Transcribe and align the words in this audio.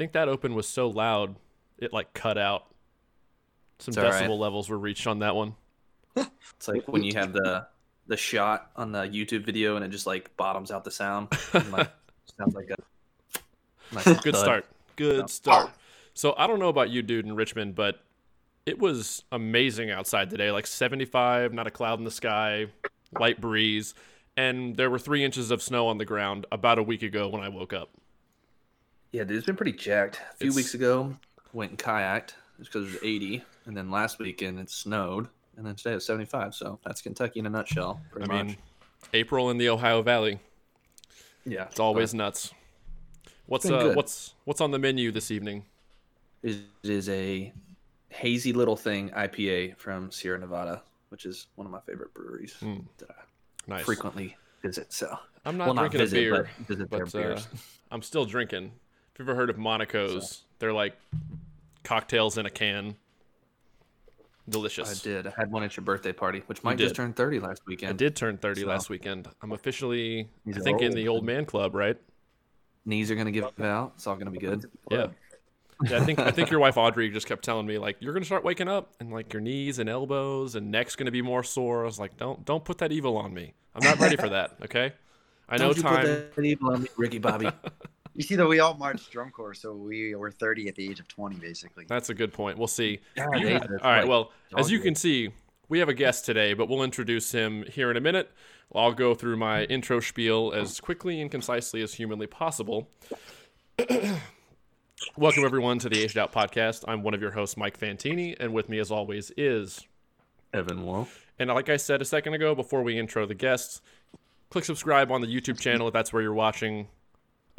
think 0.00 0.12
that 0.12 0.30
open 0.30 0.54
was 0.54 0.66
so 0.66 0.88
loud 0.88 1.36
it 1.76 1.92
like 1.92 2.14
cut 2.14 2.38
out. 2.38 2.64
Some 3.80 3.92
It's 3.92 3.98
all 3.98 4.04
right. 4.04 4.24
decibel 4.24 4.38
levels 4.38 4.70
were 4.70 4.78
reached 4.78 5.06
on 5.06 5.18
that 5.18 5.36
one. 5.36 5.54
It's 6.56 6.68
like 6.68 6.88
when 6.88 7.02
you 7.04 7.12
have 7.16 7.34
the 7.34 7.66
the 8.06 8.16
shot 8.16 8.70
on 8.76 8.92
the 8.92 9.02
YouTube 9.02 9.44
video 9.44 9.76
and 9.76 9.84
it 9.84 9.88
just 9.88 10.06
like 10.06 10.34
bottoms 10.38 10.70
out 10.70 10.84
the 10.84 10.90
sound. 10.90 11.28
Like, 11.52 11.90
sounds 12.38 12.54
like 12.54 12.70
a 12.70 14.14
Good 14.22 14.34
thud. 14.34 14.36
start. 14.36 14.66
Good 14.96 15.28
start. 15.30 15.70
So 16.14 16.34
I 16.36 16.46
don't 16.46 16.58
know 16.58 16.68
about 16.68 16.88
you, 16.88 17.02
dude, 17.02 17.26
in 17.26 17.36
Richmond, 17.36 17.74
but 17.74 18.00
it 18.66 18.78
was 18.78 19.22
amazing 19.30 19.90
outside 19.90 20.30
today. 20.30 20.50
Like 20.50 20.66
75, 20.66 21.52
not 21.52 21.66
a 21.66 21.70
cloud 21.70 21.98
in 21.98 22.04
the 22.04 22.10
sky, 22.10 22.66
light 23.18 23.40
breeze, 23.40 23.94
and 24.36 24.76
there 24.76 24.90
were 24.90 24.98
three 24.98 25.24
inches 25.24 25.50
of 25.50 25.62
snow 25.62 25.88
on 25.88 25.98
the 25.98 26.04
ground 26.06 26.46
about 26.50 26.78
a 26.78 26.82
week 26.82 27.02
ago 27.02 27.28
when 27.28 27.42
I 27.42 27.48
woke 27.50 27.72
up. 27.72 27.90
Yeah, 29.12 29.24
dude, 29.24 29.36
it's 29.38 29.46
been 29.46 29.56
pretty 29.56 29.72
jacked. 29.72 30.20
A 30.32 30.36
few 30.36 30.48
It's- 30.48 30.56
weeks 30.56 30.74
ago, 30.74 31.16
went 31.52 31.70
and 31.72 31.78
kayaked 31.78 32.34
just 32.58 32.72
because 32.72 32.88
it 32.88 32.94
was 32.94 33.02
80, 33.02 33.44
and 33.66 33.76
then 33.76 33.90
last 33.90 34.18
weekend 34.18 34.58
it 34.60 34.70
snowed, 34.70 35.28
and 35.56 35.66
then 35.66 35.74
today 35.74 35.94
it's 35.94 36.06
75. 36.06 36.54
So 36.54 36.78
that's 36.84 37.00
Kentucky 37.02 37.40
in 37.40 37.46
a 37.46 37.50
nutshell, 37.50 38.00
I 38.06 38.12
pretty 38.12 38.28
mean, 38.32 38.46
much. 38.48 38.56
April 39.12 39.50
in 39.50 39.58
the 39.58 39.68
Ohio 39.68 40.02
Valley. 40.02 40.38
Yeah, 41.44 41.64
It's 41.64 41.80
always 41.80 42.14
nuts. 42.14 42.52
What's 43.46 43.64
uh, 43.66 43.82
good. 43.82 43.96
what's 43.96 44.34
what's 44.44 44.60
on 44.60 44.70
the 44.70 44.78
menu 44.78 45.10
this 45.10 45.30
evening? 45.32 45.64
It 46.42 46.58
is 46.84 47.08
a 47.08 47.52
hazy 48.10 48.52
little 48.52 48.76
thing 48.76 49.10
IPA 49.10 49.76
from 49.76 50.12
Sierra 50.12 50.38
Nevada, 50.38 50.82
which 51.08 51.24
is 51.26 51.48
one 51.56 51.66
of 51.66 51.72
my 51.72 51.80
favorite 51.80 52.14
breweries 52.14 52.56
Mm. 52.60 52.84
that 52.98 53.10
I 53.10 53.14
Nice. 53.66 53.84
frequently 53.84 54.36
visit. 54.62 54.92
So 54.92 55.18
I'm 55.44 55.56
not 55.56 55.64
well, 55.66 55.74
not 55.74 55.80
drinking 55.90 56.00
visit, 56.00 56.16
a 56.16 56.20
beer, 56.20 56.48
but 56.58 56.66
visit 56.66 56.90
their 56.90 57.06
but 57.06 57.14
uh, 57.14 57.18
beers. 57.22 57.48
I'm 57.90 58.02
still 58.02 58.24
drinking. 58.26 58.72
You've 59.20 59.28
ever 59.28 59.36
heard 59.36 59.50
of 59.50 59.58
Monaco's, 59.58 60.44
they're 60.60 60.72
like 60.72 60.96
cocktails 61.84 62.38
in 62.38 62.46
a 62.46 62.50
can. 62.50 62.96
Delicious. 64.48 64.98
I 64.98 65.04
did. 65.06 65.26
I 65.26 65.32
had 65.36 65.52
one 65.52 65.62
at 65.62 65.76
your 65.76 65.84
birthday 65.84 66.12
party, 66.12 66.42
which 66.46 66.64
Mike 66.64 66.78
just 66.78 66.94
turned 66.94 67.16
30 67.16 67.38
last 67.38 67.60
weekend. 67.66 67.90
I 67.90 67.92
did 67.92 68.16
turn 68.16 68.38
30 68.38 68.62
So- 68.62 68.66
last 68.68 68.88
weekend. 68.88 69.28
I'm 69.42 69.52
officially, 69.52 70.30
He's 70.46 70.56
I 70.56 70.60
think, 70.62 70.80
in 70.80 70.92
the 70.92 71.06
old 71.08 71.26
man 71.26 71.44
club, 71.44 71.74
right? 71.74 71.98
Knees 72.86 73.10
are 73.10 73.14
gonna 73.14 73.30
give 73.30 73.44
out. 73.60 73.92
It's 73.96 74.06
all 74.06 74.16
gonna 74.16 74.30
be 74.30 74.38
good. 74.38 74.64
Yeah. 74.90 75.08
Yeah, 75.84 75.98
I 75.98 76.00
think 76.06 76.18
I 76.18 76.30
think 76.30 76.50
your 76.50 76.60
wife 76.60 76.78
Audrey 76.78 77.10
just 77.10 77.26
kept 77.26 77.44
telling 77.44 77.66
me 77.66 77.76
like 77.76 77.98
you're 78.00 78.14
gonna 78.14 78.24
start 78.24 78.42
waking 78.42 78.68
up 78.68 78.94
and 79.00 79.12
like 79.12 79.34
your 79.34 79.42
knees 79.42 79.78
and 79.78 79.88
elbows 79.90 80.54
and 80.54 80.70
neck's 80.70 80.96
gonna 80.96 81.10
be 81.10 81.20
more 81.20 81.42
sore. 81.42 81.82
I 81.82 81.84
was 81.84 81.98
like, 81.98 82.16
don't 82.16 82.42
don't 82.46 82.64
put 82.64 82.78
that 82.78 82.90
evil 82.90 83.18
on 83.18 83.34
me. 83.34 83.52
I'm 83.74 83.84
not 83.84 83.98
ready 83.98 84.16
for 84.16 84.30
that. 84.30 84.56
Okay. 84.64 84.94
I 85.46 85.56
know 85.58 85.74
you 85.74 85.82
time. 85.82 86.06
that 86.06 86.42
evil 86.42 86.72
on 86.72 86.82
me, 86.84 86.88
Ricky 86.96 87.18
Bobby. 87.18 87.50
You 88.20 88.24
see, 88.24 88.36
though, 88.36 88.48
we 88.48 88.60
all 88.60 88.74
marched 88.74 89.10
drum 89.10 89.30
corps, 89.30 89.54
so 89.54 89.72
we 89.72 90.14
were 90.14 90.30
30 90.30 90.68
at 90.68 90.74
the 90.74 90.86
age 90.86 91.00
of 91.00 91.08
20, 91.08 91.36
basically. 91.36 91.86
That's 91.88 92.10
a 92.10 92.14
good 92.14 92.34
point. 92.34 92.58
We'll 92.58 92.66
see. 92.68 93.00
God, 93.16 93.38
You- 93.38 93.46
David, 93.46 93.62
all 93.70 93.74
it's 93.76 93.82
right. 93.82 94.00
like 94.00 94.08
Well, 94.10 94.30
as 94.58 94.70
you 94.70 94.76
years. 94.76 94.84
can 94.84 94.94
see, 94.94 95.30
we 95.70 95.78
have 95.78 95.88
a 95.88 95.94
guest 95.94 96.26
today, 96.26 96.52
but 96.52 96.68
we'll 96.68 96.82
introduce 96.82 97.32
him 97.32 97.62
here 97.72 97.90
in 97.90 97.96
a 97.96 98.00
minute. 98.02 98.30
I'll 98.74 98.92
go 98.92 99.14
through 99.14 99.38
my 99.38 99.64
intro 99.64 100.00
spiel 100.00 100.52
as 100.54 100.80
quickly 100.80 101.22
and 101.22 101.30
concisely 101.30 101.80
as 101.80 101.94
humanly 101.94 102.26
possible. 102.26 102.90
Welcome 105.16 105.46
everyone 105.46 105.78
to 105.78 105.88
the 105.88 105.98
Aged 106.02 106.18
Out 106.18 106.30
podcast. 106.30 106.84
I'm 106.86 107.02
one 107.02 107.14
of 107.14 107.22
your 107.22 107.30
hosts, 107.30 107.56
Mike 107.56 107.80
Fantini, 107.80 108.36
and 108.38 108.52
with 108.52 108.68
me, 108.68 108.80
as 108.80 108.90
always, 108.90 109.32
is 109.38 109.80
Evan 110.52 110.84
Worrell. 110.84 111.08
and 111.38 111.48
like 111.48 111.70
I 111.70 111.78
said 111.78 112.02
a 112.02 112.04
second 112.04 112.34
ago, 112.34 112.54
before 112.54 112.82
we 112.82 112.98
intro 112.98 113.24
the 113.24 113.32
guests, 113.34 113.80
click 114.50 114.66
subscribe 114.66 115.10
on 115.10 115.22
the 115.22 115.26
YouTube 115.26 115.58
channel 115.58 115.86
if 115.88 115.94
that's 115.94 116.12
where 116.12 116.20
you're 116.20 116.34
watching. 116.34 116.86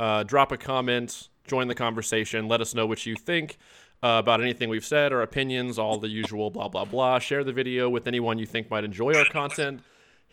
Uh, 0.02 0.24
drop 0.24 0.52
a 0.52 0.58
comment, 0.58 1.30
join 1.46 1.68
the 1.68 1.76
conversation, 1.76 2.48
let 2.48 2.60
us 2.60 2.74
know 2.74 2.88
what 2.88 3.06
you 3.06 3.16
think 3.16 3.60
uh, 4.02 4.18
about 4.20 4.42
anything 4.42 4.68
we've 4.68 4.84
said, 4.84 5.14
our 5.14 5.22
opinions, 5.22 5.78
all 5.78 6.00
the 6.00 6.10
usual 6.10 6.50
blah, 6.50 6.68
blah, 6.68 6.86
blah. 6.86 7.20
Share 7.20 7.44
the 7.44 7.54
video 7.54 7.88
with 7.88 8.08
anyone 8.08 8.40
you 8.40 8.48
think 8.48 8.72
might 8.72 8.84
enjoy 8.84 9.14
our 9.14 9.26
content. 9.26 9.82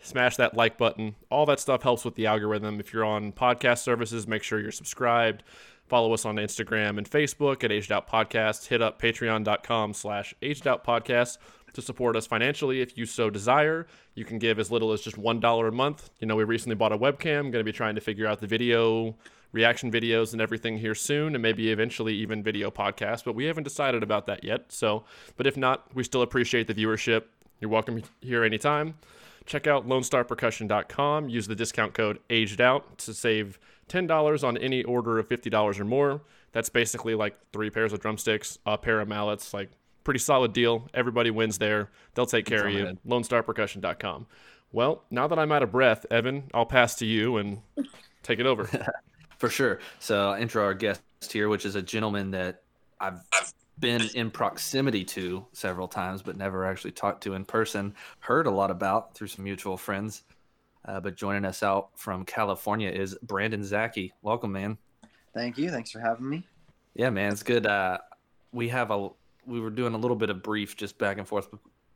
Smash 0.01 0.37
that 0.37 0.55
like 0.55 0.79
button. 0.79 1.15
All 1.29 1.45
that 1.45 1.59
stuff 1.59 1.83
helps 1.83 2.03
with 2.03 2.15
the 2.15 2.25
algorithm. 2.25 2.79
If 2.79 2.91
you're 2.91 3.05
on 3.05 3.31
podcast 3.31 3.83
services, 3.83 4.27
make 4.27 4.41
sure 4.41 4.59
you're 4.59 4.71
subscribed. 4.71 5.43
Follow 5.85 6.13
us 6.13 6.25
on 6.25 6.37
Instagram 6.37 6.97
and 6.97 7.07
Facebook 7.07 7.63
at 7.63 7.71
Aged 7.71 7.91
Out 7.91 8.09
Podcast. 8.09 8.69
Hit 8.69 8.81
up 8.81 8.99
patreon.com 8.99 9.93
slash 9.93 10.33
aged 10.41 10.67
out 10.67 10.83
podcast 10.83 11.37
to 11.73 11.81
support 11.83 12.15
us 12.15 12.25
financially 12.25 12.81
if 12.81 12.97
you 12.97 13.05
so 13.05 13.29
desire. 13.29 13.85
You 14.15 14.25
can 14.25 14.39
give 14.39 14.57
as 14.57 14.71
little 14.71 14.93
as 14.93 15.01
just 15.01 15.17
$1 15.17 15.67
a 15.67 15.71
month. 15.71 16.09
You 16.19 16.27
know, 16.27 16.35
we 16.35 16.43
recently 16.43 16.75
bought 16.75 16.91
a 16.91 16.97
webcam. 16.97 17.43
Going 17.43 17.53
to 17.53 17.63
be 17.63 17.71
trying 17.71 17.95
to 17.95 18.01
figure 18.01 18.25
out 18.25 18.39
the 18.39 18.47
video, 18.47 19.15
reaction 19.51 19.91
videos, 19.91 20.33
and 20.33 20.41
everything 20.41 20.77
here 20.77 20.95
soon, 20.95 21.35
and 21.35 21.41
maybe 21.41 21.71
eventually 21.71 22.13
even 22.15 22.43
video 22.43 22.69
podcasts, 22.69 23.23
but 23.23 23.35
we 23.35 23.45
haven't 23.45 23.63
decided 23.63 24.03
about 24.03 24.27
that 24.27 24.43
yet. 24.43 24.71
So, 24.71 25.03
but 25.37 25.47
if 25.47 25.57
not, 25.57 25.87
we 25.95 26.03
still 26.03 26.21
appreciate 26.21 26.67
the 26.67 26.73
viewership. 26.73 27.23
You're 27.59 27.71
welcome 27.71 28.03
here 28.21 28.43
anytime. 28.43 28.95
Check 29.45 29.65
out 29.65 29.87
LoneStarPercussion.com. 29.87 31.29
Use 31.29 31.47
the 31.47 31.55
discount 31.55 31.93
code 31.93 32.19
AGEDOUT 32.29 32.97
to 32.97 33.13
save 33.13 33.59
$10 33.89 34.43
on 34.47 34.57
any 34.57 34.83
order 34.83 35.17
of 35.17 35.27
$50 35.27 35.79
or 35.79 35.85
more. 35.85 36.21
That's 36.51 36.69
basically 36.69 37.15
like 37.15 37.35
three 37.51 37.69
pairs 37.69 37.91
of 37.91 37.99
drumsticks, 37.99 38.59
a 38.65 38.77
pair 38.77 38.99
of 38.99 39.07
mallets, 39.07 39.53
like 39.53 39.71
pretty 40.03 40.19
solid 40.19 40.53
deal. 40.53 40.87
Everybody 40.93 41.31
wins 41.31 41.57
there. 41.57 41.89
They'll 42.13 42.25
take 42.25 42.45
care 42.45 42.67
of 42.67 42.73
you. 42.73 42.97
LoneStarPercussion.com. 43.07 44.27
Well, 44.71 45.03
now 45.09 45.27
that 45.27 45.39
I'm 45.39 45.51
out 45.51 45.63
of 45.63 45.71
breath, 45.71 46.05
Evan, 46.11 46.43
I'll 46.53 46.65
pass 46.65 46.95
to 46.95 47.05
you 47.05 47.37
and 47.37 47.61
take 48.21 48.39
it 48.39 48.45
over. 48.45 48.69
For 49.39 49.49
sure. 49.49 49.79
So 49.99 50.29
I'll 50.29 50.41
intro 50.41 50.63
our 50.63 50.73
guest 50.73 51.01
here, 51.29 51.49
which 51.49 51.65
is 51.65 51.75
a 51.75 51.81
gentleman 51.81 52.31
that 52.31 52.61
I've 52.99 53.21
been 53.79 54.01
in 54.13 54.29
proximity 54.29 55.05
to 55.05 55.45
several 55.53 55.87
times, 55.87 56.21
but 56.21 56.37
never 56.37 56.65
actually 56.65 56.91
talked 56.91 57.23
to 57.23 57.33
in 57.33 57.45
person. 57.45 57.95
Heard 58.19 58.47
a 58.47 58.51
lot 58.51 58.69
about 58.69 59.15
through 59.15 59.27
some 59.27 59.45
mutual 59.45 59.77
friends. 59.77 60.23
Uh, 60.85 60.99
but 60.99 61.15
joining 61.15 61.45
us 61.45 61.63
out 61.63 61.89
from 61.95 62.25
California 62.25 62.89
is 62.89 63.17
Brandon 63.23 63.61
Zackey. 63.61 64.11
Welcome, 64.21 64.51
man. 64.51 64.77
Thank 65.33 65.57
you. 65.57 65.69
Thanks 65.69 65.91
for 65.91 65.99
having 65.99 66.27
me. 66.27 66.45
Yeah, 66.95 67.09
man, 67.09 67.31
it's 67.31 67.43
good. 67.43 67.65
Uh, 67.65 67.99
we 68.51 68.69
have 68.69 68.91
a 68.91 69.09
we 69.45 69.59
were 69.59 69.69
doing 69.69 69.93
a 69.93 69.97
little 69.97 70.17
bit 70.17 70.29
of 70.29 70.43
brief 70.43 70.75
just 70.75 70.97
back 70.97 71.17
and 71.17 71.27
forth 71.27 71.47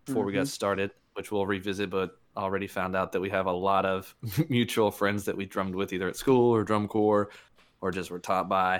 before 0.05 0.23
we 0.25 0.33
got 0.33 0.47
started, 0.47 0.91
which 1.13 1.31
we'll 1.31 1.45
revisit. 1.45 1.89
But 1.89 2.17
already 2.35 2.67
found 2.67 2.95
out 2.95 3.11
that 3.11 3.21
we 3.21 3.29
have 3.29 3.45
a 3.45 3.51
lot 3.51 3.85
of 3.85 4.13
mutual 4.49 4.91
friends 4.91 5.25
that 5.25 5.35
we 5.35 5.45
drummed 5.45 5.75
with 5.75 5.93
either 5.93 6.07
at 6.07 6.15
school 6.15 6.51
or 6.51 6.63
drum 6.63 6.87
corps, 6.87 7.29
or 7.81 7.91
just 7.91 8.11
were 8.11 8.19
taught 8.19 8.49
by. 8.49 8.77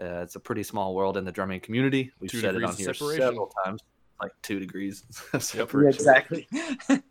Uh, 0.00 0.20
it's 0.22 0.36
a 0.36 0.40
pretty 0.40 0.62
small 0.62 0.94
world 0.94 1.16
in 1.16 1.24
the 1.24 1.32
drumming 1.32 1.60
community. 1.60 2.12
We've 2.20 2.30
Two 2.30 2.40
said 2.40 2.54
it 2.54 2.64
on 2.64 2.76
here 2.76 2.92
several 2.92 3.50
times, 3.64 3.82
like 4.20 4.32
two 4.42 4.58
degrees 4.58 5.04
separation. 5.38 5.98
exactly. 6.00 6.48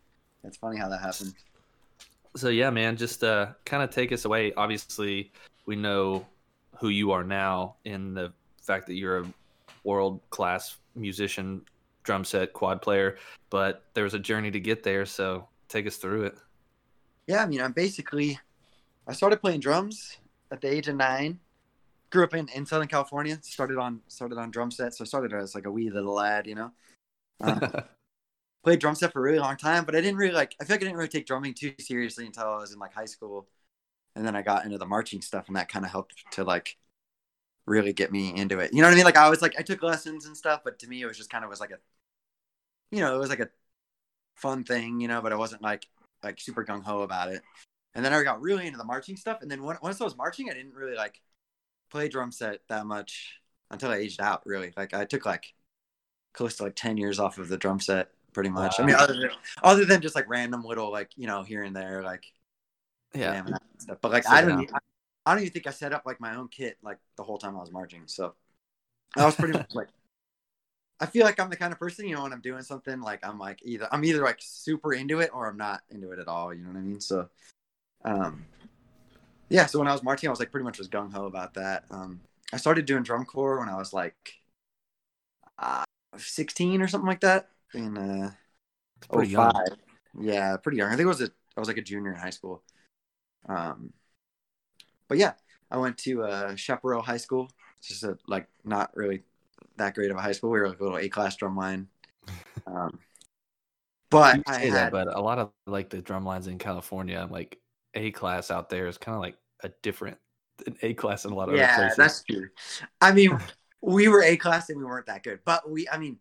It's 0.46 0.58
funny 0.58 0.78
how 0.78 0.88
that 0.88 1.00
happened. 1.00 1.34
So 2.36 2.48
yeah, 2.50 2.70
man, 2.70 2.96
just 2.96 3.24
uh, 3.24 3.48
kind 3.64 3.82
of 3.82 3.90
take 3.90 4.12
us 4.12 4.24
away. 4.24 4.52
Obviously, 4.56 5.32
we 5.66 5.74
know 5.74 6.24
who 6.78 6.88
you 6.88 7.10
are 7.10 7.24
now 7.24 7.76
in 7.84 8.14
the 8.14 8.32
fact 8.62 8.86
that 8.86 8.94
you're 8.94 9.22
a 9.22 9.24
world 9.84 10.20
class 10.30 10.76
musician, 10.94 11.62
drum 12.06 12.24
set, 12.24 12.54
quad 12.54 12.80
player. 12.80 13.18
But 13.50 13.84
there 13.92 14.04
was 14.04 14.14
a 14.14 14.18
journey 14.18 14.50
to 14.50 14.60
get 14.60 14.82
there. 14.82 15.04
So 15.04 15.46
take 15.68 15.86
us 15.86 15.96
through 15.96 16.24
it. 16.24 16.38
Yeah, 17.26 17.42
I 17.42 17.46
mean, 17.46 17.60
I'm 17.60 17.72
basically, 17.72 18.38
I 19.06 19.12
started 19.12 19.40
playing 19.40 19.60
drums 19.60 20.16
at 20.50 20.60
the 20.60 20.72
age 20.72 20.88
of 20.88 20.96
nine. 20.96 21.40
Grew 22.10 22.24
up 22.24 22.34
in, 22.34 22.48
in 22.54 22.64
Southern 22.64 22.88
California. 22.88 23.38
Started 23.42 23.78
on 23.78 24.00
started 24.08 24.38
on 24.38 24.50
drum 24.50 24.70
set. 24.70 24.94
So 24.94 25.04
I 25.04 25.06
started 25.06 25.34
as 25.34 25.54
like 25.54 25.66
a 25.66 25.70
wee 25.70 25.90
little 25.90 26.14
lad, 26.14 26.46
you 26.46 26.54
know. 26.54 26.70
Uh, 27.42 27.82
played 28.64 28.78
drum 28.78 28.94
set 28.94 29.12
for 29.12 29.20
a 29.20 29.22
really 29.22 29.38
long 29.38 29.56
time, 29.56 29.84
but 29.84 29.94
I 29.94 30.00
didn't 30.00 30.16
really 30.16 30.32
like. 30.32 30.54
I 30.60 30.64
feel 30.64 30.74
like 30.74 30.82
I 30.82 30.86
didn't 30.86 30.96
really 30.96 31.08
take 31.08 31.26
drumming 31.26 31.54
too 31.54 31.72
seriously 31.80 32.26
until 32.26 32.44
I 32.44 32.56
was 32.56 32.72
in 32.72 32.78
like 32.78 32.94
high 32.94 33.06
school, 33.06 33.48
and 34.14 34.24
then 34.24 34.36
I 34.36 34.42
got 34.42 34.64
into 34.64 34.78
the 34.78 34.86
marching 34.86 35.20
stuff, 35.20 35.48
and 35.48 35.56
that 35.56 35.68
kind 35.68 35.84
of 35.84 35.90
helped 35.90 36.14
to 36.32 36.44
like 36.44 36.76
really 37.66 37.92
get 37.92 38.12
me 38.12 38.34
into 38.34 38.58
it. 38.58 38.72
You 38.72 38.80
know 38.80 38.88
what 38.88 38.92
I 38.92 38.96
mean? 38.96 39.04
Like 39.04 39.16
I 39.16 39.28
was 39.28 39.42
like 39.42 39.54
I 39.58 39.62
took 39.62 39.82
lessons 39.82 40.26
and 40.26 40.36
stuff, 40.36 40.62
but 40.64 40.78
to 40.80 40.88
me 40.88 41.02
it 41.02 41.06
was 41.06 41.16
just 41.16 41.30
kind 41.30 41.44
of 41.44 41.50
was 41.50 41.60
like 41.60 41.70
a, 41.70 41.78
you 42.90 43.00
know, 43.00 43.14
it 43.14 43.18
was 43.18 43.30
like 43.30 43.40
a 43.40 43.48
fun 44.36 44.64
thing, 44.64 45.00
you 45.00 45.08
know, 45.08 45.20
but 45.20 45.32
I 45.32 45.36
wasn't 45.36 45.62
like 45.62 45.86
like 46.22 46.40
super 46.40 46.64
gung 46.64 46.82
ho 46.82 47.02
about 47.02 47.30
it. 47.30 47.42
And 47.94 48.04
then 48.04 48.12
I 48.12 48.22
got 48.22 48.42
really 48.42 48.66
into 48.66 48.78
the 48.78 48.84
marching 48.84 49.16
stuff, 49.16 49.38
and 49.40 49.50
then 49.50 49.62
when, 49.62 49.76
once 49.82 50.00
I 50.00 50.04
was 50.04 50.16
marching, 50.16 50.50
I 50.50 50.54
didn't 50.54 50.74
really 50.74 50.96
like 50.96 51.20
play 51.90 52.08
drum 52.08 52.30
set 52.30 52.60
that 52.68 52.84
much 52.84 53.40
until 53.70 53.90
I 53.90 53.96
aged 53.96 54.20
out. 54.20 54.42
Really, 54.44 54.72
like 54.76 54.92
I 54.92 55.06
took 55.06 55.24
like 55.24 55.54
close 56.34 56.56
to 56.56 56.64
like 56.64 56.76
ten 56.76 56.98
years 56.98 57.18
off 57.18 57.38
of 57.38 57.48
the 57.48 57.56
drum 57.56 57.80
set, 57.80 58.10
pretty 58.34 58.50
much. 58.50 58.78
I 58.78 58.84
mean, 58.84 58.96
other 58.96 59.14
than 59.14 59.30
other 59.62 59.84
than 59.86 60.02
just 60.02 60.14
like 60.14 60.28
random 60.28 60.62
little 60.62 60.92
like 60.92 61.10
you 61.16 61.26
know 61.26 61.42
here 61.42 61.62
and 61.62 61.74
there 61.74 62.02
like 62.02 62.24
yeah. 63.14 63.32
and 63.32 63.58
stuff. 63.78 63.98
But 64.02 64.12
like 64.12 64.24
Sit 64.24 64.32
I 64.32 64.42
don't, 64.42 64.70
down. 64.70 64.80
I, 65.26 65.32
don't 65.32 65.42
even 65.42 65.52
think 65.52 65.66
I 65.66 65.70
set 65.70 65.92
up 65.92 66.04
like 66.06 66.20
my 66.20 66.36
own 66.36 66.48
kit 66.48 66.78
like 66.82 66.98
the 67.16 67.22
whole 67.22 67.38
time 67.38 67.56
I 67.56 67.60
was 67.60 67.72
marching. 67.72 68.02
So 68.06 68.34
I 69.16 69.26
was 69.26 69.34
pretty 69.34 69.54
much 69.58 69.74
like, 69.74 69.88
I 71.00 71.06
feel 71.06 71.24
like 71.24 71.38
I'm 71.38 71.50
the 71.50 71.56
kind 71.56 71.72
of 71.72 71.78
person 71.78 72.08
you 72.08 72.14
know 72.14 72.22
when 72.22 72.32
I'm 72.32 72.40
doing 72.40 72.62
something 72.62 73.00
like 73.00 73.26
I'm 73.26 73.38
like 73.38 73.60
either 73.62 73.86
I'm 73.92 74.02
either 74.04 74.22
like 74.22 74.38
super 74.40 74.94
into 74.94 75.20
it 75.20 75.30
or 75.34 75.46
I'm 75.46 75.58
not 75.58 75.82
into 75.90 76.12
it 76.12 76.18
at 76.18 76.28
all. 76.28 76.54
You 76.54 76.62
know 76.62 76.70
what 76.70 76.78
I 76.78 76.82
mean? 76.82 77.00
So, 77.00 77.28
um, 78.04 78.46
yeah. 79.50 79.66
So 79.66 79.78
when 79.78 79.88
I 79.88 79.92
was 79.92 80.02
marching, 80.02 80.28
I 80.28 80.30
was 80.30 80.40
like 80.40 80.50
pretty 80.50 80.64
much 80.64 80.78
was 80.78 80.88
gung 80.88 81.12
ho 81.12 81.26
about 81.26 81.54
that. 81.54 81.84
Um, 81.90 82.20
I 82.52 82.56
started 82.56 82.86
doing 82.86 83.02
drum 83.02 83.24
corps 83.24 83.58
when 83.58 83.68
I 83.68 83.76
was 83.76 83.92
like 83.92 84.34
uh, 85.58 85.84
16 86.16 86.80
or 86.80 86.88
something 86.88 87.08
like 87.08 87.20
that. 87.20 87.50
In 87.74 87.98
uh, 87.98 88.30
Pretty 89.10 89.32
young. 89.32 89.52
05. 89.52 89.78
Yeah, 90.20 90.56
pretty 90.56 90.78
young. 90.78 90.88
I 90.88 90.96
think 90.96 91.02
it 91.02 91.08
was 91.08 91.20
a 91.20 91.30
I 91.56 91.60
was 91.60 91.68
like 91.68 91.78
a 91.78 91.82
junior 91.82 92.12
in 92.12 92.18
high 92.18 92.30
school. 92.30 92.62
Um, 93.48 93.92
but 95.08 95.18
yeah, 95.18 95.32
I 95.70 95.78
went 95.78 95.98
to 95.98 96.24
uh, 96.24 96.56
Chaparral 96.56 97.02
High 97.02 97.16
School. 97.16 97.50
It's 97.78 97.88
just 97.88 98.04
a 98.04 98.16
like 98.26 98.48
not 98.64 98.90
really 98.94 99.22
that 99.76 99.94
great 99.94 100.10
of 100.10 100.16
a 100.16 100.20
high 100.20 100.32
school. 100.32 100.50
We 100.50 100.60
were 100.60 100.68
like 100.68 100.80
a 100.80 100.82
little 100.82 100.98
A 100.98 101.08
class 101.08 101.36
drum 101.36 101.56
line. 101.56 101.88
Um, 102.66 102.98
but 104.10 104.42
I 104.46 104.58
had 104.58 104.72
that, 104.72 104.92
but 104.92 105.14
a 105.14 105.20
lot 105.20 105.38
of 105.38 105.50
like 105.68 105.90
the 105.90 106.02
drum 106.02 106.24
lines 106.24 106.48
in 106.48 106.58
California, 106.58 107.28
like 107.30 107.60
A 107.94 108.10
class 108.10 108.50
out 108.50 108.68
there 108.70 108.88
is 108.88 108.98
kind 108.98 109.14
of 109.14 109.20
like 109.20 109.36
a 109.62 109.70
different 109.82 110.18
A 110.82 110.94
class 110.94 111.24
in 111.24 111.32
a 111.32 111.34
lot 111.34 111.48
of 111.48 111.54
other 111.54 111.62
yeah, 111.62 111.76
places. 111.76 111.96
that's 111.96 112.22
true. 112.24 112.48
I 113.00 113.12
mean, 113.12 113.38
we 113.82 114.08
were 114.08 114.22
A 114.22 114.36
class 114.36 114.68
and 114.68 114.78
we 114.78 114.84
weren't 114.84 115.06
that 115.06 115.22
good, 115.22 115.40
but 115.44 115.70
we, 115.70 115.88
I 115.88 115.98
mean, 115.98 116.18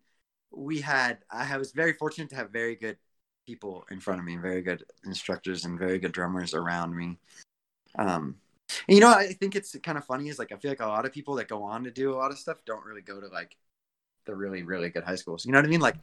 we 0.52 0.82
had. 0.82 1.20
I 1.32 1.58
was 1.58 1.72
very 1.72 1.94
fortunate 1.94 2.30
to 2.30 2.36
have 2.36 2.52
very 2.52 2.76
good 2.76 2.98
people 3.46 3.86
in 3.92 4.00
front 4.00 4.20
of 4.20 4.26
me, 4.26 4.38
very 4.38 4.62
good 4.62 4.84
instructors, 5.06 5.66
and 5.66 5.78
very 5.80 6.00
good 6.00 6.12
drummers 6.12 6.54
around 6.54 6.96
me. 6.96 7.18
Um, 7.98 8.36
and 8.88 8.96
you 8.96 9.02
know, 9.02 9.10
I 9.12 9.34
think 9.34 9.56
it's 9.56 9.76
kind 9.84 9.98
of 9.98 10.06
funny 10.06 10.30
is 10.30 10.40
like 10.40 10.52
I 10.52 10.58
feel 10.58 10.72
like 10.72 10.82
a 10.82 10.88
lot 10.88 11.06
of 11.06 11.12
people 11.14 11.36
that 11.36 11.48
go 11.48 11.64
on 11.64 11.84
to 11.86 11.92
do 11.92 12.14
a 12.14 12.18
lot 12.18 12.32
of 12.32 12.40
stuff 12.40 12.58
don't 12.66 12.86
really 12.86 13.02
go 13.02 13.20
to 13.20 13.28
like 13.28 13.56
the 14.26 14.36
really 14.36 14.64
really 14.64 14.90
good 14.90 15.04
high 15.04 15.16
schools. 15.16 15.46
You 15.46 15.52
know 15.52 15.60
what 15.60 15.66
I 15.66 15.70
mean? 15.70 15.82
Like 15.82 15.98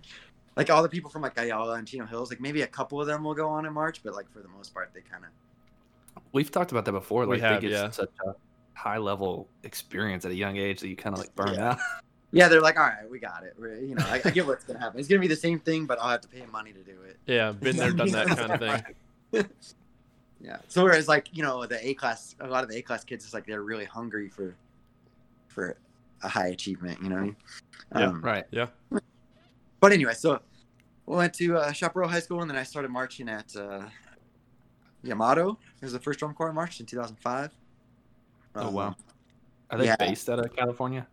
like 0.57 0.71
all 0.71 0.83
the 0.83 0.89
people 0.89 1.11
from 1.11 1.23
like 1.23 1.39
Ayala 1.39 1.75
and 1.75 1.89
Chino 1.89 2.07
Hills, 2.07 2.31
like 2.31 2.41
maybe 2.41 2.63
a 2.63 2.67
couple 2.69 3.01
of 3.01 3.07
them 3.07 3.25
will 3.25 3.35
go 3.35 3.49
on 3.49 3.67
in 3.67 3.73
March, 3.73 4.03
but 4.05 4.15
like 4.15 4.31
for 4.33 4.43
the 4.43 4.49
most 4.49 4.75
part, 4.75 4.93
they 4.95 5.03
kind 5.03 5.25
of 5.25 5.31
We've 6.33 6.51
talked 6.51 6.73
about 6.73 6.85
that 6.87 6.93
before. 6.93 7.27
We 7.27 7.37
Like 7.37 7.41
have, 7.41 7.61
they 7.61 7.69
get 7.69 7.71
yeah. 7.71 7.91
such 7.91 8.11
a 8.27 8.35
high 8.75 8.99
level 8.99 9.51
experience 9.63 10.25
at 10.25 10.31
a 10.31 10.35
young 10.35 10.57
age 10.57 10.81
that 10.81 10.89
you 10.89 10.97
kind 10.97 11.15
of 11.15 11.21
like 11.21 11.35
burn 11.35 11.55
Yeah. 11.55 11.71
out. 11.71 11.79
yeah, 12.33 12.49
they're 12.49 12.61
like, 12.63 12.79
all 12.79 12.85
right, 12.87 13.09
we 13.11 13.19
got 13.19 13.45
it. 13.45 13.55
We're, 13.59 13.81
you 13.81 13.95
know, 13.95 14.05
I, 14.07 14.21
I 14.25 14.31
get 14.31 14.47
what's 14.47 14.65
gonna 14.65 14.79
happen. 14.81 15.01
It's 15.01 15.09
gonna 15.09 15.21
be 15.21 15.29
the 15.29 15.37
same 15.37 15.61
thing, 15.61 15.87
but 15.87 15.99
I'll 16.01 16.11
have 16.11 16.23
to 16.23 16.29
pay 16.29 16.45
money 16.47 16.73
to 16.73 16.83
do 16.83 17.03
it. 17.03 17.19
Yeah, 17.27 17.53
been 17.53 17.77
there, 17.77 17.93
done 17.93 18.11
that 18.13 18.31
kind 18.35 18.53
of 18.53 18.59
thing. 18.59 18.85
Yeah. 20.43 20.57
So 20.69 20.83
whereas 20.83 21.07
like 21.09 21.29
you 21.33 21.43
know 21.43 21.65
the 21.67 21.85
A 21.87 21.95
class, 21.95 22.35
a 22.41 22.47
lot 22.49 22.65
of 22.65 22.71
the 22.71 22.77
A 22.79 22.83
class 22.83 23.05
kids 23.05 23.25
is 23.25 23.33
like 23.33 23.47
they're 23.47 23.63
really 23.63 23.85
hungry 23.85 24.29
for 24.29 24.55
for 25.49 25.77
a 26.23 26.29
high 26.29 26.49
achievement. 26.49 27.01
You 27.03 27.11
know 27.11 27.25
what 27.25 27.35
Yeah, 28.01 28.07
Um, 28.09 28.21
right. 28.21 28.45
Yeah. 28.51 28.67
But 29.81 29.93
anyway, 29.93 30.15
so 30.15 30.41
we 31.07 31.17
went 31.17 31.35
to 31.35 31.57
uh, 31.57 31.73
Chaparral 31.73 32.09
High 32.09 32.21
School 32.21 32.41
and 32.41 32.51
then 32.51 32.57
I 32.57 32.63
started 32.63 32.91
marching 32.91 33.29
at 33.29 33.55
uh, 33.57 33.83
Yamato. 35.03 35.59
It 35.81 35.85
was 35.85 35.93
the 35.93 35.99
first 36.01 36.19
drum 36.19 36.35
corps 36.35 36.51
I 36.51 36.53
marched 36.53 36.81
in 36.81 36.87
2005. 36.87 37.51
Oh 38.55 38.67
Um, 38.69 38.75
wow. 38.75 38.97
Are 39.71 39.79
they 39.79 39.87
yeah. 39.87 39.97
based 39.97 40.29
out 40.29 40.39
of 40.39 40.55
California? 40.55 41.07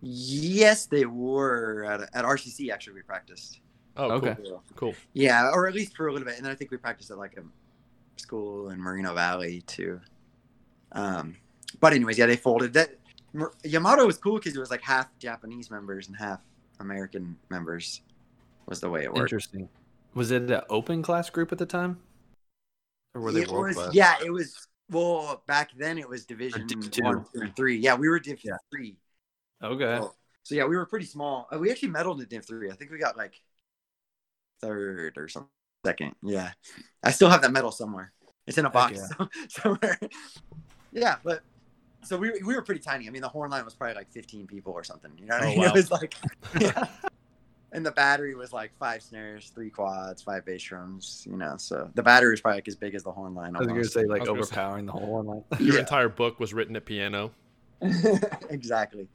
Yes, 0.00 0.86
they 0.86 1.04
were 1.06 1.84
at, 1.84 2.00
at 2.14 2.24
RCC. 2.24 2.70
Actually, 2.70 2.94
we 2.94 3.02
practiced. 3.02 3.60
Oh, 3.96 4.12
Okay. 4.12 4.36
cool. 4.42 4.62
Cool. 4.76 4.94
Yeah, 5.12 5.50
or 5.52 5.66
at 5.66 5.74
least 5.74 5.96
for 5.96 6.06
a 6.06 6.12
little 6.12 6.26
bit, 6.26 6.36
and 6.36 6.44
then 6.44 6.52
I 6.52 6.54
think 6.54 6.70
we 6.70 6.76
practiced 6.76 7.10
at 7.10 7.18
like 7.18 7.36
a 7.36 7.42
school 8.18 8.70
in 8.70 8.80
Moreno 8.80 9.14
Valley 9.14 9.62
too. 9.62 10.00
Um, 10.92 11.36
but 11.80 11.92
anyways, 11.92 12.18
yeah, 12.18 12.26
they 12.26 12.36
folded. 12.36 12.72
That 12.72 12.90
Yamato 13.64 14.06
was 14.06 14.18
cool 14.18 14.36
because 14.36 14.56
it 14.56 14.60
was 14.60 14.70
like 14.70 14.82
half 14.82 15.16
Japanese 15.18 15.70
members 15.70 16.08
and 16.08 16.16
half 16.16 16.40
American 16.80 17.36
members. 17.50 18.02
Was 18.66 18.80
the 18.80 18.90
way 18.90 19.04
it 19.04 19.08
worked. 19.08 19.20
Interesting. 19.32 19.68
Was 20.14 20.30
it 20.30 20.50
an 20.50 20.60
open 20.68 21.02
class 21.02 21.30
group 21.30 21.52
at 21.52 21.58
the 21.58 21.66
time? 21.66 21.98
Or 23.14 23.20
were 23.20 23.32
they 23.32 23.42
it 23.42 23.50
was, 23.50 23.74
class? 23.74 23.94
yeah, 23.94 24.16
it 24.24 24.30
was. 24.30 24.66
Well, 24.90 25.42
back 25.46 25.70
then 25.76 25.98
it 25.98 26.08
was 26.08 26.24
division 26.24 26.66
two. 26.66 27.02
one, 27.02 27.24
two, 27.34 27.42
and 27.42 27.54
three. 27.54 27.76
Yeah, 27.76 27.94
we 27.94 28.08
were 28.08 28.18
div 28.18 28.40
Yeah. 28.42 28.56
three. 28.70 28.96
Okay. 29.62 29.98
So, 29.98 30.14
so 30.42 30.54
yeah, 30.54 30.64
we 30.64 30.76
were 30.76 30.86
pretty 30.86 31.06
small. 31.06 31.46
Uh, 31.52 31.58
We 31.58 31.70
actually 31.70 31.90
medaled 31.90 32.20
in 32.20 32.28
div 32.28 32.46
three. 32.46 32.70
I 32.70 32.74
think 32.74 32.90
we 32.90 32.98
got 32.98 33.16
like 33.16 33.34
third 34.60 35.18
or 35.18 35.28
something. 35.28 35.50
Second. 35.86 36.14
Yeah, 36.22 36.50
I 37.02 37.10
still 37.10 37.28
have 37.30 37.42
that 37.42 37.52
medal 37.52 37.70
somewhere. 37.70 38.12
It's 38.46 38.58
in 38.58 38.64
a 38.64 38.68
Heck 38.68 38.72
box 38.72 39.00
somewhere. 39.48 39.98
yeah, 40.92 41.16
but 41.22 41.40
so 42.02 42.16
we 42.16 42.30
we 42.44 42.54
were 42.54 42.62
pretty 42.62 42.80
tiny. 42.80 43.06
I 43.06 43.10
mean, 43.10 43.22
the 43.22 43.28
horn 43.28 43.50
line 43.50 43.64
was 43.64 43.74
probably 43.74 43.94
like 43.94 44.10
15 44.10 44.46
people 44.46 44.72
or 44.72 44.82
something. 44.84 45.10
You 45.18 45.26
know 45.26 45.36
what 45.36 45.44
I 45.44 45.46
Oh, 45.46 45.50
mean? 45.50 45.58
wow. 45.60 45.66
It 45.66 45.74
was 45.74 45.90
like, 45.90 46.14
yeah. 46.60 46.86
and 47.72 47.84
the 47.86 47.92
battery 47.92 48.34
was 48.34 48.52
like 48.52 48.72
five 48.78 49.02
snares, 49.02 49.50
three 49.54 49.70
quads, 49.70 50.22
five 50.22 50.44
bass 50.44 50.62
drums. 50.62 51.26
You 51.30 51.36
know, 51.36 51.56
so 51.58 51.90
the 51.94 52.02
battery 52.02 52.30
was 52.30 52.40
probably 52.40 52.58
like 52.58 52.68
as 52.68 52.76
big 52.76 52.94
as 52.94 53.02
the 53.04 53.12
horn 53.12 53.34
line. 53.34 53.54
I 53.54 53.58
was 53.60 53.68
gonna 53.68 53.84
say 53.84 54.04
like 54.04 54.22
I 54.22 54.24
say- 54.24 54.30
overpowering 54.30 54.86
the 54.86 54.92
whole 54.92 55.22
one. 55.22 55.26
Like, 55.50 55.60
Your 55.60 55.74
Yeah. 55.74 55.80
entire 55.80 56.08
book 56.08 56.40
was 56.40 56.52
written 56.54 56.74
at 56.76 56.84
piano. 56.86 57.30
exactly. 58.50 59.06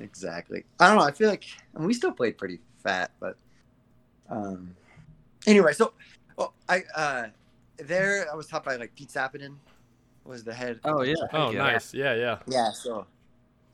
Exactly. 0.00 0.64
I 0.80 0.88
don't 0.88 0.96
know. 0.96 1.04
I 1.04 1.12
feel 1.12 1.28
like 1.28 1.44
I 1.74 1.78
mean, 1.78 1.86
we 1.88 1.94
still 1.94 2.12
played 2.12 2.36
pretty 2.38 2.60
fat, 2.82 3.12
but 3.20 3.36
um 4.28 4.74
anyway, 5.46 5.72
so 5.72 5.92
oh, 6.38 6.52
I 6.68 6.82
uh 6.94 7.26
there 7.78 8.26
I 8.30 8.34
was 8.34 8.46
taught 8.46 8.64
by 8.64 8.76
like 8.76 8.94
Pete 8.94 9.10
Sapadin 9.10 9.56
was 10.24 10.44
the 10.44 10.54
head. 10.54 10.80
oh 10.84 11.02
yeah. 11.02 11.14
Oh, 11.32 11.46
heck 11.46 11.54
yeah. 11.54 11.58
nice. 11.58 11.94
Yeah, 11.94 12.14
yeah. 12.14 12.38
Yeah, 12.48 12.72
so 12.72 13.06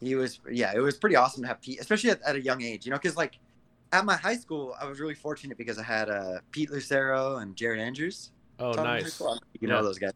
he 0.01 0.15
was 0.15 0.41
yeah, 0.51 0.73
it 0.75 0.81
was 0.81 0.97
pretty 0.97 1.17
awesome 1.17 1.43
to 1.43 1.49
have 1.49 1.61
Pete, 1.61 1.81
especially 1.81 2.11
at, 2.11 2.21
at 2.23 2.37
a 2.37 2.41
young 2.41 2.63
age, 2.63 2.85
you 2.85 2.91
know, 2.91 2.99
because 2.99 3.17
like 3.17 3.39
at 3.93 4.05
my 4.05 4.17
high 4.17 4.37
school, 4.37 4.75
I 4.81 4.87
was 4.87 5.01
really 5.01 5.15
fortunate 5.15 5.59
because 5.59 5.79
I 5.79 5.83
had 5.85 6.09
uh 6.11 6.39
Pete 6.51 6.71
Lucero 6.71 7.37
and 7.37 7.57
Jared 7.57 7.81
Andrews. 7.81 8.31
Oh, 8.59 8.73
taught 8.75 8.85
nice. 8.85 9.15
school. 9.15 9.29
I 9.29 9.31
don't 9.31 9.37
know 9.37 9.47
if 9.55 9.63
You 9.63 9.69
Yeah. 9.69 9.75
know 9.75 9.83
those 9.83 9.99
guys, 9.99 10.13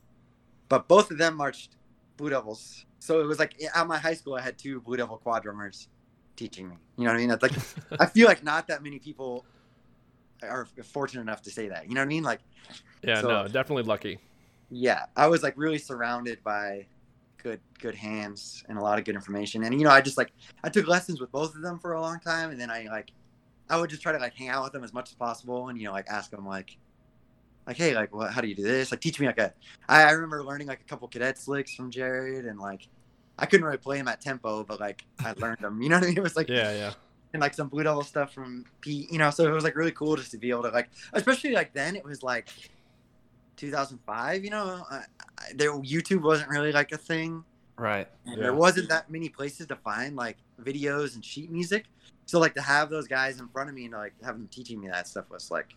but 0.69 0.89
both 0.89 1.11
of 1.11 1.19
them 1.19 1.37
marched 1.37 1.77
Blue 2.17 2.31
Devils. 2.31 2.85
So 2.99 3.21
it 3.21 3.27
was 3.27 3.39
like 3.39 3.55
at 3.75 3.87
my 3.87 3.99
high 3.99 4.15
school, 4.15 4.35
I 4.35 4.41
had 4.41 4.59
two 4.59 4.81
Blue 4.81 4.97
Devil 4.97 5.19
quad 5.19 5.43
drummers 5.43 5.89
teaching 6.37 6.69
me. 6.69 6.77
You 6.97 7.05
know 7.05 7.11
what 7.11 7.17
I 7.17 7.21
mean? 7.21 7.31
It's 7.31 7.43
like 7.43 7.53
I 8.01 8.07
feel 8.07 8.27
like 8.27 8.43
not 8.43 8.69
that 8.69 8.83
many 8.83 8.99
people 8.99 9.45
are 10.43 10.67
fortunate 10.85 11.23
enough 11.23 11.43
to 11.43 11.51
say 11.51 11.69
that. 11.69 11.89
You 11.89 11.95
know 11.95 12.01
what 12.01 12.07
I 12.07 12.09
mean? 12.09 12.23
Like 12.23 12.41
yeah, 13.03 13.21
so- 13.21 13.29
no, 13.29 13.49
definitely 13.49 13.85
lucky. 13.85 14.19
yeah, 14.71 15.07
I 15.17 15.27
was 15.29 15.43
like 15.43 15.55
really 15.57 15.79
surrounded 15.79 16.43
by 16.43 16.87
good 17.43 17.61
good 17.79 17.95
hands 17.95 18.65
and 18.69 18.79
a 18.79 18.81
lot 18.81 18.99
of 18.99 19.05
good 19.05 19.15
information. 19.15 19.63
And 19.65 19.75
you 19.79 19.85
know, 19.85 19.91
I 19.91 20.01
just 20.01 20.17
like 20.17 20.33
I 20.65 20.69
took 20.69 20.87
lessons 20.89 21.21
with 21.21 21.31
both 21.31 21.55
of 21.55 21.63
them 21.63 21.79
for 21.79 21.93
a 21.93 22.01
long 22.01 22.19
time, 22.21 22.51
and 22.51 22.61
then 22.61 22.71
I 22.71 22.87
like 22.91 23.11
I 23.69 23.79
would 23.81 23.91
just 23.91 24.03
try 24.03 24.13
to 24.13 24.19
like 24.19 24.35
hang 24.35 24.49
out 24.49 24.65
with 24.65 24.73
them 24.73 24.85
as 24.85 24.93
much 24.93 25.11
as 25.11 25.15
possible, 25.15 25.69
and 25.69 25.79
you 25.79 25.85
know, 25.85 25.93
like 25.93 26.09
ask 26.09 26.31
them 26.31 26.47
like 26.47 26.77
like 27.67 27.77
hey, 27.77 27.95
like 27.95 28.15
what? 28.15 28.33
How 28.33 28.41
do 28.41 28.49
you 28.49 28.55
do 28.55 28.63
this? 28.63 28.91
Like 28.91 29.01
teach 29.01 29.19
me 29.21 29.27
like 29.27 29.39
a. 29.39 29.53
I, 29.89 30.03
I 30.05 30.11
remember 30.13 30.43
learning 30.45 30.69
like 30.69 30.81
a 30.81 30.85
couple 30.85 31.09
Cadets 31.09 31.49
licks 31.49 31.75
from 31.75 31.91
Jared, 31.91 32.47
and 32.47 32.59
like 32.59 32.89
I 33.39 33.47
couldn't 33.47 33.67
really 33.67 33.79
play 33.79 33.99
them 33.99 34.09
at 34.09 34.21
tempo, 34.21 34.65
but 34.65 34.81
like 34.81 35.05
I 35.19 35.33
learned 35.37 35.59
them. 35.61 35.83
You 35.83 35.89
know 35.89 35.97
what 35.97 36.05
I 36.05 36.09
mean? 36.09 36.17
It 36.19 36.23
was 36.23 36.37
like 36.37 36.49
Yeah, 36.49 36.73
yeah. 36.73 36.93
And 37.37 37.43
like 37.43 37.55
some 37.55 37.69
blue 37.69 37.83
devil 37.83 38.03
stuff 38.03 38.33
from 38.33 38.65
Pete, 38.81 39.13
you 39.13 39.19
know. 39.19 39.31
So 39.31 39.47
it 39.47 39.53
was 39.53 39.63
like 39.63 39.77
really 39.77 39.93
cool 39.93 40.17
just 40.17 40.31
to 40.31 40.39
be 40.39 40.51
able 40.51 40.63
to 40.63 40.71
like, 40.71 40.89
especially 41.13 41.53
like 41.53 41.73
then 41.75 41.95
it 41.95 42.05
was 42.05 42.23
like 42.23 42.49
2005, 43.57 44.45
you 44.45 44.51
know. 44.51 44.85
I, 44.91 44.97
I, 44.97 45.03
there 45.55 45.73
YouTube 45.73 46.23
wasn't 46.23 46.49
really 46.51 46.73
like 46.73 46.93
a 46.93 46.99
thing, 46.99 47.45
Right. 47.79 48.09
and 48.27 48.37
Yeah. 48.37 48.45
there 48.45 48.55
wasn't 48.55 48.89
that 48.89 49.11
many 49.11 49.29
places 49.29 49.67
to 49.67 49.77
find 49.77 50.17
like 50.17 50.39
videos 50.61 51.15
and 51.15 51.25
sheet 51.25 51.51
music. 51.51 51.85
So 52.25 52.41
like 52.41 52.55
to 52.55 52.63
have 52.63 52.91
those 52.91 53.07
guys 53.07 53.39
in 53.39 53.49
front 53.49 53.69
of 53.69 53.75
me 53.75 53.85
and 53.85 53.95
like 53.95 54.15
have 54.25 54.37
them 54.37 54.49
teaching 54.51 54.81
me 54.81 54.89
that 54.89 55.07
stuff 55.07 55.27
was 55.31 55.51
like, 55.51 55.75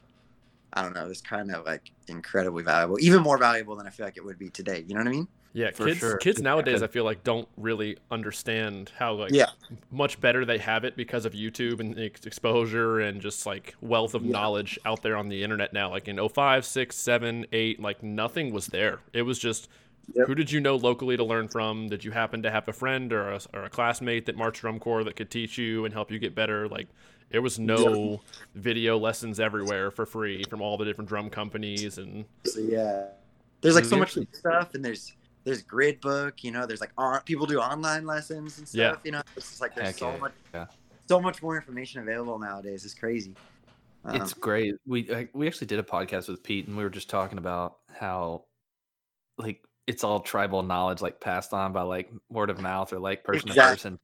I 0.74 0.82
don't 0.82 0.96
know, 0.96 1.06
it 1.06 1.10
was 1.10 1.22
kind 1.22 1.52
of 1.52 1.66
like 1.66 1.92
incredibly 2.08 2.64
valuable, 2.64 2.98
even 3.00 3.22
more 3.22 3.38
valuable 3.38 3.76
than 3.76 3.86
I 3.86 3.90
feel 3.90 4.06
like 4.06 4.18
it 4.18 4.26
would 4.26 4.40
be 4.40 4.50
today. 4.50 4.84
You 4.88 4.96
know 4.96 5.02
what 5.02 5.08
I 5.08 5.12
mean? 5.12 5.28
Yeah, 5.54 5.72
For 5.72 5.86
kids 5.88 6.00
sure. 6.00 6.18
kids 6.18 6.40
Yeah, 6.40 6.44
nowadays 6.44 6.76
'cause- 6.76 6.84
I 6.84 6.88
feel 6.88 7.04
like 7.04 7.24
don't 7.24 7.48
really 7.58 7.98
understand 8.12 8.92
how 8.98 9.14
like 9.14 9.32
Yeah. 9.32 9.48
much 9.92 10.22
better 10.22 10.46
they 10.46 10.60
have 10.60 10.84
it 10.84 10.96
because 10.96 11.26
of 11.26 11.34
YouTube 11.34 11.80
and 11.80 11.98
exposure 11.98 13.00
and 13.00 13.20
just 13.20 13.46
like 13.46 13.76
wealth 13.82 14.14
of 14.14 14.24
Yeah. 14.24 14.32
knowledge 14.34 14.78
out 14.86 15.02
there 15.02 15.16
on 15.18 15.28
the 15.30 15.44
internet 15.44 15.74
now. 15.74 15.90
Like 15.90 16.08
in 16.08 16.20
05, 16.20 16.66
6, 16.66 16.96
7, 16.96 17.46
8, 17.52 17.80
like 17.82 18.04
nothing 18.04 18.54
was 18.54 18.68
there. 18.68 19.00
It 19.14 19.24
was 19.24 19.40
just 19.40 19.70
Yep. 20.14 20.28
who 20.28 20.36
did 20.36 20.52
you 20.52 20.60
know 20.60 20.76
locally 20.76 21.18
to 21.18 21.24
learn 21.24 21.48
from? 21.48 21.88
Did 21.88 22.04
you 22.04 22.12
happen 22.12 22.42
to 22.44 22.52
have 22.52 22.68
a 22.68 22.74
friend 22.74 23.12
or 23.14 23.30
a, 23.30 23.42
or 23.54 23.64
a 23.66 23.70
classmate 23.70 24.26
that 24.28 24.36
marched 24.36 24.62
drum 24.62 24.80
corps 24.80 25.04
that 25.04 25.16
could 25.16 25.30
teach 25.32 25.58
you 25.58 25.86
and 25.86 25.94
help 25.94 26.12
you 26.12 26.20
get 26.20 26.34
better? 26.36 26.68
Like 26.68 26.88
there 27.32 27.42
was 27.44 27.60
no 27.60 28.22
video 28.56 28.98
lessons 28.98 29.40
everywhere 29.40 29.90
for 29.92 30.06
free 30.06 30.44
from 30.50 30.62
all 30.62 30.78
the 30.78 30.86
different 30.86 31.10
drum 31.10 31.30
companies 31.30 31.98
and 32.00 32.26
So 32.46 32.60
yeah, 32.60 33.06
there's 33.62 33.76
like 33.76 33.84
So 33.84 33.92
so 33.92 33.98
much 33.98 34.18
stuff, 34.32 34.74
and 34.74 34.84
there's 34.84 35.14
there's 35.44 35.62
grid 35.62 36.02
book. 36.02 36.44
You 36.44 36.52
know, 36.52 36.66
there's 36.66 36.82
like 36.82 36.92
on, 36.98 37.22
people 37.22 37.46
do 37.46 37.60
online 37.60 38.06
lessons 38.06 38.58
and 38.58 38.68
Yeah. 38.74 38.92
stuff. 38.92 39.02
You 39.06 39.12
know, 39.12 39.22
it's 39.36 39.50
just 39.50 39.62
like 39.62 39.76
there's 39.76 39.88
Heck 39.88 39.98
so 39.98 40.12
yeah, 40.12 40.18
much 40.18 40.34
yeah. 40.54 40.66
so 41.08 41.20
much 41.20 41.42
more 41.42 41.56
information 41.56 42.02
available 42.02 42.38
nowadays. 42.40 42.86
It's 42.86 42.94
crazy. 42.94 43.36
Um, 44.06 44.22
It's 44.22 44.34
great. 44.34 44.76
We 44.86 45.28
we 45.34 45.48
actually 45.48 45.68
did 45.68 45.80
a 45.80 45.84
podcast 45.84 46.30
with 46.30 46.44
Pete, 46.44 46.68
and 46.68 46.78
we 46.78 46.84
were 46.84 46.90
just 46.90 47.10
talking 47.10 47.38
about 47.38 47.78
how, 47.92 48.46
like, 49.38 49.62
it's 49.88 50.04
all 50.04 50.20
tribal 50.20 50.64
knowledge, 50.64 51.02
like 51.02 51.20
passed 51.20 51.52
on 51.52 51.74
by 51.74 51.82
like 51.82 52.12
word 52.30 52.50
of 52.50 52.62
mouth 52.62 52.94
or 52.94 53.00
like 53.00 53.24
person 53.24 53.50
to 53.50 53.56
person. 53.56 54.00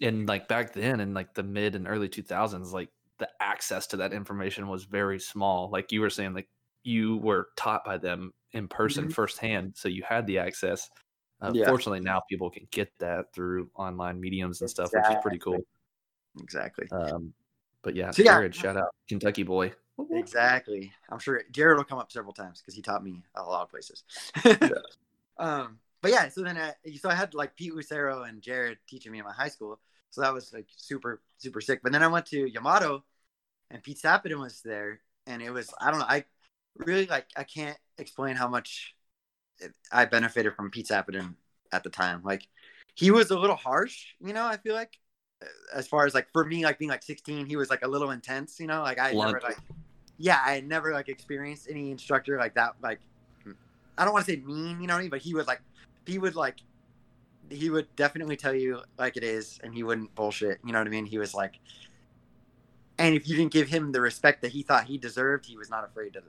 And 0.00 0.28
like 0.28 0.48
back 0.48 0.72
then, 0.72 1.00
in 1.00 1.14
like 1.14 1.32
the 1.32 1.44
mid 1.44 1.76
and 1.76 1.86
early 1.86 2.08
two 2.08 2.22
thousands, 2.22 2.72
like 2.72 2.88
the 3.18 3.28
access 3.40 3.86
to 3.88 3.98
that 3.98 4.12
information 4.12 4.66
was 4.68 4.84
very 4.84 5.20
small. 5.20 5.70
Like 5.70 5.92
you 5.92 6.00
were 6.00 6.10
saying, 6.10 6.34
like 6.34 6.48
you 6.82 7.18
were 7.18 7.48
taught 7.56 7.84
by 7.84 7.98
them 7.98 8.32
in 8.52 8.68
person 8.68 9.08
Mhm. 9.08 9.14
firsthand, 9.14 9.76
so 9.76 9.88
you 9.88 10.02
had 10.02 10.26
the 10.26 10.38
access. 10.38 10.90
Uh, 11.40 11.52
Yeah. 11.54 11.66
Fortunately, 11.68 12.00
now 12.00 12.20
people 12.28 12.50
can 12.50 12.68
get 12.70 12.96
that 12.98 13.32
through 13.32 13.70
online 13.74 14.20
mediums 14.20 14.60
and 14.60 14.70
stuff, 14.70 14.92
which 14.92 15.04
is 15.04 15.16
pretty 15.22 15.38
cool. 15.38 15.66
Exactly. 16.40 16.88
Um, 16.90 17.34
but 17.82 17.94
yeah, 17.94 18.10
So, 18.10 18.22
yeah. 18.22 18.32
Jared, 18.34 18.54
shout 18.54 18.76
out 18.76 18.94
Kentucky 19.08 19.42
boy. 19.42 19.74
Exactly. 20.10 20.92
I'm 21.10 21.18
sure 21.18 21.42
Jared 21.50 21.76
will 21.76 21.84
come 21.84 21.98
up 21.98 22.10
several 22.10 22.32
times 22.32 22.60
because 22.60 22.74
he 22.74 22.82
taught 22.82 23.04
me 23.04 23.22
a 23.34 23.42
lot 23.42 23.62
of 23.62 23.70
places. 23.70 24.04
um, 25.38 25.78
but 26.00 26.10
yeah, 26.10 26.28
so 26.28 26.42
then 26.42 26.56
I, 26.56 26.74
so 26.96 27.08
I 27.10 27.14
had 27.14 27.34
like 27.34 27.56
Pete 27.56 27.74
Lucero 27.74 28.22
and 28.22 28.40
Jared 28.42 28.78
teaching 28.88 29.12
me 29.12 29.18
in 29.18 29.24
my 29.24 29.32
high 29.32 29.48
school. 29.48 29.78
So 30.10 30.20
that 30.20 30.32
was 30.32 30.52
like 30.52 30.66
super, 30.76 31.20
super 31.38 31.60
sick. 31.60 31.80
But 31.82 31.92
then 31.92 32.02
I 32.02 32.08
went 32.08 32.26
to 32.26 32.46
Yamato 32.50 33.04
and 33.70 33.82
Pete 33.82 33.98
Sapadin 33.98 34.38
was 34.40 34.60
there. 34.62 35.00
And 35.26 35.40
it 35.42 35.50
was, 35.50 35.72
I 35.80 35.90
don't 35.90 36.00
know, 36.00 36.06
I 36.08 36.24
really 36.76 37.06
like, 37.06 37.26
I 37.36 37.44
can't 37.44 37.78
explain 37.98 38.36
how 38.36 38.48
much 38.48 38.94
I 39.90 40.04
benefited 40.04 40.54
from 40.54 40.70
Pete 40.70 40.88
Sapadin 40.88 41.34
at 41.72 41.82
the 41.84 41.90
time. 41.90 42.22
Like 42.24 42.46
he 42.94 43.10
was 43.10 43.30
a 43.30 43.38
little 43.38 43.56
harsh, 43.56 44.14
you 44.20 44.32
know, 44.32 44.46
I 44.46 44.56
feel 44.56 44.74
like 44.74 44.98
uh, 45.42 45.46
as 45.74 45.86
far 45.86 46.06
as 46.06 46.14
like 46.14 46.28
for 46.32 46.44
me, 46.44 46.64
like 46.64 46.78
being 46.78 46.90
like 46.90 47.02
16, 47.02 47.46
he 47.46 47.56
was 47.56 47.70
like 47.70 47.84
a 47.84 47.88
little 47.88 48.10
intense, 48.10 48.58
you 48.60 48.66
know, 48.66 48.82
like 48.82 48.98
I 48.98 49.12
Blunt. 49.12 49.34
never 49.34 49.46
like, 49.46 49.58
yeah, 50.18 50.40
I 50.44 50.54
had 50.54 50.66
never 50.66 50.92
like 50.92 51.08
experienced 51.08 51.68
any 51.70 51.90
instructor 51.90 52.38
like 52.38 52.54
that. 52.54 52.74
Like, 52.82 53.00
I 53.98 54.04
don't 54.04 54.12
want 54.12 54.26
to 54.26 54.32
say 54.32 54.38
mean, 54.40 54.80
you 54.80 54.86
know 54.86 54.94
what 54.94 54.98
I 54.98 55.02
mean, 55.02 55.10
but 55.10 55.22
he 55.22 55.34
would 55.34 55.46
like, 55.46 55.60
he 56.06 56.18
would 56.18 56.34
like, 56.34 56.56
he 57.50 57.70
would 57.70 57.94
definitely 57.96 58.36
tell 58.36 58.54
you 58.54 58.80
like 58.98 59.16
it 59.16 59.24
is, 59.24 59.60
and 59.62 59.74
he 59.74 59.82
wouldn't 59.82 60.14
bullshit. 60.14 60.58
You 60.64 60.72
know 60.72 60.78
what 60.78 60.86
I 60.86 60.90
mean? 60.90 61.06
He 61.06 61.18
was 61.18 61.34
like, 61.34 61.58
and 62.98 63.14
if 63.14 63.28
you 63.28 63.36
didn't 63.36 63.52
give 63.52 63.68
him 63.68 63.92
the 63.92 64.00
respect 64.00 64.42
that 64.42 64.52
he 64.52 64.62
thought 64.62 64.84
he 64.84 64.96
deserved, 64.96 65.46
he 65.46 65.56
was 65.56 65.68
not 65.70 65.84
afraid 65.84 66.14
to 66.14 66.22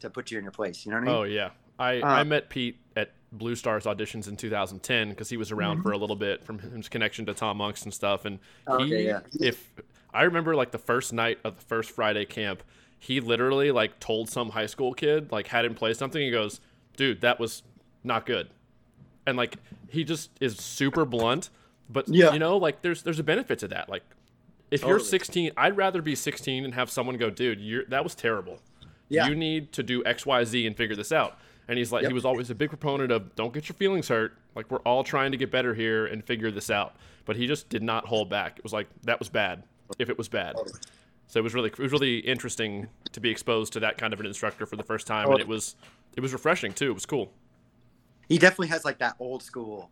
to 0.00 0.10
put 0.10 0.30
you 0.30 0.38
in 0.38 0.44
your 0.44 0.52
place. 0.52 0.84
You 0.84 0.92
know 0.92 0.98
what 0.98 1.04
I 1.04 1.06
mean? 1.06 1.16
Oh 1.16 1.22
yeah, 1.24 1.50
I 1.78 2.00
Uh, 2.00 2.06
I 2.06 2.24
met 2.24 2.48
Pete 2.48 2.78
at 2.96 3.12
Blue 3.32 3.54
Stars 3.54 3.84
auditions 3.84 4.28
in 4.28 4.36
2010 4.36 5.10
because 5.10 5.28
he 5.28 5.36
was 5.36 5.52
around 5.52 5.76
Mm-hmm. 5.78 5.82
for 5.88 5.92
a 5.92 5.96
little 5.98 6.16
bit 6.16 6.44
from 6.44 6.58
his 6.58 6.88
connection 6.88 7.26
to 7.26 7.34
Tom 7.34 7.56
Monks 7.58 7.82
and 7.84 7.92
stuff. 7.94 8.24
And 8.24 8.38
Okay, 8.68 8.84
he, 8.86 9.06
yeah. 9.06 9.20
if 9.40 9.72
I 10.12 10.22
remember, 10.24 10.56
like 10.56 10.72
the 10.72 10.78
first 10.78 11.12
night 11.12 11.38
of 11.44 11.56
the 11.56 11.62
first 11.64 11.90
Friday 11.92 12.24
camp, 12.24 12.62
he 12.98 13.20
literally 13.20 13.70
like 13.70 13.98
told 14.00 14.28
some 14.28 14.50
high 14.50 14.66
school 14.66 14.92
kid 14.94 15.30
like 15.32 15.46
had 15.48 15.64
him 15.64 15.74
play 15.74 15.94
something. 15.94 16.20
He 16.20 16.30
goes, 16.30 16.60
"Dude, 16.96 17.20
that 17.22 17.38
was 17.38 17.62
not 18.04 18.26
good," 18.26 18.50
and 19.26 19.36
like 19.36 19.56
he 19.88 20.04
just 20.04 20.30
is 20.40 20.58
super 20.58 21.04
blunt. 21.04 21.50
But 21.88 22.08
Yeah. 22.08 22.32
you 22.32 22.38
know, 22.38 22.56
like 22.56 22.82
there's 22.82 23.02
there's 23.02 23.18
a 23.18 23.24
benefit 23.24 23.58
to 23.60 23.68
that. 23.68 23.88
Like 23.88 24.02
if 24.70 24.82
you're 24.82 24.98
16, 25.00 25.50
I'd 25.56 25.76
rather 25.76 26.00
be 26.02 26.14
16 26.14 26.64
and 26.64 26.74
have 26.74 26.90
someone 26.90 27.16
go, 27.16 27.30
"Dude, 27.30 27.60
you're 27.60 27.84
that 27.86 28.02
was 28.04 28.14
terrible." 28.14 28.60
Yeah. 29.10 29.28
you 29.28 29.34
need 29.34 29.72
to 29.72 29.82
do 29.82 30.02
X, 30.06 30.24
Y, 30.24 30.42
Z 30.44 30.66
and 30.66 30.74
figure 30.76 30.96
this 30.96 31.12
out. 31.12 31.38
And 31.68 31.78
he's 31.78 31.92
like, 31.92 32.06
he 32.06 32.12
was 32.12 32.24
always 32.24 32.50
a 32.50 32.54
big 32.54 32.68
proponent 32.70 33.12
of 33.12 33.34
don't 33.36 33.52
get 33.52 33.68
your 33.68 33.74
feelings 33.76 34.08
hurt. 34.08 34.36
Like 34.56 34.70
we're 34.70 34.78
all 34.78 35.04
trying 35.04 35.30
to 35.32 35.36
get 35.36 35.50
better 35.52 35.74
here 35.74 36.06
and 36.06 36.24
figure 36.24 36.50
this 36.50 36.70
out. 36.70 36.96
But 37.26 37.36
he 37.36 37.46
just 37.46 37.68
did 37.68 37.82
not 37.82 38.06
hold 38.06 38.28
back. 38.30 38.58
It 38.58 38.64
was 38.64 38.72
like 38.72 38.88
that 39.04 39.18
was 39.18 39.28
bad. 39.28 39.62
If 39.98 40.08
it 40.08 40.16
was 40.16 40.28
bad, 40.28 40.54
so 41.26 41.38
it 41.40 41.42
was 41.42 41.52
really 41.54 41.68
it 41.68 41.78
was 41.78 41.92
really 41.92 42.18
interesting 42.18 42.88
to 43.12 43.20
be 43.20 43.28
exposed 43.30 43.72
to 43.74 43.80
that 43.80 43.98
kind 43.98 44.12
of 44.12 44.20
an 44.20 44.26
instructor 44.26 44.66
for 44.66 44.76
the 44.76 44.82
first 44.84 45.06
time, 45.06 45.28
and 45.30 45.40
it 45.40 45.46
was 45.48 45.74
it 46.16 46.20
was 46.20 46.32
refreshing 46.32 46.72
too. 46.72 46.90
It 46.90 46.94
was 46.94 47.06
cool. 47.06 47.32
He 48.28 48.38
definitely 48.38 48.68
has 48.68 48.84
like 48.84 48.98
that 48.98 49.16
old 49.18 49.42
school, 49.42 49.90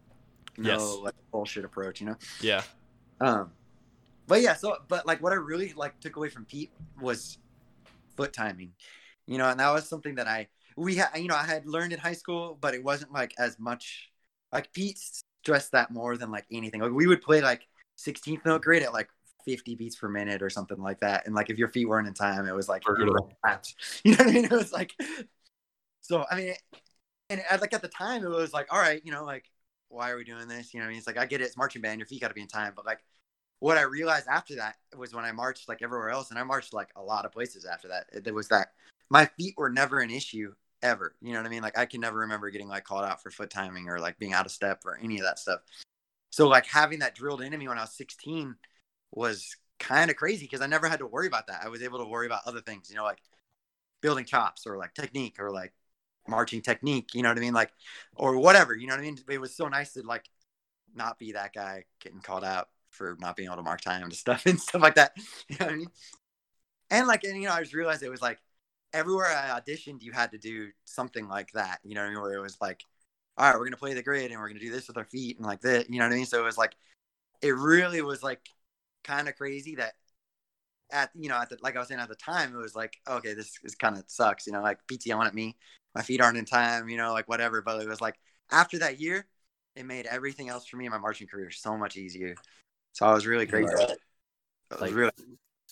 no 0.57 0.71
Yes. 0.71 0.97
like 1.03 1.15
bullshit 1.33 1.65
approach. 1.65 2.01
You 2.01 2.09
know? 2.09 2.17
Yeah, 2.41 2.63
Um, 3.21 3.51
but 4.29 4.41
yeah, 4.41 4.55
so 4.55 4.77
but 4.87 5.05
like 5.07 5.21
what 5.21 5.33
I 5.33 5.37
really 5.37 5.73
like 5.75 5.99
took 5.99 6.15
away 6.17 6.29
from 6.29 6.45
Pete 6.45 6.71
was 7.01 7.39
foot 8.17 8.33
timing, 8.33 8.73
you 9.29 9.37
know, 9.39 9.49
and 9.49 9.61
that 9.61 9.71
was 9.73 9.89
something 9.89 10.17
that 10.17 10.27
I 10.27 10.49
we 10.77 10.97
had 10.97 11.11
you 11.17 11.29
know 11.29 11.37
I 11.37 11.45
had 11.45 11.67
learned 11.67 11.93
in 11.93 11.99
high 11.99 12.15
school, 12.15 12.57
but 12.61 12.75
it 12.75 12.83
wasn't 12.83 13.13
like 13.13 13.35
as 13.39 13.59
much 13.59 14.11
like 14.53 14.73
Pete 14.73 14.99
stressed 15.45 15.73
that 15.73 15.91
more 15.93 16.17
than 16.17 16.31
like 16.31 16.47
anything. 16.51 16.81
Like 16.81 16.93
we 16.93 17.07
would 17.07 17.21
play 17.21 17.43
like 17.43 17.69
16th 17.97 18.45
note 18.47 18.63
grade 18.63 18.83
at 18.83 18.93
like 18.93 19.09
50 19.45 19.75
beats 19.75 19.97
per 19.97 20.09
minute 20.09 20.43
or 20.43 20.49
something 20.49 20.79
like 20.79 21.01
that, 21.01 21.27
and 21.27 21.35
like 21.35 21.51
if 21.51 21.59
your 21.59 21.69
feet 21.69 21.87
weren't 21.87 22.09
in 22.09 22.15
time, 22.15 22.49
it 22.49 22.55
was 22.55 22.69
like 22.69 22.83
you 22.89 22.95
Brutal. 22.95 23.37
You 24.03 24.13
know 24.13 24.17
what 24.17 24.29
I 24.29 24.33
mean? 24.33 24.45
It 24.47 24.51
was 24.51 24.73
like 24.73 24.95
so. 26.01 26.25
I 26.31 26.37
mean, 26.37 26.55
and 27.29 27.43
at, 27.51 27.61
like 27.61 27.75
at 27.75 27.83
the 27.83 27.89
time, 27.89 28.25
it 28.25 28.31
was 28.31 28.55
like 28.55 28.73
all 28.73 28.81
right, 28.81 29.03
you 29.05 29.13
know, 29.13 29.25
like 29.25 29.45
why 29.91 30.11
are 30.11 30.17
we 30.17 30.25
doing 30.25 30.49
this? 30.49 30.73
You 30.73 30.81
know, 30.81 30.85
what 30.85 30.89
I 30.89 30.91
mean, 30.91 30.99
it's 30.99 31.07
like 31.07 31.19
I 31.19 31.27
get 31.27 31.43
it, 31.43 31.45
it's 31.45 31.57
marching 31.57 31.83
band, 31.83 32.01
your 32.01 32.07
feet 32.07 32.23
got 32.23 32.29
to 32.29 32.35
be 32.35 32.41
in 32.41 32.49
time, 32.49 32.73
but 32.75 32.87
like 32.87 33.01
what 33.61 33.77
I 33.77 33.83
realized 33.83 34.27
after 34.29 34.55
that 34.57 34.77
was 34.97 35.13
when 35.13 35.25
I 35.25 35.33
marched 35.33 35.69
like 35.69 35.83
everywhere 35.83 36.11
else, 36.11 36.31
and 36.31 36.39
I 36.39 36.45
marched 36.45 36.73
like 36.73 36.89
a 36.97 37.03
lot 37.03 37.27
of 37.27 37.33
places 37.33 37.67
after 37.67 37.89
that. 37.89 38.07
It, 38.13 38.25
there 38.25 38.35
was 38.35 38.49
that 38.49 38.69
my 39.11 39.27
feet 39.27 39.55
were 39.57 39.71
never 39.71 40.01
an 40.01 40.11
issue 40.11 40.53
ever. 40.83 41.15
You 41.21 41.33
know 41.33 41.41
what 41.41 41.47
I 41.47 41.51
mean? 41.51 41.63
Like 41.63 41.79
I 41.79 41.87
can 41.87 42.01
never 42.01 42.19
remember 42.19 42.51
getting 42.51 42.69
like 42.69 42.85
called 42.85 43.05
out 43.05 43.23
for 43.23 43.31
foot 43.31 43.51
timing 43.51 43.89
or 43.89 43.99
like 43.99 44.19
being 44.19 44.33
out 44.33 44.47
of 44.47 44.53
step 44.53 44.83
or 44.85 44.99
any 45.03 45.19
of 45.19 45.25
that 45.25 45.39
stuff. 45.39 45.61
So 46.31 46.49
like 46.49 46.67
having 46.67 47.01
that 47.01 47.15
drilled 47.15 47.43
into 47.43 47.59
me 47.59 47.69
when 47.69 47.79
I 47.79 47.83
was 47.83 47.97
16 47.97 48.55
was 49.13 49.57
kind 49.79 50.11
of 50.11 50.17
crazy 50.17 50.45
because 50.45 50.61
I 50.61 50.67
never 50.67 50.89
had 50.89 50.99
to 51.01 51.07
worry 51.07 51.27
about 51.27 51.47
that. 51.47 51.63
I 51.65 51.69
was 51.69 51.83
able 51.83 51.99
to 51.99 52.05
worry 52.05 52.27
about 52.27 52.43
other 52.47 52.61
things, 52.61 52.91
you 52.91 52.97
know, 52.97 53.05
like 53.05 53.19
building 54.01 54.25
chops 54.25 54.67
or 54.67 54.77
like 54.77 54.95
technique 54.95 55.37
or 55.39 55.51
like 55.51 55.73
marching 56.27 56.61
technique, 56.61 57.15
you 57.15 57.23
know 57.23 57.31
what 57.31 57.39
I 57.39 57.41
mean? 57.41 57.55
Like, 57.55 57.73
or 58.15 58.39
whatever, 58.39 58.77
you 58.77 58.87
know 58.87 58.95
what 58.95 59.01
I 59.01 59.05
mean? 59.05 59.19
It 59.29 59.41
was 59.41 59.57
so 59.57 59.69
nice 59.69 59.95
to 59.95 60.03
like 60.03 60.29
not 60.95 61.19
be 61.19 61.33
that 61.33 61.55
guy 61.55 61.85
getting 62.01 62.21
called 62.21 62.45
out 62.45 62.69
for 62.91 63.17
not 63.21 63.37
being 63.37 63.49
able 63.49 63.57
to 63.57 63.63
mark 63.63 63.81
time 63.81 64.05
and 64.05 64.13
stuff 64.15 64.45
and 64.47 64.61
stuff 64.61 64.83
like 64.83 64.97
that. 64.97 65.13
You 65.49 65.57
know 65.59 65.67
what 65.67 65.75
I 65.75 65.77
mean? 65.77 65.91
And 66.91 67.07
like, 67.07 67.25
and 67.25 67.41
you 67.41 67.49
know, 67.49 67.55
I 67.55 67.61
just 67.61 67.75
realized 67.75 68.03
it 68.03 68.11
was 68.11 68.23
like 68.23 68.39
everywhere 68.93 69.27
I 69.27 69.59
auditioned, 69.59 70.03
you 70.03 70.13
had 70.13 70.33
to 70.33 70.39
do 70.39 70.71
something 70.85 71.29
like 71.29 71.53
that. 71.53 71.79
You 71.85 71.95
know 71.95 72.03
what 72.03 72.09
I 72.09 72.11
mean? 72.11 72.23
Where 72.23 72.35
it 72.35 72.41
was 72.41 72.59
like, 72.61 72.83
all 73.37 73.47
right, 73.51 73.59
we're 73.59 73.65
gonna 73.65 73.77
play 73.77 73.95
the 73.95 74.03
grid 74.03 74.31
and 74.31 74.41
we're 74.41 74.49
gonna 74.49 74.61
do 74.61 74.71
this 74.71 74.89
with 74.89 74.97
our 74.97 75.05
feet 75.05 75.39
and 75.39 75.47
like 75.47 75.61
that. 75.63 75.91
You 75.91 75.99
know 75.99 76.07
what 76.07 76.13
I 76.13 76.17
mean? 76.17 76.27
So 76.27 76.41
it 76.41 76.45
was 76.45 76.59
like, 76.59 76.75
it 77.43 77.55
really 77.55 78.03
was 78.03 78.23
like 78.23 78.41
kind 79.05 79.29
of 79.29 79.37
crazy 79.37 79.77
that 79.77 79.95
at 80.91 81.11
you 81.15 81.29
know 81.29 81.37
at 81.37 81.51
the 81.51 81.59
like 81.63 81.77
I 81.77 81.79
was 81.79 81.89
saying 81.89 82.01
at 82.01 82.09
the 82.09 82.15
time 82.15 82.55
it 82.55 82.59
was 82.59 82.75
like 82.75 82.97
okay 83.09 83.35
this 83.35 83.53
is 83.63 83.75
kind 83.75 83.97
of 83.97 84.05
sucks 84.07 84.47
you 84.47 84.53
know 84.53 84.63
like 84.63 84.79
PT 84.87 85.07
yelling 85.07 85.27
at 85.27 85.35
me 85.35 85.57
my 85.95 86.03
feet 86.03 86.21
aren't 86.21 86.39
in 86.39 86.45
time 86.45 86.89
you 86.89 86.97
know 86.97 87.13
like 87.13 87.29
whatever 87.29 87.61
but 87.61 87.81
it 87.83 87.89
was 87.89 88.01
like 88.01 88.15
after 88.51 88.79
that 88.79 88.99
year 88.99 89.27
it 89.77 89.85
made 89.85 90.07
everything 90.07 90.49
else 90.49 90.67
for 90.67 90.77
me 90.77 90.87
in 90.87 90.91
my 90.91 90.99
marching 90.99 91.27
career 91.27 91.51
so 91.51 91.77
much 91.77 91.97
easier 91.97 92.35
so 92.93 93.07
I 93.07 93.13
was 93.13 93.27
really 93.27 93.47
grateful 93.47 93.77
Right. 93.77 94.81
Like 94.81 94.95
really 94.95 95.13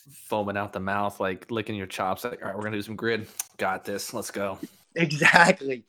foaming 0.09 0.57
out 0.57 0.73
the 0.73 0.79
mouth, 0.79 1.19
like 1.19 1.49
licking 1.51 1.75
your 1.75 1.87
chops. 1.87 2.23
Like, 2.23 2.41
all 2.41 2.49
right, 2.49 2.55
we're 2.55 2.63
gonna 2.63 2.77
do 2.77 2.81
some 2.81 2.95
grid. 2.95 3.27
Got 3.57 3.85
this. 3.85 4.13
Let's 4.13 4.31
go. 4.31 4.59
exactly 4.95 5.85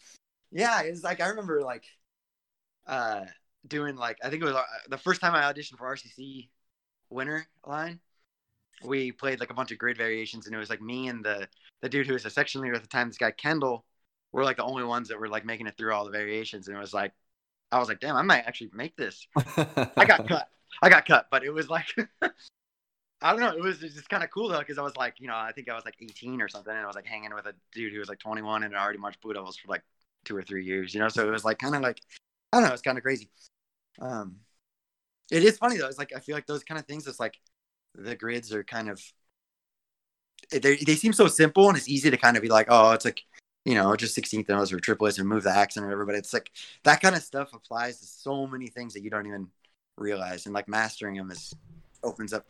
yeah 0.51 0.83
it's 0.83 1.03
like 1.03 1.21
I 1.21 1.29
remember 1.29 1.63
like 1.63 1.85
uh 2.87 3.25
doing 3.67 3.97
like 3.97 4.17
I 4.23 4.31
think 4.31 4.43
it 4.43 4.47
was 4.47 4.55
uh, 4.55 4.63
the 4.89 4.99
first 4.99 5.21
time 5.21 5.35
I 5.35 5.43
auditioned 5.43 5.79
for 5.79 5.95
RCC 5.95 6.49
winter 7.11 7.47
line 7.67 8.01
we 8.85 9.13
played 9.13 9.41
like 9.41 9.51
a 9.51 9.55
bunch 9.55 9.73
of 9.73 9.79
grid 9.79 9.97
variations 9.97 10.47
and 10.47 10.55
it 10.55 10.59
was 10.59 10.71
like 10.71 10.81
me 10.81 11.09
and 11.09 11.25
the 11.25 11.49
the 11.83 11.89
dude 11.89 12.07
who 12.07 12.13
was 12.13 12.25
a 12.25 12.31
section 12.31 12.61
leader 12.61 12.75
at 12.75 12.83
the 12.83 12.89
time 12.89 13.09
this 13.09 13.19
guy 13.19 13.31
kendall 13.31 13.85
were 14.33 14.45
like 14.45 14.57
the 14.57 14.65
only 14.65 14.85
ones 14.85 15.09
that 15.09 15.19
were 15.19 15.29
like 15.29 15.45
making 15.45 15.67
it 15.67 15.77
through 15.77 15.93
all 15.93 16.05
the 16.05 16.11
variations 16.11 16.69
and 16.69 16.77
it 16.77 16.81
was 16.81 16.95
like 16.95 17.13
i 17.73 17.79
was 17.79 17.89
like 17.89 17.99
damn 17.99 18.15
i 18.15 18.23
might 18.23 18.47
actually 18.47 18.71
make 18.73 18.95
this 18.97 19.27
i 19.97 20.05
got 20.07 20.29
cut 20.29 20.49
i 20.83 20.89
got 20.89 21.07
cut 21.07 21.27
but 21.31 21.43
it 21.43 21.51
was 21.51 21.69
like 21.69 21.87
i 23.23 23.31
don't 23.31 23.41
know 23.41 23.51
it 23.51 23.63
was 23.63 23.79
just 23.79 24.09
kind 24.09 24.23
of 24.23 24.31
cool 24.31 24.49
though 24.49 24.59
because 24.59 24.79
i 24.79 24.83
was 24.83 24.97
like 24.97 25.15
you 25.19 25.27
know 25.27 25.37
i 25.37 25.53
think 25.53 25.69
i 25.69 25.75
was 25.75 25.85
like 25.85 25.97
18 26.01 26.41
or 26.41 26.49
something 26.49 26.73
and 26.73 26.83
i 26.83 26.87
was 26.87 26.97
like 26.97 27.07
hanging 27.07 27.35
with 27.35 27.47
a 27.47 27.55
dude 27.73 27.93
who 27.93 27.99
was 27.99 28.09
like 28.09 28.19
21 28.19 28.63
and 28.63 28.75
had 28.75 28.81
already 28.81 28.99
marched 28.99 29.21
blue 29.21 29.33
devils 29.33 29.57
for 29.57 29.69
like 29.69 29.83
two 30.25 30.37
or 30.37 30.43
three 30.43 30.65
years 30.65 30.95
you 30.95 31.01
know? 31.01 31.09
So 31.09 31.27
it 31.27 31.31
was 31.31 31.45
like 31.45 31.59
kind 31.59 31.75
of 31.75 31.83
like 31.83 32.01
i 32.53 32.59
don't 32.61 32.69
know 32.69 32.73
it's 32.73 32.83
kind 32.83 32.99
of 32.99 33.05
crazy. 33.05 33.29
Um 34.01 34.37
it 35.31 35.45
is 35.45 35.59
funny 35.59 35.77
though 35.77 35.89
it's 35.89 35.99
like 35.99 36.13
i 36.15 36.21
feel 36.21 36.35
like 36.35 36.47
those 36.47 36.65
kind 36.65 36.79
of 36.79 36.87
things 36.87 37.07
it's 37.07 37.21
like 37.21 37.39
the 37.95 38.17
grids 38.17 38.53
are 38.53 38.65
kind 38.65 38.89
of 38.89 39.03
they 40.51 40.77
they 40.77 40.95
seem 40.95 41.13
so 41.13 41.27
simple 41.27 41.69
and 41.69 41.77
it's 41.77 41.89
easy 41.89 42.11
to 42.11 42.17
kind 42.17 42.37
of 42.37 42.43
be 42.43 42.49
like 42.49 42.67
oh 42.71 42.93
it's 42.93 43.05
like 43.05 43.23
you 43.65 43.75
know 43.75 43.95
just 43.97 44.17
16th 44.17 44.49
notes 44.49 44.73
or 44.73 44.81
triplets 44.81 45.19
and 45.19 45.29
move 45.29 45.43
the 45.43 45.51
accent 45.51 45.85
or 45.85 45.89
whatever 45.89 46.07
but 46.07 46.15
it's 46.15 46.33
like 46.33 46.51
that 46.85 47.01
kind 47.01 47.15
of 47.15 47.23
stuff 47.23 47.53
applies 47.53 47.99
to 47.99 48.07
so 48.07 48.47
many 48.47 48.69
things 48.69 48.95
that 48.95 49.03
you 49.03 49.11
don't 49.11 49.27
even 49.27 49.49
realize 49.97 50.47
and 50.47 50.55
like 50.55 50.69
mastering 50.69 51.17
them 51.17 51.31
is 51.31 51.55
opens 52.03 52.33
up 52.33 52.47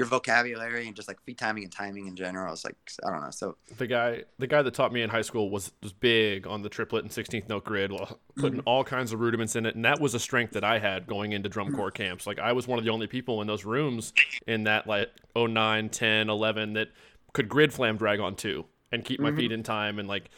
your 0.00 0.08
vocabulary 0.08 0.86
and 0.86 0.96
just 0.96 1.06
like 1.08 1.20
feet 1.24 1.36
timing 1.38 1.62
and 1.64 1.72
timing 1.72 2.06
in 2.06 2.16
general 2.16 2.52
it's 2.52 2.64
like 2.64 2.76
i 3.06 3.10
don't 3.10 3.20
know 3.22 3.30
so 3.30 3.54
the 3.76 3.86
guy 3.86 4.22
the 4.38 4.46
guy 4.46 4.62
that 4.62 4.72
taught 4.74 4.92
me 4.92 5.02
in 5.02 5.10
high 5.10 5.20
school 5.22 5.50
was 5.50 5.70
was 5.82 5.92
big 5.92 6.46
on 6.46 6.62
the 6.62 6.68
triplet 6.68 7.04
and 7.04 7.12
16th 7.12 7.48
note 7.48 7.64
grid, 7.64 7.92
while 7.92 8.18
putting 8.36 8.60
all 8.60 8.82
kinds 8.82 9.12
of 9.12 9.20
rudiments 9.20 9.54
in 9.56 9.66
it, 9.66 9.74
and 9.76 9.84
that 9.84 10.00
was 10.00 10.14
a 10.14 10.18
strength 10.18 10.54
that 10.54 10.64
I 10.64 10.78
had 10.78 11.06
going 11.06 11.32
into 11.32 11.48
drum 11.48 11.70
corps 11.72 11.90
camps. 11.90 12.26
Like 12.26 12.38
I 12.38 12.52
was 12.52 12.66
one 12.66 12.78
of 12.78 12.84
the 12.84 12.90
only 12.90 13.06
people 13.06 13.40
in 13.42 13.46
those 13.46 13.64
rooms 13.64 14.12
in 14.46 14.64
that 14.64 14.86
like 14.86 15.10
09, 15.36 15.88
10, 15.90 16.30
11 16.30 16.72
that 16.74 16.88
could 17.34 17.48
grid 17.48 17.72
flam 17.72 17.96
drag 17.98 18.18
on 18.20 18.34
two 18.36 18.64
and 18.90 19.04
keep 19.04 19.20
my 19.20 19.30
Mhm. 19.30 19.36
feet 19.36 19.52
in 19.52 19.62
time. 19.62 19.98
And 19.98 20.08
like 20.08 20.30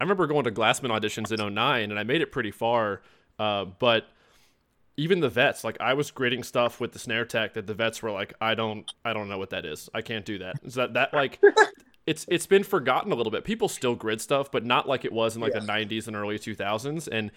I 0.00 0.04
remember 0.04 0.26
going 0.26 0.44
to 0.44 0.50
Glassmen 0.50 0.90
auditions 0.90 1.30
in 1.30 1.40
09 1.40 1.90
and 1.90 1.98
I 2.00 2.02
made 2.04 2.22
it 2.22 2.32
pretty 2.32 2.50
far, 2.50 3.02
uh, 3.38 3.66
but 3.66 4.08
even 5.00 5.20
the 5.20 5.28
vets 5.28 5.64
like 5.64 5.76
i 5.80 5.94
was 5.94 6.10
gridding 6.10 6.44
stuff 6.44 6.78
with 6.78 6.92
the 6.92 6.98
snare 6.98 7.24
tech 7.24 7.54
that 7.54 7.66
the 7.66 7.74
vets 7.74 8.02
were 8.02 8.10
like 8.10 8.34
i 8.40 8.54
don't 8.54 8.92
i 9.04 9.12
don't 9.12 9.28
know 9.28 9.38
what 9.38 9.50
that 9.50 9.64
is. 9.64 9.88
I 9.94 10.02
can't 10.02 10.24
do 10.24 10.38
that. 10.38 10.56
Is 10.62 10.74
that 10.74 10.92
that 10.94 11.14
like 11.14 11.40
it's 12.06 12.26
it's 12.28 12.46
been 12.46 12.64
forgotten 12.64 13.10
a 13.10 13.14
little 13.14 13.32
bit. 13.32 13.44
People 13.44 13.68
still 13.68 13.94
grid 13.94 14.20
stuff 14.20 14.50
but 14.52 14.64
not 14.64 14.86
like 14.86 15.04
it 15.04 15.12
was 15.12 15.36
in 15.36 15.42
like 15.42 15.54
the 15.54 15.60
90s 15.60 16.06
and 16.06 16.14
early 16.14 16.38
2000s 16.38 17.08
and 17.10 17.30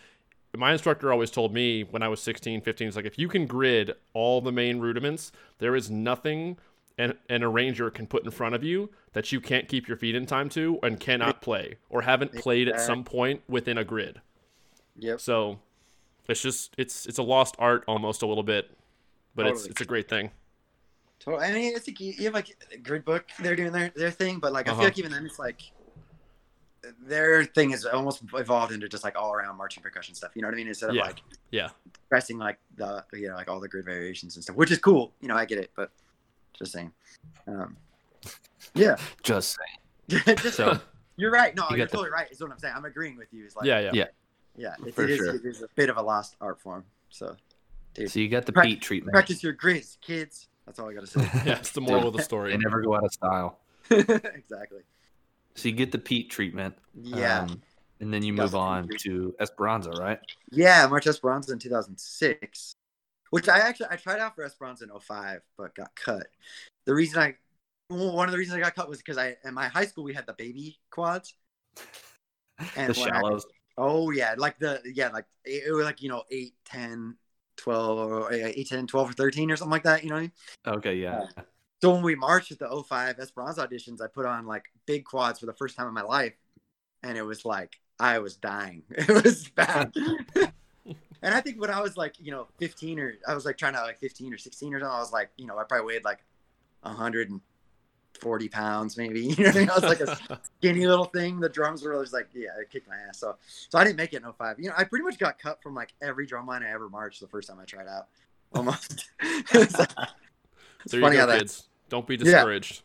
my 0.56 0.72
instructor 0.72 1.12
always 1.12 1.32
told 1.32 1.52
me 1.52 1.84
when 1.84 2.04
I 2.04 2.08
was 2.08 2.22
16, 2.22 2.62
15, 2.62 2.88
it's 2.88 2.96
like 2.96 3.06
if 3.06 3.18
you 3.18 3.28
can 3.28 3.48
grid 3.48 3.94
all 4.14 4.40
the 4.40 4.52
main 4.52 4.80
rudiments, 4.80 5.32
there 5.58 5.76
is 5.76 5.90
nothing 5.90 6.58
an, 7.00 7.18
an 7.28 7.42
arranger 7.42 7.90
can 7.90 8.06
put 8.06 8.24
in 8.24 8.30
front 8.30 8.54
of 8.54 8.64
you 8.64 8.92
that 9.14 9.32
you 9.32 9.42
can't 9.42 9.68
keep 9.68 9.88
your 9.88 9.98
feet 9.98 10.14
in 10.14 10.28
time 10.28 10.50
to 10.50 10.78
and 10.84 11.00
cannot 11.00 11.42
play 11.42 11.78
or 11.90 12.04
haven't 12.04 12.36
played 12.36 12.68
at 12.68 12.80
some 12.80 13.04
point 13.04 13.42
within 13.48 13.80
a 13.80 13.84
grid. 13.84 14.22
Yep. 15.00 15.20
So 15.22 15.60
it's 16.30 16.42
just 16.42 16.74
it's 16.78 17.06
it's 17.06 17.18
a 17.18 17.24
lost 17.24 17.56
art 17.60 17.84
almost 17.88 18.22
a 18.22 18.28
little 18.28 18.44
bit, 18.44 18.72
but 19.36 19.46
it's 19.48 19.60
Totally. 19.62 19.72
it's 19.72 19.82
a 19.82 19.86
great 19.86 20.08
thing. 20.10 20.32
Totally. 21.20 21.46
I 21.46 21.52
mean, 21.54 21.76
it's 21.76 21.88
like 21.88 22.00
you 22.00 22.14
you 22.18 22.26
have 22.26 22.34
like 22.34 22.56
grid 22.84 23.06
book. 23.06 23.26
They're 23.40 23.56
doing 23.56 23.72
their 23.72 23.90
their 23.96 24.12
thing, 24.12 24.40
but 24.40 24.52
like 24.54 24.68
I 24.68 24.72
Uh-huh. 24.72 24.82
feel 24.82 24.88
like 24.88 25.00
even 25.00 25.12
then, 25.12 25.26
it's 25.26 25.40
like 25.40 25.62
their 27.02 27.46
thing 27.46 27.72
is 27.72 27.86
almost 27.86 28.24
evolved 28.34 28.74
into 28.74 28.90
just 28.90 29.04
like 29.06 29.16
all 29.18 29.34
around 29.34 29.56
marching 29.58 29.82
percussion 29.82 30.16
stuff. 30.16 30.32
You 30.36 30.42
know 30.42 30.50
what 30.50 30.54
I 30.56 30.58
mean? 30.58 30.68
Instead 30.68 30.90
of 30.90 30.96
Yeah. 30.96 31.04
like 31.04 31.22
Yeah. 31.52 31.70
pressing 32.10 32.38
like 32.38 32.58
the 32.76 33.06
you 33.14 33.30
know 33.30 33.36
like 33.36 33.50
all 33.50 33.60
the 33.62 33.70
grid 33.70 33.86
variations 33.86 34.36
and 34.36 34.44
stuff, 34.44 34.58
which 34.58 34.70
is 34.72 34.80
cool. 34.80 35.14
You 35.22 35.30
know, 35.30 35.36
I 35.36 35.46
get 35.46 35.60
it, 35.60 35.72
but 35.76 35.92
just 36.54 36.74
saying. 36.74 36.92
Um, 37.48 37.78
yeah. 38.74 38.98
Just 39.24 39.58
saying. 40.10 40.24
just 40.38 40.58
So 40.58 40.80
you're 41.16 41.32
right. 41.32 41.56
No, 41.56 41.64
you 41.70 41.78
you're 41.78 41.86
got 41.86 41.92
the- 41.92 41.98
totally 41.98 42.12
right. 42.12 42.30
Is 42.32 42.42
what 42.42 42.52
I'm 42.52 42.60
saying. 42.60 42.74
I'm 42.76 42.84
agreeing 42.86 43.16
with 43.16 43.34
you. 43.34 43.46
It's 43.46 43.56
like 43.56 43.66
Yeah, 43.66 43.80
yeah. 43.80 43.92
Yeah. 43.94 44.06
Yeah. 44.56 44.76
It, 44.86 44.94
For 44.96 45.04
it 45.04 45.12
is 45.12 45.18
sure. 45.18 45.36
it 45.36 45.46
is 45.46 45.62
a 45.62 45.68
bit 45.76 45.90
of 45.90 45.98
a 45.98 46.02
lost 46.02 46.36
art 46.42 46.60
form. 46.62 46.86
So 47.10 47.36
so 48.08 48.20
you 48.20 48.28
got 48.30 48.46
the 48.46 48.52
Prac- 48.54 48.66
Pete 48.66 48.82
treatment. 48.82 49.14
practice 49.14 49.44
your 49.44 49.54
grids, 49.54 49.98
kids. 50.02 50.48
That's 50.66 50.80
all 50.80 50.90
I 50.90 50.94
gotta 50.94 51.08
say. 51.08 51.22
Yeah, 51.46 51.58
it's 51.58 51.72
the 51.72 51.82
moral 51.82 52.08
of 52.08 52.14
the 52.16 52.24
story. 52.24 52.52
They 52.52 52.58
never 52.58 52.82
go 52.82 52.96
out 52.96 53.04
of 53.04 53.12
style. 53.14 53.60
exactly. 53.90 54.82
So 55.56 55.68
you 55.70 55.76
get 55.76 55.92
the 55.92 55.98
Pete 56.00 56.30
treatment. 56.32 56.76
Yeah. 56.96 57.42
um, 57.42 57.62
and 58.00 58.14
then 58.14 58.24
you 58.24 58.34
move 58.34 58.56
on 58.56 58.90
to 59.00 59.34
Esperanza, 59.40 59.92
right? 59.92 60.20
Yeah, 60.52 60.88
March 60.88 61.06
Esperanza 61.08 61.54
in 61.54 61.60
2006, 61.60 62.74
which 63.30 63.48
I 63.48 63.60
actually 63.60 63.88
I 63.92 63.96
tried 63.96 64.20
out 64.20 64.36
for 64.36 64.44
Esperanza 64.44 64.86
in 64.86 64.90
05, 65.00 65.42
but 65.58 65.76
got 65.76 65.96
cut. 65.96 66.28
The 66.86 66.94
reason 66.94 67.20
I 67.22 67.36
one 67.90 68.28
of 68.28 68.32
the 68.32 68.38
reasons 68.38 68.58
I 68.58 68.62
got 68.62 68.76
cut 68.76 68.90
was 68.90 68.98
because 68.98 69.18
I 69.18 69.36
in 69.46 69.54
my 69.54 69.68
high 69.68 69.86
school 69.86 70.04
we 70.04 70.14
had 70.14 70.26
the 70.26 70.34
baby 70.34 70.80
quads. 70.90 71.34
And 72.78 72.94
the 72.94 73.00
when 73.00 73.12
I- 73.12 73.20
shallows. 73.20 73.46
Oh 73.78 74.12
yeah, 74.12 74.36
like 74.38 74.60
the 74.60 74.82
yeah 74.94 75.10
like 75.10 75.26
it, 75.46 75.64
it 75.68 75.72
was 75.72 75.86
like 75.86 76.02
you 76.02 76.10
know 76.10 76.24
8, 76.30 76.54
10, 76.66 77.16
12 77.58 77.98
or 77.98 78.32
uh, 78.32 78.36
8, 78.36 78.68
10, 78.68 78.88
12 78.88 79.10
or 79.10 79.14
13 79.14 79.52
or 79.52 79.56
something 79.56 79.72
like 79.72 79.84
that, 79.84 80.04
you 80.04 80.10
know 80.10 80.18
I 80.18 80.22
mean? 80.22 80.32
Okay, 80.68 80.96
yeah. 80.96 81.26
So 81.82 81.94
when 81.94 82.04
we 82.04 82.16
marched 82.16 82.52
at 82.52 82.60
the 82.60 82.84
05 82.88 83.20
Esperanza 83.20 83.68
auditions, 83.68 84.02
I 84.02 84.08
put 84.08 84.26
on 84.26 84.46
like 84.46 84.66
big 84.86 85.04
quads 85.04 85.40
for 85.40 85.46
the 85.46 85.54
first 85.54 85.76
time 85.76 85.88
in 85.88 85.94
my 85.94 86.02
life, 86.02 86.34
and 87.04 87.18
it 87.18 87.24
was 87.24 87.46
like 87.46 87.80
I 88.00 88.20
was 88.20 88.36
dying. 88.36 88.84
It 88.92 89.24
was 89.24 89.50
bad. 89.50 89.94
and 91.22 91.34
I 91.34 91.42
think 91.42 91.60
when 91.60 91.70
I 91.70 91.82
was 91.82 91.98
like, 91.98 92.16
you 92.20 92.32
know, 92.32 92.48
15 92.60 93.00
or 93.00 93.16
I 93.28 93.34
was 93.34 93.46
like 93.46 93.58
trying 93.58 93.74
to 93.74 93.82
like 93.82 94.00
15 94.00 94.34
or 94.34 94.38
16 94.38 94.74
or 94.74 94.80
something, 94.80 94.96
I 94.96 95.00
was 95.00 95.12
like, 95.12 95.30
you 95.38 95.46
know, 95.46 95.58
I 95.58 95.64
probably 95.64 95.88
weighed 95.88 96.06
like 96.06 96.24
140 98.22 98.50
pounds 98.50 98.98
maybe. 98.98 99.22
You 99.38 99.44
know 99.46 99.50
I 99.50 99.54
mean? 99.54 99.70
I 99.70 99.74
was 99.76 99.84
like 99.84 100.00
a 100.02 100.18
skinny 100.58 100.86
little 100.88 101.06
thing. 101.06 101.40
The 101.40 101.50
drums 101.50 101.84
were 101.84 102.00
just 102.02 102.14
like, 102.14 102.30
yeah, 102.34 102.50
it 102.60 102.70
kicked 102.70 102.88
my 102.88 102.96
ass. 103.08 103.20
So, 103.20 103.36
so 103.48 103.78
I 103.78 103.84
didn't 103.84 103.98
make 103.98 104.14
it 104.14 104.24
in 104.24 104.32
05. 104.32 104.60
You 104.60 104.70
know, 104.70 104.76
I 104.78 104.84
pretty 104.84 105.04
much 105.04 105.18
got 105.18 105.40
cut 105.40 105.62
from 105.62 105.74
like 105.76 105.94
every 106.02 106.26
drum 106.26 106.46
line 106.48 106.64
I 106.64 106.72
ever 106.72 106.90
marched 106.90 107.20
the 107.22 107.28
first 107.28 107.50
time 107.50 107.60
I 107.60 107.66
tried 107.66 107.88
out. 107.88 108.08
Almost. 108.54 109.10
It's 109.22 109.78
like- 109.78 109.90
it's 110.86 110.94
you 110.94 111.02
funny 111.02 111.16
go, 111.16 111.22
how 111.22 111.26
that- 111.28 111.40
kids. 111.40 111.68
Don't 111.90 112.08
be 112.08 112.18
discouraged. 112.18 112.82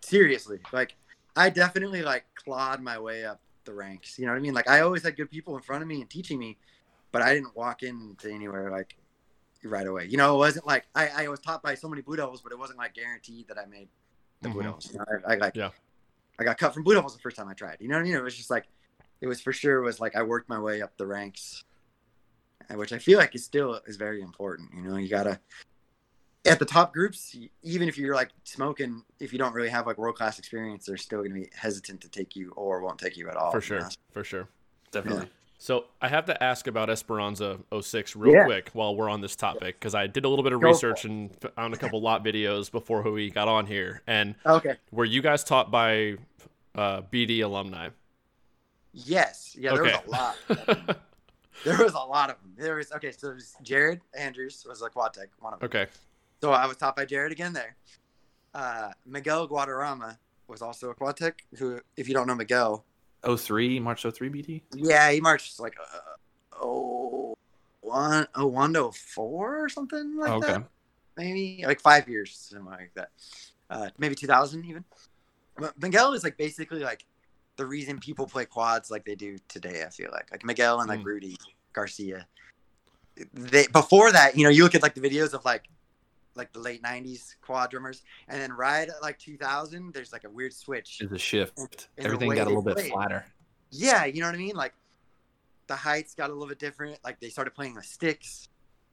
seriously 0.00 0.58
like 0.72 0.94
i 1.36 1.48
definitely 1.50 2.02
like 2.02 2.24
clawed 2.34 2.80
my 2.82 2.98
way 2.98 3.24
up 3.24 3.40
the 3.64 3.72
ranks 3.72 4.18
you 4.18 4.26
know 4.26 4.32
what 4.32 4.38
i 4.38 4.40
mean 4.40 4.54
like 4.54 4.68
i 4.68 4.80
always 4.80 5.02
had 5.02 5.16
good 5.16 5.30
people 5.30 5.56
in 5.56 5.62
front 5.62 5.82
of 5.82 5.88
me 5.88 6.00
and 6.00 6.10
teaching 6.10 6.38
me 6.38 6.56
but 7.12 7.22
i 7.22 7.32
didn't 7.34 7.54
walk 7.56 7.82
into 7.82 8.28
anywhere 8.30 8.70
like 8.70 8.96
right 9.64 9.86
away 9.86 10.06
you 10.06 10.16
know 10.16 10.34
it 10.34 10.38
wasn't 10.38 10.66
like 10.66 10.86
i, 10.94 11.08
I 11.24 11.28
was 11.28 11.38
taught 11.40 11.62
by 11.62 11.74
so 11.76 11.88
many 11.88 12.02
blue 12.02 12.16
devils 12.16 12.40
but 12.42 12.50
it 12.52 12.58
wasn't 12.58 12.78
like 12.78 12.94
guaranteed 12.94 13.46
that 13.48 13.58
i 13.58 13.64
made 13.66 13.88
the 14.42 14.48
blue 14.50 14.62
Mhm. 14.62 14.64
devils? 14.64 14.96
I, 15.26 15.32
I 15.32 15.36
like 15.36 15.56
Yeah. 15.56 15.70
i 16.38 16.44
got 16.44 16.58
cut 16.58 16.74
from 16.74 16.82
blue 16.82 16.94
devils 16.94 17.14
the 17.14 17.20
first 17.22 17.36
time 17.36 17.48
i 17.48 17.54
tried 17.54 17.76
you 17.80 17.88
know 17.88 17.94
what 17.96 18.00
i 18.02 18.04
mean 18.04 18.14
it 18.14 18.22
was 18.22 18.36
just 18.36 18.50
like 18.50 18.66
it 19.20 19.26
was 19.26 19.40
for 19.40 19.52
sure 19.52 19.80
was 19.80 20.00
like 20.00 20.16
i 20.16 20.22
worked 20.22 20.48
my 20.48 20.58
way 20.58 20.82
up 20.82 20.96
the 20.96 21.06
ranks 21.06 21.62
which 22.70 22.92
i 22.92 22.98
feel 22.98 23.18
like 23.18 23.34
is 23.34 23.44
still 23.44 23.80
is 23.86 23.96
very 23.96 24.20
important 24.22 24.70
you 24.74 24.82
know 24.82 24.96
you 24.96 25.08
gotta 25.08 25.38
at 26.44 26.58
the 26.58 26.64
top 26.64 26.92
groups, 26.92 27.36
even 27.62 27.88
if 27.88 27.96
you're 27.96 28.16
like 28.16 28.30
smoking, 28.42 29.04
if 29.20 29.32
you 29.32 29.38
don't 29.38 29.54
really 29.54 29.68
have 29.68 29.86
like 29.86 29.96
world 29.96 30.16
class 30.16 30.40
experience, 30.40 30.84
they're 30.84 30.96
still 30.96 31.20
going 31.20 31.30
to 31.32 31.40
be 31.40 31.48
hesitant 31.54 32.00
to 32.00 32.08
take 32.08 32.34
you 32.34 32.50
or 32.56 32.80
won't 32.80 32.98
take 32.98 33.16
you 33.16 33.28
at 33.30 33.36
all. 33.36 33.52
For 33.52 33.58
you 33.58 33.62
sure. 33.62 33.80
know? 33.82 33.88
For 34.12 34.24
sure. 34.24 34.48
Definitely. 34.90 35.28
So 35.62 35.84
I 36.00 36.08
have 36.08 36.24
to 36.24 36.42
ask 36.42 36.66
about 36.66 36.90
Esperanza 36.90 37.60
06 37.80 38.16
real 38.16 38.32
Yeah. 38.34 38.44
quick 38.46 38.70
while 38.72 38.96
we're 38.96 39.08
on 39.08 39.20
this 39.20 39.36
topic 39.36 39.78
because 39.78 39.94
I 39.94 40.08
did 40.08 40.24
a 40.24 40.28
little 40.28 40.42
bit 40.42 40.52
of 40.52 40.60
Go 40.60 40.66
research 40.66 41.04
and 41.04 41.30
found 41.54 41.72
a 41.72 41.76
couple 41.76 42.00
lot 42.00 42.24
videos 42.24 42.68
before 42.68 43.00
we 43.08 43.30
got 43.30 43.46
on 43.46 43.66
here. 43.66 44.02
And 44.08 44.34
Okay. 44.44 44.74
were 44.90 45.04
you 45.04 45.22
guys 45.22 45.44
taught 45.44 45.70
by 45.70 46.16
uh, 46.74 47.02
BD 47.02 47.44
alumni? 47.44 47.90
Yes. 48.92 49.54
Yeah. 49.56 49.74
There 49.74 49.82
Okay. 49.84 50.00
was 50.04 50.04
a 50.04 50.10
lot. 50.10 50.98
There 51.64 51.78
was 51.78 51.92
a 51.94 51.98
lot 51.98 52.28
of 52.30 52.38
them. 52.42 52.54
There 52.56 52.74
was 52.74 52.90
okay. 52.90 53.12
So 53.12 53.30
it 53.30 53.34
was 53.34 53.54
Jared 53.62 54.00
Andrews 54.18 54.66
was 54.68 54.82
a 54.82 54.88
quad 54.90 55.14
tech, 55.14 55.28
one 55.38 55.52
of 55.54 55.60
them. 55.60 55.66
okay. 55.66 55.86
So 56.40 56.50
I 56.50 56.66
was 56.66 56.76
taught 56.76 56.96
by 56.96 57.04
Jared 57.04 57.30
again 57.30 57.52
there. 57.52 57.76
Uh, 58.52 58.90
Miguel 59.06 59.46
Guadarrama 59.46 60.18
was 60.48 60.60
also 60.60 60.90
a 60.90 60.94
quad 60.94 61.16
tech. 61.16 61.44
Who, 61.58 61.78
if 61.96 62.08
you 62.08 62.14
don't 62.14 62.26
know 62.26 62.34
Miguel, 62.34 62.84
03, 63.24 63.80
March 63.80 64.02
03 64.02 64.28
BT? 64.28 64.62
yeah, 64.74 65.10
he 65.10 65.20
marched 65.20 65.60
like 65.60 65.76
uh, 65.80 66.62
oh 66.62 67.34
one 67.80 68.26
oh 68.34 68.46
one 68.46 68.72
to 68.74 68.90
four 68.92 69.62
or 69.62 69.68
something 69.68 70.16
like 70.16 70.30
okay. 70.32 70.52
that. 70.52 70.64
maybe 71.16 71.64
like 71.66 71.80
five 71.80 72.08
years, 72.08 72.48
something 72.50 72.66
like 72.66 72.92
that. 72.94 73.10
Uh, 73.70 73.90
maybe 73.98 74.14
2000 74.14 74.64
even. 74.64 74.84
But 75.56 75.80
Miguel 75.80 76.12
is 76.14 76.24
like 76.24 76.36
basically 76.36 76.80
like 76.80 77.04
the 77.56 77.66
reason 77.66 77.98
people 77.98 78.26
play 78.26 78.44
quads 78.44 78.90
like 78.90 79.04
they 79.04 79.14
do 79.14 79.36
today. 79.48 79.84
I 79.86 79.90
feel 79.90 80.10
like 80.12 80.30
like 80.30 80.44
Miguel 80.44 80.80
and 80.80 80.88
like 80.88 81.00
Mm. 81.00 81.04
Rudy 81.04 81.36
Garcia. 81.72 82.26
They 83.34 83.66
before 83.66 84.10
that, 84.12 84.36
you 84.36 84.44
know, 84.44 84.50
you 84.50 84.62
look 84.62 84.74
at 84.74 84.82
like 84.82 84.94
the 84.94 85.00
videos 85.00 85.34
of 85.34 85.44
like 85.44 85.64
like 86.34 86.52
the 86.52 86.58
late 86.60 86.82
90s 86.82 87.36
quad 87.40 87.70
drummers, 87.70 88.02
and 88.28 88.40
then 88.40 88.52
right 88.52 88.88
at 88.88 89.02
like 89.02 89.18
2000, 89.18 89.92
there's 89.92 90.12
like 90.12 90.24
a 90.24 90.30
weird 90.30 90.52
switch. 90.52 90.98
It's 91.00 91.12
a 91.12 91.18
shift. 91.18 91.58
in 91.96 92.04
Everything 92.06 92.30
got 92.34 92.46
a 92.46 92.50
little 92.50 92.62
bit 92.62 92.74
play. 92.76 92.90
flatter. 92.90 93.24
Yeah, 93.70 94.04
you 94.04 94.20
know 94.20 94.26
what 94.26 94.34
I 94.34 94.38
mean. 94.38 94.54
Like 94.56 94.74
the 95.66 95.76
heights 95.76 96.14
got 96.14 96.30
a 96.30 96.32
little 96.32 96.48
bit 96.48 96.58
different. 96.58 96.98
Like 97.04 97.20
they 97.20 97.28
started 97.28 97.54
playing 97.54 97.74
with 97.74 97.84
sticks 97.86 98.48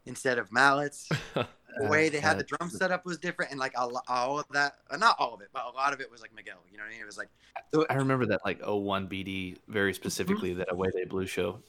instead 0.06 0.38
of 0.38 0.52
mallets. 0.52 1.10
the 1.36 1.88
way 1.88 2.10
they 2.10 2.20
had 2.20 2.40
the 2.40 2.44
drum 2.44 2.70
setup 2.70 3.06
was 3.06 3.18
different, 3.18 3.52
and 3.52 3.60
like 3.60 3.74
a 3.76 3.86
lo- 3.88 4.02
all 4.08 4.40
of 4.40 4.46
that, 4.52 4.74
uh, 4.90 4.98
not 4.98 5.16
all 5.20 5.34
of 5.34 5.42
it, 5.42 5.50
but 5.54 5.64
a 5.66 5.70
lot 5.76 5.94
of 5.94 6.02
it 6.02 6.10
was 6.12 6.22
like 6.22 6.34
Miguel. 6.36 6.58
You 6.72 6.78
know 6.78 6.84
what 6.84 6.90
I 6.90 6.94
mean? 6.94 7.02
It 7.02 7.06
was 7.06 7.18
like, 7.18 7.30
so, 7.74 7.86
I 7.90 7.96
remember 7.96 8.26
that 8.28 8.42
like 8.46 8.60
01 8.66 9.08
BD 9.08 9.58
very 9.68 9.94
specifically 9.94 10.54
that 10.56 10.72
away 10.72 10.90
they 10.94 11.04
blue 11.06 11.28
show 11.28 11.60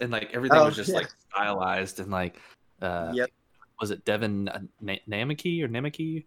and 0.00 0.10
like 0.10 0.30
everything 0.32 0.58
Oh, 0.58 0.66
was 0.66 0.76
just 0.76 0.90
yeah. 0.90 0.96
like 0.96 1.08
stylized 1.32 2.00
and 2.00 2.10
like 2.10 2.38
uh 2.82 3.12
yep. 3.14 3.30
Was 3.80 3.90
it 3.90 4.04
Devin 4.04 4.48
uh, 4.48 4.60
Na- 4.80 4.94
Namaki 5.08 5.62
or 5.62 5.68
Namaki 5.68 6.24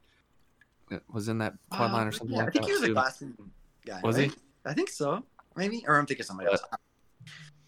was 1.12 1.28
in 1.28 1.38
that 1.40 1.54
quad 1.70 1.92
line 1.92 2.06
or 2.08 2.10
Uh, 2.10 2.12
something 2.12 2.36
yeah, 2.36 2.44
I 2.44 2.50
think 2.50 2.66
that 2.66 2.66
he 2.66 2.74
was 2.74 2.84
a 2.84 3.20
too. 3.20 3.50
Guy. 3.86 4.00
Was 4.04 4.18
right? 4.18 4.32
he? 4.32 4.38
I 4.66 4.74
think 4.74 4.90
so. 4.90 5.24
Maybe, 5.56 5.84
or 5.88 5.98
I'm 5.98 6.06
thinking 6.06 6.26
somebody 6.26 6.50
else. 6.50 6.62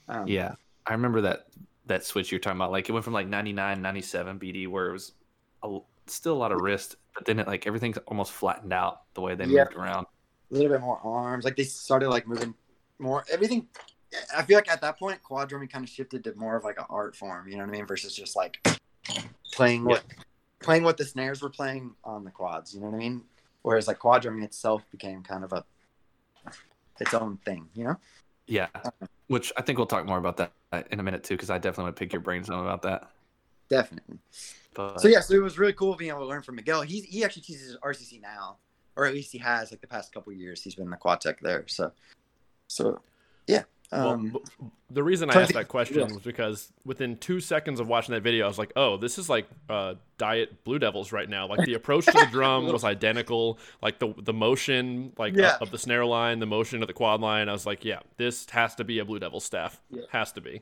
Um, 0.08 0.28
Yeah, 0.28 0.56
I 0.86 0.93
remember 0.93 1.21
that 1.21 1.48
that 1.88 2.04
switch 2.04 2.32
you're 2.32 2.39
talking 2.39 2.58
about. 2.58 2.71
Like 2.71 2.89
it 2.89 2.91
went 2.93 3.04
from 3.06 3.13
like 3.13 3.28
99, 3.28 3.82
97 3.82 4.39
BD 4.39 4.67
where 4.67 4.89
it 4.89 4.93
was 4.93 5.13
a, 5.63 5.78
still 6.08 6.34
a 6.34 6.38
lot 6.39 6.52
of 6.52 6.62
wrist, 6.62 6.95
but 7.13 7.26
then 7.26 7.39
it 7.39 7.48
like 7.48 7.67
everything's 7.67 7.98
almost 8.08 8.32
flattened 8.32 8.74
out 8.74 9.02
the 9.13 9.21
way 9.21 9.36
they 9.36 9.45
Yeah. 9.45 9.65
moved 9.65 9.76
around. 9.76 10.06
a 10.52 10.54
little 10.56 10.69
bit 10.71 10.82
more 10.82 11.00
arms. 11.04 11.43
Like 11.45 11.56
they 11.56 11.63
started 11.63 12.10
like 12.10 12.28
moving 12.28 12.54
more. 13.00 13.24
Everything. 13.32 13.67
I 14.36 14.43
feel 14.43 14.58
like 14.58 14.69
at 14.69 14.80
that 14.82 14.98
point, 14.98 15.21
quad 15.21 15.50
drumming 15.50 15.67
kind 15.67 15.84
of 15.84 15.89
shifted 15.89 16.24
to 16.24 16.34
more 16.36 16.56
of 16.56 16.63
like 16.63 16.80
an 16.80 16.86
art 16.89 17.15
form. 17.15 17.48
You 17.50 17.58
know 17.58 17.63
what 17.63 17.69
I 17.69 17.78
mean? 17.78 17.86
Versus 17.86 18.15
just 18.15 18.36
like 18.36 18.58
playing 19.56 19.86
what 19.86 20.04
playing 20.60 20.84
what 20.84 20.98
the 20.98 21.06
snares 21.06 21.41
were 21.41 21.50
playing 21.50 21.94
on 22.04 22.24
the 22.24 22.32
quads. 22.32 22.74
You 22.74 22.82
know 22.82 22.88
what 22.88 22.96
I 22.96 23.00
mean? 23.00 23.22
Whereas 23.62 23.88
like 23.88 24.00
quad 24.00 24.22
drumming 24.22 24.44
itself 24.44 24.84
became 24.91 25.24
kind 25.24 25.44
of 25.44 25.54
a 25.54 25.63
its 27.00 27.13
own 27.13 27.38
thing. 27.46 27.68
You 27.74 27.86
know? 27.86 27.98
Yeah, 28.48 28.68
which 29.28 29.52
I 29.58 29.62
think 29.62 29.78
we'll 29.78 29.88
talk 29.88 30.06
more 30.06 30.18
about 30.18 30.38
that 30.38 30.52
uh, 30.72 30.84
in 30.91 31.00
a 31.00 31.04
minute 31.04 31.24
too, 31.24 31.34
because 31.36 31.50
I 31.50 31.58
definitely 31.58 31.86
want 31.86 31.96
to 31.96 32.00
pick 32.00 32.13
your 32.13 32.22
brain 32.22 32.44
some 32.44 32.60
about 32.60 32.84
that. 32.84 33.10
Definitely. 33.70 34.20
But 34.76 35.02
So 35.02 35.08
yeah, 35.08 35.22
so 35.22 35.34
it 35.34 35.41
was 35.41 35.58
really 35.58 35.74
cool 35.74 35.96
being 35.96 36.12
able 36.12 36.22
to 36.22 36.28
learn 36.28 36.44
from 36.44 36.56
Miguel. 36.56 36.82
He's 36.82 37.06
he 37.06 37.24
actually 37.24 37.44
teaches 37.44 37.78
RCC 37.84 38.22
now, 38.22 38.58
or 38.96 39.06
at 39.06 39.13
least 39.13 39.32
he 39.32 39.39
has 39.39 39.72
like 39.72 39.82
the 39.82 39.88
past 39.88 40.13
couple 40.13 40.32
of 40.32 40.38
years. 40.38 40.62
He's 40.62 40.76
been 40.76 40.89
the 40.89 40.98
quad 40.98 41.22
tech 41.22 41.39
there. 41.39 41.63
So, 41.68 41.91
so 42.68 43.02
Um, 43.91 44.32
well, 44.34 44.71
the 44.89 45.04
reason 45.04 45.30
I 45.30 45.41
asked 45.41 45.54
that 45.54 45.67
question 45.67 46.04
was 46.13 46.17
because 46.24 46.71
within 46.86 47.17
two 47.17 47.39
seconds 47.39 47.80
of 47.80 47.88
watching 47.88 48.13
that 48.13 48.21
video, 48.24 48.45
I 48.45 48.48
was 48.48 48.58
like, 48.58 48.74
"Oh, 48.76 48.98
this 48.98 49.17
is 49.17 49.30
like 49.30 49.48
uh, 49.69 49.95
Diet 50.17 50.63
Blue 50.63 50.80
Devils 50.80 51.12
right 51.12 51.30
now." 51.30 51.48
Like 51.48 51.65
the 51.65 51.74
approach 51.82 52.06
to 52.06 52.12
the 52.12 52.28
drum 52.32 52.65
was 52.67 52.84
identical, 52.84 53.60
like 53.82 54.00
the 54.00 54.13
the 54.17 54.34
motion, 54.34 55.13
like 55.17 55.36
Yeah. 55.36 55.50
uh, 55.50 55.58
of 55.62 55.71
the 55.71 55.78
snare 55.78 56.06
line, 56.06 56.39
the 56.39 56.45
motion 56.45 56.82
of 56.82 56.88
the 56.88 56.93
quad 56.93 57.21
line. 57.21 57.48
I 57.48 57.52
was 57.52 57.65
like, 57.65 57.86
"Yeah, 57.86 58.00
this 58.17 58.50
has 58.50 58.76
to 58.76 58.84
be 58.84 59.00
a 59.00 59.06
Blue 59.06 59.19
Devil 59.19 59.39
staff. 59.39 59.82
Yeah. 59.89 60.04
Has 60.10 60.32
to 60.34 60.41
be." 60.41 60.62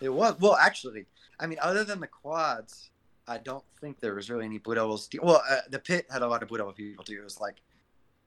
It 0.00 0.10
was 0.10 0.38
well, 0.38 0.54
actually. 0.56 1.06
I 1.40 1.46
mean, 1.46 1.58
other 1.62 1.84
than 1.84 2.00
the 2.00 2.06
quads, 2.06 2.90
I 3.26 3.38
don't 3.38 3.64
think 3.80 4.00
there 4.00 4.14
was 4.14 4.28
really 4.30 4.44
any 4.44 4.58
Blue 4.58 4.74
Devils. 4.74 5.08
Well, 5.22 5.42
uh, 5.48 5.60
the 5.70 5.78
pit 5.78 6.06
had 6.10 6.22
a 6.22 6.28
lot 6.28 6.42
of 6.42 6.48
Blue 6.48 6.58
Devil 6.58 6.72
people 6.72 7.04
too. 7.04 7.18
It 7.20 7.24
was 7.24 7.40
like 7.40 7.56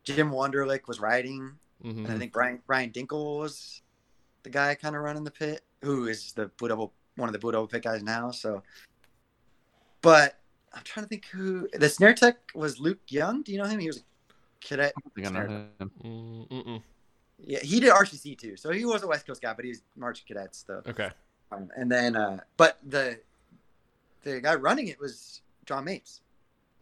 Jim 0.04 0.32
Wonderlick 0.32 0.88
was 0.88 1.00
riding, 1.00 1.54
hmm 1.82 1.90
and 2.06 2.08
I 2.08 2.18
think 2.18 2.32
Brian 2.34 2.60
Brian 2.66 2.90
Dinkle 2.92 3.40
was 3.40 3.81
the 4.44 4.50
guy 4.50 4.76
kind 4.76 4.96
of 4.96 5.02
running 5.02 5.24
the 5.24 5.32
pit, 5.32 5.62
who 5.82 6.08
is 6.08 6.34
the 6.34 6.48
Blue 6.58 6.70
Devil 6.70 6.94
one 7.16 7.30
of 7.30 7.34
the 7.34 7.40
Blue 7.40 7.52
Devil 7.52 7.68
pit 7.68 7.84
guys 7.84 8.04
now. 8.04 8.32
So, 8.32 8.64
but 10.02 10.38
I'm 10.74 10.84
trying 10.84 11.06
to 11.06 11.10
think 11.10 11.26
who 11.26 11.68
the 11.74 11.90
snare 11.90 12.14
tech 12.14 12.38
was. 12.56 12.80
Luke 12.80 13.00
Young. 13.10 13.42
Do 13.42 13.52
you 13.52 13.58
know 13.58 13.66
him? 13.66 13.80
He 13.80 13.88
was 13.88 13.98
a 13.98 14.02
cadet. 14.62 14.94
I 14.98 15.10
think 15.16 15.28
I 15.28 15.32
know 15.32 15.48
him. 15.48 15.92
Mm, 16.04 16.50
Mm-mm. 16.50 16.84
Yeah, 17.40 17.60
he 17.60 17.80
did 17.80 17.92
RCC 17.92 18.38
too. 18.38 18.56
So 18.56 18.72
he 18.72 18.86
was 18.86 19.04
a 19.04 19.08
West 19.08 19.26
Coast 19.26 19.42
guy, 19.42 19.54
but 19.54 19.66
he 19.66 19.72
was 19.72 19.82
marching 19.96 20.26
cadets 20.28 20.64
though. 20.64 20.82
Okay. 20.88 21.10
Um, 21.52 21.70
and 21.76 21.92
then, 21.92 22.16
uh, 22.16 22.40
but 22.58 22.78
the 22.88 23.20
the 24.24 24.40
guy 24.40 24.56
running 24.56 24.88
it 24.88 25.00
was 25.00 25.42
John 25.66 25.86
Mapes. 25.86 26.22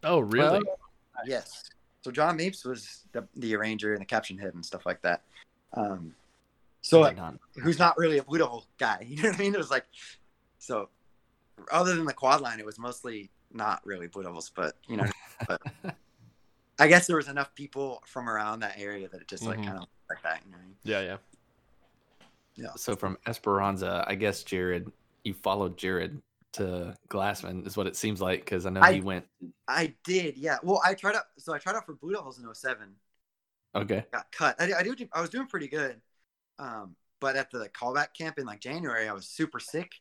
Oh, 0.03 0.19
really? 0.19 0.61
Yes. 1.25 1.69
So 2.01 2.11
John 2.11 2.37
Mapes 2.37 2.63
was 2.63 3.03
the, 3.11 3.27
the 3.35 3.55
arranger 3.55 3.93
and 3.93 4.01
the 4.01 4.05
caption 4.05 4.37
head 4.37 4.53
and 4.53 4.65
stuff 4.65 4.85
like 4.85 5.01
that. 5.01 5.21
Um, 5.73 6.13
so 6.81 7.01
like, 7.01 7.17
Not- 7.17 7.35
who's 7.61 7.79
not 7.79 7.97
really 7.97 8.17
a 8.19 8.23
Blue 8.23 8.37
Devil 8.39 8.65
guy? 8.77 9.05
You 9.07 9.21
know 9.23 9.29
what 9.29 9.35
I 9.39 9.43
mean? 9.43 9.53
It 9.53 9.57
was 9.57 9.71
like, 9.71 9.85
so 10.59 10.89
other 11.71 11.95
than 11.95 12.05
the 12.05 12.13
quad 12.13 12.41
line, 12.41 12.59
it 12.59 12.65
was 12.65 12.79
mostly 12.79 13.29
not 13.51 13.81
really 13.85 14.07
Blue 14.07 14.23
Devils, 14.23 14.51
but 14.55 14.75
you 14.87 14.97
know, 14.97 15.05
but 15.47 15.61
I 16.79 16.87
guess 16.87 17.07
there 17.07 17.17
was 17.17 17.27
enough 17.27 17.53
people 17.55 18.01
from 18.05 18.29
around 18.29 18.59
that 18.61 18.75
area 18.77 19.09
that 19.09 19.21
it 19.21 19.27
just 19.27 19.43
like 19.43 19.59
Mhm. 19.59 19.65
kind 19.65 19.77
of 19.79 19.85
like 20.09 20.21
that. 20.23 20.41
You 20.45 20.51
know 20.51 20.57
what 20.57 20.63
I 20.63 20.67
mean? 20.67 20.75
yeah, 20.83 21.01
yeah. 21.01 21.17
Yeah. 22.55 22.73
So 22.75 22.95
from 22.95 23.17
Esperanza, 23.27 24.03
I 24.07 24.15
guess 24.15 24.43
Jared, 24.43 24.91
you 25.23 25.33
followed 25.33 25.77
Jared 25.77 26.21
to 26.53 26.95
Glassmen, 27.09 27.65
is 27.65 27.77
what 27.77 27.87
it 27.87 27.95
seems 27.95 28.21
like, 28.21 28.41
because 28.43 28.65
I 28.65 28.69
know 28.69 28.81
I- 28.81 28.93
he 28.93 29.01
went. 29.01 29.25
I 29.67 29.93
did, 30.03 30.37
yeah. 30.37 30.57
Well, 30.63 30.81
I 30.83 30.93
tried 30.93 31.15
out. 31.15 31.25
So 31.37 31.53
I 31.53 31.57
tried 31.57 31.75
out 31.75 31.85
for 31.85 31.93
Blue 31.93 32.13
Devils 32.13 32.37
in 32.39 32.45
07. 32.53 32.95
Okay. 33.75 34.03
got 34.11 34.31
cut. 34.31 34.55
I, 34.59 34.73
I 34.79 34.83
do. 34.83 34.95
I 35.13 35.21
was 35.21 35.29
doing 35.29 35.45
pretty 35.47 35.67
good, 35.67 36.01
um, 36.59 36.95
but 37.19 37.35
at 37.35 37.49
the 37.51 37.69
callback 37.69 38.13
camp 38.17 38.37
in 38.37 38.45
like 38.45 38.59
January, 38.59 39.07
I 39.07 39.13
was 39.13 39.27
super 39.27 39.59
sick. 39.59 39.93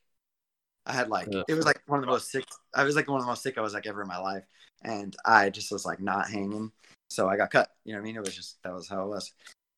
I 0.84 0.92
had 0.92 1.08
like 1.08 1.28
it 1.48 1.54
was 1.54 1.66
like 1.66 1.80
one 1.86 1.98
of 1.98 2.04
the 2.04 2.10
most 2.10 2.30
sick. 2.30 2.44
I 2.74 2.84
was 2.84 2.96
like 2.96 3.08
one 3.08 3.18
of 3.18 3.24
the 3.24 3.30
most 3.30 3.42
sick 3.42 3.58
I 3.58 3.60
was 3.60 3.74
like 3.74 3.86
ever 3.86 4.02
in 4.02 4.08
my 4.08 4.18
life, 4.18 4.44
and 4.82 5.14
I 5.24 5.50
just 5.50 5.70
was 5.70 5.84
like 5.84 6.00
not 6.00 6.28
hanging. 6.30 6.72
So 7.10 7.28
I 7.28 7.36
got 7.36 7.50
cut. 7.50 7.70
You 7.84 7.92
know 7.92 7.98
what 7.98 8.02
I 8.02 8.04
mean? 8.06 8.16
It 8.16 8.24
was 8.24 8.34
just 8.34 8.62
that 8.62 8.72
was 8.72 8.88
how 8.88 9.04
it 9.04 9.08
was. 9.08 9.32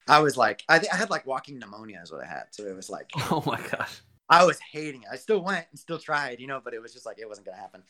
I 0.09 0.21
was 0.21 0.37
like 0.37 0.63
I 0.69 0.79
think 0.79 0.93
I 0.93 0.97
had 0.97 1.11
like 1.11 1.27
walking 1.27 1.59
pneumonia 1.59 2.01
is 2.03 2.13
what 2.13 2.23
I 2.23 2.27
had. 2.27 2.45
So 2.51 2.65
it 2.65 2.77
was 2.77 2.91
like 2.91 3.11
Oh 3.31 3.43
my 3.47 3.61
gosh. 3.71 4.01
I 4.29 4.45
was 4.45 4.59
hating 4.73 5.03
it. 5.03 5.09
I 5.13 5.17
still 5.17 5.43
went 5.43 5.67
and 5.71 5.79
still 5.79 5.99
tried, 5.99 6.39
you 6.39 6.47
know, 6.47 6.61
but 6.65 6.73
it 6.73 6.81
was 6.81 6.93
just 6.93 7.05
like 7.05 7.19
it 7.19 7.29
wasn't 7.29 7.47
gonna 7.47 7.59
happen. 7.59 7.83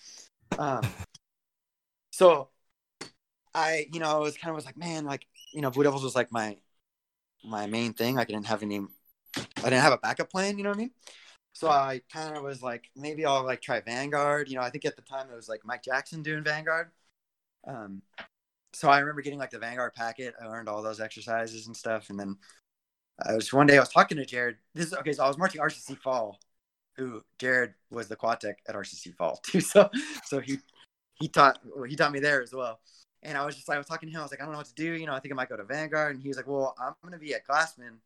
Um, 0.59 0.83
so 2.13 2.49
I, 3.55 3.87
you 3.93 4.01
know, 4.01 4.07
I 4.07 4.19
was 4.19 4.37
kind 4.37 4.51
of 4.51 4.57
was 4.57 4.65
like, 4.65 4.79
man, 4.79 5.05
like, 5.05 5.27
you 5.53 5.61
know, 5.61 5.71
Blue 5.71 5.85
Devils 5.85 6.03
was 6.03 6.15
like 6.15 6.33
my 6.33 6.57
my 7.45 7.67
main 7.67 7.93
thing. 7.93 8.19
I 8.19 8.25
didn't 8.25 8.47
have 8.47 8.63
any, 8.63 8.81
I 9.37 9.65
didn't 9.65 9.83
have 9.83 9.93
a 9.93 9.99
backup 9.99 10.31
plan. 10.31 10.59
You 10.59 10.65
know 10.65 10.71
what 10.71 10.79
I 10.79 10.81
mean? 10.81 10.91
So 11.53 11.69
I 11.69 12.01
kind 12.13 12.37
of 12.37 12.43
was 12.43 12.63
like, 12.63 12.91
maybe 12.97 13.27
I'll 13.27 13.45
like 13.45 13.61
try 13.61 13.81
Vanguard. 13.81 14.49
You 14.49 14.57
know, 14.57 14.63
I 14.63 14.71
think 14.71 14.85
at 14.85 14.97
the 14.97 15.03
time 15.03 15.29
it 15.31 15.37
was 15.37 15.49
like 15.49 15.61
Mike 15.65 15.83
Jackson 15.83 16.23
doing 16.23 16.45
Vanguard. 16.45 16.91
Um, 17.67 18.03
so 18.73 18.89
I 18.89 19.01
remember 19.01 19.23
getting 19.23 19.39
like 19.39 19.51
the 19.51 19.59
Vanguard 19.59 19.95
packet. 19.95 20.35
I 20.41 20.47
learned 20.47 20.69
all 20.69 20.83
those 20.83 21.01
exercises 21.01 21.67
and 21.67 21.77
stuff, 21.77 22.11
and 22.11 22.19
then 22.19 22.37
I 23.27 23.35
was 23.35 23.53
one 23.53 23.67
day 23.67 23.77
I 23.77 23.81
was 23.81 23.89
talking 23.89 24.17
to 24.17 24.25
Jared. 24.25 24.57
This 24.75 24.87
is 24.87 24.95
okay. 24.95 25.13
So 25.13 25.25
I 25.25 25.29
was 25.29 25.39
marching 25.39 25.61
RCC 25.61 25.99
Fall, 25.99 26.39
who 26.97 27.23
Jared 27.39 27.75
was 27.91 28.09
the 28.09 28.17
quad 28.17 28.41
tech 28.41 28.59
at 28.69 28.75
RCC 28.75 29.15
Fall 29.17 29.37
too. 29.45 29.61
So 29.61 29.91
so 30.25 30.41
he 30.41 30.59
he 31.15 31.29
taught 31.29 31.59
he 31.89 31.97
taught 31.97 32.13
me 32.13 32.21
there 32.21 32.43
as 32.43 32.53
well. 32.53 32.81
And 33.23 33.37
I 33.37 33.45
was 33.45 33.55
just 33.55 33.69
like 33.69 33.77
I 33.77 33.79
was 33.79 33.87
talking 33.87 34.09
to 34.09 34.15
him. 34.15 34.21
I 34.21 34.23
was 34.23 34.31
like 34.31 34.41
I 34.41 34.45
don't 34.45 34.53
know 34.53 34.59
what 34.59 34.67
to 34.67 34.75
do. 34.75 34.93
You 34.93 35.07
know 35.07 35.15
I 35.15 35.21
think 35.21 35.33
I 35.33 35.37
might 35.37 35.49
go 35.49 35.57
to 35.57 35.65
Vanguard. 35.65 36.15
And 36.15 36.23
he 36.23 36.29
was 36.29 36.37
like, 36.37 36.47
well 36.47 36.75
I'm 36.81 36.95
gonna 37.05 37.19
be 37.19 37.35
at 37.35 37.47
Glassmen. 37.47 37.99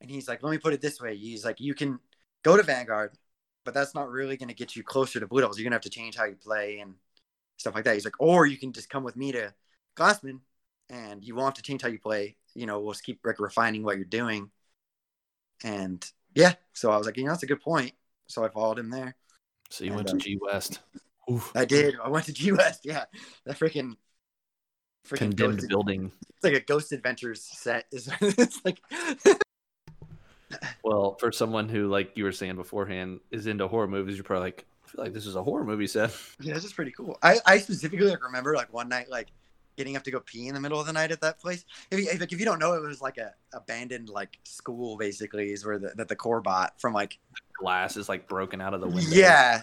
And 0.00 0.10
he's 0.10 0.28
like, 0.28 0.42
let 0.42 0.50
me 0.50 0.58
put 0.58 0.72
it 0.72 0.80
this 0.80 1.00
way. 1.00 1.16
He's 1.16 1.44
like, 1.44 1.60
you 1.60 1.74
can 1.74 2.00
go 2.42 2.56
to 2.56 2.62
Vanguard, 2.62 3.12
but 3.64 3.72
that's 3.74 3.94
not 3.94 4.10
really 4.10 4.36
gonna 4.36 4.54
get 4.54 4.74
you 4.74 4.82
closer 4.82 5.20
to 5.20 5.26
Blue 5.26 5.40
Devils. 5.40 5.58
You're 5.58 5.64
gonna 5.64 5.76
have 5.76 5.82
to 5.82 5.90
change 5.90 6.16
how 6.16 6.24
you 6.24 6.34
play 6.34 6.80
and 6.80 6.94
stuff 7.56 7.74
like 7.74 7.84
that. 7.84 7.94
He's 7.94 8.04
like, 8.04 8.20
or 8.20 8.46
you 8.46 8.56
can 8.56 8.72
just 8.72 8.90
come 8.90 9.04
with 9.04 9.16
me 9.16 9.32
to 9.32 9.54
Glassmen 9.96 10.40
and 10.90 11.24
you 11.24 11.34
won't 11.34 11.46
have 11.46 11.54
to 11.54 11.62
change 11.62 11.82
how 11.82 11.88
you 11.88 12.00
play. 12.00 12.36
You 12.54 12.66
know, 12.66 12.80
we'll 12.80 12.92
just 12.92 13.04
keep 13.04 13.20
like, 13.24 13.38
refining 13.38 13.82
what 13.82 13.96
you're 13.96 14.04
doing. 14.04 14.50
And 15.64 16.04
yeah, 16.34 16.54
so 16.72 16.90
I 16.90 16.96
was 16.96 17.06
like, 17.06 17.16
you 17.16 17.24
know, 17.24 17.30
that's 17.30 17.44
a 17.44 17.46
good 17.46 17.60
point. 17.60 17.92
So 18.26 18.44
I 18.44 18.48
followed 18.48 18.78
him 18.78 18.90
there. 18.90 19.14
So 19.70 19.84
you 19.84 19.90
And, 19.90 19.96
went 19.96 20.10
um, 20.10 20.18
to 20.18 20.24
G 20.24 20.38
West. 20.40 20.80
Oof. 21.30 21.52
I 21.54 21.64
did. 21.64 21.94
I 22.02 22.08
went 22.08 22.26
to 22.26 22.32
G 22.32 22.52
West. 22.52 22.80
Yeah, 22.84 23.04
that 23.46 23.58
freaking 23.58 23.94
Condemned 25.08 25.58
ghost, 25.58 25.68
building. 25.68 26.12
It's 26.36 26.44
like 26.44 26.54
a 26.54 26.60
Ghost 26.60 26.92
Adventures 26.92 27.42
set. 27.42 27.86
Is 27.92 28.08
it's 28.20 28.60
like 28.64 28.80
Well, 30.84 31.16
for 31.18 31.32
someone 31.32 31.68
who, 31.68 31.88
like 31.88 32.12
you 32.16 32.24
were 32.24 32.32
saying 32.32 32.56
beforehand, 32.56 33.20
is 33.30 33.46
into 33.46 33.68
horror 33.68 33.88
movies, 33.88 34.16
you're 34.16 34.24
probably 34.24 34.46
like, 34.46 34.64
I 34.84 34.88
feel 34.88 35.04
like 35.04 35.12
this 35.12 35.26
is 35.26 35.36
a 35.36 35.42
horror 35.42 35.64
movie 35.64 35.86
set. 35.86 36.14
yeah, 36.40 36.54
this 36.54 36.64
is 36.64 36.72
pretty 36.72 36.92
cool. 36.92 37.18
I 37.22 37.38
I 37.46 37.58
specifically 37.58 38.08
like 38.08 38.22
remember 38.22 38.54
like 38.54 38.72
one 38.72 38.88
night 38.88 39.08
like 39.10 39.28
getting 39.76 39.96
up 39.96 40.02
to 40.04 40.10
go 40.10 40.20
pee 40.20 40.48
in 40.48 40.54
the 40.54 40.60
middle 40.60 40.78
of 40.78 40.86
the 40.86 40.92
night 40.92 41.12
at 41.12 41.20
that 41.22 41.40
place. 41.40 41.64
If 41.90 41.98
you, 41.98 42.06
if, 42.10 42.20
like, 42.20 42.32
if 42.32 42.38
you 42.38 42.44
don't 42.44 42.58
know, 42.58 42.74
it 42.74 42.82
was 42.82 43.00
like 43.00 43.18
a 43.18 43.32
abandoned 43.54 44.08
like 44.08 44.38
school 44.44 44.96
basically 44.96 45.52
is 45.52 45.64
where 45.64 45.78
the 45.78 45.92
that 45.96 46.08
the 46.08 46.16
corps 46.16 46.42
bought 46.42 46.80
from 46.80 46.92
like 46.92 47.18
Glass 47.58 47.96
is 47.96 48.08
like 48.08 48.28
broken 48.28 48.60
out 48.60 48.74
of 48.74 48.80
the 48.80 48.88
window. 48.88 49.10
Yeah. 49.10 49.60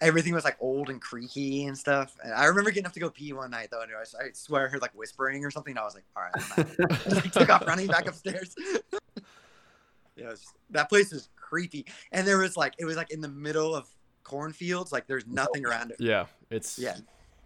Everything 0.00 0.32
was 0.34 0.44
like 0.44 0.56
old 0.60 0.90
and 0.90 1.00
creaky 1.00 1.64
and 1.66 1.76
stuff. 1.76 2.16
And 2.22 2.32
I 2.32 2.44
remember 2.44 2.70
getting 2.70 2.86
up 2.86 2.92
to 2.92 3.00
go 3.00 3.10
pee 3.10 3.32
one 3.32 3.50
night 3.50 3.68
though, 3.70 3.82
and 3.82 3.90
I, 3.94 3.98
was- 4.00 4.14
I 4.14 4.30
swear 4.32 4.66
I 4.66 4.68
heard 4.68 4.80
like 4.82 4.92
whispering 4.94 5.44
or 5.44 5.50
something. 5.50 5.72
And 5.72 5.78
I 5.80 5.84
was 5.84 5.94
like, 5.94 6.04
all 6.16 6.22
right, 6.22 6.32
I'm 6.56 6.90
out. 6.90 7.06
Like, 7.12 7.32
took 7.32 7.48
off 7.48 7.66
running 7.66 7.88
back 7.88 8.06
upstairs. 8.06 8.54
yeah, 10.16 10.28
was- 10.30 10.52
that 10.70 10.88
place 10.88 11.12
was 11.12 11.28
creepy. 11.36 11.86
And 12.12 12.26
there 12.26 12.38
was 12.38 12.56
like, 12.56 12.74
it 12.78 12.84
was 12.84 12.96
like 12.96 13.10
in 13.10 13.20
the 13.20 13.28
middle 13.28 13.74
of 13.74 13.88
cornfields. 14.24 14.92
Like 14.92 15.06
there's 15.06 15.26
nothing 15.26 15.64
around 15.66 15.90
it. 15.90 15.96
Yeah, 16.00 16.26
it's 16.50 16.78
Yeah. 16.78 16.96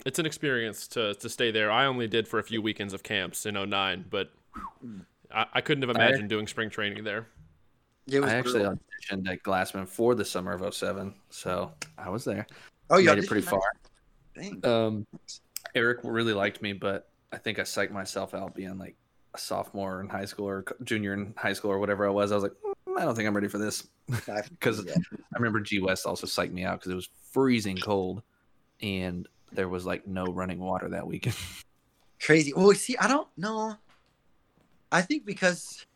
it's 0.04 0.18
an 0.18 0.26
experience 0.26 0.88
to 0.88 1.14
to 1.14 1.28
stay 1.28 1.50
there. 1.50 1.70
I 1.70 1.86
only 1.86 2.08
did 2.08 2.26
for 2.28 2.38
a 2.38 2.42
few 2.42 2.60
weekends 2.60 2.92
of 2.92 3.02
camps 3.02 3.46
in 3.46 3.54
09, 3.54 4.06
but 4.10 4.30
Mm. 4.84 5.06
I, 5.34 5.46
I 5.54 5.60
couldn't 5.62 5.80
have 5.80 5.88
imagined 5.96 6.28
doing 6.28 6.46
spring 6.46 6.68
training 6.68 7.04
there. 7.04 7.26
Was 8.06 8.24
I 8.24 8.34
actually 8.34 8.60
brutal. 8.60 8.78
auditioned 9.10 9.28
at 9.28 9.42
Glassmen 9.42 9.86
for 9.86 10.14
the 10.14 10.24
summer 10.24 10.52
of 10.52 10.74
07. 10.74 11.14
So 11.30 11.72
I 11.98 12.08
was 12.08 12.24
there. 12.24 12.46
oh, 12.90 12.98
you 12.98 13.08
made 13.08 13.18
it 13.18 13.28
pretty 13.28 13.46
far. 13.46 13.62
Dang. 14.34 14.64
Um, 14.66 15.06
Eric 15.74 16.00
really 16.02 16.32
liked 16.32 16.62
me, 16.62 16.72
but 16.72 17.08
I 17.32 17.38
think 17.38 17.58
I 17.58 17.62
psyched 17.62 17.92
myself 17.92 18.34
out 18.34 18.54
being 18.54 18.78
like 18.78 18.96
a 19.34 19.38
sophomore 19.38 20.00
in 20.00 20.08
high 20.08 20.24
school 20.24 20.48
or 20.48 20.64
junior 20.84 21.14
in 21.14 21.34
high 21.36 21.52
school 21.52 21.70
or 21.70 21.78
whatever 21.78 22.06
I 22.06 22.10
was. 22.10 22.32
I 22.32 22.34
was 22.34 22.44
like, 22.44 22.52
"Mm, 22.86 23.00
I 23.00 23.04
don't 23.04 23.14
think 23.14 23.26
I'm 23.26 23.34
ready 23.34 23.48
for 23.48 23.58
this. 23.58 23.86
Because 24.08 24.84
yeah. 24.86 24.94
I 25.12 25.38
remember 25.38 25.60
G 25.60 25.80
West 25.80 26.06
also 26.06 26.26
psyched 26.26 26.52
me 26.52 26.64
out 26.64 26.80
because 26.80 26.92
it 26.92 26.96
was 26.96 27.08
freezing 27.30 27.76
cold 27.76 28.22
and 28.82 29.28
there 29.52 29.68
was 29.68 29.86
like 29.86 30.06
no 30.06 30.24
running 30.24 30.58
water 30.58 30.88
that 30.90 31.06
weekend. 31.06 31.36
crazy. 32.20 32.52
Well, 32.54 32.72
see, 32.72 32.96
I 32.96 33.08
don't 33.08 33.28
know. 33.36 33.76
I 34.90 35.02
think 35.02 35.24
because 35.24 35.86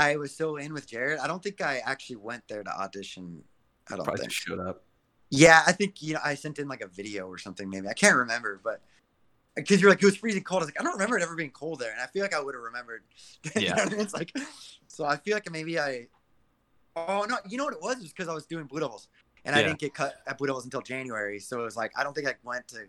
I 0.00 0.16
was 0.16 0.34
so 0.34 0.56
in 0.56 0.72
with 0.72 0.86
Jared, 0.86 1.18
I 1.18 1.26
don't 1.26 1.42
think 1.42 1.60
I 1.60 1.80
actually 1.84 2.16
went 2.16 2.42
there 2.48 2.62
to 2.62 2.70
audition. 2.70 3.42
I 3.90 3.96
don't 3.96 4.04
Probably 4.04 4.22
think. 4.22 4.32
showed 4.32 4.60
up. 4.60 4.82
Yeah, 5.30 5.62
I 5.66 5.72
think 5.72 6.02
you 6.02 6.14
know 6.14 6.20
I 6.24 6.34
sent 6.34 6.58
in 6.58 6.68
like 6.68 6.80
a 6.80 6.88
video 6.88 7.26
or 7.26 7.38
something. 7.38 7.68
Maybe 7.68 7.86
I 7.86 7.92
can't 7.92 8.16
remember, 8.16 8.60
but 8.64 8.74
uh, 8.74 8.76
because 9.56 9.80
you're 9.80 9.90
like 9.90 10.02
it 10.02 10.06
was 10.06 10.16
freezing 10.16 10.42
cold. 10.42 10.62
I 10.62 10.64
was 10.64 10.68
like, 10.74 10.80
I 10.80 10.84
don't 10.84 10.94
remember 10.94 11.18
it 11.18 11.22
ever 11.22 11.36
being 11.36 11.50
cold 11.50 11.78
there, 11.80 11.92
and 11.92 12.00
I 12.00 12.06
feel 12.06 12.22
like 12.22 12.34
I 12.34 12.40
would 12.40 12.54
have 12.54 12.64
remembered. 12.64 13.02
Yeah. 13.56 13.74
know 13.74 13.82
I 13.82 13.88
mean? 13.90 14.00
It's 14.00 14.14
like, 14.14 14.32
so 14.88 15.04
I 15.04 15.16
feel 15.16 15.34
like 15.34 15.50
maybe 15.50 15.78
I. 15.78 16.08
Oh 16.96 17.26
no! 17.28 17.36
You 17.48 17.58
know 17.58 17.64
what 17.64 17.74
it 17.74 17.82
was? 17.82 17.96
It 17.96 18.02
was 18.02 18.12
because 18.12 18.28
I 18.28 18.34
was 18.34 18.46
doing 18.46 18.64
Blue 18.64 18.80
Devils, 18.80 19.08
and 19.44 19.54
I 19.54 19.62
didn't 19.62 19.78
get 19.78 19.94
cut 19.94 20.14
at 20.26 20.38
Blue 20.38 20.46
Devils 20.46 20.64
until 20.64 20.80
January. 20.82 21.38
So 21.38 21.60
it 21.60 21.64
was 21.64 21.76
like 21.76 21.92
I 21.96 22.02
don't 22.02 22.14
think 22.14 22.26
I 22.26 22.34
went 22.42 22.66
to 22.68 22.86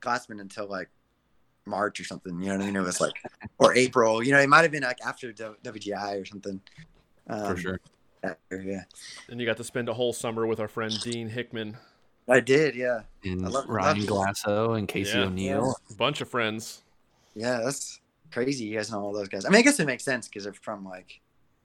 Glassmen 0.00 0.40
until 0.40 0.68
like 0.68 0.88
March 1.66 2.00
or 2.00 2.04
something. 2.04 2.40
You 2.40 2.48
know 2.48 2.56
what 2.56 2.62
I 2.62 2.66
mean? 2.66 2.76
It 2.76 2.80
was 2.80 3.00
like 3.00 3.12
or 3.58 3.74
April. 3.74 4.22
You 4.22 4.32
know, 4.32 4.40
it 4.40 4.48
might 4.48 4.62
have 4.62 4.70
been 4.72 4.82
like 4.82 4.98
after 5.04 5.32
WGI 5.32 6.20
or 6.20 6.24
something. 6.24 6.60
Um, 7.28 7.54
For 7.54 7.60
sure. 7.60 7.80
Yeah, 8.50 8.82
And 9.30 9.40
you 9.40 9.46
got 9.46 9.56
to 9.56 9.64
spend 9.64 9.88
a 9.88 9.94
whole 9.94 10.12
summer 10.12 10.46
with 10.46 10.60
our 10.60 10.68
friend 10.68 10.92
Dean 11.02 11.28
Hickman. 11.28 11.76
I 12.28 12.40
did. 12.40 12.74
Yeah, 12.74 13.00
And 13.24 13.44
I 13.46 13.48
love- 13.48 13.68
Ryan 13.68 14.04
love- 14.06 14.26
Glasso 14.36 14.76
and 14.78 14.86
Casey 14.86 15.16
Yeah. 15.18 15.24
O'Neill. 15.24 15.74
A 15.90 15.94
bunch 15.94 16.20
of 16.20 16.28
friends. 16.28 16.82
yeah. 17.34 17.60
That's 17.64 18.00
crazy. 18.30 18.64
You 18.66 18.76
guys 18.76 18.90
know 18.92 19.00
all 19.00 19.12
those 19.12 19.28
guys. 19.28 19.44
I 19.44 19.48
mean, 19.48 19.58
I 19.58 19.62
guess 19.62 19.80
it 19.80 19.86
makes 19.86 20.04
sense 20.04 20.28
because 20.28 20.44
they're 20.44 20.52
from 20.52 20.84
like 20.84 21.20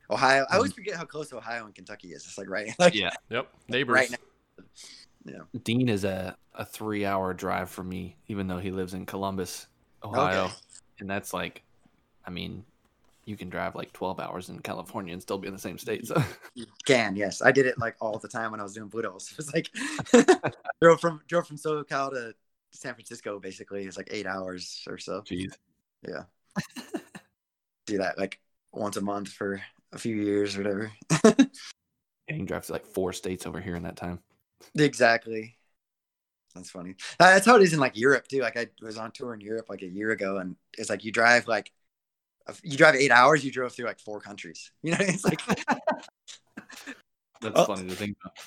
Ohio. 0.09 0.45
I 0.49 0.55
always 0.55 0.71
forget 0.73 0.95
how 0.95 1.03
close 1.05 1.33
Ohio 1.33 1.65
and 1.65 1.75
Kentucky 1.75 2.09
is. 2.13 2.25
It's 2.25 2.37
like 2.37 2.49
right, 2.49 2.73
like 2.79 2.95
Yeah. 2.95 3.09
Yep. 3.29 3.51
Neighbors. 3.67 3.93
right 3.95 4.15
now. 5.25 5.47
Dean 5.63 5.89
is 5.89 6.03
a, 6.05 6.37
a 6.53 6.63
three 6.65 7.05
hour 7.05 7.33
drive 7.33 7.69
for 7.69 7.83
me, 7.83 8.15
even 8.27 8.47
though 8.47 8.59
he 8.59 8.71
lives 8.71 8.93
in 8.93 9.05
Columbus, 9.05 9.67
Ohio. 10.05 10.45
Okay. 10.45 10.53
And 10.99 11.09
that's 11.09 11.33
like, 11.33 11.63
I 12.25 12.29
mean, 12.29 12.63
you 13.25 13.35
can 13.35 13.49
drive 13.49 13.75
like 13.75 13.91
12 13.93 14.19
hours 14.19 14.49
in 14.49 14.59
California 14.59 15.11
and 15.13 15.21
still 15.21 15.37
be 15.37 15.47
in 15.47 15.53
the 15.53 15.59
same 15.59 15.77
state. 15.77 16.05
So, 16.07 16.21
You 16.53 16.65
can 16.85 17.15
yes, 17.15 17.41
I 17.41 17.51
did 17.51 17.65
it 17.65 17.77
like 17.79 17.95
all 17.99 18.19
the 18.19 18.27
time 18.27 18.51
when 18.51 18.59
I 18.59 18.63
was 18.63 18.73
doing 18.73 18.87
Blue 18.87 19.01
Devils. 19.01 19.31
It 19.31 19.37
was 19.37 19.53
like 19.53 19.69
drove 20.81 21.01
from 21.01 21.21
drove 21.27 21.47
from 21.47 21.57
SoCal 21.57 22.11
to 22.11 22.33
San 22.71 22.93
Francisco. 22.93 23.39
Basically, 23.39 23.83
it's 23.83 23.97
like 23.97 24.09
eight 24.11 24.27
hours 24.27 24.83
or 24.87 24.97
so. 24.97 25.21
jeez. 25.21 25.53
Yeah. 26.07 26.23
Do 27.87 27.97
that 27.97 28.17
like 28.17 28.39
once 28.71 28.97
a 28.97 29.01
month 29.01 29.29
for 29.29 29.61
a 29.91 29.97
few 29.97 30.15
years 30.15 30.55
or 30.57 30.63
whatever. 30.63 30.91
And 32.27 32.39
you 32.39 32.45
drive 32.45 32.65
to 32.65 32.73
like 32.73 32.85
four 32.85 33.13
states 33.13 33.45
over 33.45 33.61
here 33.61 33.75
in 33.75 33.83
that 33.83 33.95
time. 33.95 34.19
Exactly. 34.75 35.54
That's 36.55 36.69
funny. 36.71 36.95
That's 37.19 37.45
how 37.45 37.57
it 37.57 37.61
is 37.63 37.73
in 37.73 37.79
like 37.79 37.97
Europe 37.97 38.27
too. 38.27 38.39
Like 38.41 38.57
I 38.57 38.67
was 38.81 38.97
on 38.97 39.11
tour 39.11 39.33
in 39.33 39.41
Europe 39.41 39.65
like 39.69 39.81
a 39.81 39.87
year 39.87 40.11
ago, 40.11 40.37
and 40.37 40.55
it's 40.77 40.89
like 40.89 41.03
you 41.03 41.11
drive 41.11 41.47
like 41.47 41.71
you 42.63 42.77
drive 42.77 42.95
eight 42.95 43.11
hours. 43.11 43.45
You 43.45 43.51
drove 43.51 43.73
through 43.73 43.87
like 43.87 43.99
four 43.99 44.21
countries. 44.21 44.71
You 44.83 44.91
know, 44.91 44.97
it's 45.01 45.25
like 45.25 45.41
That's 47.41 47.61
Oh. 47.61 47.65
funny 47.65 47.87
to 47.89 47.95
think 47.95 48.17
about. 48.21 48.37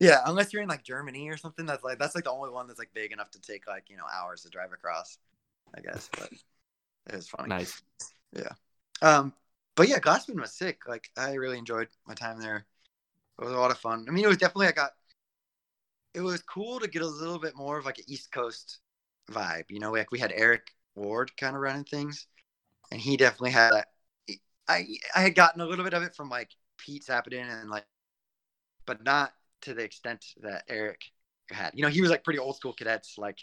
yeah, 0.00 0.20
unless 0.26 0.52
you're 0.52 0.62
in 0.62 0.68
like 0.68 0.82
Germany 0.84 1.28
or 1.28 1.36
something. 1.36 1.66
That's 1.66 1.84
like 1.84 1.98
that's 1.98 2.14
like 2.14 2.24
the 2.24 2.30
only 2.32 2.50
one 2.50 2.66
that's 2.66 2.78
like 2.78 2.92
big 2.94 3.12
enough 3.12 3.30
to 3.32 3.40
take 3.40 3.66
like 3.66 3.88
you 3.88 3.96
know 3.96 4.04
hours 4.12 4.42
to 4.42 4.48
drive 4.50 4.72
across. 4.72 5.18
I 5.76 5.80
guess, 5.80 6.08
but 6.16 6.30
it 7.08 7.16
was 7.16 7.28
funny. 7.28 7.50
Nice. 7.50 7.82
Yeah. 8.32 8.52
Um, 9.02 9.32
but 9.76 9.88
yeah, 9.88 9.98
Glassmen 9.98 10.40
was 10.40 10.52
sick. 10.52 10.88
Like 10.88 11.10
I 11.16 11.34
really 11.34 11.58
enjoyed 11.58 11.88
my 12.06 12.14
time 12.14 12.40
there. 12.40 12.66
It 13.40 13.44
was 13.44 13.54
a 13.54 13.58
lot 13.58 13.70
of 13.72 13.78
fun. 13.78 14.06
I 14.08 14.12
mean, 14.12 14.24
it 14.24 14.28
was 14.28 14.38
definitely 14.38 14.68
I 14.68 14.72
got. 14.72 14.92
It 16.14 16.20
was 16.20 16.42
cool 16.42 16.78
to 16.80 16.88
get 16.88 17.02
a 17.02 17.06
little 17.06 17.38
bit 17.38 17.56
more 17.56 17.78
of 17.78 17.84
like 17.84 17.98
an 17.98 18.04
East 18.06 18.30
Coast 18.32 18.78
vibe. 19.30 19.64
You 19.68 19.80
know, 19.80 19.92
like 19.92 20.12
we 20.12 20.18
had 20.18 20.32
Eric 20.34 20.68
Ward 20.94 21.36
kind 21.36 21.56
of 21.56 21.62
running 21.62 21.84
things, 21.84 22.26
and 22.92 23.00
he 23.00 23.16
definitely 23.16 23.50
had 23.50 23.72
that. 23.72 23.88
I 24.68 24.86
I 25.14 25.20
had 25.20 25.34
gotten 25.34 25.60
a 25.60 25.66
little 25.66 25.84
bit 25.84 25.94
of 25.94 26.02
it 26.02 26.14
from 26.14 26.28
like 26.28 26.50
Pete 26.78 27.04
Sapadin 27.04 27.50
and 27.60 27.68
like, 27.68 27.84
but 28.86 29.04
not 29.04 29.32
to 29.62 29.74
the 29.74 29.82
extent 29.82 30.24
that 30.42 30.64
Eric 30.68 31.00
had. 31.50 31.72
You 31.74 31.82
know, 31.82 31.88
he 31.88 32.00
was 32.00 32.10
like 32.10 32.24
pretty 32.24 32.38
old 32.38 32.56
school 32.56 32.72
cadets 32.72 33.18
like 33.18 33.38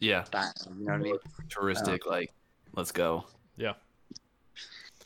Yeah. 0.00 0.24
that. 0.32 0.54
You 0.78 0.84
know 0.86 0.92
what 0.92 1.00
I 1.00 1.02
mean? 1.02 1.18
Touristic, 1.48 2.06
um, 2.06 2.12
like, 2.12 2.32
let's 2.74 2.92
go. 2.92 3.24
Yeah. 3.56 3.74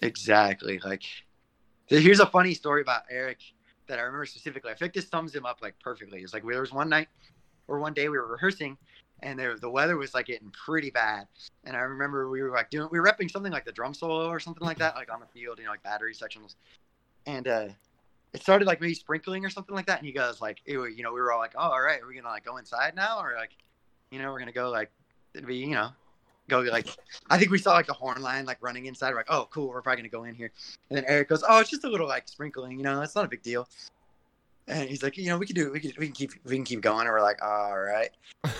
Exactly. 0.02 0.78
Like, 0.78 1.02
here's 1.86 2.20
a 2.20 2.26
funny 2.26 2.54
story 2.54 2.82
about 2.82 3.02
Eric 3.10 3.38
that 3.88 3.98
I 3.98 4.02
remember 4.02 4.26
specifically. 4.26 4.70
I 4.70 4.74
think 4.74 4.92
this 4.92 5.08
sums 5.08 5.34
him 5.34 5.46
up 5.46 5.58
like 5.62 5.74
perfectly. 5.80 6.20
It's 6.20 6.34
like 6.34 6.44
there 6.46 6.60
was 6.60 6.72
one 6.72 6.88
night 6.88 7.08
or 7.68 7.78
one 7.80 7.94
day 7.94 8.08
we 8.08 8.18
were 8.18 8.26
rehearsing, 8.26 8.76
and 9.22 9.38
there 9.38 9.56
the 9.58 9.70
weather 9.70 9.96
was 9.96 10.14
like 10.14 10.26
getting 10.26 10.50
pretty 10.50 10.90
bad. 10.90 11.26
And 11.64 11.76
I 11.76 11.80
remember 11.80 12.28
we 12.28 12.42
were 12.42 12.50
like 12.50 12.70
doing 12.70 12.88
we 12.90 13.00
were 13.00 13.06
repping 13.06 13.30
something 13.30 13.52
like 13.52 13.64
the 13.64 13.72
drum 13.72 13.94
solo 13.94 14.28
or 14.28 14.40
something 14.40 14.66
like 14.66 14.78
that, 14.78 14.94
like 14.94 15.12
on 15.12 15.20
the 15.20 15.26
field, 15.26 15.58
you 15.58 15.64
know, 15.64 15.70
like 15.70 15.82
battery 15.82 16.14
sections. 16.14 16.56
And 17.26 17.48
uh 17.48 17.68
it 18.32 18.42
started 18.42 18.66
like 18.66 18.80
maybe 18.80 18.94
sprinkling 18.94 19.44
or 19.44 19.50
something 19.50 19.74
like 19.74 19.86
that. 19.86 19.98
And 19.98 20.06
he 20.06 20.12
goes 20.12 20.40
like, 20.40 20.60
it, 20.66 20.74
you 20.74 21.02
know, 21.02 21.12
we 21.12 21.20
were 21.20 21.32
all 21.32 21.38
like, 21.38 21.54
oh, 21.56 21.70
all 21.70 21.80
right, 21.80 22.02
are 22.02 22.06
we 22.06 22.14
gonna 22.14 22.28
like 22.28 22.44
go 22.44 22.58
inside 22.58 22.94
now, 22.94 23.18
or 23.18 23.34
like, 23.36 23.52
you 24.10 24.18
know, 24.18 24.30
we're 24.30 24.38
gonna 24.38 24.52
go 24.52 24.70
like, 24.70 24.90
it'd 25.34 25.46
be, 25.46 25.56
you 25.56 25.70
know, 25.70 25.90
go 26.48 26.60
like 26.60 26.88
I 27.28 27.38
think 27.38 27.50
we 27.50 27.58
saw 27.58 27.72
like 27.72 27.86
the 27.86 27.92
horn 27.92 28.22
line 28.22 28.44
like 28.44 28.58
running 28.60 28.86
inside. 28.86 29.10
We're 29.10 29.18
like, 29.18 29.30
oh, 29.30 29.48
cool, 29.50 29.68
we're 29.68 29.82
probably 29.82 30.02
gonna 30.02 30.08
go 30.10 30.24
in 30.24 30.34
here. 30.34 30.50
And 30.90 30.96
then 30.96 31.04
Eric 31.06 31.28
goes, 31.28 31.44
oh, 31.48 31.60
it's 31.60 31.70
just 31.70 31.84
a 31.84 31.88
little 31.88 32.08
like 32.08 32.28
sprinkling, 32.28 32.78
you 32.78 32.84
know, 32.84 33.00
that's 33.00 33.14
not 33.14 33.24
a 33.24 33.28
big 33.28 33.42
deal. 33.42 33.68
And 34.68 34.88
he's 34.88 35.02
like, 35.02 35.16
you 35.16 35.28
know, 35.28 35.38
we 35.38 35.46
can 35.46 35.54
do, 35.54 35.70
we 35.70 35.78
can, 35.78 35.92
we 35.96 36.06
can 36.06 36.14
keep, 36.14 36.32
we 36.44 36.56
can 36.56 36.64
keep 36.64 36.80
going. 36.80 37.02
And 37.02 37.10
we're 37.10 37.22
like, 37.22 37.40
all 37.40 37.78
right. 37.78 38.10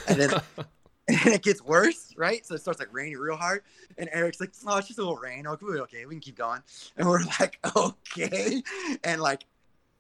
And 0.06 0.20
then, 0.20 0.30
and 1.08 1.34
it 1.34 1.42
gets 1.42 1.62
worse, 1.62 2.12
right? 2.16 2.44
So 2.44 2.56
it 2.56 2.60
starts 2.60 2.80
like 2.80 2.92
raining 2.92 3.16
real 3.16 3.36
hard. 3.36 3.62
And 3.96 4.08
Eric's 4.12 4.40
like, 4.40 4.50
oh, 4.66 4.78
it's 4.78 4.88
just 4.88 4.98
a 4.98 5.02
little 5.02 5.16
rain. 5.16 5.46
Okay, 5.46 5.66
okay, 5.66 6.06
we 6.06 6.14
can 6.14 6.20
keep 6.20 6.36
going. 6.36 6.60
And 6.96 7.08
we're 7.08 7.22
like, 7.38 7.60
okay. 7.76 8.60
And 9.04 9.20
like, 9.20 9.44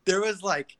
there 0.04 0.20
was 0.20 0.42
like 0.42 0.76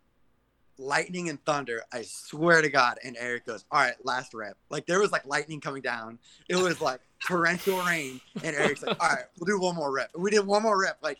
lightning 0.78 1.28
and 1.28 1.42
thunder. 1.44 1.82
I 1.92 2.02
swear 2.02 2.62
to 2.62 2.68
God. 2.68 2.98
And 3.04 3.16
Eric 3.18 3.46
goes, 3.46 3.64
all 3.70 3.80
right, 3.80 3.94
last 4.04 4.34
rep. 4.34 4.56
Like 4.70 4.86
there 4.86 5.00
was 5.00 5.12
like 5.12 5.26
lightning 5.26 5.60
coming 5.60 5.82
down. 5.82 6.18
It 6.48 6.56
was 6.56 6.80
like 6.80 7.00
torrential 7.26 7.78
rain. 7.82 8.20
And 8.42 8.54
Eric's 8.56 8.82
like, 8.82 9.00
all 9.00 9.08
right, 9.08 9.24
we'll 9.38 9.46
do 9.46 9.60
one 9.60 9.74
more 9.74 9.92
rep. 9.92 10.10
And 10.14 10.22
we 10.22 10.30
did 10.30 10.46
one 10.46 10.62
more 10.62 10.80
rep, 10.80 10.98
like 11.02 11.18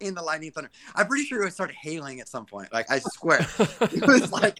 in 0.00 0.14
the 0.14 0.22
lightning 0.22 0.50
thunder. 0.50 0.70
I'm 0.94 1.06
pretty 1.06 1.24
sure 1.24 1.46
it 1.46 1.52
started 1.52 1.76
hailing 1.76 2.20
at 2.20 2.28
some 2.28 2.46
point. 2.46 2.72
Like 2.72 2.90
I 2.90 2.98
swear. 3.00 3.40
it 3.58 4.06
was 4.06 4.32
like 4.32 4.58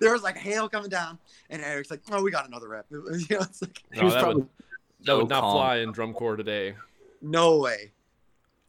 there 0.00 0.12
was 0.12 0.22
like 0.22 0.36
hail 0.36 0.68
coming 0.68 0.90
down, 0.90 1.18
and 1.50 1.62
Eric's 1.62 1.90
like, 1.90 2.02
"Oh, 2.10 2.22
we 2.22 2.30
got 2.30 2.46
another 2.46 2.68
rep." 2.68 2.86
You 2.90 3.00
know, 3.02 3.38
it's 3.40 3.62
like 3.62 3.82
He 3.92 4.00
no, 4.00 4.04
was 4.04 4.14
that 4.14 4.22
probably 4.22 4.42
would, 4.42 4.48
that 5.00 5.06
so 5.06 5.16
would 5.18 5.28
not 5.30 5.40
calm. 5.40 5.52
fly 5.54 5.76
in 5.78 5.92
drum 5.92 6.12
corps 6.12 6.36
today. 6.36 6.74
no 7.22 7.58
way. 7.58 7.92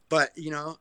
But 0.08 0.30
you 0.36 0.50
know, 0.50 0.78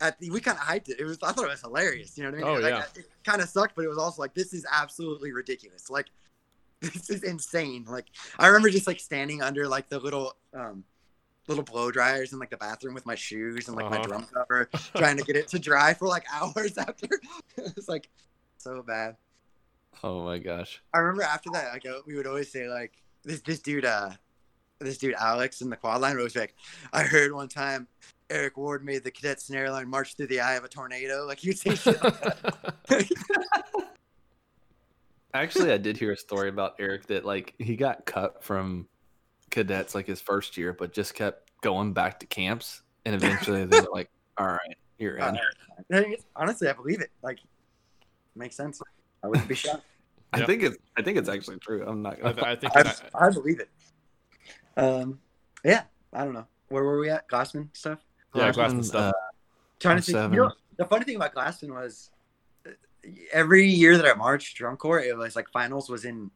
at 0.00 0.18
the, 0.20 0.30
we 0.30 0.40
kind 0.40 0.56
of 0.58 0.64
hyped 0.64 0.88
it. 0.88 1.00
It 1.00 1.04
was 1.04 1.18
I 1.22 1.32
thought 1.32 1.44
it 1.44 1.50
was 1.50 1.60
hilarious. 1.60 2.16
You 2.16 2.24
know 2.24 2.30
what 2.30 2.38
I 2.40 2.42
mean? 2.42 2.56
Oh, 2.58 2.60
like, 2.60 2.70
yeah. 2.74 2.84
It 2.96 3.08
kind 3.24 3.40
of 3.42 3.48
sucked, 3.48 3.74
but 3.74 3.84
it 3.84 3.88
was 3.88 3.98
also 3.98 4.22
like 4.22 4.34
this 4.34 4.52
is 4.52 4.64
absolutely 4.70 5.32
ridiculous. 5.32 5.90
Like 5.90 6.06
this 6.80 7.10
is 7.10 7.22
insane. 7.24 7.84
Like 7.88 8.06
I 8.38 8.46
remember 8.46 8.70
just 8.70 8.86
like 8.86 9.00
standing 9.00 9.42
under 9.42 9.66
like 9.68 9.88
the 9.88 9.98
little 9.98 10.36
um 10.54 10.84
little 11.48 11.64
blow 11.64 11.90
dryers 11.90 12.32
in 12.34 12.38
like 12.38 12.50
the 12.50 12.56
bathroom 12.58 12.92
with 12.94 13.06
my 13.06 13.14
shoes 13.14 13.68
and 13.68 13.76
like 13.76 13.90
my 13.90 13.96
Uh-huh. 13.96 14.06
drum 14.06 14.26
cover, 14.32 14.68
trying 14.96 15.16
to 15.16 15.24
get 15.24 15.34
it 15.34 15.48
to 15.48 15.58
dry 15.58 15.94
for 15.94 16.06
like 16.06 16.24
hours 16.32 16.76
after. 16.78 17.08
it 17.56 17.72
was 17.74 17.88
like 17.88 18.08
so 18.58 18.82
bad. 18.82 19.16
Oh 20.04 20.22
my 20.24 20.38
gosh. 20.38 20.80
I 20.94 20.98
remember 20.98 21.22
after 21.22 21.50
that, 21.54 21.72
like 21.72 21.84
we 22.06 22.14
would 22.16 22.26
always 22.26 22.52
say 22.52 22.68
like 22.68 22.92
this 23.24 23.40
this 23.40 23.60
dude 23.60 23.84
uh 23.84 24.10
this 24.78 24.98
dude 24.98 25.14
Alex 25.14 25.60
in 25.60 25.70
the 25.70 25.76
quad 25.76 26.00
line 26.00 26.16
be 26.16 26.28
like, 26.38 26.54
I 26.92 27.02
heard 27.02 27.32
one 27.32 27.48
time 27.48 27.88
Eric 28.30 28.56
Ward 28.56 28.84
made 28.84 29.04
the 29.04 29.10
cadet 29.10 29.40
snare 29.40 29.70
line 29.70 29.88
march 29.88 30.14
through 30.16 30.26
the 30.26 30.40
eye 30.40 30.54
of 30.54 30.64
a 30.64 30.68
tornado. 30.68 31.24
Like 31.26 31.42
you 31.44 31.52
say 31.52 31.74
shit 31.74 32.02
like. 32.02 33.08
Actually, 35.34 35.72
I 35.72 35.78
did 35.78 35.96
hear 35.96 36.12
a 36.12 36.16
story 36.16 36.48
about 36.48 36.74
Eric 36.78 37.06
that 37.06 37.24
like 37.24 37.54
he 37.58 37.76
got 37.76 38.06
cut 38.06 38.42
from 38.42 38.88
cadets 39.50 39.94
like 39.94 40.06
his 40.06 40.20
first 40.20 40.56
year, 40.56 40.72
but 40.72 40.92
just 40.92 41.14
kept 41.14 41.50
going 41.60 41.92
back 41.92 42.20
to 42.20 42.26
camps, 42.26 42.82
and 43.04 43.14
eventually 43.14 43.64
they 43.66 43.80
were 43.80 43.88
like, 43.92 44.10
"All 44.38 44.46
right, 44.46 44.76
you're 44.98 45.16
in." 45.16 45.22
Uh, 45.22 45.36
I 45.92 46.00
think 46.00 46.12
it's- 46.14 46.26
honestly, 46.34 46.68
I 46.68 46.72
believe 46.72 47.00
it. 47.00 47.10
Like 47.22 47.38
makes 48.34 48.56
sense. 48.56 48.80
I 49.22 49.26
wouldn't 49.28 49.48
be 49.48 49.54
shocked. 49.54 49.84
I 50.32 50.38
Yep. 50.38 50.46
think 50.46 50.62
it's 50.62 50.76
I 50.96 51.02
think 51.02 51.16
it's 51.18 51.28
actually 51.28 51.58
true. 51.58 51.84
I'm 51.86 52.02
not. 52.02 52.14
I, 52.18 52.32
Gonna 52.32 52.34
th- 52.34 52.46
I 52.46 52.56
think 52.56 52.76
I, 53.14 53.26
I 53.26 53.30
believe 53.30 53.60
it. 53.60 53.68
Um, 54.76 55.18
yeah, 55.64 55.82
I 56.12 56.24
don't 56.24 56.34
know. 56.34 56.46
Where 56.68 56.84
were 56.84 56.98
we 57.00 57.08
at? 57.10 57.28
Glassmen 57.28 57.68
stuff. 57.74 57.98
Yeah, 58.38 58.50
Glassmen 58.52 58.54
Glassmen's, 58.54 58.88
stuff. 58.88 59.14
uh, 59.14 59.18
Trying 59.80 59.96
to 59.96 60.02
think. 60.02 60.32
You 60.34 60.40
know, 60.40 60.52
the 60.76 60.84
funny 60.86 61.04
thing 61.04 61.16
about 61.16 61.34
Glassmen 61.34 61.70
was 61.74 62.10
uh, 62.66 62.70
every 63.32 63.66
year 63.66 63.96
that 63.96 64.06
I 64.06 64.14
marched 64.14 64.56
drum 64.56 64.76
corps, 64.76 65.00
it 65.00 65.16
was 65.16 65.36
like 65.36 65.48
finals 65.50 65.88
was 65.88 66.04
in 66.04 66.30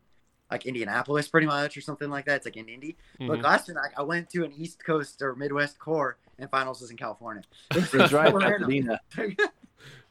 like 0.50 0.66
Indianapolis, 0.66 1.28
pretty 1.28 1.46
much, 1.46 1.76
or 1.76 1.80
something 1.80 2.10
like 2.10 2.26
that. 2.26 2.36
It's 2.36 2.44
like 2.46 2.56
in 2.58 2.68
Indy. 2.68 2.96
But 3.18 3.38
Mhm. 3.38 3.42
Glassmen, 3.42 3.76
I, 3.78 4.00
I 4.00 4.02
went 4.02 4.28
to 4.30 4.44
an 4.44 4.52
East 4.52 4.84
Coast 4.84 5.22
or 5.22 5.34
Midwest 5.34 5.78
corps, 5.78 6.18
and 6.38 6.50
finals 6.50 6.80
was 6.82 6.90
in 6.90 6.96
California. 6.96 7.42
It 7.74 7.92
right. 8.12 8.32
Pasadena. 8.32 9.00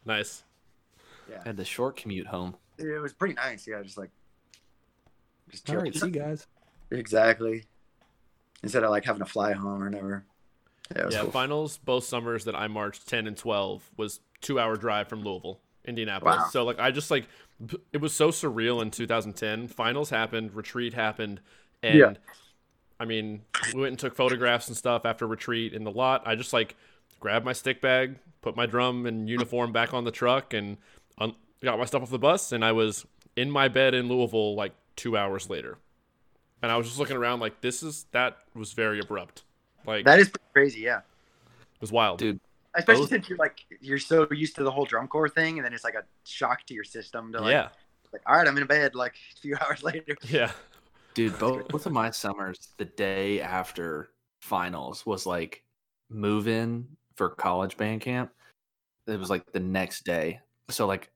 Nice. 0.05 0.43
yeah, 1.29 1.41
Had 1.45 1.57
the 1.57 1.65
short 1.65 1.95
commute 1.95 2.25
home. 2.27 2.55
it 2.79 2.99
was 3.01 3.13
pretty 3.13 3.35
nice. 3.35 3.67
Yeah, 3.67 3.81
just 3.83 3.97
like 3.97 4.09
just 5.49 5.69
All 5.69 5.75
chill. 5.75 5.83
right, 5.83 5.95
see 5.95 6.07
you 6.07 6.11
guys. 6.11 6.47
exactly. 6.89 7.65
Instead 8.63 8.83
of 8.83 8.89
like 8.89 9.05
having 9.05 9.19
to 9.23 9.31
fly 9.31 9.53
home 9.53 9.81
or 9.83 9.89
whatever. 9.89 10.25
Yeah, 10.95 11.07
Yeah, 11.11 11.21
cool. 11.21 11.31
finals 11.31 11.77
both 11.77 12.03
summers 12.03 12.45
that 12.45 12.55
I 12.55 12.67
marched 12.67 13.07
10 13.07 13.27
and 13.27 13.37
12 13.37 13.83
was 13.97 14.19
2-hour 14.41 14.75
drive 14.77 15.07
from 15.07 15.23
Louisville, 15.23 15.59
Indianapolis. 15.85 16.37
Wow. 16.37 16.47
So 16.51 16.63
like 16.63 16.79
I 16.79 16.91
just 16.91 17.11
like 17.11 17.27
it 17.93 18.01
was 18.01 18.13
so 18.13 18.29
surreal 18.29 18.81
in 18.81 18.89
2010. 18.91 19.67
Finals 19.67 20.09
happened, 20.09 20.55
retreat 20.55 20.93
happened, 20.93 21.41
and 21.83 21.97
Yeah. 21.97 22.13
I 22.99 23.05
mean, 23.05 23.41
we 23.73 23.81
went 23.81 23.91
and 23.91 23.99
took 23.99 24.15
photographs 24.15 24.67
and 24.67 24.77
stuff 24.77 25.05
after 25.05 25.25
retreat 25.25 25.73
in 25.73 25.83
the 25.83 25.91
lot. 25.91 26.23
I 26.25 26.35
just 26.35 26.53
like 26.53 26.75
grabbed 27.19 27.45
my 27.45 27.53
stick 27.53 27.81
bag, 27.81 28.17
put 28.41 28.55
my 28.55 28.65
drum 28.65 29.05
and 29.05 29.27
uniform 29.29 29.71
back 29.71 29.93
on 29.93 30.03
the 30.03 30.11
truck 30.11 30.53
and 30.53 30.77
un- 31.19 31.35
got 31.63 31.77
my 31.79 31.85
stuff 31.85 32.01
off 32.03 32.09
the 32.09 32.19
bus 32.19 32.51
and 32.51 32.63
I 32.65 32.71
was 32.71 33.05
in 33.35 33.49
my 33.49 33.67
bed 33.67 33.93
in 33.93 34.07
Louisville 34.07 34.55
like 34.55 34.73
2 34.97 35.15
hours 35.17 35.49
later. 35.49 35.77
And 36.63 36.71
I 36.71 36.77
was 36.77 36.85
just 36.87 36.99
looking 36.99 37.17
around 37.17 37.39
like 37.39 37.61
this 37.61 37.81
is 37.81 38.05
that 38.11 38.37
was 38.53 38.73
very 38.73 38.99
abrupt. 38.99 39.43
Like 39.85 40.05
That 40.05 40.19
is 40.19 40.31
crazy. 40.53 40.81
Yeah. 40.81 40.99
it 40.99 41.81
was 41.81 41.91
wild. 41.91 42.19
Dude, 42.19 42.39
Especially 42.73 43.01
Both- 43.01 43.09
since 43.09 43.29
you're 43.29 43.37
like 43.37 43.65
you're 43.81 43.97
so 43.99 44.27
used 44.31 44.55
to 44.55 44.63
the 44.63 44.71
whole 44.71 44.85
drum 44.85 45.07
corps 45.07 45.27
thing, 45.27 45.57
and 45.57 45.65
then 45.65 45.73
it's 45.73 45.83
like 45.83 45.95
a 45.95 46.03
shock 46.25 46.65
to 46.67 46.73
your 46.73 46.85
system 46.85 47.31
to 47.33 47.41
like, 47.41 47.51
yeah. 47.51 47.69
like 48.13 48.21
all 48.25 48.35
right, 48.35 48.47
I'm 48.47 48.57
in 48.57 48.65
bed 48.65 48.95
like 48.95 49.13
a 49.37 49.39
few 49.41 49.57
hours 49.59 49.83
later. 49.83 50.15
Yeah. 50.29 50.51
dude, 51.13 51.37
both, 51.37 51.67
both 51.67 51.85
of 51.85 51.91
my 51.91 52.09
summers, 52.11 52.69
the 52.77 52.85
day 52.85 53.41
after 53.41 54.11
finals 54.41 55.05
was 55.05 55.25
like 55.25 55.63
move 56.09 56.47
in 56.47 56.87
for 57.15 57.29
college 57.29 57.75
band 57.75 58.01
camp. 58.01 58.31
It 59.07 59.19
was 59.19 59.29
like 59.29 59.51
the 59.51 59.59
next 59.59 60.05
day. 60.05 60.39
So 60.69 60.87
like 60.87 61.09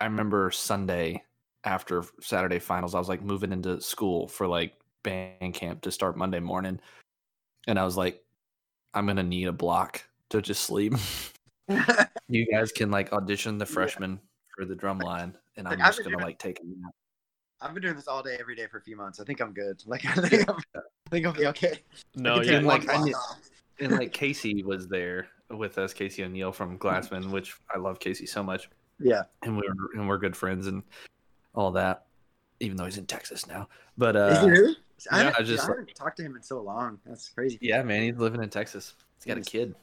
I 0.00 0.04
remember 0.06 0.50
Sunday 0.50 1.22
after 1.64 2.04
Saturday 2.20 2.58
finals, 2.58 2.94
I 2.94 2.98
was 2.98 3.08
like 3.08 3.22
moving 3.22 3.52
into 3.52 3.80
school 3.82 4.28
for 4.28 4.46
like 4.46 4.72
band 5.02 5.52
camp 5.52 5.82
to 5.82 5.90
start 5.90 6.16
Monday 6.16 6.40
morning. 6.40 6.80
And 7.66 7.78
I 7.78 7.84
was 7.84 7.96
like, 7.96 8.22
I'm 8.94 9.06
gonna 9.06 9.22
need 9.22 9.48
a 9.48 9.52
block 9.52 10.04
to 10.30 10.40
just 10.42 10.62
sleep. 10.64 10.94
you 12.28 12.46
guys 12.46 12.70
can 12.72 12.90
like 12.90 13.12
audition 13.12 13.58
the 13.58 13.64
Yeah. 13.64 13.72
freshmen 13.72 14.20
for 14.56 14.64
the 14.64 14.74
drum 14.76 14.98
line, 15.00 15.36
and 15.56 15.66
I'm 15.66 15.72
Like, 15.78 15.80
I've 15.80 15.86
just 15.94 15.98
gonna 16.04 16.16
doing- 16.16 16.24
like 16.26 16.38
take 16.38 16.60
a 16.60 16.64
nap. 16.64 16.92
I've 17.60 17.72
been 17.72 17.82
doing 17.82 17.96
this 17.96 18.06
all 18.06 18.22
day, 18.22 18.36
every 18.38 18.54
day 18.54 18.66
for 18.66 18.76
a 18.78 18.82
few 18.82 18.96
months. 18.96 19.18
I 19.18 19.24
think 19.24 19.40
I'm 19.40 19.52
good. 19.52 19.82
Like 19.86 20.04
I 20.18 20.28
think 20.28 20.48
I'm, 20.48 20.56
I 20.76 20.80
think 21.10 21.26
I'll 21.26 21.32
be 21.32 21.46
okay. 21.46 21.80
No, 22.14 22.34
I 22.36 22.42
yeah, 22.42 22.58
take 22.58 22.62
like, 22.66 22.88
I 22.88 22.98
block. 22.98 23.38
And 23.80 23.92
like 23.92 24.12
Casey 24.12 24.62
was 24.62 24.88
there 24.88 25.28
with 25.50 25.76
us, 25.78 25.92
Casey 25.92 26.22
O'Neill 26.24 26.52
from 26.52 26.78
Glassmen, 26.78 27.30
which 27.30 27.54
I 27.74 27.78
love 27.78 27.98
Casey 27.98 28.26
so 28.26 28.42
much. 28.42 28.68
Yeah. 28.98 29.22
and 29.42 29.56
we 29.56 29.62
were 29.68 29.90
and 29.94 30.08
we're 30.08 30.18
good 30.18 30.36
friends 30.36 30.66
and 30.68 30.82
all 31.54 31.72
that. 31.72 32.06
Even 32.60 32.76
though 32.78 32.84
he's 32.86 32.96
in 32.96 33.04
Texas 33.06 33.46
now, 33.46 33.68
but 33.98 34.16
Is 34.16 34.38
uh, 34.38 34.44
he 34.44 34.50
really? 34.50 34.76
I 35.10 35.22
yeah, 35.24 35.34
I 35.38 35.42
just- 35.42 35.64
I 35.64 35.68
haven't 35.68 35.94
talked 35.94 36.16
to 36.18 36.22
him 36.22 36.36
in 36.36 36.42
so 36.42 36.60
long. 36.62 36.98
That's 37.06 37.28
crazy. 37.28 37.58
yeah, 37.60 37.82
man, 37.82 38.02
he's 38.02 38.16
living 38.16 38.42
in 38.42 38.48
Texas. 38.48 38.94
He's 39.18 39.26
got 39.26 39.38
a 39.38 39.42
kid. 39.42 39.74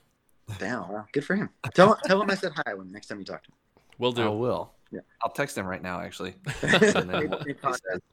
Damn. 0.60 0.82
Wow. 0.89 1.06
Good 1.13 1.23
for 1.26 1.36
him. 1.36 1.49
Tell 1.73 1.95
tell 2.04 2.21
him 2.21 2.30
I 2.30 2.36
said 2.36 2.52
hi 2.65 2.73
when 2.73 2.91
next 2.91 3.08
time 3.08 3.19
you 3.19 3.26
talk 3.26 3.43
to 3.43 3.49
him. 3.52 3.56
will 3.97 4.12
do. 4.12 4.23
I 4.23 4.30
will. 4.30 4.71
Yeah. 4.91 4.99
I'll 5.23 5.32
text 5.32 5.58
him 5.58 5.65
right 5.65 5.82
now, 5.82 5.99
actually. 6.02 6.32
him. 6.62 6.69
And 6.71 7.10
then 7.10 7.28
Good- 7.28 7.30
good 7.30 7.45
he 7.47 7.54
says- 7.54 7.62
contact. 7.62 8.04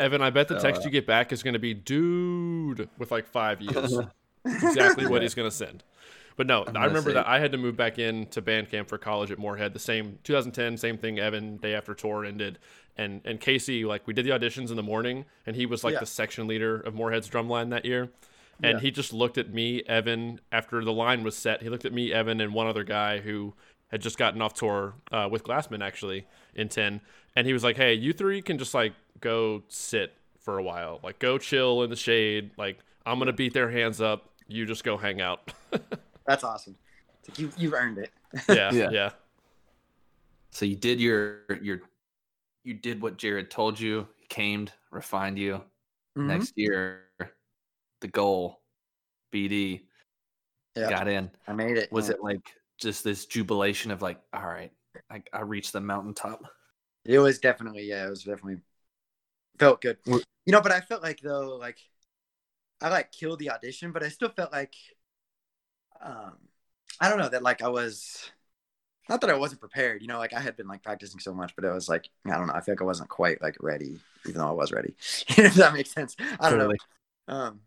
Evan, 0.00 0.22
I 0.22 0.30
bet 0.30 0.46
the 0.48 0.60
text 0.60 0.82
uh, 0.82 0.84
you 0.84 0.90
get 0.90 1.06
back 1.08 1.32
is 1.32 1.42
going 1.42 1.54
to 1.54 1.58
be 1.58 1.74
"dude" 1.74 2.88
with 2.98 3.10
like 3.10 3.26
five 3.26 3.60
U's. 3.60 3.98
exactly 4.44 5.06
what 5.08 5.22
he's 5.22 5.34
going 5.34 5.50
to 5.50 5.54
send. 5.54 5.82
But 6.40 6.46
no, 6.46 6.62
I 6.62 6.72
gonna 6.72 6.86
remember 6.88 7.10
say- 7.10 7.14
that 7.16 7.28
I 7.28 7.38
had 7.38 7.52
to 7.52 7.58
move 7.58 7.76
back 7.76 7.98
in 7.98 8.24
to 8.28 8.40
band 8.40 8.70
camp 8.70 8.88
for 8.88 8.96
college 8.96 9.30
at 9.30 9.38
Moorhead. 9.38 9.74
The 9.74 9.78
same 9.78 10.18
2010, 10.24 10.78
same 10.78 10.96
thing. 10.96 11.18
Evan 11.18 11.58
day 11.58 11.74
after 11.74 11.92
tour 11.92 12.24
ended, 12.24 12.58
and 12.96 13.20
and 13.26 13.38
Casey 13.38 13.84
like 13.84 14.06
we 14.06 14.14
did 14.14 14.24
the 14.24 14.30
auditions 14.30 14.70
in 14.70 14.76
the 14.76 14.82
morning, 14.82 15.26
and 15.44 15.54
he 15.54 15.66
was 15.66 15.84
like 15.84 15.92
Yeah. 15.92 16.00
the 16.00 16.06
section 16.06 16.46
leader 16.46 16.80
of 16.80 16.94
Moorhead's 16.94 17.28
drumline 17.28 17.68
that 17.68 17.84
year. 17.84 18.08
And 18.62 18.78
Yeah. 18.78 18.80
he 18.80 18.90
just 18.90 19.12
looked 19.12 19.36
at 19.36 19.52
me, 19.52 19.82
Evan, 19.82 20.40
after 20.50 20.82
the 20.82 20.94
line 20.94 21.22
was 21.24 21.36
set. 21.36 21.60
He 21.60 21.68
looked 21.68 21.84
at 21.84 21.92
me, 21.92 22.10
Evan, 22.10 22.40
and 22.40 22.54
one 22.54 22.66
other 22.66 22.84
guy 22.84 23.18
who 23.18 23.52
had 23.88 24.00
just 24.00 24.16
gotten 24.16 24.40
off 24.40 24.54
tour 24.54 24.94
uh, 25.12 25.28
with 25.30 25.44
Glassmen 25.44 25.82
actually 25.84 26.26
in 26.54 26.70
10. 26.70 27.02
And 27.36 27.46
he 27.46 27.52
was 27.52 27.62
like, 27.62 27.76
hey, 27.76 27.92
you 27.92 28.14
three 28.14 28.40
can 28.40 28.56
just 28.56 28.72
like 28.72 28.94
go 29.20 29.62
sit 29.68 30.14
for 30.38 30.56
a 30.56 30.62
while. 30.62 31.00
Like 31.02 31.18
go 31.18 31.36
chill 31.36 31.82
in 31.82 31.90
the 31.90 31.96
shade. 31.96 32.52
Like 32.56 32.78
I'm 33.04 33.18
going 33.18 33.26
to 33.26 33.34
beat 33.34 33.52
their 33.52 33.70
hands 33.70 34.00
up. 34.00 34.30
You 34.48 34.64
just 34.64 34.84
go 34.84 34.96
hang 34.96 35.20
out. 35.20 35.52
That's 36.30 36.44
awesome. 36.44 36.76
It's 37.18 37.28
like 37.28 37.38
you 37.40 37.50
you've 37.56 37.74
earned 37.74 37.98
it. 37.98 38.12
yeah, 38.48 38.70
Yeah. 38.72 38.90
yeah. 38.92 39.10
So 40.52 40.64
you 40.64 40.76
did 40.76 41.00
your 41.00 41.40
your 41.60 41.80
you 42.62 42.74
did 42.74 43.02
what 43.02 43.16
Jared 43.16 43.50
told 43.50 43.80
you. 43.80 44.06
He 44.16 44.26
camed, 44.28 44.72
refined 44.92 45.40
you. 45.40 45.60
Mhm. 46.16 46.26
Next 46.26 46.52
year, 46.54 47.08
the 48.00 48.06
goal, 48.06 48.60
BD, 49.32 49.80
Yeah. 50.76 50.88
got 50.88 51.08
in. 51.08 51.32
I 51.48 51.52
made 51.52 51.76
it. 51.76 51.90
Was 51.90 52.06
yeah. 52.06 52.14
it 52.14 52.22
like 52.22 52.54
just 52.78 53.02
this 53.02 53.26
jubilation 53.26 53.90
of 53.90 54.00
like, 54.00 54.20
all 54.32 54.46
right, 54.46 54.70
I, 55.10 55.24
I 55.32 55.40
reached 55.40 55.72
the 55.72 55.80
mountaintop? 55.80 56.44
It 57.04 57.18
was 57.18 57.40
definitely 57.40 57.88
yeah. 57.88 58.06
It 58.06 58.10
was 58.10 58.22
definitely 58.22 58.60
felt 59.58 59.80
good. 59.80 59.98
You 60.06 60.22
know, 60.46 60.60
but 60.60 60.70
I 60.70 60.80
felt 60.80 61.02
like 61.02 61.18
though, 61.22 61.56
like 61.56 61.78
I 62.80 62.88
like 62.88 63.10
killed 63.10 63.40
the 63.40 63.50
audition, 63.50 63.90
but 63.90 64.04
I 64.04 64.10
still 64.10 64.28
felt 64.28 64.52
like 64.52 64.76
um 66.02 66.36
I 67.00 67.08
don't 67.08 67.18
know 67.18 67.28
that 67.28 67.42
like 67.42 67.62
I 67.62 67.68
was 67.68 68.30
not 69.08 69.20
that 69.22 69.30
I 69.30 69.34
wasn't 69.34 69.60
prepared. 69.60 70.02
You 70.02 70.08
know, 70.08 70.18
like 70.18 70.32
I 70.32 70.40
had 70.40 70.56
been 70.56 70.68
like 70.68 70.82
practicing 70.82 71.18
so 71.18 71.34
much, 71.34 71.54
but 71.56 71.64
it 71.64 71.72
was 71.72 71.88
like 71.88 72.08
I 72.26 72.36
don't 72.36 72.46
know. 72.46 72.54
I 72.54 72.60
feel 72.60 72.74
like 72.74 72.82
I 72.82 72.84
wasn't 72.84 73.08
quite 73.08 73.42
like 73.42 73.56
ready, 73.60 73.98
even 74.26 74.40
though 74.40 74.48
I 74.48 74.52
was 74.52 74.72
ready. 74.72 74.94
if 75.28 75.54
that 75.54 75.74
makes 75.74 75.90
sense. 75.90 76.16
I 76.38 76.50
don't 76.50 76.58
Totally. 76.58 76.78
know. 77.26 77.34
Um, 77.34 77.60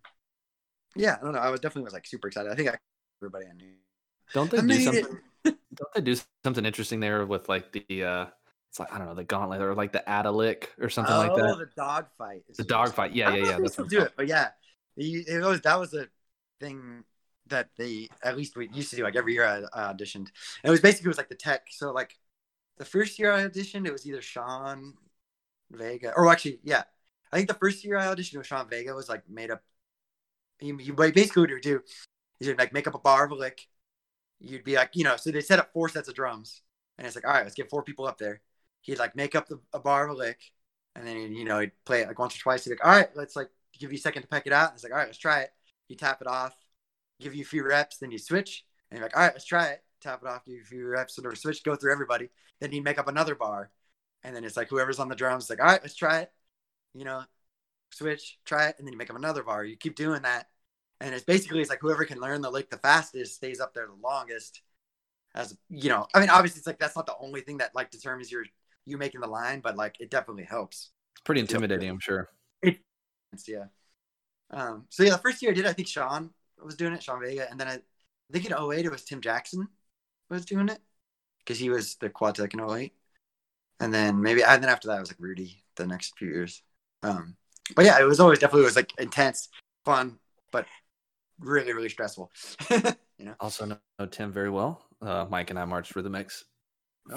yeah, 0.96 1.18
I 1.20 1.24
don't 1.24 1.34
know. 1.34 1.40
I 1.40 1.50
was 1.50 1.60
definitely 1.60 1.86
was 1.86 1.94
like 1.94 2.06
super 2.06 2.28
excited. 2.28 2.52
I 2.52 2.56
think 2.56 2.70
I, 2.70 2.78
everybody 3.22 3.46
I 3.46 3.54
knew. 3.56 3.74
Don't 4.34 4.50
they 4.50 4.60
I 4.60 4.62
do 4.62 4.80
something? 4.80 5.20
Don't 5.44 5.94
they 5.96 6.02
do 6.02 6.16
something 6.44 6.66
interesting 6.66 7.00
there 7.00 7.26
with 7.26 7.50
like 7.50 7.72
the 7.72 8.04
uh 8.04 8.26
it's 8.70 8.80
like 8.80 8.92
I 8.92 8.98
don't 8.98 9.06
know 9.08 9.14
the 9.14 9.24
gauntlet 9.24 9.62
or 9.62 9.76
like 9.76 9.92
the 9.92 10.08
add 10.10 10.26
or 10.26 10.90
something 10.90 11.14
oh, 11.14 11.20
like 11.20 11.36
that? 11.36 11.58
the 11.60 11.70
dog 11.76 12.08
fight. 12.18 12.42
The 12.56 12.64
dog 12.64 12.94
fight. 12.94 13.14
Yeah, 13.14 13.36
yeah, 13.36 13.46
yeah. 13.46 13.58
That's 13.60 13.76
do 13.76 14.02
it, 14.02 14.14
but 14.16 14.28
yeah, 14.28 14.50
it, 14.98 15.28
it 15.28 15.44
was 15.44 15.62
that 15.62 15.80
was 15.80 15.94
a 15.94 16.08
thing 16.60 17.04
that 17.48 17.70
they 17.78 18.10
at 18.24 18.38
least 18.38 18.56
we 18.56 18.70
used 18.70 18.90
to 18.92 18.96
do 18.96 19.04
like 19.04 19.16
every 19.16 19.34
year 19.34 19.46
I, 19.46 19.64
I 19.74 19.94
auditioned. 19.94 20.16
And 20.16 20.66
it 20.66 20.70
was 20.70 20.82
basically 20.82 21.08
it 21.08 21.10
was 21.10 21.18
like 21.18 21.30
the 21.30 21.36
tech. 21.36 21.68
So 21.72 21.92
like 21.92 22.18
the 22.78 22.86
first 22.86 23.20
year 23.20 23.32
I 23.32 23.44
auditioned, 23.44 23.88
it 23.88 23.92
was 23.92 24.08
either 24.08 24.22
Sean 24.22 24.94
Vega 25.72 26.14
or 26.16 26.30
actually 26.32 26.60
yeah, 26.64 26.84
I 27.32 27.38
think 27.38 27.48
the 27.48 27.56
first 27.56 27.84
year 27.84 27.98
I 27.98 28.06
auditioned 28.06 28.38
with 28.38 28.48
Sean 28.48 28.70
Vega 28.70 28.94
was 28.94 29.10
like 29.10 29.30
made 29.30 29.52
up. 29.52 29.62
You, 30.62 30.94
basically 30.94 31.42
what 31.42 31.50
you 31.50 31.56
would 31.56 31.62
do 31.62 31.82
is 32.40 32.48
you'd 32.48 32.58
like 32.58 32.72
make 32.72 32.88
up 32.88 32.96
a 32.96 33.00
bar 33.00 33.26
of 33.26 33.32
a 33.32 33.36
lick. 33.36 33.68
You'd 34.40 34.64
be 34.64 34.76
like 34.76 34.92
you 34.94 35.04
know 35.04 35.16
so 35.18 35.32
they 35.32 35.42
set 35.42 35.60
up 35.60 35.72
four 35.74 35.90
sets 35.90 36.08
of 36.08 36.16
drums 36.16 36.62
and 36.98 37.08
it's 37.08 37.16
like 37.16 37.26
all 37.26 37.34
right 37.34 37.44
let's 37.44 37.56
get 37.56 37.70
four 37.70 37.84
people 37.84 38.06
up 38.06 38.18
there. 38.18 38.42
He'd 38.82 39.00
like 39.00 39.16
make 39.16 39.36
up 39.36 39.48
the, 39.48 39.60
a 39.74 39.80
bar 39.80 40.06
of 40.06 40.12
a 40.12 40.14
lick 40.14 40.40
and 40.96 41.08
then 41.08 41.34
you 41.34 41.46
know 41.46 41.60
he'd 41.60 41.72
play 41.86 42.02
it 42.02 42.08
like 42.08 42.20
once 42.20 42.36
or 42.36 42.40
twice. 42.40 42.64
He'd 42.64 42.72
be 42.72 42.76
like, 42.76 42.86
all 42.86 42.92
right, 42.92 43.10
let's 43.16 43.36
like 43.36 43.50
give 43.78 43.92
you 43.92 43.98
a 43.98 44.02
second 44.02 44.22
to 44.24 44.28
peck 44.28 44.48
it 44.48 44.54
out. 44.54 44.70
And 44.70 44.76
it's 44.76 44.84
like, 44.84 44.94
all 44.94 45.00
right, 45.00 45.08
let's 45.08 45.18
try 45.18 45.42
it. 45.42 45.52
You 45.90 45.96
tap 45.96 46.22
it 46.22 46.28
off, 46.28 46.56
give 47.24 47.36
you 47.36 47.44
a 47.44 47.46
few 47.46 47.66
reps, 47.66 47.98
then 47.98 48.12
you 48.12 48.18
switch, 48.18 48.64
and 48.90 48.98
you're 48.98 49.06
like, 49.06 49.16
all 49.16 49.24
right, 49.24 49.34
let's 49.34 49.46
try 49.46 49.68
it. 49.68 49.84
Tap 50.02 50.22
it 50.22 50.28
off, 50.28 50.46
give 50.46 50.56
you 50.56 50.62
a 50.62 50.66
few 50.66 50.88
reps, 50.88 51.18
of 51.18 51.38
switch, 51.38 51.64
go 51.64 51.76
through 51.76 51.94
everybody. 51.94 52.30
Then 52.60 52.72
he'd 52.72 52.84
make 52.84 53.00
up 53.00 53.08
another 53.08 53.36
bar, 53.36 53.72
and 54.24 54.36
then 54.36 54.44
it's 54.44 54.58
like 54.58 54.70
whoever's 54.70 55.00
on 55.00 55.10
the 55.10 55.16
drums 55.16 55.46
is 55.46 55.50
like, 55.50 55.62
all 55.62 55.68
right, 55.68 55.82
let's 55.82 55.96
try 55.96 56.20
it. 56.20 56.32
You 56.94 57.06
know, 57.06 57.24
switch, 57.92 58.38
try 58.46 58.68
it, 58.68 58.76
and 58.78 58.86
then 58.86 58.92
you 58.92 58.98
make 58.98 59.10
up 59.10 59.16
another 59.16 59.44
bar. 59.44 59.64
You 59.64 59.78
keep 59.78 59.96
doing 59.96 60.22
that, 60.24 60.48
and 61.00 61.14
it's 61.16 61.24
basically 61.24 61.62
it's 61.62 61.70
like 61.70 61.80
whoever 61.82 62.06
can 62.06 62.20
learn 62.20 62.42
the 62.42 62.52
lick 62.52 62.70
the 62.70 62.78
fastest 62.78 63.36
stays 63.36 63.60
up 63.60 63.74
there 63.74 63.88
the 63.88 64.08
longest. 64.08 64.62
As 65.36 65.58
you 65.70 65.90
know, 65.90 66.06
I 66.14 66.20
mean, 66.20 66.30
obviously 66.30 66.60
it's 66.60 66.68
like 66.68 66.80
that's 66.80 66.96
not 66.96 67.08
the 67.08 67.18
only 67.20 67.42
thing 67.42 67.58
that 67.58 67.74
like 67.74 67.90
determines 67.90 68.32
your 68.32 68.46
you 68.86 68.98
making 68.98 69.22
the 69.22 69.28
line, 69.28 69.62
but 69.62 69.78
like 69.78 70.00
it 70.00 70.12
definitely 70.12 70.44
helps 70.44 70.92
It's 71.16 71.22
pretty 71.22 71.42
intimidating, 71.42 71.90
I'm 71.90 72.00
sure. 72.00 72.30
It, 72.62 72.80
yeah. 73.48 73.66
Um, 74.52 74.86
so 74.90 75.04
yeah, 75.04 75.12
the 75.12 75.18
first 75.18 75.42
year 75.42 75.52
I 75.52 75.56
did, 75.56 75.66
I 75.66 75.74
think 75.74 75.88
Sean 75.88 76.30
was 76.66 76.76
doing 76.76 76.94
it, 76.94 77.04
Sean 77.04 77.22
Vega, 77.22 77.50
and 77.50 77.60
then 77.60 77.68
I, 77.68 77.74
I 77.76 77.80
think 78.32 78.46
in 78.46 78.54
08 78.54 78.86
it 78.86 78.92
was 78.92 79.04
Tim 79.04 79.22
Jackson 79.22 79.68
was 80.30 80.46
doing 80.46 80.70
it 80.70 80.80
because 81.40 81.60
he 81.60 81.70
was 81.70 81.96
the 81.96 82.10
quad 82.10 82.36
tech 82.36 82.54
in 82.54 82.62
08. 82.62 82.94
And 83.80 83.94
then 83.94 84.22
maybe, 84.22 84.44
and 84.44 84.64
then 84.64 84.70
after 84.70 84.88
that, 84.88 84.98
it 84.98 85.02
was 85.02 85.12
like 85.12 85.20
Rudy 85.20 85.64
the 85.76 85.86
next 85.88 86.18
few 86.18 86.30
years. 86.30 86.62
Um, 87.02 87.36
but 87.76 87.86
yeah, 87.86 88.00
it 88.00 88.06
was 88.06 88.20
always 88.20 88.40
definitely 88.40 88.66
was 88.66 88.76
like 88.76 88.92
intense, 88.98 89.50
fun, 89.84 90.20
but 90.52 90.66
really, 91.40 91.74
really 91.74 91.90
stressful. 91.90 92.32
you 92.70 93.26
know, 93.26 93.36
Also 93.40 93.66
know, 93.66 94.06
Tim 94.10 94.32
very 94.32 94.50
well. 94.50 94.84
Uh, 95.02 95.26
Mike 95.30 95.50
and 95.50 95.60
I 95.60 95.66
marched 95.66 95.92
for 95.92 96.02
the 96.02 96.10
mix. 96.10 96.46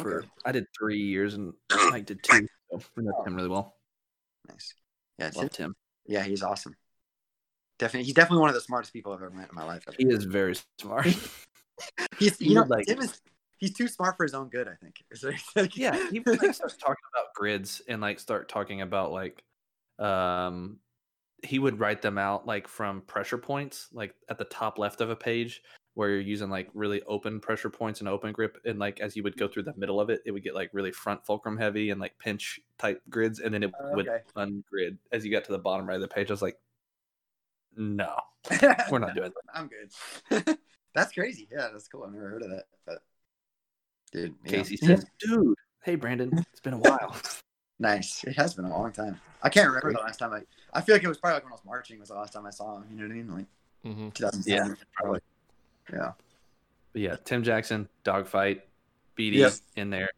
for 0.00 0.20
Okay. 0.20 0.28
I 0.44 0.52
did 0.52 0.66
three 0.76 0.98
years 0.98 1.34
and 1.34 1.52
Mike 1.90 2.06
did 2.06 2.22
two. 2.22 2.46
So 2.70 2.80
we 2.96 3.04
know 3.04 3.12
Tim 3.24 3.36
really 3.36 3.48
well. 3.48 3.76
nice. 4.48 4.74
Yeah, 5.18 5.30
Love 5.34 5.50
Tim. 5.50 5.74
yeah, 6.06 6.24
he's 6.24 6.42
awesome. 6.42 6.74
Definitely, 7.78 8.04
he's 8.06 8.14
definitely 8.14 8.40
one 8.40 8.48
of 8.48 8.54
the 8.54 8.60
smartest 8.60 8.92
people 8.92 9.12
I've 9.12 9.20
ever 9.22 9.30
met 9.30 9.48
in 9.50 9.54
my 9.54 9.64
life. 9.64 9.84
He 9.98 10.06
is 10.06 10.24
very 10.24 10.54
smart. 10.80 11.06
He's, 12.18 12.38
he 12.38 12.46
you 12.48 12.54
know, 12.54 12.62
like- 12.62 12.86
Tim 12.86 13.00
is, 13.02 13.20
he's 13.58 13.74
too 13.74 13.86
smart 13.86 14.16
for 14.16 14.22
his 14.24 14.32
own 14.32 14.48
good. 14.48 14.66
I 14.66 14.74
think. 14.82 14.96
So 15.14 15.30
like- 15.54 15.76
yeah, 15.76 16.08
he 16.10 16.20
would, 16.20 16.40
like 16.42 16.54
starts 16.54 16.76
talking 16.78 16.96
about 17.14 17.34
grids 17.34 17.82
and 17.86 18.00
like 18.00 18.18
start 18.18 18.48
talking 18.48 18.80
about 18.80 19.12
like 19.12 19.42
um 19.98 20.78
he 21.42 21.58
would 21.58 21.78
write 21.78 22.00
them 22.00 22.16
out 22.16 22.46
like 22.46 22.66
from 22.66 23.02
pressure 23.02 23.36
points 23.38 23.88
like 23.92 24.14
at 24.30 24.38
the 24.38 24.44
top 24.44 24.78
left 24.78 25.00
of 25.02 25.10
a 25.10 25.16
page 25.16 25.62
where 25.94 26.10
you're 26.10 26.20
using 26.20 26.48
like 26.50 26.68
really 26.74 27.02
open 27.06 27.40
pressure 27.40 27.70
points 27.70 28.00
and 28.00 28.08
open 28.08 28.32
grip 28.32 28.58
and 28.64 28.78
like 28.78 29.00
as 29.00 29.16
you 29.16 29.22
would 29.22 29.36
go 29.36 29.46
through 29.48 29.62
the 29.62 29.72
middle 29.76 30.00
of 30.00 30.10
it 30.10 30.20
it 30.26 30.30
would 30.32 30.42
get 30.42 30.54
like 30.54 30.70
really 30.72 30.92
front 30.92 31.24
fulcrum 31.24 31.56
heavy 31.56 31.90
and 31.90 32.00
like 32.00 32.18
pinch 32.18 32.58
type 32.78 33.00
grids 33.10 33.40
and 33.40 33.52
then 33.54 33.62
it 33.62 33.70
Oh, 33.80 33.94
would 33.94 34.08
ungrid 34.36 34.96
as 35.12 35.24
you 35.24 35.30
got 35.32 35.44
to 35.44 35.52
the 35.52 35.58
bottom 35.58 35.86
right 35.86 35.94
of 35.96 36.00
the 36.02 36.08
page 36.08 36.30
i 36.30 36.32
was 36.32 36.42
like 36.42 36.56
no 37.76 38.14
we're 38.90 38.98
not 38.98 39.14
doing 39.14 39.32
that 39.32 39.52
I'm 39.54 39.68
good. 39.68 40.58
that's 40.94 41.12
crazy. 41.12 41.48
Yeah, 41.50 41.68
that's 41.72 41.88
cool. 41.88 42.04
I've 42.04 42.12
never 42.12 42.28
heard 42.28 42.42
of 42.42 42.50
that. 42.50 42.64
But 42.86 43.02
dude, 44.12 44.34
yeah. 44.44 44.50
casey 44.50 44.76
says 44.76 45.04
dude 45.18 45.56
hey 45.82 45.94
brandon 45.96 46.30
it's 46.52 46.60
been 46.60 46.74
a 46.74 46.78
while 46.78 47.16
nice. 47.78 48.24
It 48.24 48.36
has 48.36 48.54
been 48.54 48.64
a 48.64 48.70
long 48.70 48.92
time. 48.92 49.20
I 49.42 49.48
can't 49.48 49.68
remember 49.68 49.92
the 49.92 50.00
last 50.00 50.18
time 50.18 50.32
I. 50.32 50.40
I 50.72 50.80
feel 50.80 50.94
like 50.94 51.04
it 51.04 51.08
was 51.08 51.18
probably 51.18 51.34
like 51.34 51.44
when 51.44 51.52
I 51.52 51.56
was 51.56 51.64
marching 51.64 51.98
was 52.00 52.08
the 52.08 52.14
last 52.14 52.32
time 52.32 52.46
I 52.46 52.50
saw 52.50 52.76
him. 52.76 52.84
You 52.90 52.96
know 52.96 53.04
what 53.04 53.12
I 53.12 53.14
mean? 53.14 53.34
Like 53.34 53.46
mm-hmm. 53.84 54.10
2010. 54.10 54.68
Yeah, 54.68 54.74
probably. 54.94 55.20
Yeah. 55.92 56.12
But 56.92 57.02
yeah, 57.02 57.16
Tim 57.24 57.42
Jackson, 57.42 57.88
Dogfight, 58.04 58.66
BD 59.18 59.34
Yep. 59.34 59.52
in 59.76 59.90
there. 59.90 60.10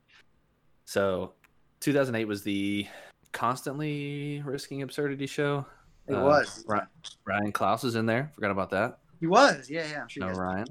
So 0.84 1.32
2008 1.80 2.24
was 2.24 2.42
the 2.42 2.86
constantly 3.32 4.42
risking 4.44 4.82
absurdity 4.82 5.26
show. 5.26 5.66
It 6.08 6.14
Uh, 6.14 6.22
was. 6.24 6.64
Ri- 6.66 6.80
Ryan 7.24 7.52
Klaus 7.52 7.84
is 7.84 7.94
in 7.94 8.06
there. 8.06 8.30
Forgot 8.34 8.50
about 8.50 8.70
that. 8.70 8.98
He 9.20 9.26
was. 9.26 9.68
Yeah, 9.68 9.86
yeah. 9.90 10.02
I'm 10.02 10.08
sure. 10.08 10.20
No 10.22 10.26
you 10.28 10.32
guys- 10.34 10.40
Ryan. 10.40 10.66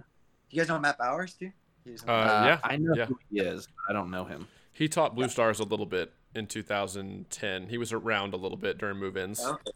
You 0.50 0.60
guys 0.62 0.68
know 0.70 0.80
Matt 0.80 0.98
Bowers 0.98 1.34
too? 1.34 1.52
He's 1.84 2.04
Uh, 2.04 2.08
yeah, 2.08 2.60
I 2.64 2.78
know 2.78 2.94
yeah. 2.96 3.06
who 3.06 3.18
he 3.30 3.40
is. 3.40 3.68
but 3.68 3.90
I 3.90 3.94
don't 3.94 4.10
know 4.12 4.26
him. 4.26 4.48
He 4.74 4.88
taught 4.88 5.16
Blue 5.16 5.28
Stars 5.30 5.60
a 5.60 5.64
little 5.64 5.86
bit 5.86 6.14
in 6.36 6.48
2010. 6.48 7.68
He 7.70 7.78
was 7.78 7.92
around 7.94 8.34
a 8.34 8.38
little 8.38 8.58
bit 8.58 8.78
during 8.78 8.98
move-ins. 8.98 9.44
Okay. 9.44 9.72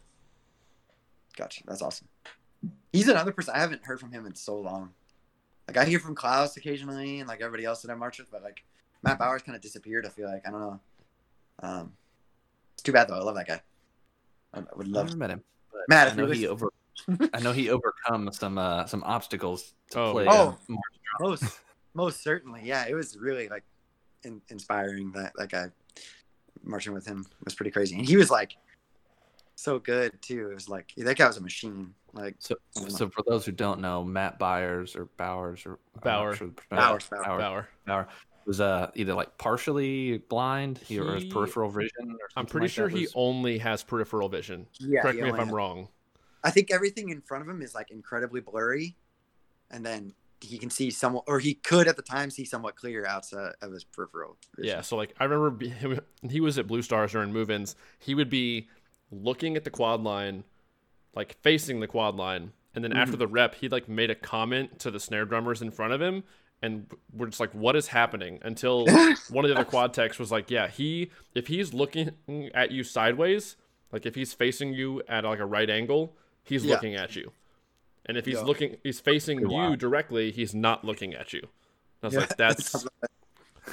Gotcha. 1.36 1.62
That's 1.66 1.82
awesome. 1.82 2.08
He's 2.92 3.08
another 3.08 3.32
person 3.32 3.54
I 3.54 3.58
haven't 3.58 3.84
heard 3.84 3.98
from 4.00 4.12
him 4.12 4.26
in 4.26 4.34
so 4.34 4.58
long. 4.58 4.92
Like 5.68 5.76
I 5.76 5.84
hear 5.84 5.98
from 5.98 6.14
Klaus 6.14 6.56
occasionally 6.56 7.20
and 7.20 7.28
like 7.28 7.40
everybody 7.40 7.64
else 7.64 7.82
that 7.82 7.90
I 7.90 7.94
march 7.94 8.18
with, 8.18 8.30
but 8.30 8.42
like 8.42 8.62
Matt 9.02 9.18
Bowers 9.18 9.42
kind 9.42 9.56
of 9.56 9.62
disappeared. 9.62 10.06
I 10.06 10.10
feel 10.10 10.28
like 10.30 10.46
I 10.46 10.50
don't 10.50 10.60
know. 10.60 10.80
Um, 11.60 11.92
it's 12.74 12.82
too 12.82 12.92
bad 12.92 13.08
though. 13.08 13.14
I 13.14 13.22
love 13.22 13.34
that 13.36 13.46
guy. 13.48 13.60
I 14.54 14.58
I 14.58 14.62
would 14.76 14.86
I've 14.86 14.92
love 14.92 15.06
never 15.06 15.16
met 15.18 15.30
him. 15.30 15.42
But 15.72 15.80
Matt, 15.88 16.12
I 16.12 16.16
know 16.16 16.26
he 16.30 16.46
over. 16.46 16.68
I 17.34 17.40
know 17.40 17.52
he 17.52 17.70
overcome 17.70 18.30
some 18.32 18.58
uh, 18.58 18.86
some 18.86 19.02
obstacles 19.04 19.74
to 19.90 19.98
Oh, 20.00 20.12
play. 20.12 20.24
yeah. 20.24 20.30
uh, 20.30 20.54
Oh. 20.70 20.74
most 21.20 21.60
most 21.94 22.22
certainly. 22.22 22.60
Yeah, 22.64 22.86
it 22.88 22.94
was 22.94 23.16
really 23.16 23.48
like 23.48 23.64
in, 24.24 24.40
inspiring 24.50 25.10
that 25.12 25.32
that 25.36 25.50
guy 25.50 25.66
marching 26.62 26.92
with 26.92 27.06
him 27.06 27.24
was 27.44 27.54
pretty 27.54 27.70
crazy, 27.70 27.96
and 27.96 28.06
he 28.06 28.16
was 28.16 28.30
like 28.30 28.52
so 29.56 29.78
good 29.78 30.20
too. 30.22 30.50
It 30.50 30.54
was 30.54 30.68
like 30.68 30.92
that 30.96 31.16
guy 31.16 31.26
was 31.26 31.36
a 31.36 31.40
machine. 31.42 31.94
Like 32.14 32.36
So, 32.40 32.56
so 32.88 33.08
for 33.08 33.22
those 33.26 33.46
who 33.46 33.52
don't 33.52 33.80
know, 33.80 34.04
Matt 34.04 34.38
Byers 34.38 34.94
or 34.96 35.06
Bowers 35.16 35.64
or 35.64 35.72
I'm 35.72 35.78
not 35.94 36.02
Bauer. 36.04 36.34
sure 36.36 36.48
the 36.48 36.54
Bowers, 36.76 37.06
pronunciation- 37.08 37.38
Bauer. 37.38 37.38
Bauer. 37.40 37.68
Bauer 37.86 38.08
was 38.46 38.60
uh 38.60 38.90
either 38.94 39.14
like 39.14 39.36
partially 39.38 40.18
blind 40.18 40.78
he, 40.78 40.98
or 40.98 41.14
his 41.14 41.24
peripheral 41.24 41.70
vision. 41.70 42.10
Or 42.12 42.28
I'm 42.36 42.46
pretty 42.46 42.64
like 42.64 42.72
sure 42.72 42.88
that 42.88 42.96
he 42.96 43.02
was- 43.04 43.12
only 43.14 43.58
has 43.58 43.82
peripheral 43.82 44.28
vision. 44.28 44.66
yeah, 44.80 45.02
Correct 45.02 45.18
me 45.20 45.28
if 45.28 45.34
I'm 45.34 45.46
had- 45.46 45.52
wrong. 45.54 45.88
I 46.44 46.50
think 46.50 46.70
everything 46.72 47.10
in 47.10 47.20
front 47.20 47.42
of 47.42 47.48
him 47.48 47.62
is 47.62 47.74
like 47.74 47.90
incredibly 47.92 48.40
blurry, 48.40 48.96
and 49.70 49.86
then 49.86 50.12
he 50.40 50.58
can 50.58 50.70
see 50.70 50.90
somewhat, 50.90 51.22
or 51.28 51.38
he 51.38 51.54
could 51.54 51.86
at 51.86 51.94
the 51.94 52.02
time 52.02 52.28
see 52.30 52.44
somewhat 52.44 52.74
clear 52.74 53.06
outside 53.06 53.52
of 53.62 53.70
his 53.72 53.84
peripheral. 53.84 54.36
Vision. 54.56 54.74
Yeah, 54.76 54.80
so 54.80 54.96
like 54.96 55.14
I 55.20 55.24
remember 55.24 55.64
him, 55.66 56.00
he 56.28 56.40
was 56.40 56.58
at 56.58 56.66
Blue 56.66 56.82
Stars 56.82 57.12
during 57.12 57.32
move-ins. 57.32 57.76
He 58.00 58.16
would 58.16 58.28
be 58.28 58.68
looking 59.12 59.56
at 59.56 59.62
the 59.62 59.70
quad 59.70 60.02
line, 60.02 60.42
like 61.14 61.36
facing 61.42 61.78
the 61.78 61.86
quad 61.86 62.16
line, 62.16 62.50
and 62.74 62.82
then 62.82 62.92
after 62.92 63.16
the 63.16 63.28
rep, 63.28 63.54
he 63.54 63.68
like 63.68 63.88
made 63.88 64.10
a 64.10 64.16
comment 64.16 64.80
to 64.80 64.90
the 64.90 64.98
snare 64.98 65.24
drummers 65.24 65.62
in 65.62 65.70
front 65.70 65.92
of 65.92 66.02
him, 66.02 66.24
and 66.62 66.86
we're 67.12 67.26
just 67.26 67.40
like, 67.40 67.52
"What 67.54 67.76
is 67.76 67.88
happening?" 67.88 68.38
Until 68.42 68.86
one 69.30 69.44
of 69.44 69.48
the 69.50 69.54
other 69.56 69.64
quad 69.64 69.92
techs 69.92 70.18
was 70.18 70.30
like, 70.32 70.50
"Yeah, 70.50 70.68
he 70.68 71.10
if 71.34 71.48
he's 71.48 71.74
looking 71.74 72.12
at 72.54 72.70
you 72.70 72.84
sideways, 72.84 73.56
like 73.92 74.06
if 74.06 74.14
he's 74.14 74.32
facing 74.32 74.72
you 74.74 75.02
at 75.08 75.24
like 75.24 75.40
a 75.40 75.46
right 75.46 75.68
angle, 75.68 76.16
he's 76.44 76.64
Yeah. 76.64 76.74
looking 76.74 76.94
at 76.94 77.14
you, 77.16 77.32
and 78.06 78.16
if 78.16 78.24
he's 78.24 78.36
Yeah. 78.36 78.42
looking, 78.44 78.76
he's 78.82 79.00
facing 79.00 79.38
Pretty 79.38 79.52
you 79.54 79.60
wild. 79.60 79.78
directly, 79.78 80.30
he's 80.30 80.54
not 80.54 80.84
looking 80.84 81.14
at 81.14 81.32
you." 81.32 81.42
I 82.02 82.06
was 82.06 82.14
Yeah. 82.14 82.20
like, 82.20 82.36
"That's 82.36 82.86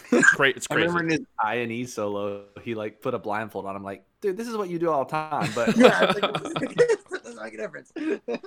great. 0.36 0.58
It's 0.58 0.68
I 0.70 0.76
crazy." 0.76 0.88
remember 0.88 1.04
in 1.14 1.20
his 1.20 1.28
I 1.44 1.56
and 1.56 1.72
E 1.72 1.86
solo, 1.86 2.46
he 2.64 2.76
like 2.76 3.02
put 3.02 3.14
a 3.14 3.20
blindfold 3.20 3.66
on. 3.66 3.76
I'm 3.76 3.84
like, 3.84 4.04
dude, 4.22 4.38
this 4.38 4.48
is 4.48 4.56
what 4.58 4.70
you 4.70 4.78
do 4.80 4.90
all 4.90 5.06
the 5.06 5.12
time. 5.12 5.52
But 5.56 5.76
yeah, 5.78 6.02
like, 6.02 6.24
it 6.24 7.24
doesn't 7.24 7.42
make 7.44 7.54
a 7.54 7.58
difference. 7.58 7.92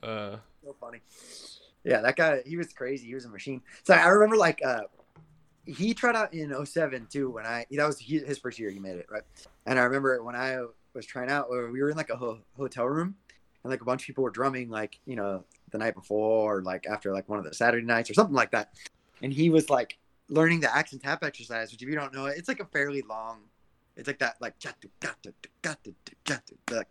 Uh, 0.00 0.36
so 0.64 0.76
funny. 0.80 1.00
Yeah, 1.88 2.02
that 2.02 2.16
guy, 2.16 2.42
he 2.44 2.56
was 2.56 2.72
crazy. 2.72 3.06
He 3.06 3.14
was 3.14 3.24
a 3.24 3.30
machine. 3.30 3.62
So 3.84 3.94
I 3.94 4.08
remember 4.08 4.36
like 4.36 4.60
uh 4.64 4.82
he 5.64 5.94
tried 5.94 6.16
out 6.16 6.32
in 6.32 6.54
07 6.64 7.06
too 7.10 7.30
when 7.30 7.46
I 7.46 7.66
that 7.70 7.86
was 7.86 7.98
his 7.98 8.38
first 8.38 8.58
year 8.58 8.70
he 8.70 8.78
made 8.78 8.96
it, 8.96 9.06
right? 9.10 9.22
And 9.66 9.78
I 9.78 9.82
remember 9.82 10.22
when 10.22 10.36
I 10.36 10.62
was 10.94 11.06
trying 11.06 11.30
out 11.30 11.50
we 11.50 11.82
were 11.82 11.90
in 11.90 11.96
like 11.96 12.10
a 12.10 12.16
ho- 12.16 12.40
hotel 12.56 12.86
room 12.86 13.16
and 13.64 13.70
like 13.70 13.80
a 13.80 13.84
bunch 13.84 14.02
of 14.02 14.06
people 14.06 14.24
were 14.24 14.30
drumming 14.30 14.70
like, 14.70 14.98
you 15.06 15.16
know, 15.16 15.44
the 15.70 15.78
night 15.78 15.94
before 15.94 16.58
or 16.58 16.62
like 16.62 16.86
after 16.86 17.12
like 17.12 17.28
one 17.28 17.38
of 17.38 17.44
the 17.44 17.54
Saturday 17.54 17.86
nights 17.86 18.10
or 18.10 18.14
something 18.14 18.34
like 18.34 18.50
that. 18.52 18.70
And 19.22 19.32
he 19.32 19.50
was 19.50 19.70
like 19.70 19.98
learning 20.28 20.60
the 20.60 20.74
accent 20.74 21.02
tap 21.02 21.24
exercise, 21.24 21.72
which 21.72 21.82
if 21.82 21.88
you 21.88 21.94
don't 21.94 22.14
know 22.14 22.26
it, 22.26 22.36
it's 22.36 22.48
like 22.48 22.60
a 22.60 22.66
fairly 22.66 23.02
long 23.02 23.40
it's 23.96 24.06
like 24.06 24.18
that 24.20 24.36
like 24.40 24.54
that, 24.60 24.76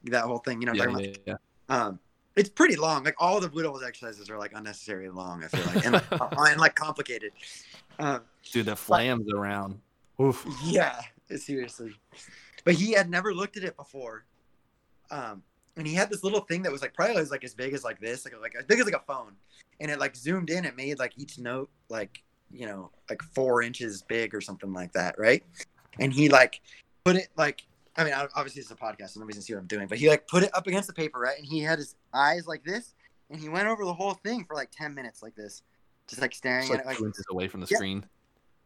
that 0.04 0.24
whole 0.24 0.40
thing, 0.40 0.62
you 0.62 0.68
know 0.68 0.74
yeah, 0.74 0.98
yeah, 0.98 1.14
yeah. 1.26 1.36
um 1.70 2.00
it's 2.38 2.50
pretty 2.50 2.76
long 2.76 3.04
like 3.04 3.16
all 3.18 3.40
the 3.40 3.50
blue 3.50 3.64
devils 3.64 3.84
exercises 3.84 4.30
are 4.30 4.38
like 4.38 4.52
unnecessarily 4.54 5.10
long 5.10 5.44
i 5.44 5.48
feel 5.48 5.66
like 5.74 5.86
and, 5.86 5.94
like, 5.94 6.12
and 6.38 6.60
like 6.60 6.76
complicated. 6.76 7.32
Um 8.00 8.22
dude, 8.52 8.68
the 8.68 8.76
flams 8.76 9.28
around. 9.34 9.80
Oof. 10.22 10.46
yeah 10.66 11.02
seriously. 11.36 11.94
But 12.64 12.76
he 12.76 12.92
had 12.92 13.10
never 13.10 13.34
looked 13.34 13.58
at 13.58 13.64
it 13.64 13.76
before. 13.76 14.26
Um 15.12 15.44
and 15.76 15.86
he 15.86 15.94
had 15.94 16.10
this 16.10 16.24
little 16.24 16.42
thing 16.42 16.64
that 16.64 16.72
was 16.72 16.82
like 16.82 16.94
probably 16.94 17.16
was 17.16 17.32
like 17.32 17.44
as 17.44 17.54
big 17.54 17.74
as 17.74 17.84
like 17.84 18.00
this 18.00 18.26
like 18.26 18.40
like 18.40 18.56
as 18.58 18.66
big 18.66 18.80
as 18.80 18.86
like 18.86 18.96
a 18.96 19.04
phone. 19.06 19.34
And 19.80 19.92
it 19.92 20.00
like 20.00 20.16
zoomed 20.16 20.50
in 20.50 20.66
it 20.66 20.76
made 20.76 21.00
like 21.00 21.14
each 21.18 21.40
note 21.40 21.70
like 21.90 22.24
you 22.52 22.66
know 22.66 22.92
like 23.10 23.22
four 23.22 23.62
inches 23.62 24.04
big 24.04 24.34
or 24.34 24.42
something 24.42 24.74
like 24.74 24.94
that 24.94 25.18
right? 25.18 25.44
And 26.00 26.14
he 26.14 26.30
like 26.30 26.62
put 27.04 27.16
it 27.16 27.30
like 27.36 27.66
I 27.98 28.04
mean, 28.04 28.14
obviously 28.14 28.62
it's 28.62 28.70
a 28.72 28.76
podcast, 28.76 29.10
so 29.12 29.20
nobody 29.20 29.34
can 29.34 29.42
see 29.42 29.54
what 29.54 29.60
I'm 29.62 29.68
doing. 29.68 29.88
But 29.88 29.98
he 29.98 30.08
like 30.10 30.28
put 30.28 30.44
it 30.44 30.52
up 30.56 30.68
against 30.68 30.88
the 30.88 30.94
paper, 30.94 31.20
right? 31.20 31.38
And 31.38 31.46
he 31.46 31.60
had 31.62 31.80
his 31.80 31.96
eyes 32.14 32.46
like 32.48 32.64
this, 32.64 32.94
and 33.30 33.40
he 33.40 33.50
went 33.50 33.68
over 33.68 33.84
the 33.86 33.94
whole 33.94 34.14
thing 34.14 34.46
for 34.46 34.56
like 34.56 34.70
ten 34.72 34.94
minutes, 34.94 35.24
like 35.24 35.36
this, 35.36 35.64
just 36.08 36.22
like 36.22 36.34
staring 36.36 36.64
It's 36.64 36.72
at 36.72 36.86
like 36.86 36.98
it, 36.98 37.02
like 37.02 37.08
inches 37.08 37.26
away 37.32 37.48
from 37.48 37.62
the 37.62 37.68
Yeah. 37.70 37.78
screen. 37.78 38.06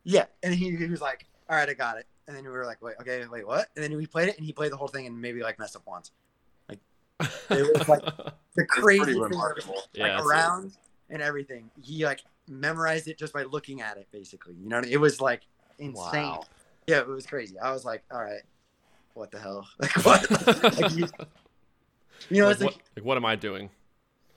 yeah. 0.03 0.25
And 0.43 0.53
he, 0.53 0.75
he 0.75 0.87
was 0.87 1.01
like, 1.01 1.25
"All 1.49 1.55
right, 1.55 1.69
I 1.69 1.73
got 1.73 1.97
it." 1.97 2.07
And 2.27 2.35
then 2.35 2.43
we 2.43 2.49
were 2.51 2.65
like, 2.65 2.81
"Wait, 2.81 2.95
okay, 3.01 3.25
wait, 3.27 3.47
what?" 3.47 3.69
And 3.75 3.83
then 3.83 3.95
we 3.95 4.05
played 4.05 4.29
it, 4.29 4.37
and 4.37 4.45
he 4.45 4.51
played 4.53 4.71
the 4.71 4.77
whole 4.77 4.87
thing, 4.89 5.05
and 5.07 5.19
maybe 5.21 5.41
like 5.41 5.57
messed 5.59 5.75
up 5.75 5.83
once. 5.87 6.11
Like 6.67 6.79
it 7.49 7.77
was 7.77 7.87
like 7.87 8.01
the 8.55 8.65
crazy 8.65 9.05
thing, 9.05 9.19
remarkable. 9.19 9.81
Yeah, 9.93 10.03
like 10.03 10.11
that's 10.17 10.23
it. 10.23 10.27
around 10.29 10.71
and 11.09 11.21
everything. 11.21 11.69
He 11.81 12.03
like 12.05 12.21
memorized 12.49 13.07
it 13.07 13.17
just 13.17 13.31
by 13.33 13.43
looking 13.43 13.81
at 13.81 13.95
it, 13.97 14.07
basically. 14.11 14.55
You 14.61 14.67
know, 14.67 14.79
it 14.85 14.97
was 14.97 15.21
like 15.21 15.41
insane. 15.79 15.93
Wow. 16.31 16.43
Yeah, 16.87 16.99
it 16.99 17.07
was 17.07 17.25
crazy. 17.25 17.57
I 17.59 17.71
was 17.71 17.85
like, 17.85 18.03
"All 18.11 18.21
right, 18.21 18.41
what 19.13 19.31
the 19.31 19.39
hell? 19.39 19.67
Like 19.79 19.91
what?" 20.05 20.29
like, 20.81 20.91
he- 20.91 21.05
you 22.29 22.41
know, 22.41 22.47
like, 22.47 22.53
it's 22.53 22.61
like 22.61 22.71
what, 22.73 22.81
like, 22.95 23.05
what 23.05 23.17
am 23.17 23.25
I 23.25 23.35
doing? 23.35 23.69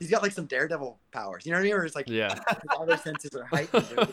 he's 0.01 0.11
got 0.11 0.22
like 0.22 0.33
some 0.33 0.47
daredevil 0.47 0.99
powers. 1.12 1.47
You 1.47 1.53
know 1.53 1.59
what 1.59 1.61
I 1.61 1.64
mean? 1.64 1.75
Where 1.75 1.85
it's 1.85 1.95
like 1.95 2.09
Yeah. 2.09 2.35
all 2.77 2.85
their 2.85 2.97
senses 2.99 3.35
are 3.35 3.45
heightened. 3.45 3.87
dude. 3.89 4.12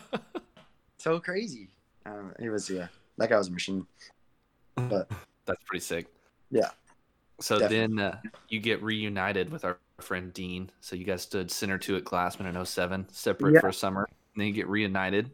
so 1.00 1.20
crazy. 1.20 1.70
Um, 2.06 2.34
it 2.40 2.50
was 2.50 2.70
yeah. 2.70 2.88
That 3.18 3.30
guy 3.30 3.38
was 3.38 3.48
a 3.48 3.52
machine. 3.52 3.86
But 4.76 5.10
that's 5.46 5.62
pretty 5.66 5.84
sick. 5.84 6.08
Yeah. 6.52 6.70
So 7.40 7.58
Definitely. 7.60 7.96
then 7.98 8.06
uh, 8.06 8.18
you 8.50 8.60
get 8.60 8.82
reunited 8.84 9.52
with 9.52 9.66
our 9.66 9.80
friend 10.00 10.32
Dean. 10.34 10.70
So 10.82 10.96
you 10.96 11.04
guys 11.04 11.24
stood 11.24 11.50
center 11.52 11.78
two 11.78 11.96
at 11.96 12.04
Glassmen 12.04 12.46
in 12.56 12.66
07, 12.66 13.08
separate 13.12 13.54
Yeah. 13.56 13.60
for 13.62 13.70
a 13.70 13.74
summer. 13.74 14.08
And 14.36 14.42
then 14.42 14.48
you 14.48 14.54
get 14.54 14.68
reunited 14.68 15.32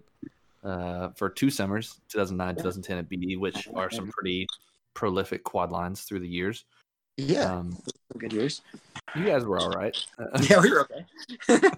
uh, 0.64 1.10
for 1.10 1.30
two 1.30 1.50
summers, 1.50 2.00
2009, 2.10 2.56
2010 2.56 2.98
at 2.98 3.10
BD, 3.10 3.38
which 3.40 3.68
are 3.76 3.90
some 3.92 4.10
pretty 4.10 4.48
prolific 5.02 5.44
quad 5.44 5.72
lines 5.72 6.02
through 6.02 6.20
the 6.20 6.28
years. 6.28 6.66
Yeah, 7.18 7.54
Um, 7.58 7.78
good 8.18 8.34
years. 8.34 8.62
you 9.16 9.26
guys 9.26 9.46
were 9.46 9.60
all 9.60 9.70
right. 9.70 9.96
Yeah, 10.50 10.60
we 10.60 10.72
were 10.72 10.82
okay. 10.82 11.06
it 11.50 11.74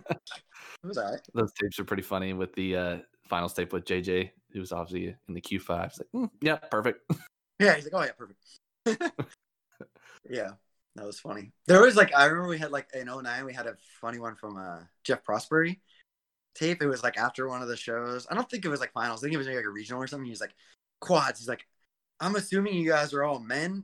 was 0.86 0.98
all 0.98 1.12
right. 1.12 1.20
those 1.34 1.52
tapes 1.54 1.78
are 1.80 1.84
pretty 1.84 2.02
funny 2.04 2.32
with 2.32 2.54
the 2.56 2.78
uh, 2.78 2.98
finals 3.28 3.54
tape 3.54 3.74
with 3.74 3.84
JJ, 3.84 4.32
who 4.54 4.62
was 4.62 4.72
obviously 4.72 5.16
in 5.28 5.34
the 5.34 5.42
Q5. 5.42 5.86
It's 5.88 6.00
like, 6.00 6.08
"Mm, 6.16 6.30
yeah, 6.42 6.56
perfect. 6.56 7.12
Yeah, 7.62 7.76
he's 7.76 7.84
like, 7.92 7.94
oh 7.94 8.06
yeah, 8.06 8.14
perfect. 8.18 9.20
yeah, 10.30 10.52
that 10.96 11.06
was 11.06 11.20
funny. 11.20 11.52
There 11.68 11.82
was 11.82 11.98
like, 11.98 12.16
I 12.16 12.24
remember 12.28 12.48
we 12.48 12.58
had 12.58 12.72
like 12.72 12.88
in 12.94 13.08
09, 13.08 13.44
we 13.44 13.54
had 13.54 13.68
a 13.68 13.76
funny 14.00 14.18
one 14.18 14.36
from 14.36 14.56
uh, 14.56 14.80
Jeff 15.04 15.26
Prosperie 15.26 15.82
tape. 16.56 16.82
It 16.82 16.88
was 16.88 17.04
like 17.04 17.18
after 17.18 17.50
one 17.50 17.62
of 17.62 17.68
the 17.68 17.76
shows. 17.76 18.26
I 18.32 18.36
don't 18.36 18.50
think 18.50 18.64
it 18.64 18.70
was 18.70 18.80
like 18.80 18.94
finals. 18.94 19.22
I 19.22 19.28
think 19.28 19.34
it 19.34 19.38
was 19.40 19.48
maybe 19.48 19.58
like 19.58 19.66
a 19.66 19.70
regional 19.72 20.02
or 20.02 20.08
something. 20.08 20.26
He's 20.30 20.40
like, 20.40 20.56
quads. 21.02 21.40
He's 21.40 21.50
like, 21.50 21.68
I'm 22.22 22.36
assuming 22.36 22.76
you 22.76 22.90
guys 22.90 23.14
are 23.14 23.24
all 23.24 23.40
men. 23.40 23.84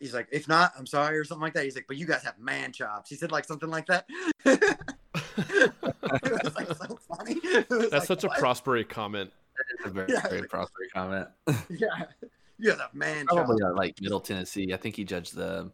He's 0.00 0.14
like, 0.14 0.28
if 0.30 0.48
not, 0.48 0.72
I'm 0.78 0.86
sorry 0.86 1.18
or 1.18 1.24
something 1.24 1.42
like 1.42 1.54
that. 1.54 1.64
He's 1.64 1.74
like, 1.74 1.86
but 1.88 1.96
you 1.96 2.06
guys 2.06 2.22
have 2.22 2.38
man 2.38 2.72
chops. 2.72 3.08
He 3.08 3.16
said 3.16 3.32
like 3.32 3.44
something 3.44 3.70
like 3.70 3.86
that. 3.86 4.06
it 4.44 6.44
was 6.44 6.54
like 6.54 6.68
so 6.68 6.98
funny. 7.16 7.40
That's 7.68 7.92
like, 7.92 8.02
such 8.04 8.24
a 8.24 8.28
what? 8.28 8.38
Prosperie 8.38 8.88
comment. 8.88 9.32
It's 9.74 9.86
a 9.86 9.90
very, 9.90 10.12
Yeah. 10.12 10.28
very 10.28 10.46
prosperous 10.46 10.90
comment. 10.92 11.28
Yeah, 11.70 12.04
you 12.58 12.70
guys 12.70 12.80
have 12.80 12.94
man 12.94 13.26
chops. 13.26 13.34
Probably 13.34 13.62
uh, 13.62 13.72
like 13.74 14.00
Middle 14.00 14.20
Tennessee. 14.20 14.72
I 14.72 14.76
think 14.76 14.96
he 14.96 15.04
judged 15.04 15.34
the 15.34 15.70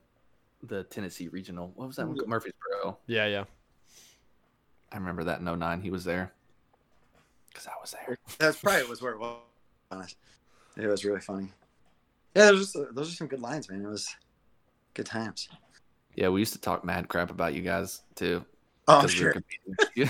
the 0.62 0.84
Tennessee 0.84 1.28
regional. 1.28 1.72
What 1.74 1.88
was 1.88 1.96
that 1.96 2.06
one? 2.06 2.16
Yeah. 2.16 2.22
Murfreesboro. 2.26 2.98
Yeah, 3.06 3.26
yeah. 3.26 3.44
I 4.92 4.96
remember 4.96 5.24
that 5.24 5.40
in 5.40 5.58
09. 5.58 5.80
He 5.80 5.90
was 5.90 6.04
there. 6.04 6.32
Because 7.48 7.66
I 7.66 7.72
was 7.80 7.92
there. 7.92 8.16
That's 8.38 8.60
probably 8.60 8.84
was 8.84 9.02
where 9.02 9.12
it 9.12 9.18
was. 9.18 9.38
Honest, 9.90 10.16
it 10.76 10.86
was 10.86 11.04
really 11.04 11.20
funny. 11.20 11.48
Yeah, 12.34 12.46
those 12.46 12.74
are, 12.76 12.92
those 12.92 13.12
are 13.12 13.16
some 13.16 13.28
good 13.28 13.40
lines, 13.40 13.70
man. 13.70 13.82
It 13.84 13.88
was 13.88 14.08
good 14.94 15.06
times. 15.06 15.48
Yeah, 16.16 16.28
we 16.28 16.40
used 16.40 16.52
to 16.52 16.60
talk 16.60 16.84
mad 16.84 17.08
crap 17.08 17.30
about 17.30 17.54
you 17.54 17.62
guys 17.62 18.02
too. 18.14 18.44
Oh, 18.86 18.96
I'm 18.96 19.00
'cause 19.02 19.18
we 19.18 19.24
were 19.24 19.42
sure. 19.96 20.08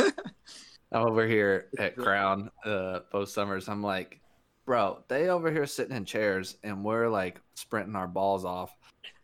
I'm 0.92 1.06
over 1.06 1.26
here 1.26 1.66
at 1.78 1.96
Crown 1.96 2.50
uh, 2.64 3.00
both 3.12 3.28
summers. 3.28 3.68
I'm 3.68 3.82
like, 3.82 4.20
bro, 4.64 5.02
they 5.08 5.28
over 5.28 5.50
here 5.50 5.66
sitting 5.66 5.96
in 5.96 6.04
chairs 6.04 6.56
and 6.62 6.84
we're 6.84 7.08
like 7.08 7.40
sprinting 7.54 7.96
our 7.96 8.08
balls 8.08 8.44
off, 8.44 8.74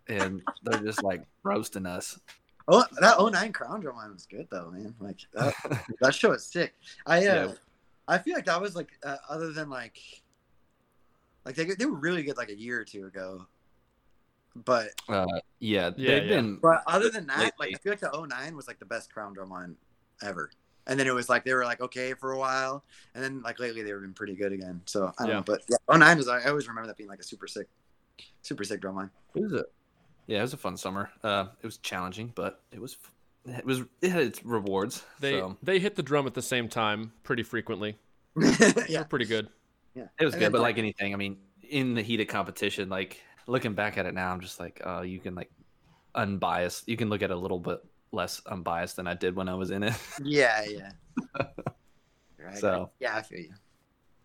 and 0.08 0.42
they're 0.62 0.80
just 0.80 1.02
like 1.02 1.24
roasting 1.42 1.86
us. 1.86 2.18
Oh, 2.66 2.84
that 3.00 3.16
09 3.20 3.52
Crown 3.52 3.80
Drum 3.80 3.96
line 3.96 4.12
was 4.12 4.26
good 4.26 4.46
though, 4.50 4.70
man. 4.70 4.94
Like 4.98 5.18
that, 5.34 5.54
that 6.00 6.14
show 6.14 6.32
is 6.32 6.46
sick. 6.46 6.74
I 7.06 7.18
uh, 7.18 7.20
Yeah. 7.48 7.52
I 8.06 8.18
feel 8.18 8.34
like 8.34 8.44
that 8.46 8.60
was 8.60 8.76
like 8.76 8.90
uh, 9.04 9.16
other 9.28 9.52
than 9.52 9.70
like 9.70 9.98
like 11.44 11.54
they 11.56 11.64
they 11.64 11.86
were 11.86 11.98
really 11.98 12.22
good 12.22 12.36
like 12.36 12.48
a 12.50 12.56
year 12.58 12.80
or 12.80 12.84
two 12.84 13.06
ago. 13.06 13.46
But 14.56 14.90
Uh, 15.08 15.26
yeah, 15.58 15.90
Yeah, 15.96 16.14
they've 16.20 16.28
yeah. 16.28 16.36
been. 16.36 16.56
but 16.56 16.82
other 16.86 17.10
than 17.10 17.26
that, 17.26 17.52
like 17.58 17.74
I 17.74 17.78
feel 17.78 17.92
like 17.92 18.00
the 18.00 18.10
09 18.12 18.56
was 18.56 18.68
like 18.68 18.78
the 18.78 18.84
best 18.84 19.12
Crown 19.12 19.32
Drum 19.34 19.50
line 19.50 19.76
ever. 20.22 20.50
And 20.86 21.00
then 21.00 21.06
it 21.06 21.14
was 21.14 21.28
like 21.28 21.44
they 21.44 21.54
were 21.54 21.64
like 21.64 21.80
okay 21.80 22.12
for 22.14 22.32
a 22.32 22.38
while, 22.38 22.84
and 23.14 23.24
then 23.24 23.42
like 23.42 23.58
lately 23.58 23.82
they've 23.82 24.00
been 24.00 24.12
pretty 24.14 24.34
good 24.34 24.52
again. 24.52 24.80
So 24.84 25.12
I 25.18 25.22
don't 25.22 25.28
Yeah. 25.28 25.34
know, 25.38 25.42
but 25.42 25.62
yeah, 25.68 25.76
09 25.88 26.16
was 26.18 26.28
I 26.28 26.44
always 26.48 26.68
remember 26.68 26.86
that 26.88 26.96
being 26.96 27.08
like 27.08 27.20
a 27.20 27.24
super 27.24 27.46
sick, 27.46 27.68
super 28.42 28.64
sick 28.64 28.80
drum 28.80 28.96
line. 28.96 29.10
It 29.34 29.42
was 29.42 29.52
a, 29.54 29.64
yeah, 30.26 30.38
it 30.38 30.42
was 30.42 30.52
a 30.52 30.58
fun 30.58 30.76
summer. 30.76 31.10
Uh, 31.22 31.46
it 31.62 31.66
was 31.66 31.78
challenging, 31.78 32.32
but 32.34 32.62
it 32.70 32.80
was, 32.80 32.98
it 33.46 33.64
was, 33.64 33.82
it 34.02 34.10
had 34.10 34.22
its 34.22 34.44
rewards. 34.44 35.02
They 35.20 35.40
so 35.40 35.56
they 35.62 35.78
hit 35.78 35.96
the 35.96 36.02
drum 36.02 36.26
at 36.26 36.34
the 36.34 36.42
same 36.42 36.68
time 36.68 37.12
pretty 37.24 37.42
frequently. 37.42 37.96
Yeah, 38.88 39.04
pretty 39.04 39.24
good. 39.24 39.48
Yeah. 39.94 40.04
it 40.18 40.24
was 40.24 40.34
And 40.34 40.42
good. 40.42 40.52
But 40.52 40.60
like 40.60 40.78
anything, 40.78 41.14
I 41.14 41.16
mean, 41.16 41.38
in 41.68 41.94
the 41.94 42.02
heat 42.02 42.20
of 42.20 42.28
competition, 42.28 42.88
like 42.88 43.20
looking 43.46 43.74
back 43.74 43.98
at 43.98 44.06
it 44.06 44.14
now, 44.14 44.32
I'm 44.32 44.40
just 44.40 44.60
like, 44.60 44.80
oh, 44.84 45.02
you 45.02 45.18
can 45.20 45.34
like 45.34 45.50
unbiased. 46.14 46.88
You 46.88 46.96
can 46.96 47.08
look 47.08 47.22
at 47.22 47.30
it 47.30 47.36
a 47.36 47.38
little 47.38 47.58
bit 47.58 47.80
less 48.12 48.40
unbiased 48.46 48.96
than 48.96 49.06
I 49.06 49.14
did 49.14 49.34
when 49.34 49.48
I 49.48 49.54
was 49.54 49.70
in 49.70 49.82
it. 49.82 49.94
yeah, 50.22 50.64
yeah. 50.64 50.92
Right. 52.38 52.58
So- 52.58 52.90
yeah, 53.00 53.16
I 53.16 53.22
feel 53.22 53.40
you. 53.40 53.54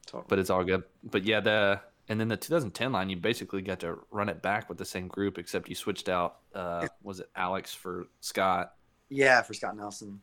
Totally. 0.05 0.25
but 0.27 0.39
it's 0.39 0.49
all 0.49 0.63
good. 0.63 0.83
But 1.03 1.23
yeah, 1.23 1.39
the 1.39 1.79
and 2.09 2.19
then 2.19 2.27
the 2.27 2.35
2010 2.35 2.91
line, 2.91 3.09
you 3.09 3.15
basically 3.15 3.61
got 3.61 3.79
to 3.81 3.99
run 4.11 4.27
it 4.27 4.41
back 4.41 4.67
with 4.67 4.77
the 4.79 4.83
same 4.83 5.07
group, 5.07 5.37
except 5.37 5.69
you 5.69 5.75
switched 5.75 6.09
out. 6.09 6.39
Uh, 6.53 6.87
was 7.03 7.19
it 7.19 7.29
Alex 7.35 7.73
for 7.73 8.07
Scott? 8.19 8.73
yeah, 9.09 9.41
for 9.43 9.53
Scott 9.53 9.77
Nelson. 9.77 10.19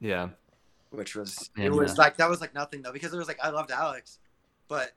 Yeah, 0.00 0.30
which 0.90 1.14
was 1.14 1.50
it 1.56 1.70
was 1.70 1.92
uh, 1.92 1.96
like 1.98 2.16
that 2.16 2.28
was 2.28 2.40
like 2.40 2.54
nothing 2.54 2.82
though 2.82 2.92
because 2.92 3.12
it 3.12 3.18
was 3.18 3.28
like 3.28 3.38
I 3.42 3.50
loved 3.50 3.70
Alex, 3.70 4.18
but 4.68 4.92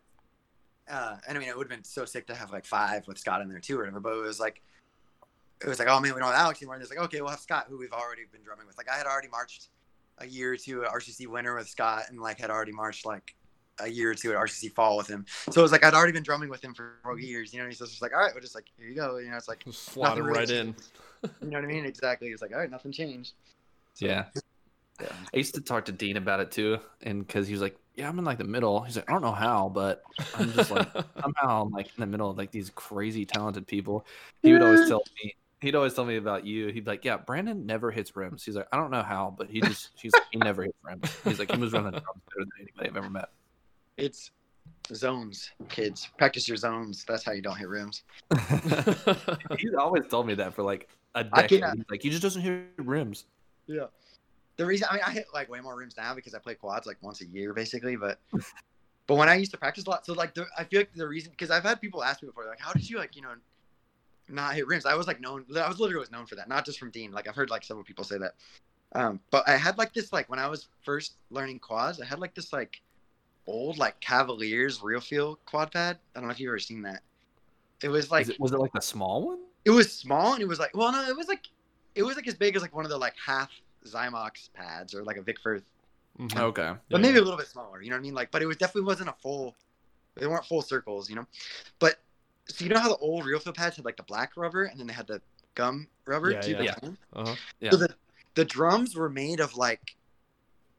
uh, 0.89 1.17
and 1.27 1.37
I 1.37 1.39
mean 1.39 1.49
it 1.49 1.57
would 1.57 1.65
have 1.69 1.77
been 1.77 1.83
so 1.83 2.05
sick 2.05 2.27
to 2.27 2.35
have 2.35 2.51
like 2.51 2.65
five 2.65 3.07
with 3.07 3.17
Scott 3.17 3.41
in 3.41 3.49
there 3.49 3.59
too 3.59 3.75
or 3.75 3.79
whatever. 3.79 3.99
But 3.99 4.13
it 4.13 4.21
was 4.21 4.39
like 4.39 4.61
it 5.61 5.67
was 5.67 5.79
like 5.79 5.87
oh 5.87 5.99
man 5.99 6.13
we 6.13 6.19
don't 6.19 6.31
have 6.31 6.39
Alex 6.39 6.61
anymore. 6.61 6.75
And 6.75 6.81
it's 6.83 6.91
like 6.91 7.03
okay 7.05 7.21
we'll 7.21 7.31
have 7.31 7.39
Scott 7.39 7.65
who 7.69 7.77
we've 7.77 7.93
already 7.93 8.23
been 8.31 8.41
drumming 8.43 8.67
with. 8.67 8.77
Like 8.77 8.89
I 8.89 8.97
had 8.97 9.05
already 9.05 9.29
marched 9.29 9.69
a 10.19 10.27
year 10.27 10.53
or 10.53 10.57
two 10.57 10.83
at 10.83 10.91
RCC 10.91 11.27
winter 11.27 11.55
with 11.55 11.69
Scott 11.69 12.03
and 12.09 12.19
like 12.19 12.39
had 12.39 12.49
already 12.49 12.71
marched 12.71 13.05
like 13.05 13.35
a 13.79 13.89
year 13.89 14.11
or 14.11 14.15
two 14.15 14.31
at 14.31 14.37
RCC 14.37 14.73
fall 14.73 14.97
with 14.97 15.07
him. 15.07 15.25
So 15.49 15.61
it 15.61 15.63
was 15.63 15.71
like 15.71 15.83
I'd 15.83 15.93
already 15.93 16.11
been 16.11 16.23
drumming 16.23 16.49
with 16.49 16.63
him 16.63 16.73
for 16.73 16.99
four 17.03 17.19
years. 17.19 17.53
You 17.53 17.59
know, 17.59 17.65
and 17.65 17.71
he's 17.71 17.79
just 17.79 18.01
like 18.01 18.13
all 18.13 18.19
right, 18.19 18.33
we're 18.33 18.41
just 18.41 18.55
like 18.55 18.65
here 18.77 18.87
you 18.87 18.95
go. 18.95 19.17
You 19.17 19.31
know, 19.31 19.37
it's 19.37 19.47
like 19.47 19.63
Just 19.63 19.85
slot 19.85 20.17
him 20.17 20.25
really 20.25 20.39
right 20.39 20.49
in. 20.49 20.75
you 21.41 21.49
know 21.49 21.57
what 21.57 21.63
I 21.65 21.67
mean? 21.67 21.85
Exactly. 21.85 22.29
It's 22.29 22.41
like 22.41 22.51
all 22.53 22.59
right, 22.59 22.71
nothing 22.71 22.91
changed. 22.91 23.33
So, 23.93 24.05
yeah. 24.05 24.25
yeah. 25.01 25.07
I 25.33 25.37
used 25.37 25.55
to 25.55 25.61
talk 25.61 25.85
to 25.85 25.91
Dean 25.91 26.17
about 26.17 26.39
it 26.39 26.51
too, 26.51 26.79
and 27.01 27.25
because 27.25 27.47
he 27.47 27.53
was 27.53 27.61
like, 27.61 27.77
"Yeah, 27.99 28.09
I'm 28.09 28.17
in 28.17 28.25
like 28.25 28.37
the 28.37 28.43
middle." 28.45 28.81
He's 28.81 28.95
like, 28.95 29.09
"I 29.09 29.13
don't 29.13 29.21
know 29.21 29.31
how, 29.33 29.69
but 29.69 30.01
I'm 30.35 30.51
just 30.53 30.71
like 30.71 30.87
somehow 31.21 31.63
I'm 31.63 31.69
like 31.71 31.87
in 31.87 31.99
the 31.99 32.05
middle 32.07 32.29
of 32.29 32.37
like 32.37 32.51
these 32.51 32.69
crazy 32.71 33.25
talented 33.25 33.67
people." 33.67 34.05
He 34.41 34.53
would 34.53 34.63
always 34.63 34.87
tell 34.87 35.03
me. 35.23 35.35
He'd 35.61 35.75
always 35.75 35.93
tell 35.93 36.05
me 36.05 36.15
about 36.15 36.45
you. 36.45 36.67
He'd 36.67 36.85
be 36.85 36.91
like, 36.91 37.03
"Yeah, 37.03 37.17
Brandon 37.17 37.65
never 37.65 37.91
hits 37.91 38.15
rims." 38.15 38.43
He's 38.45 38.55
like, 38.55 38.67
"I 38.71 38.77
don't 38.77 38.91
know 38.91 39.03
how, 39.03 39.35
but 39.37 39.49
he 39.49 39.59
just 39.61 39.89
he's 39.95 40.13
like, 40.13 40.23
he 40.31 40.39
never 40.39 40.63
hits 40.63 40.77
rims." 40.83 41.13
He's 41.25 41.37
like, 41.39 41.51
"He 41.51 41.59
was 41.59 41.73
running 41.73 41.91
drums 41.99 42.05
better 42.29 42.39
than 42.45 42.49
anybody 42.61 42.89
I've 42.89 42.95
ever 42.97 43.09
met." 43.09 43.29
It's 43.97 44.31
zones, 44.93 45.51
kids. 45.67 46.07
Practice 46.17 46.47
your 46.47 46.55
zones. 46.57 47.03
That's 47.05 47.23
how 47.25 47.33
you 47.33 47.41
don't 47.41 47.57
hit 47.57 47.67
rims. 47.67 48.03
He's 49.57 49.73
always 49.77 50.03
told 50.09 50.27
me 50.27 50.35
that 50.35 50.53
for 50.53 50.63
like 50.63 50.87
a 51.15 51.23
decade. 51.25 51.59
cannot- 51.61 51.75
He's 51.77 51.85
like, 51.91 52.01
"He 52.03 52.09
just 52.09 52.21
doesn't 52.21 52.41
hit 52.41 52.63
rims." 52.77 53.25
Yeah. 53.67 53.87
The 54.59 54.65
reason 54.65 54.87
I 54.91 54.95
mean 54.95 55.03
I 55.07 55.11
hit 55.11 55.25
like 55.33 55.49
way 55.49 55.61
more 55.61 55.75
rims 55.75 55.95
now 55.97 56.13
because 56.13 56.35
I 56.35 56.39
play 56.39 56.53
quads 56.53 56.85
like 56.85 56.97
once 57.01 57.21
a 57.21 57.25
year 57.25 57.53
basically, 57.53 57.95
but 57.95 58.19
but 59.07 59.15
when 59.15 59.29
I 59.29 59.35
used 59.35 59.51
to 59.51 59.57
practice 59.57 59.85
a 59.85 59.89
lot, 59.89 60.05
so 60.05 60.13
like 60.13 60.35
the, 60.35 60.45
I 60.57 60.63
feel 60.65 60.81
like 60.81 60.93
the 60.93 61.07
reason 61.07 61.31
because 61.31 61.49
I've 61.49 61.63
had 61.63 61.81
people 61.81 62.03
ask 62.03 62.21
me 62.21 62.27
before 62.27 62.45
like 62.45 62.59
how 62.59 62.73
did 62.73 62.89
you 62.89 62.97
like 62.97 63.15
you 63.15 63.21
know 63.21 63.33
not 64.27 64.53
hit 64.55 64.67
rims? 64.67 64.85
I 64.85 64.95
was 64.95 65.07
like 65.07 65.19
known 65.21 65.45
I 65.55 65.67
was 65.67 65.79
literally 65.79 66.01
was 66.01 66.11
known 66.11 66.25
for 66.25 66.35
that, 66.35 66.47
not 66.47 66.65
just 66.65 66.77
from 66.77 66.91
Dean. 66.91 67.11
Like 67.11 67.27
I've 67.27 67.35
heard 67.35 67.49
like 67.49 67.63
several 67.63 67.83
people 67.83 68.03
say 68.03 68.17
that. 68.17 68.35
Um, 68.93 69.19
but 69.31 69.47
I 69.47 69.55
had 69.55 69.77
like 69.77 69.93
this 69.93 70.11
like 70.11 70.29
when 70.29 70.39
I 70.39 70.47
was 70.47 70.67
first 70.83 71.13
learning 71.31 71.59
quads, 71.59 72.01
I 72.01 72.05
had 72.05 72.19
like 72.19 72.35
this 72.35 72.53
like 72.53 72.81
old 73.47 73.77
like 73.77 73.99
Cavaliers 74.01 74.83
real 74.83 75.01
feel 75.01 75.39
quad 75.45 75.71
pad. 75.71 75.97
I 76.15 76.19
don't 76.19 76.27
know 76.27 76.33
if 76.33 76.39
you've 76.39 76.49
ever 76.49 76.59
seen 76.59 76.81
that. 76.83 77.01
It 77.81 77.89
was 77.89 78.11
like 78.11 78.27
it, 78.27 78.39
was 78.39 78.51
it 78.51 78.59
like 78.59 78.73
the 78.73 78.81
small 78.81 79.25
one? 79.25 79.39
it 79.65 79.71
was 79.71 79.91
small 79.91 80.33
and 80.33 80.41
it 80.41 80.47
was 80.47 80.59
like 80.59 80.75
well 80.75 80.91
no 80.91 81.03
it 81.07 81.15
was 81.15 81.27
like 81.27 81.47
it 81.95 82.03
was 82.03 82.15
like 82.15 82.27
as 82.27 82.35
big 82.35 82.55
as 82.55 82.61
like 82.61 82.75
one 82.75 82.85
of 82.85 82.91
the 82.91 82.97
like 82.97 83.13
half 83.23 83.49
Xymox 83.85 84.51
pads 84.53 84.93
or 84.93 85.03
like 85.03 85.17
a 85.17 85.21
Vic 85.21 85.39
Firth, 85.39 85.63
Mhm. 86.17 86.37
Okay. 86.39 86.73
but 86.89 86.97
Yeah. 86.97 87.01
maybe 87.07 87.17
a 87.19 87.21
little 87.21 87.37
bit 87.37 87.47
smaller. 87.47 87.81
You 87.81 87.89
know 87.89 87.95
what 87.95 87.99
I 87.99 88.03
mean? 88.03 88.13
Like, 88.13 88.31
but 88.31 88.41
it 88.41 88.45
was 88.45 88.57
definitely 88.57 88.83
wasn't 88.87 89.09
a 89.09 89.15
full. 89.21 89.55
They 90.15 90.27
weren't 90.27 90.45
full 90.45 90.61
circles, 90.61 91.09
you 91.09 91.15
know. 91.15 91.25
But 91.79 91.99
so 92.47 92.65
you 92.65 92.69
know 92.71 92.79
how 92.79 92.89
the 92.89 92.97
old 92.97 93.25
real 93.25 93.39
feel 93.39 93.53
pads 93.53 93.75
had 93.77 93.85
like 93.85 93.95
the 93.97 94.03
black 94.03 94.35
rubber 94.35 94.63
and 94.63 94.79
then 94.79 94.87
they 94.87 94.93
had 94.93 95.07
the 95.07 95.21
gum 95.55 95.87
rubber 96.05 96.31
Yeah, 96.31 96.41
too. 96.41 96.51
yeah. 96.63 96.75
the- 96.81 96.97
Uh-huh. 97.13 97.35
Yeah. 97.59 97.71
So 97.71 97.77
the 97.77 97.95
the 98.35 98.45
drums 98.45 98.95
were 98.95 99.09
made 99.09 99.39
of 99.39 99.55
like 99.55 99.95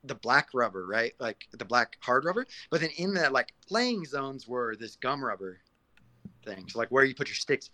the 0.04 0.14
black 0.14 0.48
rubber, 0.54 0.86
right? 0.86 1.14
Like 1.18 1.46
the 1.52 1.64
black 1.64 1.96
hard 2.00 2.24
rubber. 2.24 2.46
But 2.70 2.80
then 2.80 2.90
in 2.96 3.12
the 3.14 3.28
like 3.30 3.52
playing 3.66 4.04
zones 4.06 4.46
were 4.48 4.76
this 4.76 4.96
gum 4.96 5.22
rubber 5.24 5.58
thing. 6.44 6.68
So 6.68 6.78
like 6.78 6.88
where 6.90 7.04
you 7.04 7.14
put 7.14 7.28
your 7.28 7.34
sticks. 7.34 7.70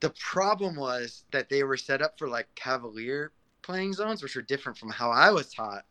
The 0.00 0.10
problem 0.10 0.76
was 0.76 1.24
that 1.32 1.50
they 1.50 1.62
were 1.62 1.76
set 1.76 2.00
up 2.00 2.18
for 2.18 2.28
like 2.28 2.48
cavalier 2.54 3.32
playing 3.70 3.92
zones, 3.92 4.22
which 4.22 4.36
were 4.36 4.42
different 4.42 4.76
from 4.76 4.90
how 4.90 5.10
I 5.10 5.30
was 5.30 5.52
taught. 5.52 5.84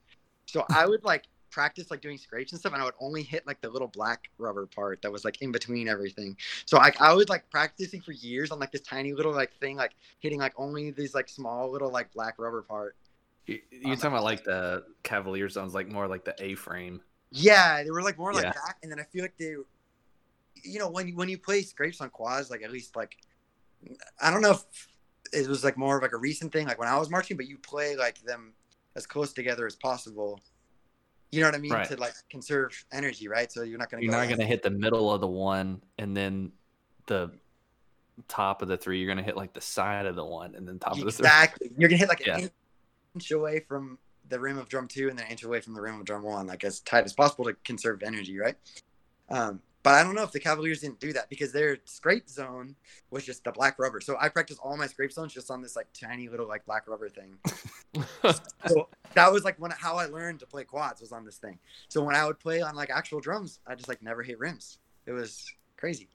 So 0.46 0.66
I 0.72 0.86
would 0.86 1.04
like 1.04 1.26
practice 1.52 1.90
like 1.92 2.02
doing 2.02 2.18
scrapes 2.18 2.52
and 2.52 2.60
stuff, 2.60 2.74
and 2.74 2.82
I 2.82 2.86
would 2.86 2.96
only 3.00 3.24
hit 3.24 3.46
like 3.48 3.62
the 3.62 3.70
little 3.70 3.88
black 3.88 4.30
rubber 4.38 4.66
part 4.66 5.02
that 5.02 5.12
was 5.12 5.26
like 5.26 5.42
in 5.42 5.52
between 5.52 5.88
everything. 5.88 6.38
So 6.66 6.78
like 6.78 7.00
I 7.02 7.14
was 7.14 7.30
like 7.30 7.50
practicing 7.50 8.02
for 8.02 8.12
years 8.12 8.52
on 8.52 8.60
like 8.60 8.72
this 8.72 8.82
tiny 8.82 9.14
little 9.14 9.34
like 9.34 9.54
thing, 9.60 9.78
like 9.78 9.96
hitting 10.20 10.40
like 10.40 10.54
only 10.58 10.92
these 10.92 11.14
like 11.14 11.30
small 11.30 11.72
little 11.72 11.92
like 11.92 12.12
black 12.14 12.36
rubber 12.38 12.62
part. 12.62 12.96
You, 13.46 13.60
you 13.72 13.92
um, 13.92 13.98
talking 13.98 14.12
about 14.12 14.24
like 14.24 14.44
the 14.44 14.84
Cavalier 15.04 15.50
zones, 15.50 15.74
like 15.74 15.88
more 15.88 16.08
like 16.08 16.26
the 16.26 16.36
A 16.40 16.56
frame. 16.56 17.02
Yeah, 17.32 17.84
they 17.84 17.92
were 17.92 18.04
like 18.04 18.18
more 18.18 18.34
like 18.34 18.44
Yeah. 18.44 18.54
that, 18.54 18.76
and 18.84 18.92
then 18.92 19.00
I 19.00 19.04
feel 19.04 19.24
like 19.24 19.38
they, 19.38 19.56
you 20.64 20.80
know, 20.80 20.90
when 20.90 21.08
you 21.08 21.16
when 21.16 21.30
you 21.30 21.38
play 21.38 21.62
scrapes 21.62 22.02
on 22.02 22.10
quads, 22.10 22.50
like 22.50 22.64
at 22.64 22.72
least 22.72 22.96
like, 22.96 23.16
I 24.22 24.32
don't 24.32 24.42
know 24.42 24.52
if 24.52 24.64
it 25.34 25.48
was 25.48 25.64
like 25.64 25.78
more 25.78 25.98
of 25.98 26.04
like 26.04 26.14
a 26.14 26.18
recent 26.18 26.52
thing, 26.52 26.68
like 26.68 26.80
when 26.80 26.88
I 26.88 26.98
was 26.98 27.10
marching, 27.10 27.38
but 27.38 27.48
you 27.48 27.58
play 27.58 27.96
like 27.96 28.22
them 28.24 28.54
as 28.96 29.06
close 29.06 29.34
together 29.34 29.66
as 29.66 29.76
possible. 29.76 30.40
You 31.32 31.42
know 31.42 31.48
what 31.48 31.56
I 31.56 31.60
mean? 31.60 31.72
Right. 31.72 31.88
To 31.88 31.98
like 31.98 32.14
conserve 32.30 32.86
energy, 32.92 33.28
right? 33.28 33.52
So 33.52 33.64
you're 33.64 33.78
not 33.78 33.90
gonna. 33.90 34.04
You're 34.04 34.12
go 34.12 34.26
not 34.26 34.38
to 34.38 34.46
hit 34.46 34.64
the 34.64 34.72
middle 34.72 35.12
of 35.14 35.22
the 35.22 35.28
one 35.28 35.82
and 35.98 36.16
then 36.16 36.52
the 37.06 37.32
top 38.28 38.62
of 38.62 38.68
the 38.68 38.78
three. 38.78 39.00
You're 39.00 39.08
going 39.08 39.18
to 39.18 39.24
hit 39.24 39.38
like 39.38 39.54
the 39.54 39.62
side 39.62 40.06
of 40.06 40.16
the 40.16 40.26
one 40.26 40.56
and 40.56 40.68
then 40.68 40.80
top 40.80 40.94
of 40.94 41.00
the 41.00 41.12
three. 41.12 41.26
Exactly. 41.26 41.72
You're 41.78 41.90
gonna 41.90 42.00
hit 42.00 42.10
like 42.10 42.26
Yeah. 42.26 42.38
an 42.40 42.52
inch 43.16 43.32
away 43.32 43.60
from 43.60 43.98
the 44.28 44.40
rim 44.40 44.58
of 44.58 44.70
drum 44.70 44.88
two, 44.88 45.10
and 45.10 45.18
then 45.18 45.26
an 45.26 45.32
inch 45.32 45.44
away 45.44 45.62
from 45.62 45.74
the 45.74 45.82
rim 45.82 46.00
of 46.00 46.06
drum 46.06 46.24
one, 46.24 46.48
like 46.48 46.64
as 46.64 46.80
tight 46.82 47.06
as 47.06 47.14
possible 47.14 47.46
to 47.46 47.54
conserve 47.64 48.04
energy, 48.04 48.38
right? 48.38 48.56
Um, 49.30 49.62
but 49.84 49.94
I 49.96 50.04
don't 50.04 50.16
know 50.16 50.24
if 50.24 50.32
the 50.32 50.40
Cavaliers 50.40 50.82
didn't 50.82 51.00
do 51.00 51.14
that 51.14 51.30
because 51.30 51.52
their 51.52 51.78
scrape 51.86 52.28
zone 52.28 52.76
was 53.12 53.26
just 53.26 53.44
the 53.44 53.52
black 53.52 53.80
rubber. 53.80 54.02
So 54.02 54.18
I 54.20 54.30
practiced 54.30 54.60
all 54.62 54.76
my 54.78 54.88
scrape 54.88 55.12
zones 55.12 55.34
just 55.34 55.50
on 55.50 55.62
this 55.62 55.76
like 55.76 55.88
tiny 55.94 56.28
little 56.28 56.48
like 56.48 56.66
black 56.66 56.88
rubber 56.88 57.10
thing. 57.10 57.38
So 58.68 58.88
that 59.16 59.32
was 59.32 59.44
like 59.44 59.60
when 59.60 59.72
how 59.72 59.96
I 59.96 60.06
learned 60.06 60.42
to 60.42 60.46
play 60.46 60.64
quads 60.64 61.02
was 61.02 61.12
on 61.12 61.26
this 61.26 61.38
thing. 61.38 61.58
So 61.88 62.04
when 62.04 62.16
I 62.16 62.26
would 62.28 62.40
play 62.40 62.62
on 62.62 62.76
like 62.76 62.92
actual 62.92 63.20
drums, 63.20 63.60
I 63.66 63.74
just 63.74 63.88
like 63.88 64.04
never 64.04 64.22
hit 64.22 64.38
rims. 64.38 64.78
It 65.08 65.12
was 65.12 65.52
crazy. 65.76 66.08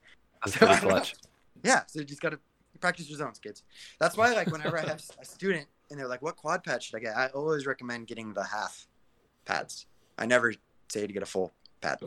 That's 0.44 0.56
pretty 0.56 0.76
clutch. 0.76 1.16
Yeah, 1.64 1.82
so 1.86 1.98
you 1.98 2.04
just 2.04 2.20
gotta 2.20 2.38
practice 2.80 3.08
your 3.08 3.18
zones, 3.18 3.38
kids. 3.38 3.62
That's 3.98 4.16
why, 4.16 4.32
like, 4.34 4.50
whenever 4.52 4.78
I 4.78 4.82
have 4.82 5.02
a 5.20 5.24
student 5.24 5.66
and 5.90 5.98
they're 5.98 6.08
like, 6.08 6.22
"What 6.22 6.36
quad 6.36 6.62
pad 6.62 6.82
should 6.82 6.96
I 6.96 7.00
get?" 7.00 7.16
I 7.16 7.28
always 7.28 7.66
recommend 7.66 8.06
getting 8.06 8.34
the 8.34 8.44
half 8.44 8.86
pads. 9.44 9.86
I 10.18 10.26
never 10.26 10.54
say 10.88 11.06
to 11.06 11.12
get 11.12 11.22
a 11.22 11.26
full 11.26 11.52
pad. 11.80 11.98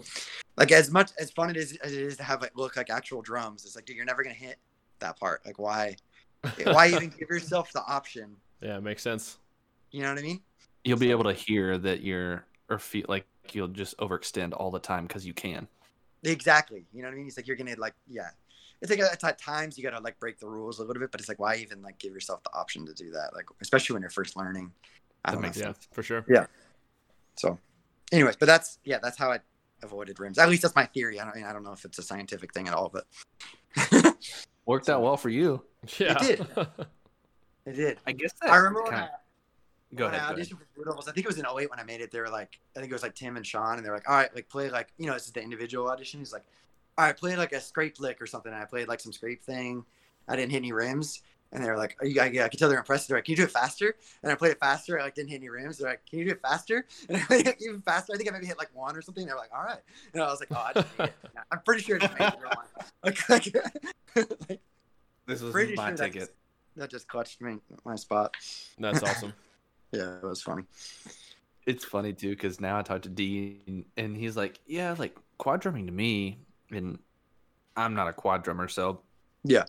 Like, 0.57 0.71
as 0.71 0.91
much 0.91 1.11
as 1.19 1.31
fun 1.31 1.49
it 1.49 1.57
is 1.57 1.77
as 1.77 1.93
it 1.93 2.01
is 2.01 2.17
to 2.17 2.23
have 2.23 2.41
like 2.41 2.51
look 2.55 2.75
like 2.75 2.89
actual 2.89 3.21
drums, 3.21 3.65
it's 3.65 3.75
like, 3.75 3.85
dude, 3.85 3.95
you're 3.95 4.05
never 4.05 4.23
gonna 4.23 4.35
hit 4.35 4.57
that 4.99 5.19
part. 5.19 5.45
Like, 5.45 5.59
why? 5.59 5.95
Why 6.63 6.89
even 6.89 7.09
give 7.09 7.29
yourself 7.29 7.73
the 7.73 7.83
option? 7.85 8.35
yeah, 8.61 8.77
it 8.77 8.83
makes 8.83 9.01
sense. 9.01 9.37
You 9.91 10.03
know 10.03 10.09
what 10.09 10.19
I 10.19 10.21
mean? 10.21 10.39
You'll 10.83 10.99
be 10.99 11.11
able 11.11 11.23
to 11.25 11.33
hear 11.33 11.77
that 11.79 12.01
you're, 12.01 12.45
or 12.69 12.77
feel 12.77 13.05
like 13.09 13.25
you'll 13.51 13.67
just 13.67 13.97
overextend 13.97 14.53
all 14.55 14.69
the 14.69 14.79
time 14.79 15.07
because 15.07 15.25
you 15.25 15.33
can. 15.33 15.67
Exactly. 16.23 16.85
You 16.93 17.01
know 17.01 17.07
what 17.07 17.15
I 17.15 17.17
mean? 17.17 17.27
It's 17.27 17.37
like 17.37 17.47
you're 17.47 17.57
gonna 17.57 17.75
like, 17.77 17.95
yeah. 18.07 18.29
It's 18.81 18.91
like 18.91 18.99
at 18.99 19.23
at 19.23 19.39
times 19.39 19.77
you 19.77 19.83
gotta 19.83 20.01
like 20.01 20.19
break 20.19 20.39
the 20.39 20.47
rules 20.47 20.79
a 20.79 20.83
little 20.83 21.01
bit, 21.01 21.11
but 21.11 21.19
it's 21.19 21.27
like, 21.27 21.39
why 21.39 21.55
even 21.55 21.81
like 21.81 21.97
give 21.97 22.13
yourself 22.13 22.43
the 22.43 22.53
option 22.53 22.85
to 22.85 22.93
do 22.93 23.11
that? 23.11 23.31
Like, 23.35 23.45
especially 23.61 23.95
when 23.95 24.01
you're 24.01 24.11
first 24.11 24.37
learning. 24.37 24.71
I 25.25 25.31
That 25.31 25.35
don't 25.35 25.41
know. 25.41 25.47
makes 25.47 25.57
Yeah, 25.57 25.73
for 25.91 26.03
sure. 26.03 26.23
Yeah 26.29 26.45
so, 27.37 27.57
anyways, 28.11 28.35
but 28.35 28.47
that's 28.47 28.79
yeah, 28.83 28.97
that's 29.01 29.17
how 29.17 29.31
I 29.31 29.39
avoided 29.83 30.19
rims. 30.19 30.37
At 30.37 30.49
least 30.49 30.61
that's 30.63 30.75
my 30.75 30.85
theory. 30.85 31.19
I 31.19 31.23
don't, 31.25 31.33
I, 31.33 31.37
mean, 31.37 31.45
I 31.45 31.53
don't 31.53 31.63
know 31.63 31.71
if 31.73 31.85
it's 31.85 31.99
a 31.99 32.03
scientific 32.03 32.53
thing 32.53 32.67
at 32.67 32.73
all, 32.73 32.89
but 32.89 33.05
Worked 34.65 34.89
out 34.89 35.01
well 35.01 35.17
for 35.17 35.29
you. 35.29 35.63
Yeah. 35.97 36.17
It 36.21 36.37
did. 36.37 36.47
it 37.65 37.73
did. 37.73 37.97
I 38.05 38.11
guess 38.11 38.33
that 38.41 38.49
I 38.49 38.57
remember 38.57 38.81
when 38.83 38.91
kinda- 38.91 39.11
I, 39.13 39.95
Go 39.95 40.05
when 40.05 40.13
ahead. 40.15 40.25
I 40.25 40.29
go 40.29 40.35
ahead. 40.35 40.45
auditioned 40.47 40.57
for 40.59 40.67
Blue 40.75 40.83
Devils, 40.83 41.07
I 41.07 41.11
think 41.13 41.25
it 41.25 41.29
was 41.29 41.37
in 41.39 41.45
08 41.45 41.69
when 41.69 41.79
I 41.79 41.83
made 41.83 42.01
it. 42.01 42.11
They 42.11 42.19
were 42.19 42.29
like, 42.29 42.59
I 42.75 42.79
think 42.79 42.91
it 42.91 42.95
was 42.95 43.03
like 43.03 43.15
Tim 43.15 43.37
and 43.37 43.45
Sean, 43.47 43.77
and 43.77 43.85
they're 43.85 43.93
like, 43.93 44.09
all 44.09 44.15
right, 44.17 44.33
like 44.35 44.49
play 44.49 44.69
like, 44.69 44.89
you 44.97 45.05
know, 45.07 45.13
this 45.13 45.27
is 45.27 45.31
the 45.31 45.41
individual 45.41 45.87
audition. 45.89 46.19
He's 46.19 46.33
like, 46.33 46.43
all 46.97 47.05
right, 47.05 47.15
play 47.15 47.37
like 47.37 47.53
a 47.53 47.61
scrape 47.61 47.99
lick 48.01 48.21
or 48.21 48.25
something. 48.25 48.51
And 48.51 48.61
I 48.61 48.65
played 48.65 48.89
like 48.89 48.99
some 48.99 49.13
scrape 49.13 49.43
thing. 49.43 49.85
I 50.27 50.35
didn't 50.35 50.51
hit 50.51 50.57
any 50.57 50.73
rims. 50.73 51.21
And 51.53 51.63
they 51.63 51.69
were 51.69 51.77
like, 51.77 51.95
you, 52.03 52.19
I, 52.19 52.25
I 52.25 52.49
could 52.49 52.59
tell 52.59 52.67
they're 52.69 52.77
impressed. 52.79 53.07
They're 53.07 53.17
like, 53.17 53.25
can 53.25 53.31
you 53.31 53.37
do 53.37 53.43
it 53.43 53.51
faster? 53.51 53.95
And 54.21 54.31
I 54.31 54.35
played 54.35 54.51
it 54.51 54.59
faster. 54.59 54.99
I 54.99 55.03
like 55.03 55.15
didn't 55.15 55.29
hit 55.29 55.37
any 55.37 55.49
rims. 55.49 55.77
They're 55.77 55.89
like, 55.89 56.05
can 56.09 56.19
you 56.19 56.25
do 56.25 56.31
it 56.31 56.41
faster? 56.41 56.85
And 57.09 57.17
I 57.17 57.21
played 57.21 57.47
it 57.47 57.55
even 57.61 57.81
faster. 57.81 58.13
I 58.13 58.17
think 58.17 58.29
I 58.29 58.33
maybe 58.33 58.45
hit 58.47 58.57
like 58.57 58.69
one 58.75 58.95
or 58.97 59.01
something. 59.01 59.25
They're 59.25 59.37
like, 59.37 59.51
all 59.55 59.63
right. 59.63 59.79
And 60.13 60.21
I 60.21 60.27
was 60.27 60.39
like, 60.41 60.49
oh, 60.51 60.65
I 60.67 60.73
just 60.73 60.87
it. 60.99 61.13
I'm 61.51 61.59
pretty 61.65 61.83
sure 61.83 61.95
I 61.95 61.99
just 61.99 62.19
made 62.19 62.27
it. 62.27 62.35
Like, 63.03 63.29
like, 63.29 64.59
This 65.25 65.41
was 65.41 65.51
pretty 65.51 65.75
my 65.75 65.89
sure 65.89 65.97
that- 65.97 66.13
ticket. 66.13 66.35
that 66.75 66.89
just 66.89 67.07
clutched 67.07 67.41
me 67.41 67.57
my 67.85 67.95
spot. 67.95 68.33
That's 68.77 69.01
awesome. 69.03 69.33
Yeah, 69.91 70.17
it 70.17 70.23
was 70.23 70.41
funny. 70.41 70.63
It's 71.65 71.83
funny 71.85 72.13
too 72.13 72.29
because 72.31 72.59
now 72.61 72.77
I 72.77 72.81
talked 72.81 73.03
to 73.03 73.09
Dean 73.09 73.85
and 73.97 74.15
he's 74.15 74.35
like, 74.37 74.59
"Yeah, 74.65 74.95
like 74.97 75.17
quad 75.37 75.61
drumming 75.61 75.85
to 75.87 75.91
me, 75.91 76.39
and 76.71 76.99
I'm 77.75 77.93
not 77.93 78.07
a 78.07 78.13
quad 78.13 78.43
drummer, 78.43 78.67
so 78.67 79.01
Yeah. 79.43 79.63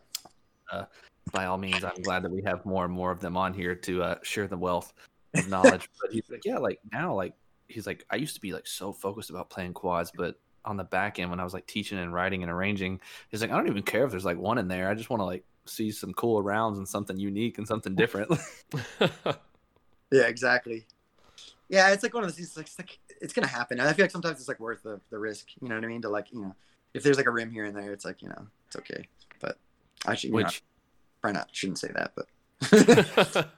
Uh, 0.72 0.84
by 1.32 1.46
all 1.46 1.58
means, 1.58 1.84
I'm 1.84 2.02
glad 2.02 2.22
that 2.24 2.30
we 2.30 2.42
have 2.42 2.64
more 2.64 2.84
and 2.84 2.92
more 2.92 3.10
of 3.10 3.20
them 3.20 3.36
on 3.36 3.54
here 3.54 3.74
to 3.74 4.02
uh, 4.02 4.14
share 4.22 4.46
the 4.46 4.56
wealth 4.56 4.92
of 5.34 5.48
knowledge. 5.48 5.88
but 6.00 6.12
he's 6.12 6.28
like, 6.30 6.44
"Yeah, 6.44 6.58
like 6.58 6.80
now, 6.92 7.14
like 7.14 7.34
he's 7.68 7.86
like, 7.86 8.04
I 8.10 8.16
used 8.16 8.34
to 8.34 8.40
be 8.40 8.52
like 8.52 8.66
so 8.66 8.92
focused 8.92 9.30
about 9.30 9.50
playing 9.50 9.74
quads, 9.74 10.12
but 10.14 10.38
on 10.64 10.76
the 10.76 10.84
back 10.84 11.18
end 11.18 11.30
when 11.30 11.40
I 11.40 11.44
was 11.44 11.54
like 11.54 11.66
teaching 11.66 11.98
and 11.98 12.12
writing 12.12 12.42
and 12.42 12.50
arranging, 12.50 13.00
he's 13.30 13.40
like, 13.40 13.50
I 13.50 13.56
don't 13.56 13.68
even 13.68 13.82
care 13.82 14.04
if 14.04 14.10
there's 14.10 14.24
like 14.24 14.38
one 14.38 14.58
in 14.58 14.68
there. 14.68 14.88
I 14.88 14.94
just 14.94 15.10
want 15.10 15.20
to 15.20 15.24
like 15.24 15.44
see 15.64 15.90
some 15.90 16.12
cool 16.14 16.42
rounds 16.42 16.78
and 16.78 16.88
something 16.88 17.16
unique 17.16 17.58
and 17.58 17.66
something 17.66 17.94
different." 17.94 18.32
Yeah, 20.10 20.22
exactly. 20.22 20.86
Yeah, 21.68 21.90
it's 21.90 22.02
like 22.02 22.14
one 22.14 22.24
of 22.24 22.30
those 22.30 22.36
things. 22.36 22.48
It's 22.48 22.56
like, 22.56 22.66
it's 22.66 22.78
like 22.78 22.98
it's 23.20 23.32
gonna 23.32 23.46
happen. 23.46 23.78
And 23.78 23.88
I 23.88 23.92
feel 23.92 24.04
like 24.04 24.10
sometimes 24.10 24.38
it's 24.38 24.48
like 24.48 24.60
worth 24.60 24.82
the, 24.82 25.00
the 25.10 25.18
risk. 25.18 25.48
You 25.60 25.68
know 25.68 25.74
what 25.74 25.84
I 25.84 25.88
mean? 25.88 26.02
To 26.02 26.08
like, 26.08 26.32
you 26.32 26.40
know, 26.40 26.54
if 26.94 27.02
there's 27.02 27.18
like 27.18 27.26
a 27.26 27.30
rim 27.30 27.50
here 27.50 27.64
and 27.64 27.76
there, 27.76 27.92
it's 27.92 28.04
like, 28.04 28.22
you 28.22 28.28
know, 28.28 28.46
it's 28.66 28.76
okay. 28.76 29.06
But 29.40 29.58
actually, 30.06 30.16
should, 30.16 30.30
know, 30.30 30.36
Which 30.36 30.62
probably 31.32 31.38
not 31.40 31.48
shouldn't 31.52 31.78
say 31.78 31.88
that, 31.94 32.12
but 32.16 33.48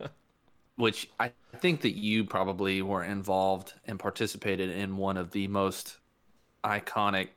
which 0.77 1.11
I 1.19 1.33
think 1.59 1.83
that 1.83 1.97
you 1.97 2.25
probably 2.25 2.83
were 2.83 3.05
involved 3.05 3.75
and 3.85 3.99
participated 3.99 4.71
in 4.71 4.97
one 4.97 5.17
of 5.17 5.31
the 5.31 5.49
most 5.49 5.99
iconic 6.65 7.29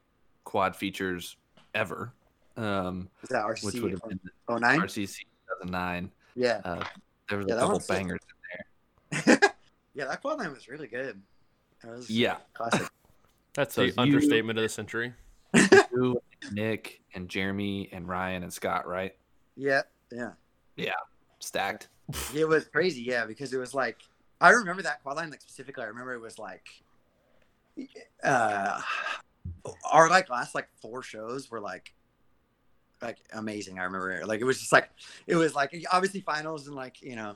quad 0.44 0.76
features 0.76 1.36
ever, 1.74 2.14
um, 2.58 3.10
is 3.24 3.30
that 3.30 3.46
which 3.48 3.76
would 3.82 3.92
have 3.92 4.02
been 4.08 4.20
oh 4.48 4.58
nine? 4.58 4.80
RCC 4.82 5.20
2009. 5.64 6.12
Yeah, 6.36 6.62
Uh, 6.64 6.84
there 7.30 7.38
was 7.38 7.48
Yeah, 7.48 7.54
a 7.54 7.56
that 7.56 7.62
couple 7.62 7.74
one's 7.74 7.86
sick. 7.86 7.98
bangers. 7.98 8.20
yeah, 9.94 10.06
that 10.06 10.22
quad 10.22 10.40
line 10.40 10.52
was 10.52 10.68
really 10.68 10.88
good. 10.88 11.22
That 11.84 11.92
was 11.92 12.10
Yeah, 12.10 12.38
classic. 12.54 12.88
That's 13.56 13.76
So 13.76 13.82
the 13.82 13.88
you- 13.88 13.94
understatement 13.98 14.58
of 14.58 14.64
the 14.64 14.70
century. 14.70 15.14
you, 15.92 16.20
Nick, 16.52 17.02
and 17.14 17.30
Jeremy, 17.30 17.90
and 17.92 18.08
Ryan, 18.08 18.42
and 18.44 18.52
Scott, 18.52 18.88
right? 18.88 19.16
yeah, 19.56 19.82
yeah. 20.14 20.32
Yeah. 20.76 20.92
Stacked. 21.40 21.90
It 22.36 22.48
was 22.48 22.66
crazy, 22.66 23.02
yeah, 23.02 23.26
because 23.26 23.54
it 23.54 23.58
was 23.58 23.74
like 23.74 23.98
I 24.42 24.50
remember 24.50 24.82
that 24.82 25.02
quad 25.04 25.18
line 25.18 25.30
like 25.30 25.42
specifically. 25.42 25.84
I 25.84 25.88
remember 25.88 26.14
it 26.14 26.22
was 26.22 26.38
like 26.38 26.68
uh 28.24 28.80
our 29.92 30.10
like 30.10 30.30
last 30.30 30.54
like 30.54 30.68
four 30.82 31.02
shows 31.02 31.50
were 31.50 31.60
like 31.60 31.94
like 33.02 33.18
amazing. 33.34 33.80
I 33.80 33.84
remember 33.84 34.26
like 34.26 34.42
it 34.42 34.46
was 34.46 34.60
just 34.60 34.72
like 34.72 34.90
it 35.28 35.36
was 35.36 35.56
like 35.56 35.74
obviously 35.92 36.22
finals 36.22 36.68
and 36.68 36.76
like 36.76 37.02
you 37.02 37.16
know 37.16 37.36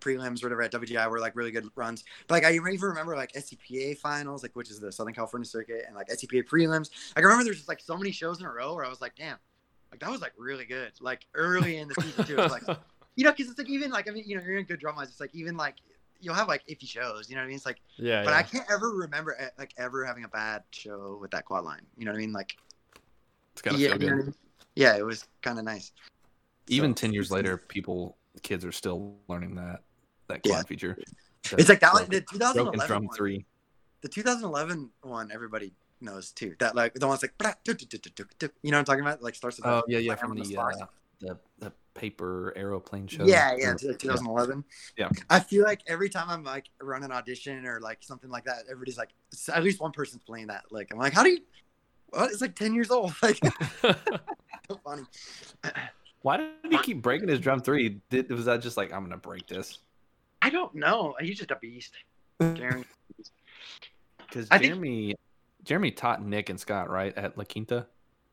prelims 0.00 0.42
or 0.42 0.46
whatever 0.46 0.62
at 0.62 0.72
WGI 0.72 1.08
were 1.08 1.20
like 1.20 1.36
really 1.36 1.52
good 1.52 1.68
runs. 1.76 2.04
But 2.26 2.34
like 2.34 2.44
I 2.44 2.54
even 2.54 2.76
remember 2.80 3.16
like 3.16 3.32
SCPA 3.32 3.98
finals, 3.98 4.42
like 4.42 4.54
which 4.56 4.70
is 4.70 4.80
the 4.80 4.90
Southern 4.90 5.14
California 5.14 5.46
circuit, 5.46 5.84
and 5.86 5.94
like 5.94 6.08
SCPA 6.08 6.44
prelims. 6.48 6.90
Like, 7.14 7.18
I 7.18 7.20
remember 7.20 7.44
there's 7.44 7.58
just 7.58 7.68
like 7.68 7.80
so 7.80 7.96
many 7.96 8.10
shows 8.10 8.40
in 8.40 8.46
a 8.46 8.52
row 8.52 8.74
where 8.74 8.84
I 8.84 8.88
was 8.88 9.00
like, 9.00 9.14
damn, 9.16 9.36
like 9.92 10.00
that 10.00 10.10
was 10.10 10.20
like 10.20 10.32
really 10.36 10.64
good. 10.64 10.92
Like 11.00 11.26
early 11.34 11.76
in 11.76 11.88
the 11.88 11.94
season 12.02 12.24
too, 12.24 12.32
it 12.38 12.38
was 12.38 12.50
like 12.52 12.64
you 13.16 13.24
know, 13.24 13.30
because 13.30 13.48
it's 13.50 13.58
like 13.58 13.68
even 13.68 13.90
like 13.90 14.08
I 14.08 14.12
mean, 14.12 14.24
you 14.26 14.36
know, 14.36 14.42
you're 14.42 14.58
in 14.58 14.64
good 14.64 14.80
drum 14.80 14.96
lines. 14.96 15.10
It's 15.10 15.20
like 15.20 15.34
even 15.34 15.56
like 15.56 15.76
you'll 16.20 16.34
have 16.34 16.48
like 16.48 16.66
iffy 16.66 16.88
shows. 16.88 17.28
You 17.28 17.36
know 17.36 17.42
what 17.42 17.46
I 17.46 17.48
mean? 17.48 17.56
It's 17.56 17.66
like, 17.66 17.78
yeah, 17.96 18.24
but 18.24 18.30
yeah. 18.30 18.36
I 18.38 18.42
can't 18.42 18.64
ever 18.72 18.90
remember 18.90 19.36
eh, 19.38 19.48
like 19.58 19.74
ever 19.76 20.04
having 20.04 20.24
a 20.24 20.28
bad 20.28 20.62
show 20.70 21.18
with 21.20 21.30
that 21.32 21.44
quad 21.44 21.64
line. 21.64 21.82
You 21.96 22.06
know 22.06 22.12
what 22.12 22.16
I 22.16 22.20
mean? 22.20 22.32
Like, 22.32 22.56
It's 23.52 23.62
gotta 23.62 23.76
yeah, 23.76 23.88
you 23.88 23.94
know 23.94 23.98
good. 23.98 24.12
I 24.12 24.16
mean? 24.16 24.34
yeah, 24.76 24.96
it 24.96 25.04
was 25.04 25.26
kind 25.42 25.58
of 25.58 25.64
nice. 25.64 25.92
Even 26.68 26.92
So- 26.92 27.00
ten 27.02 27.12
years 27.12 27.30
later, 27.30 27.56
people, 27.58 28.16
kids 28.42 28.64
are 28.64 28.72
still 28.72 29.16
learning 29.28 29.56
that 29.56 29.82
that 30.28 30.40
Yeah. 30.44 30.52
quad 30.54 30.68
feature. 30.68 30.96
it's 31.58 31.68
like 31.68 31.80
that 31.80 31.92
one, 31.92 32.06
broken- 32.06 32.24
the 32.30 32.32
2011 32.32 32.86
drum 32.86 33.04
one, 33.06 33.16
three. 33.16 33.44
the 34.00 34.08
2011 34.08 34.90
one, 35.02 35.30
everybody 35.32 35.72
knows 36.02 36.32
too. 36.32 36.54
That 36.58 36.74
like 36.74 36.94
the 36.94 37.06
one's 37.06 37.22
like, 37.22 37.32
you 37.40 38.70
know 38.70 38.76
what 38.76 38.78
I'm 38.78 38.84
talking 38.84 39.00
about? 39.00 39.22
Like 39.22 39.34
starts 39.34 39.56
with 39.58 39.66
Oh 39.66 39.82
yeah, 39.88 39.98
yeah, 39.98 40.14
from 40.14 40.32
on 40.32 40.38
the 40.38 40.56
uh, 40.56 40.72
the 41.20 41.38
the 41.58 41.72
paper 41.94 42.52
aeroplane 42.56 43.06
show. 43.06 43.24
Yeah, 43.24 43.54
yeah, 43.56 43.74
2011. 43.74 44.64
Yeah. 44.96 45.10
I 45.30 45.40
feel 45.40 45.64
like 45.64 45.82
every 45.86 46.08
time 46.08 46.28
I'm 46.28 46.44
like 46.44 46.66
running 46.80 47.06
an 47.06 47.12
audition 47.12 47.66
or 47.66 47.80
like 47.80 47.98
something 48.02 48.30
like 48.30 48.44
that, 48.44 48.64
everybody's 48.70 48.98
like, 48.98 49.10
at 49.52 49.62
least 49.62 49.80
one 49.80 49.92
person's 49.92 50.22
playing 50.24 50.48
that. 50.48 50.64
Like, 50.70 50.92
I'm 50.92 50.98
like, 50.98 51.12
how 51.12 51.22
do 51.22 51.30
you? 51.30 51.38
What? 52.10 52.30
It's 52.30 52.40
like 52.40 52.54
10 52.54 52.74
years 52.74 52.90
old. 52.90 53.12
Like, 53.22 53.38
so 54.68 54.80
funny. 54.84 55.02
Why 56.22 56.36
did 56.36 56.48
he 56.70 56.78
keep 56.78 57.02
breaking 57.02 57.28
his 57.28 57.40
drum 57.40 57.60
three? 57.60 58.00
Did, 58.10 58.30
was 58.30 58.44
that 58.46 58.62
just 58.62 58.76
like 58.76 58.92
I'm 58.92 59.02
gonna 59.02 59.16
break 59.16 59.46
this? 59.46 59.78
I 60.40 60.50
don't 60.50 60.74
know. 60.74 61.14
He's 61.20 61.38
just 61.38 61.50
a 61.50 61.56
beast. 61.56 61.92
Jeremy. 62.40 62.84
Because 64.18 64.48
I 64.50 64.58
think- 64.58 65.16
Jeremy, 65.64 65.90
taught 65.90 66.24
Nick 66.24 66.50
and 66.50 66.58
Scott 66.58 66.90
right 66.90 67.16
at 67.16 67.38
La 67.38 67.44
Quinta. 67.44 67.86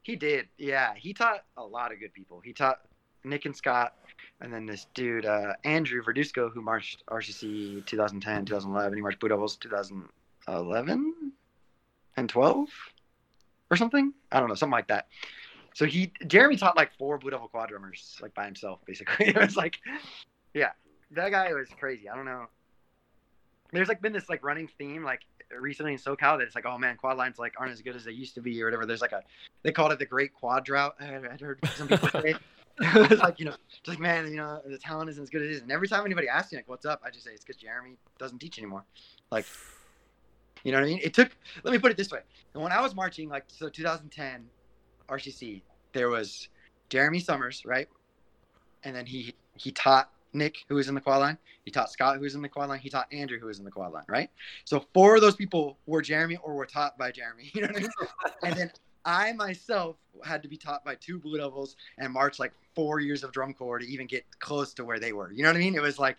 He 0.03 0.15
did. 0.15 0.47
Yeah. 0.57 0.93
He 0.95 1.13
taught 1.13 1.43
a 1.57 1.63
lot 1.63 1.91
of 1.91 1.99
good 1.99 2.13
people. 2.13 2.39
He 2.39 2.53
taught 2.53 2.79
Nick 3.23 3.45
and 3.45 3.55
Scott, 3.55 3.95
and 4.41 4.53
then 4.53 4.65
this 4.65 4.87
dude, 4.93 5.25
uh, 5.25 5.53
Andrew 5.63 6.01
Verdusco, 6.03 6.51
who 6.51 6.61
marched 6.61 7.05
RCC 7.07 7.85
2010, 7.85 8.45
2011. 8.45 8.97
He 8.97 9.01
marched 9.01 9.19
Blue 9.19 9.29
Devils 9.29 9.57
2011 9.57 11.31
and 12.17 12.29
12 12.29 12.69
or 13.69 13.77
something. 13.77 14.13
I 14.31 14.39
don't 14.39 14.49
know, 14.49 14.55
something 14.55 14.71
like 14.71 14.87
that. 14.87 15.07
So 15.73 15.85
he, 15.85 16.11
Jeremy 16.27 16.57
taught 16.57 16.75
like 16.75 16.91
four 16.97 17.17
Blue 17.17 17.31
Devil 17.31 17.47
quad 17.47 17.69
drummers, 17.69 18.17
like 18.21 18.33
by 18.33 18.45
himself, 18.45 18.79
basically. 18.85 19.27
it 19.29 19.37
was 19.37 19.55
like, 19.55 19.79
yeah, 20.53 20.71
that 21.11 21.29
guy 21.29 21.53
was 21.53 21.67
crazy. 21.79 22.09
I 22.09 22.15
don't 22.15 22.25
know. 22.25 22.45
There's 23.71 23.87
like 23.87 24.01
been 24.01 24.13
this 24.13 24.29
like 24.29 24.43
running 24.43 24.67
theme, 24.77 25.03
like 25.03 25.21
recently 25.57 25.93
in 25.93 25.99
SoCal, 25.99 26.37
that 26.37 26.41
it's 26.41 26.55
like, 26.55 26.65
oh 26.65 26.77
man, 26.77 26.97
quad 26.97 27.17
lines 27.17 27.39
like 27.39 27.53
aren't 27.57 27.71
as 27.71 27.81
good 27.81 27.95
as 27.95 28.03
they 28.03 28.11
used 28.11 28.35
to 28.35 28.41
be, 28.41 28.61
or 28.61 28.65
whatever. 28.65 28.85
There's 28.85 29.01
like 29.01 29.11
a, 29.11 29.23
they 29.63 29.71
called 29.71 29.91
it 29.91 29.99
the 29.99 30.05
Great 30.05 30.33
Quad 30.33 30.65
Drought. 30.65 30.95
I 30.99 31.05
I 31.15 31.37
heard 31.39 31.59
some 31.75 31.87
people 31.87 32.09
say. 32.21 32.35
it's 32.81 33.21
like 33.23 33.39
you 33.39 33.45
know, 33.45 33.55
just 33.69 33.87
like 33.87 33.99
man, 33.99 34.27
you 34.29 34.37
know, 34.37 34.61
the 34.65 34.77
talent 34.77 35.09
isn't 35.09 35.23
as 35.23 35.29
good 35.29 35.41
as 35.41 35.49
it 35.49 35.51
is. 35.51 35.61
And 35.61 35.71
every 35.71 35.87
time 35.87 36.05
anybody 36.05 36.29
asks 36.29 36.51
me 36.51 36.59
like, 36.59 36.69
"What's 36.69 36.85
up?" 36.85 37.01
I 37.05 37.09
just 37.09 37.25
say 37.25 37.31
it's 37.31 37.43
because 37.43 37.61
Jeremy 37.61 37.97
doesn't 38.17 38.39
teach 38.39 38.57
anymore. 38.57 38.85
Like, 39.31 39.45
you 40.63 40.71
know 40.71 40.77
what 40.79 40.85
I 40.85 40.89
mean? 40.89 40.99
It 41.03 41.13
took. 41.13 41.29
Let 41.63 41.71
me 41.71 41.79
put 41.79 41.91
it 41.91 41.97
this 41.97 42.11
way: 42.11 42.21
when 42.53 42.71
I 42.71 42.81
was 42.81 42.95
marching, 42.95 43.29
like 43.29 43.45
so, 43.47 43.69
2010 43.69 44.45
RCC, 45.09 45.61
there 45.93 46.09
was 46.09 46.47
Jeremy 46.89 47.19
Summers, 47.19 47.65
right? 47.65 47.89
And 48.83 48.95
then 48.95 49.05
he 49.05 49.33
he 49.55 49.71
taught 49.71 50.09
Nick, 50.33 50.65
who 50.67 50.75
was 50.75 50.87
in 50.87 50.95
the 50.95 51.01
quad 51.01 51.19
line. 51.19 51.37
He 51.65 51.71
taught 51.71 51.91
Scott, 51.91 52.15
who 52.15 52.21
was 52.21 52.35
in 52.35 52.41
the 52.41 52.49
quad 52.49 52.69
line. 52.69 52.79
He 52.79 52.89
taught 52.89 53.11
Andrew, 53.11 53.39
who 53.39 53.47
was 53.47 53.59
in 53.59 53.65
the 53.65 53.71
quad 53.71 53.91
line, 53.91 54.05
right? 54.07 54.29
So 54.65 54.85
four 54.93 55.15
of 55.15 55.21
those 55.21 55.35
people 55.35 55.77
were 55.85 56.01
Jeremy 56.01 56.37
or 56.43 56.53
were 56.53 56.65
taught 56.65 56.97
by 56.97 57.11
Jeremy. 57.11 57.51
You 57.59 57.61
know 57.61 57.67
what 57.67 57.77
I 57.77 57.79
mean? 57.79 57.89
and 58.43 58.55
then 58.55 58.71
I 59.05 59.33
myself 59.33 59.97
had 60.23 60.43
to 60.43 60.49
be 60.49 60.57
taught 60.57 60.83
by 60.85 60.95
two 60.95 61.19
Blue 61.19 61.37
Devils 61.37 61.75
and 61.97 62.11
march 62.13 62.39
like 62.39 62.53
four 62.75 62.99
years 62.99 63.23
of 63.23 63.31
drum 63.31 63.53
corps 63.53 63.79
to 63.79 63.87
even 63.87 64.07
get 64.07 64.25
close 64.39 64.73
to 64.75 64.85
where 64.85 64.99
they 64.99 65.13
were. 65.13 65.31
You 65.31 65.43
know 65.43 65.49
what 65.49 65.55
I 65.55 65.59
mean? 65.59 65.75
It 65.75 65.81
was 65.81 65.99
like, 65.99 66.17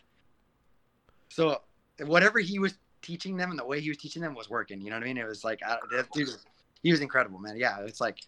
so 1.28 1.60
whatever 2.04 2.38
he 2.40 2.58
was 2.58 2.74
teaching 3.02 3.36
them 3.36 3.50
and 3.50 3.58
the 3.58 3.64
way 3.64 3.80
he 3.80 3.88
was 3.88 3.98
teaching 3.98 4.22
them 4.22 4.34
was 4.34 4.50
working. 4.50 4.80
You 4.80 4.90
know 4.90 4.96
what 4.96 5.04
I 5.04 5.06
mean? 5.06 5.18
It 5.18 5.26
was 5.26 5.44
like, 5.44 5.60
I, 5.66 5.76
that 5.92 6.10
dude, 6.12 6.30
he 6.82 6.90
was 6.90 7.00
incredible, 7.00 7.38
man. 7.38 7.56
Yeah, 7.56 7.80
it's 7.80 8.00
like 8.00 8.18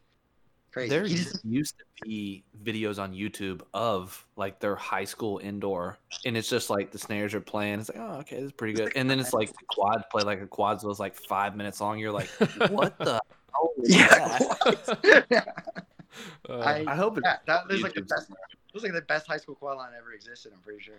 crazy. 0.72 0.90
There 0.90 1.06
just- 1.06 1.44
used 1.44 1.78
to 1.78 1.84
be 2.02 2.44
videos 2.64 2.98
on 3.00 3.12
YouTube 3.12 3.62
of 3.74 4.26
like 4.36 4.60
their 4.60 4.76
high 4.76 5.04
school 5.04 5.38
indoor, 5.42 5.98
and 6.24 6.36
it's 6.36 6.48
just 6.48 6.70
like 6.70 6.90
the 6.90 6.98
snares 6.98 7.34
are 7.34 7.40
playing. 7.40 7.80
It's 7.80 7.90
like, 7.90 7.98
oh, 8.00 8.18
okay, 8.20 8.36
this 8.36 8.46
is 8.46 8.52
pretty 8.52 8.74
good. 8.74 8.92
And 8.96 9.08
then 9.08 9.20
it's 9.20 9.32
like 9.32 9.48
the 9.48 9.64
quad 9.68 10.04
play 10.10 10.22
like 10.22 10.40
a 10.40 10.46
quads 10.46 10.84
was 10.84 10.98
like 10.98 11.14
five 11.14 11.56
minutes 11.56 11.80
long. 11.80 11.98
You're 11.98 12.12
like, 12.12 12.28
what 12.70 12.98
the? 12.98 13.20
hell 13.52 13.72
yeah, 13.84 14.38
yeah. 15.30 15.44
Uh, 16.46 16.58
I- 16.58 16.84
I 16.86 16.94
hope 16.94 17.16
it's 17.16 17.24
yeah, 17.24 17.38
that 17.46 17.66
was 17.68 17.80
like 17.80 17.94
the 17.94 18.02
best. 18.02 18.28
It 18.30 18.74
was 18.74 18.82
like 18.82 18.92
the 18.92 19.00
best 19.00 19.26
high 19.26 19.38
school 19.38 19.54
quad 19.54 19.78
line 19.78 19.92
ever 19.98 20.12
existed. 20.12 20.52
I'm 20.54 20.60
pretty 20.60 20.82
sure. 20.82 20.96
Uh, 20.96 20.98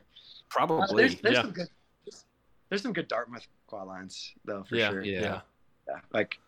probably. 0.50 1.04
there's 1.04 1.22
there's 1.22 1.36
yeah. 1.36 1.42
some 1.44 1.52
good. 1.52 1.68
There's, 2.06 2.26
there's 2.70 2.82
some 2.82 2.94
good 2.94 3.08
Dartmouth 3.08 3.46
quad 3.68 3.88
lines 3.88 4.34
though, 4.44 4.64
for 4.64 4.76
yeah, 4.76 4.90
sure. 4.90 5.04
yeah. 5.04 5.22
yeah. 5.22 5.42
Yeah, 5.88 6.00
like 6.14 6.40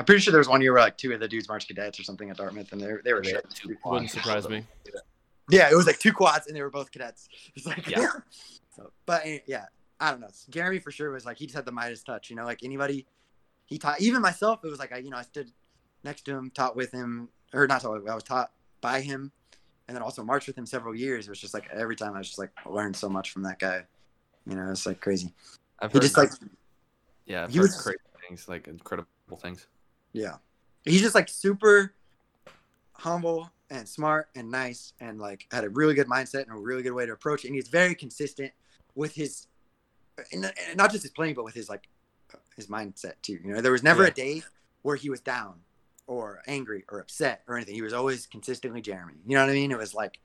I'm 0.00 0.06
pretty 0.06 0.22
sure 0.22 0.32
there 0.32 0.38
was 0.38 0.48
one 0.48 0.62
year 0.62 0.72
where 0.72 0.80
like 0.80 0.96
two 0.96 1.12
of 1.12 1.20
the 1.20 1.28
dudes 1.28 1.46
marched 1.46 1.68
cadets 1.68 2.00
or 2.00 2.04
something 2.04 2.30
at 2.30 2.38
Dartmouth, 2.38 2.72
and 2.72 2.80
they 2.80 2.86
they 3.04 3.12
were 3.12 3.20
They 3.20 3.32
shit. 3.32 3.44
had 3.44 3.54
two 3.54 3.68
Wouldn't 3.68 3.82
quads. 3.82 4.12
surprise 4.12 4.48
me. 4.48 4.64
Yeah, 5.50 5.68
it 5.70 5.74
was 5.76 5.86
like 5.86 5.98
two 5.98 6.12
quads, 6.14 6.46
and 6.46 6.56
they 6.56 6.62
were 6.62 6.70
both 6.70 6.90
cadets. 6.90 7.28
It's 7.54 7.66
like 7.66 7.86
Yeah. 7.86 8.08
so, 8.74 8.90
but 9.04 9.22
eh, 9.26 9.40
yeah, 9.46 9.66
I 10.00 10.10
don't 10.10 10.20
know. 10.20 10.30
Jeremy 10.48 10.78
for 10.78 10.90
sure 10.90 11.10
was 11.10 11.26
like 11.26 11.36
he 11.36 11.44
just 11.44 11.54
had 11.56 11.66
the 11.66 11.72
Midas 11.72 12.02
touch. 12.02 12.30
You 12.30 12.36
know, 12.36 12.44
like 12.46 12.60
anybody 12.64 13.04
he 13.66 13.76
taught. 13.78 14.00
Even 14.00 14.22
myself, 14.22 14.64
it 14.64 14.68
was 14.70 14.78
like 14.78 14.90
I 14.90 14.96
you 14.98 15.10
know 15.10 15.18
I 15.18 15.22
stood 15.22 15.50
next 16.02 16.22
to 16.22 16.32
him, 16.34 16.50
taught 16.50 16.76
with 16.76 16.92
him, 16.92 17.28
or 17.52 17.66
not 17.66 17.82
taught. 17.82 18.08
I 18.08 18.14
was 18.14 18.22
taught 18.24 18.52
by 18.80 19.02
him, 19.02 19.32
and 19.86 19.94
then 19.94 20.02
also 20.02 20.22
marched 20.24 20.46
with 20.46 20.56
him 20.56 20.64
several 20.64 20.94
years. 20.94 21.26
It 21.26 21.30
was 21.30 21.40
just 21.40 21.52
like 21.52 21.68
every 21.70 21.94
time 21.96 22.14
I 22.14 22.18
was 22.18 22.28
just 22.28 22.38
like 22.38 22.52
learned 22.64 22.96
so 22.96 23.10
much 23.10 23.32
from 23.32 23.42
that 23.42 23.58
guy. 23.58 23.82
You 24.46 24.56
know, 24.56 24.70
it's 24.70 24.86
like 24.86 25.00
crazy. 25.02 25.34
I've 25.78 25.92
He 25.92 25.98
heard 25.98 26.02
just 26.02 26.16
like 26.16 26.30
yeah, 27.26 27.44
I've 27.44 27.50
he 27.50 27.58
heard 27.58 27.64
was- 27.64 27.82
crazy 27.82 27.98
things, 28.26 28.48
like 28.48 28.66
incredible 28.66 29.06
things. 29.42 29.66
Yeah. 30.12 30.36
He's 30.84 31.00
just 31.02 31.14
like 31.14 31.28
super 31.28 31.94
humble 32.92 33.50
and 33.70 33.88
smart 33.88 34.28
and 34.34 34.50
nice 34.50 34.92
and 35.00 35.18
like 35.20 35.46
had 35.52 35.64
a 35.64 35.68
really 35.68 35.94
good 35.94 36.08
mindset 36.08 36.42
and 36.44 36.52
a 36.52 36.58
really 36.58 36.82
good 36.82 36.92
way 36.92 37.06
to 37.06 37.12
approach 37.12 37.44
it. 37.44 37.48
And 37.48 37.54
he's 37.54 37.68
very 37.68 37.94
consistent 37.94 38.52
with 38.94 39.14
his, 39.14 39.46
and 40.32 40.52
not 40.74 40.90
just 40.90 41.02
his 41.02 41.12
playing, 41.12 41.34
but 41.34 41.44
with 41.44 41.54
his 41.54 41.68
like 41.68 41.88
his 42.56 42.66
mindset 42.66 43.14
too. 43.22 43.38
You 43.44 43.54
know, 43.54 43.60
there 43.60 43.72
was 43.72 43.82
never 43.82 44.02
Yeah. 44.02 44.08
a 44.08 44.12
day 44.12 44.42
where 44.82 44.96
he 44.96 45.10
was 45.10 45.20
down 45.20 45.60
or 46.06 46.42
angry 46.46 46.84
or 46.88 46.98
upset 46.98 47.42
or 47.46 47.56
anything. 47.56 47.74
He 47.74 47.82
was 47.82 47.92
always 47.92 48.26
consistently 48.26 48.80
Jeremy. 48.80 49.14
You 49.26 49.36
know 49.36 49.44
what 49.44 49.50
I 49.50 49.54
mean? 49.54 49.70
It 49.70 49.78
was 49.78 49.94
like, 49.94 50.18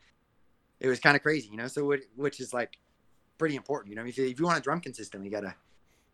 it 0.80 0.88
was 0.88 1.00
kind 1.00 1.16
of 1.16 1.22
crazy, 1.22 1.50
you 1.50 1.58
know? 1.58 1.68
So, 1.68 1.96
which 2.16 2.40
is 2.40 2.54
like 2.54 2.78
pretty 3.38 3.56
important. 3.56 3.92
You 3.92 3.96
know, 3.98 4.06
if 4.06 4.18
you, 4.18 4.26
if 4.26 4.40
you 4.40 4.46
want 4.46 4.58
to 4.58 4.64
drum 4.64 4.82
consistently, 4.82 5.28
you 5.30 5.32
got 5.32 5.42
to 5.42 5.54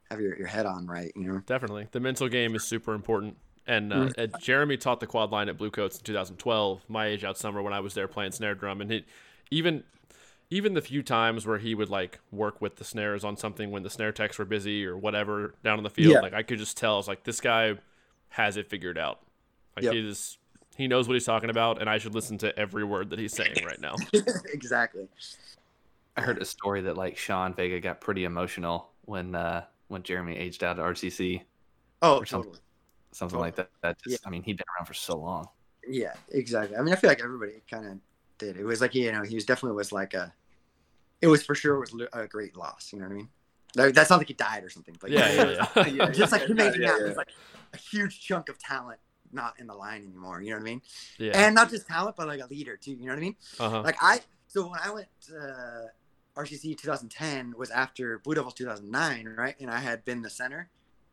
have 0.10 0.20
your, 0.20 0.38
your 0.38 0.48
head 0.48 0.66
on 0.66 0.86
right, 0.88 1.12
you 1.16 1.32
know? 1.32 1.40
Definitely. 1.46 1.88
The 1.92 2.00
mental 2.02 2.28
game 2.28 2.54
is 2.56 2.64
super 2.66 2.94
important. 2.94 3.38
And 3.72 3.94
uh, 3.94 4.10
uh, 4.18 4.28
Jeremy 4.40 4.76
taught 4.76 5.00
the 5.00 5.08
quad 5.08 5.32
line 5.32 5.48
at 5.48 5.58
Blue 5.58 5.72
Coats 5.72 5.98
in 5.98 6.04
2012, 6.04 6.82
my 6.90 7.06
age 7.08 7.24
out 7.24 7.38
summer 7.38 7.62
when 7.62 7.72
I 7.74 7.80
was 7.80 7.94
there 7.94 8.08
playing 8.08 8.34
snare 8.34 8.54
drum. 8.54 8.82
And 8.82 8.92
he, 8.92 9.06
even 9.50 9.84
even 10.50 10.74
the 10.74 10.82
few 10.82 11.02
times 11.02 11.48
where 11.48 11.58
he 11.58 11.74
would 11.74 11.90
like 11.90 12.20
work 12.32 12.60
with 12.60 12.76
the 12.76 12.84
snares 12.84 13.24
on 13.24 13.38
something 13.38 13.72
when 13.72 13.84
the 13.84 13.90
snare 13.90 14.12
techs 14.12 14.38
were 14.38 14.44
busy 14.44 14.86
or 14.86 14.98
whatever 14.98 15.54
down 15.64 15.78
in 15.78 15.84
the 15.84 15.90
field, 15.90 16.12
Yeah. 16.16 16.20
like 16.20 16.34
I 16.34 16.44
could 16.44 16.60
just 16.60 16.76
tell, 16.76 16.96
I 16.96 16.98
was 16.98 17.08
like, 17.08 17.24
this 17.24 17.40
guy 17.40 17.76
has 18.30 18.58
it 18.58 18.68
figured 18.68 18.98
out. 18.98 19.22
Like 19.78 19.86
Yep. 19.86 19.94
he 19.94 20.02
just 20.02 20.38
he 20.76 20.88
knows 20.90 21.08
what 21.08 21.14
he's 21.14 21.26
talking 21.26 21.50
about, 21.50 21.80
and 21.80 21.90
I 21.90 21.98
should 21.98 22.14
listen 22.14 22.38
to 22.40 22.58
every 22.60 22.84
word 22.84 23.10
that 23.12 23.20
he's 23.20 23.34
saying 23.34 23.64
right 23.66 23.80
now. 23.80 23.96
exactly. 24.54 25.08
I 26.18 26.22
heard 26.22 26.42
a 26.42 26.46
story 26.46 26.82
that 26.82 26.98
like 26.98 27.18
Sean 27.18 27.54
Vega 27.54 27.80
got 27.80 28.02
pretty 28.02 28.26
emotional 28.26 28.90
when 29.06 29.34
uh 29.34 29.64
when 29.88 30.04
Jeremy 30.04 30.36
aged 30.36 30.62
out 30.64 30.78
at 30.80 30.84
RCC, 30.86 31.44
Oh, 32.02 32.16
totally. 32.20 32.26
something. 32.26 32.60
Totally. 33.14 33.18
something 33.18 33.38
Oh, 33.38 33.42
like 33.42 33.56
that. 33.56 33.70
That 33.82 33.98
just, 34.04 34.26
I 34.26 34.30
mean, 34.30 34.44
he'd 34.44 34.58
been 34.58 34.66
around 34.78 34.86
for 34.86 34.94
so 34.94 35.18
long. 35.18 35.48
Yeah, 35.88 36.14
exactly. 36.30 36.78
I 36.78 36.82
mean, 36.82 36.94
I 36.94 36.98
feel 36.98 37.10
like 37.10 37.22
everybody 37.24 37.62
kind 37.70 37.86
of 37.86 37.98
did. 38.38 38.58
It 38.58 38.66
was 38.66 38.82
like 38.82 38.94
you 38.96 39.12
know, 39.12 39.24
he 39.24 39.36
was 39.36 39.46
definitely 39.46 39.76
was 39.76 39.92
like 39.92 40.14
a. 40.14 40.34
It 41.22 41.28
was 41.28 41.44
for 41.44 41.54
sure 41.54 41.80
was 41.80 41.94
a 42.14 42.28
great 42.28 42.58
loss. 42.58 42.92
You 42.92 43.00
know 43.00 43.06
what 43.06 43.12
I 43.12 43.16
mean? 43.16 43.30
Like, 43.76 43.94
That's 43.94 44.10
not 44.10 44.18
like 44.18 44.28
he 44.28 44.34
died 44.34 44.64
or 44.64 44.70
something. 44.70 44.98
But 45.00 45.12
Yeah, 45.12 45.32
yeah, 45.32 45.68
yeah. 45.76 45.86
yeah, 45.88 46.10
just 46.12 46.32
like 46.32 46.44
him 46.44 46.58
yeah, 46.60 46.70
aging 46.70 46.82
yeah, 46.82 46.92
out, 46.92 47.00
yeah. 47.06 47.14
like 47.14 47.30
a 47.74 47.78
huge 47.78 48.20
chunk 48.22 48.50
of 48.50 48.58
talent 48.60 49.00
not 49.32 49.60
in 49.60 49.68
the 49.68 49.74
line 49.74 50.04
anymore. 50.04 50.42
You 50.42 50.50
know 50.52 50.58
what 50.58 50.62
I 50.64 50.66
mean? 50.66 50.82
yeah. 51.18 51.32
And 51.36 51.56
not 51.56 51.70
just 51.70 51.88
talent, 51.88 52.16
but 52.18 52.28
like 52.28 52.42
a 52.42 52.48
leader 52.48 52.76
too. 52.76 52.92
You 52.92 53.06
know 53.06 53.14
what 53.14 53.18
I 53.18 53.22
mean? 53.22 53.36
Uh-huh. 53.60 53.82
Like 53.82 53.98
I, 54.02 54.20
so 54.48 54.68
when 54.70 54.80
I 54.84 54.92
went 54.92 55.08
to 55.28 55.86
RCC 56.36 56.78
2010 56.78 57.54
was 57.58 57.70
after 57.72 58.20
Blue 58.20 58.36
Devils 58.36 58.54
2009, 58.56 59.36
right? 59.38 59.56
And 59.60 59.70
I 59.70 59.80
had 59.80 60.04
been 60.04 60.22
the 60.22 60.30
center 60.30 60.70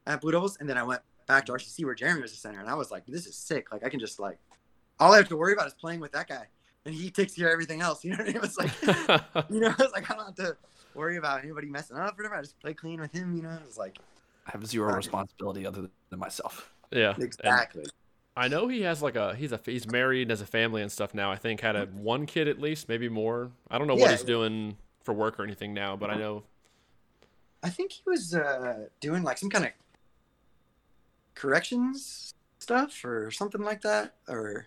at 0.06 0.20
Blue 0.20 0.32
Devils, 0.32 0.56
and 0.58 0.68
then 0.68 0.76
I 0.78 0.82
went 0.82 1.02
back 1.28 1.46
to 1.46 1.52
RCC 1.52 1.84
where 1.84 1.94
Jeremy 1.94 2.22
was 2.22 2.32
the 2.32 2.38
center, 2.38 2.60
and 2.60 2.68
I 2.68 2.74
was 2.74 2.90
like, 2.90 3.06
this 3.06 3.26
is 3.26 3.36
sick. 3.36 3.70
Like 3.70 3.84
I 3.84 3.88
can 3.88 4.00
just 4.00 4.18
like, 4.18 4.38
all 4.98 5.12
I 5.12 5.18
have 5.18 5.28
to 5.28 5.36
worry 5.36 5.52
about 5.52 5.68
is 5.68 5.74
playing 5.74 6.00
with 6.00 6.12
that 6.12 6.28
guy, 6.28 6.46
and 6.84 6.94
he 6.94 7.10
takes 7.10 7.34
care 7.34 7.48
of 7.48 7.52
everything 7.52 7.80
else. 7.80 8.04
You 8.04 8.10
know 8.10 8.16
what 8.16 8.24
I 8.24 8.26
mean? 8.26 8.36
It 8.36 8.42
was 8.42 8.58
like, 8.58 8.70
you 9.50 9.60
know, 9.60 9.74
it's 9.78 9.92
like 9.92 10.10
I 10.10 10.14
don't 10.16 10.26
have 10.26 10.34
to 10.36 10.56
worry 10.94 11.18
about 11.18 11.44
anybody 11.44 11.68
messing 11.68 11.96
up 11.96 12.14
or 12.14 12.24
whatever. 12.24 12.36
I 12.36 12.40
just 12.40 12.58
play 12.58 12.74
clean 12.74 13.00
with 13.00 13.12
him. 13.12 13.36
You 13.36 13.42
know, 13.42 13.50
it 13.50 13.64
was 13.64 13.78
like 13.78 13.98
I 14.46 14.50
have 14.52 14.66
zero 14.66 14.92
uh, 14.92 14.96
responsibility 14.96 15.66
other 15.66 15.88
than 16.10 16.18
myself. 16.18 16.72
yeah. 16.90 17.14
And 17.14 17.22
exactly. 17.22 17.84
I 18.36 18.48
know 18.48 18.68
he 18.68 18.82
has 18.82 19.02
like 19.02 19.16
a 19.16 19.34
he's 19.34 19.52
a 19.52 19.60
he's 19.64 19.90
married 19.90 20.22
and 20.22 20.30
has 20.30 20.40
a 20.40 20.46
family 20.46 20.80
and 20.80 20.90
stuff 20.90 21.12
now. 21.12 21.30
I 21.30 21.36
think 21.36 21.60
had 21.60 21.76
a 21.76 21.86
mm-hmm. 21.86 22.02
one 22.02 22.26
kid 22.26 22.48
at 22.48 22.60
least, 22.60 22.88
maybe 22.88 23.08
more. 23.08 23.50
I 23.70 23.78
don't 23.78 23.86
know 23.86 23.94
what 23.94 24.02
Yeah. 24.04 24.12
he's 24.12 24.22
doing 24.22 24.76
for 25.02 25.12
work 25.12 25.40
or 25.40 25.44
anything 25.44 25.74
now, 25.74 25.96
but 25.96 26.08
I 26.08 26.14
mm-hmm. 26.14 26.22
know 26.22 26.42
I 27.62 27.70
think 27.70 27.92
he 27.92 28.02
was 28.06 28.34
uh, 28.34 28.86
doing 29.00 29.22
like 29.22 29.38
some 29.38 29.50
kind 29.50 29.64
of 29.66 29.72
corrections 31.38 32.34
stuff 32.58 33.04
or 33.04 33.30
something 33.30 33.62
like 33.62 33.80
that, 33.82 34.14
or 34.28 34.66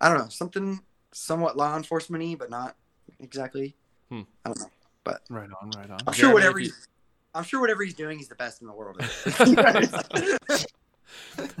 I 0.00 0.08
don't 0.08 0.18
know, 0.18 0.28
something 0.28 0.80
somewhat 1.12 1.56
law 1.56 1.76
enforcement-y, 1.76 2.36
but 2.38 2.50
not 2.50 2.76
exactly. 3.20 3.76
Hmm. 4.08 4.22
I 4.44 4.48
don't 4.48 4.58
know. 4.60 4.70
But 5.04 5.22
right 5.30 5.48
on, 5.60 5.70
right 5.76 5.90
on. 5.90 5.98
I'm 6.06 6.14
sure 6.14 6.30
Jeremy, 6.30 6.34
whatever 6.34 6.58
if 6.60 6.64
he's, 6.66 6.88
I'm 7.34 7.44
sure 7.44 7.60
whatever 7.60 7.82
he's 7.82 7.94
doing, 7.94 8.18
he's 8.18 8.28
the 8.28 8.34
best 8.36 8.60
in 8.62 8.68
the 8.68 8.72
world. 8.72 9.00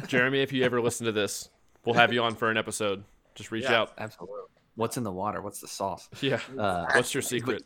Jeremy, 0.06 0.42
if 0.42 0.52
you 0.52 0.64
ever 0.64 0.80
listen 0.80 1.06
to 1.06 1.12
this, 1.12 1.48
we'll 1.84 1.94
have 1.94 2.12
you 2.12 2.22
on 2.22 2.34
for 2.34 2.50
an 2.50 2.56
episode. 2.56 3.04
Just 3.34 3.50
reach 3.50 3.64
Yeah. 3.64 3.82
out. 3.82 3.92
Absolutely. 3.98 4.40
What's 4.74 4.96
in 4.96 5.02
the 5.02 5.12
water? 5.12 5.40
What's 5.42 5.60
the 5.60 5.68
sauce? 5.68 6.08
Yeah. 6.20 6.40
Uh, 6.58 6.86
What's 6.94 7.14
your 7.14 7.22
secret? 7.22 7.64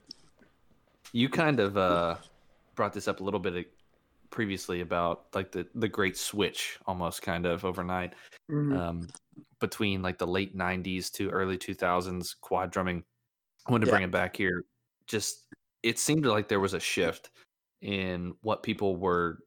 you 1.12 1.28
kind 1.28 1.60
of 1.60 1.76
uh, 1.76 2.16
brought 2.74 2.92
this 2.92 3.08
up 3.08 3.20
a 3.20 3.24
little 3.24 3.40
bit 3.40 3.66
previously 4.36 4.82
about 4.82 5.24
like 5.34 5.50
the 5.50 5.66
the 5.74 5.88
great 5.88 6.14
switch 6.16 6.78
almost 6.86 7.22
kind 7.22 7.46
of 7.46 7.64
overnight 7.64 8.12
Mhm. 8.50 8.78
um, 8.78 9.08
between 9.60 10.02
like 10.02 10.18
the 10.18 10.26
late 10.26 10.54
90s 10.54 11.10
to 11.10 11.30
early 11.30 11.56
2000s 11.56 12.34
quad 12.42 12.70
drumming 12.70 13.02
i 13.66 13.72
wanted 13.72 13.86
to 13.86 13.88
Yeah. 13.88 13.94
bring 13.94 14.04
it 14.04 14.10
back 14.10 14.36
here 14.36 14.66
just 15.06 15.46
it 15.82 15.98
seemed 15.98 16.26
like 16.26 16.48
there 16.48 16.60
was 16.60 16.74
a 16.74 16.80
shift 16.80 17.30
in 17.80 18.34
what 18.42 18.62
people 18.62 18.96
were 18.96 19.38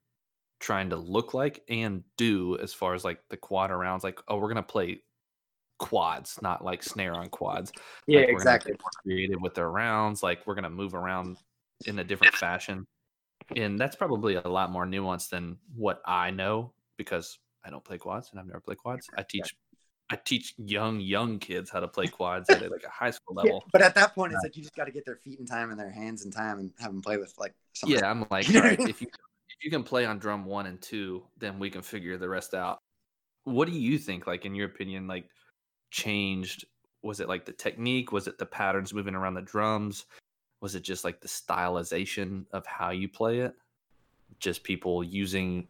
trying 0.60 0.90
to 0.90 0.96
look 0.98 1.36
like 1.36 1.64
and 1.70 2.04
do 2.18 2.58
as 2.58 2.74
far 2.74 2.96
as 2.96 3.06
like 3.06 3.22
the 3.30 3.38
quad 3.38 3.70
arounds 3.70 4.04
like 4.04 4.20
oh 4.28 4.38
we're 4.38 4.50
gonna 4.50 4.64
play 4.64 5.00
quads 5.78 6.40
not 6.42 6.64
like 6.66 6.82
snare 6.82 7.14
on 7.14 7.30
quads 7.30 7.72
yeah, 8.08 8.22
like, 8.22 8.30
exactly. 8.30 8.74
creative 9.04 9.40
with 9.40 9.54
their 9.54 9.70
rounds. 9.70 10.24
Like 10.24 10.46
we're 10.48 10.56
gonna 10.56 10.70
move 10.70 10.96
around 10.96 11.38
in 11.86 12.00
a 12.00 12.04
different 12.04 12.34
fashion, 12.34 12.86
and 13.56 13.80
that's 13.80 13.96
probably 13.96 14.36
a 14.36 14.48
lot 14.48 14.72
more 14.72 14.86
nuanced 14.86 15.30
than 15.30 15.58
what 15.76 16.02
I 16.06 16.32
know 16.32 16.74
because 16.98 17.40
I 17.64 17.70
don't 17.70 17.84
play 17.84 17.98
quads 17.98 18.30
and 18.32 18.40
I've 18.40 18.46
never 18.46 18.60
played 18.60 18.78
quads. 18.78 19.08
I 19.18 19.24
teach, 19.24 19.56
I 20.10 20.16
teach 20.16 20.54
young 20.58 21.00
young 21.00 21.40
kids 21.40 21.70
how 21.70 21.80
to 21.80 21.88
play 21.88 22.08
quads 22.18 22.50
at 22.50 22.62
like 22.62 22.84
a 22.84 22.90
high 22.90 23.12
school 23.12 23.36
Yeah, 23.36 23.44
level. 23.44 23.66
but 23.72 23.82
at 23.82 23.96
that 23.96 24.16
point, 24.16 24.34
it's 24.34 24.44
uh, 24.44 24.48
like 24.48 24.56
you 24.56 24.64
just 24.64 24.76
got 24.76 24.86
to 24.86 24.92
get 24.92 25.06
their 25.06 25.18
feet 25.18 25.40
in 25.40 25.46
time 25.46 25.72
and 25.72 25.80
their 25.80 25.92
hands 25.92 26.26
in 26.26 26.32
time 26.32 26.60
and 26.60 26.72
have 26.80 26.92
them 26.92 27.02
play 27.02 27.18
with 27.18 27.34
like 27.38 27.54
something. 27.74 28.00
Yeah, 28.00 28.10
I'm 28.10 28.26
like, 28.32 28.54
all 28.56 28.62
right, 28.62 28.80
if 28.80 29.02
you 29.02 29.08
if 29.08 29.64
you 29.64 29.72
can 29.72 29.84
play 29.84 30.06
on 30.06 30.20
drum 30.20 30.46
one 30.46 30.66
and 30.66 30.82
two, 30.82 31.24
then 31.38 31.60
we 31.60 31.70
can 31.70 31.82
figure 31.82 32.18
the 32.18 32.30
rest 32.30 32.54
out. 32.54 32.80
What 33.44 33.68
do 33.68 33.78
you 33.78 33.98
think? 33.98 34.28
Like 34.28 34.46
in 34.46 34.56
your 34.56 34.68
opinion, 34.68 35.08
like 35.08 35.26
changed? 35.92 36.66
Was 37.02 37.20
it 37.20 37.30
like 37.30 37.46
the 37.46 37.54
technique? 37.54 38.12
Was 38.12 38.28
it 38.28 38.38
the 38.38 38.46
patterns 38.46 38.94
moving 38.94 39.16
around 39.16 39.36
the 39.36 39.42
drums? 39.42 40.06
Was 40.62 40.76
it 40.76 40.84
just 40.84 41.04
like 41.04 41.22
the 41.22 41.28
stylization 41.28 42.46
of 42.52 42.66
how 42.66 42.92
you 42.92 43.08
play 43.08 43.40
it? 43.40 43.54
Just 44.40 44.64
people 44.64 45.04
using 45.04 45.68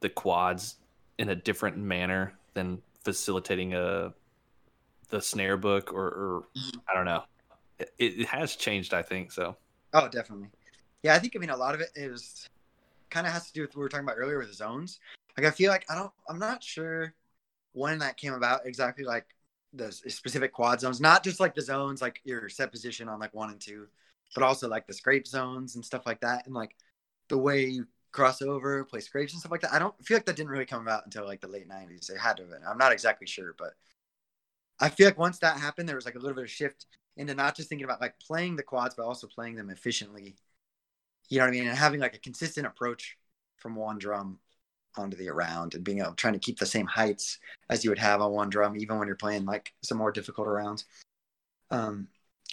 the 0.00 0.08
quads 0.08 0.76
in 1.18 1.28
a 1.28 1.34
different 1.34 1.76
manner 1.76 2.34
than 2.54 2.82
facilitating 3.04 3.74
a 3.74 4.12
the 5.10 5.20
snare 5.20 5.56
book 5.56 5.92
or, 5.92 6.06
or 6.06 6.44
mm-hmm. 6.56 6.78
I 6.88 6.94
don't 6.94 7.04
know. 7.04 7.22
It, 7.78 7.92
it 7.98 8.26
has 8.26 8.56
changed, 8.56 8.94
I 8.94 9.02
think 9.02 9.30
so. 9.30 9.56
Oh, 9.92 10.08
definitely. 10.08 10.48
Yeah, 11.02 11.14
I 11.14 11.18
think 11.18 11.34
I 11.36 11.38
mean 11.38 11.50
a 11.50 11.56
lot 11.56 11.74
of 11.74 11.80
it 11.80 11.90
is 11.94 12.48
kind 13.10 13.26
of 13.26 13.32
has 13.32 13.46
to 13.46 13.52
do 13.52 13.62
with 13.62 13.70
what 13.70 13.76
we 13.76 13.82
were 13.82 13.88
talking 13.88 14.06
about 14.06 14.16
earlier 14.18 14.38
with 14.38 14.48
the 14.48 14.54
zones. 14.54 14.98
Like 15.36 15.46
I 15.46 15.50
feel 15.50 15.70
like 15.70 15.84
I 15.88 15.94
don't 15.94 16.10
I'm 16.28 16.38
not 16.38 16.62
sure 16.62 17.14
when 17.72 17.98
that 17.98 18.16
came 18.16 18.32
about 18.32 18.66
exactly 18.66 19.04
like 19.04 19.26
the 19.72 19.92
specific 19.92 20.52
quad 20.52 20.80
zones, 20.80 21.00
not 21.00 21.24
just 21.24 21.40
like 21.40 21.54
the 21.54 21.62
zones 21.62 22.00
like 22.00 22.20
your 22.24 22.48
set 22.48 22.70
position 22.70 23.08
on 23.08 23.18
like 23.18 23.34
one 23.34 23.50
and 23.50 23.60
two, 23.60 23.86
but 24.34 24.42
also 24.42 24.68
like 24.68 24.86
the 24.86 24.92
scrape 24.92 25.26
zones 25.26 25.76
and 25.76 25.84
stuff 25.84 26.06
like 26.06 26.20
that 26.20 26.46
and 26.46 26.54
like 26.54 26.76
the 27.28 27.38
way 27.38 27.64
you 27.64 27.86
cross 28.12 28.42
over, 28.42 28.84
play 28.84 29.00
scrapes 29.00 29.32
and 29.32 29.40
stuff 29.40 29.52
like 29.52 29.60
that. 29.62 29.72
I 29.72 29.78
don't 29.78 29.94
feel 30.04 30.16
like 30.16 30.26
that 30.26 30.36
didn't 30.36 30.50
really 30.50 30.66
come 30.66 30.82
about 30.82 31.04
until 31.04 31.24
like 31.24 31.40
the 31.40 31.48
late 31.48 31.68
90s. 31.68 32.10
It 32.10 32.18
had 32.18 32.36
to 32.36 32.42
have 32.42 32.50
been. 32.50 32.60
I'm 32.68 32.78
not 32.78 32.92
exactly 32.92 33.26
sure, 33.26 33.54
but 33.58 33.74
I 34.80 34.88
feel 34.88 35.06
like 35.06 35.18
once 35.18 35.38
that 35.38 35.58
happened 35.58 35.88
there 35.88 35.96
was 35.96 36.04
like 36.04 36.16
a 36.16 36.18
little 36.18 36.34
bit 36.34 36.44
of 36.44 36.50
shift 36.50 36.86
into 37.16 37.34
not 37.34 37.56
just 37.56 37.68
thinking 37.68 37.84
about 37.84 38.00
like 38.00 38.18
playing 38.18 38.56
the 38.56 38.62
quads 38.62 38.96
but 38.96 39.04
also 39.04 39.28
playing 39.28 39.54
them 39.54 39.70
efficiently 39.70 40.36
you 41.28 41.38
know 41.38 41.44
what 41.44 41.48
I 41.48 41.52
mean? 41.52 41.68
And 41.68 41.76
having 41.76 42.00
like 42.00 42.14
a 42.14 42.18
consistent 42.18 42.66
approach 42.66 43.16
from 43.56 43.76
one 43.76 43.98
drum 43.98 44.38
onto 44.96 45.16
the 45.16 45.28
around 45.28 45.74
and 45.74 45.82
being 45.82 46.00
able 46.00 46.12
trying 46.12 46.34
to 46.34 46.38
keep 46.38 46.58
the 46.58 46.66
same 46.66 46.86
heights 46.86 47.38
as 47.70 47.82
you 47.82 47.90
would 47.90 47.98
have 47.98 48.20
on 48.20 48.32
one 48.32 48.50
drum, 48.50 48.76
even 48.76 48.98
when 48.98 49.08
you're 49.08 49.16
playing 49.16 49.44
like 49.44 49.72
some 49.82 49.98
more 49.98 50.12
difficult 50.12 50.46
rounds. 50.46 50.84
Um, 51.70 52.08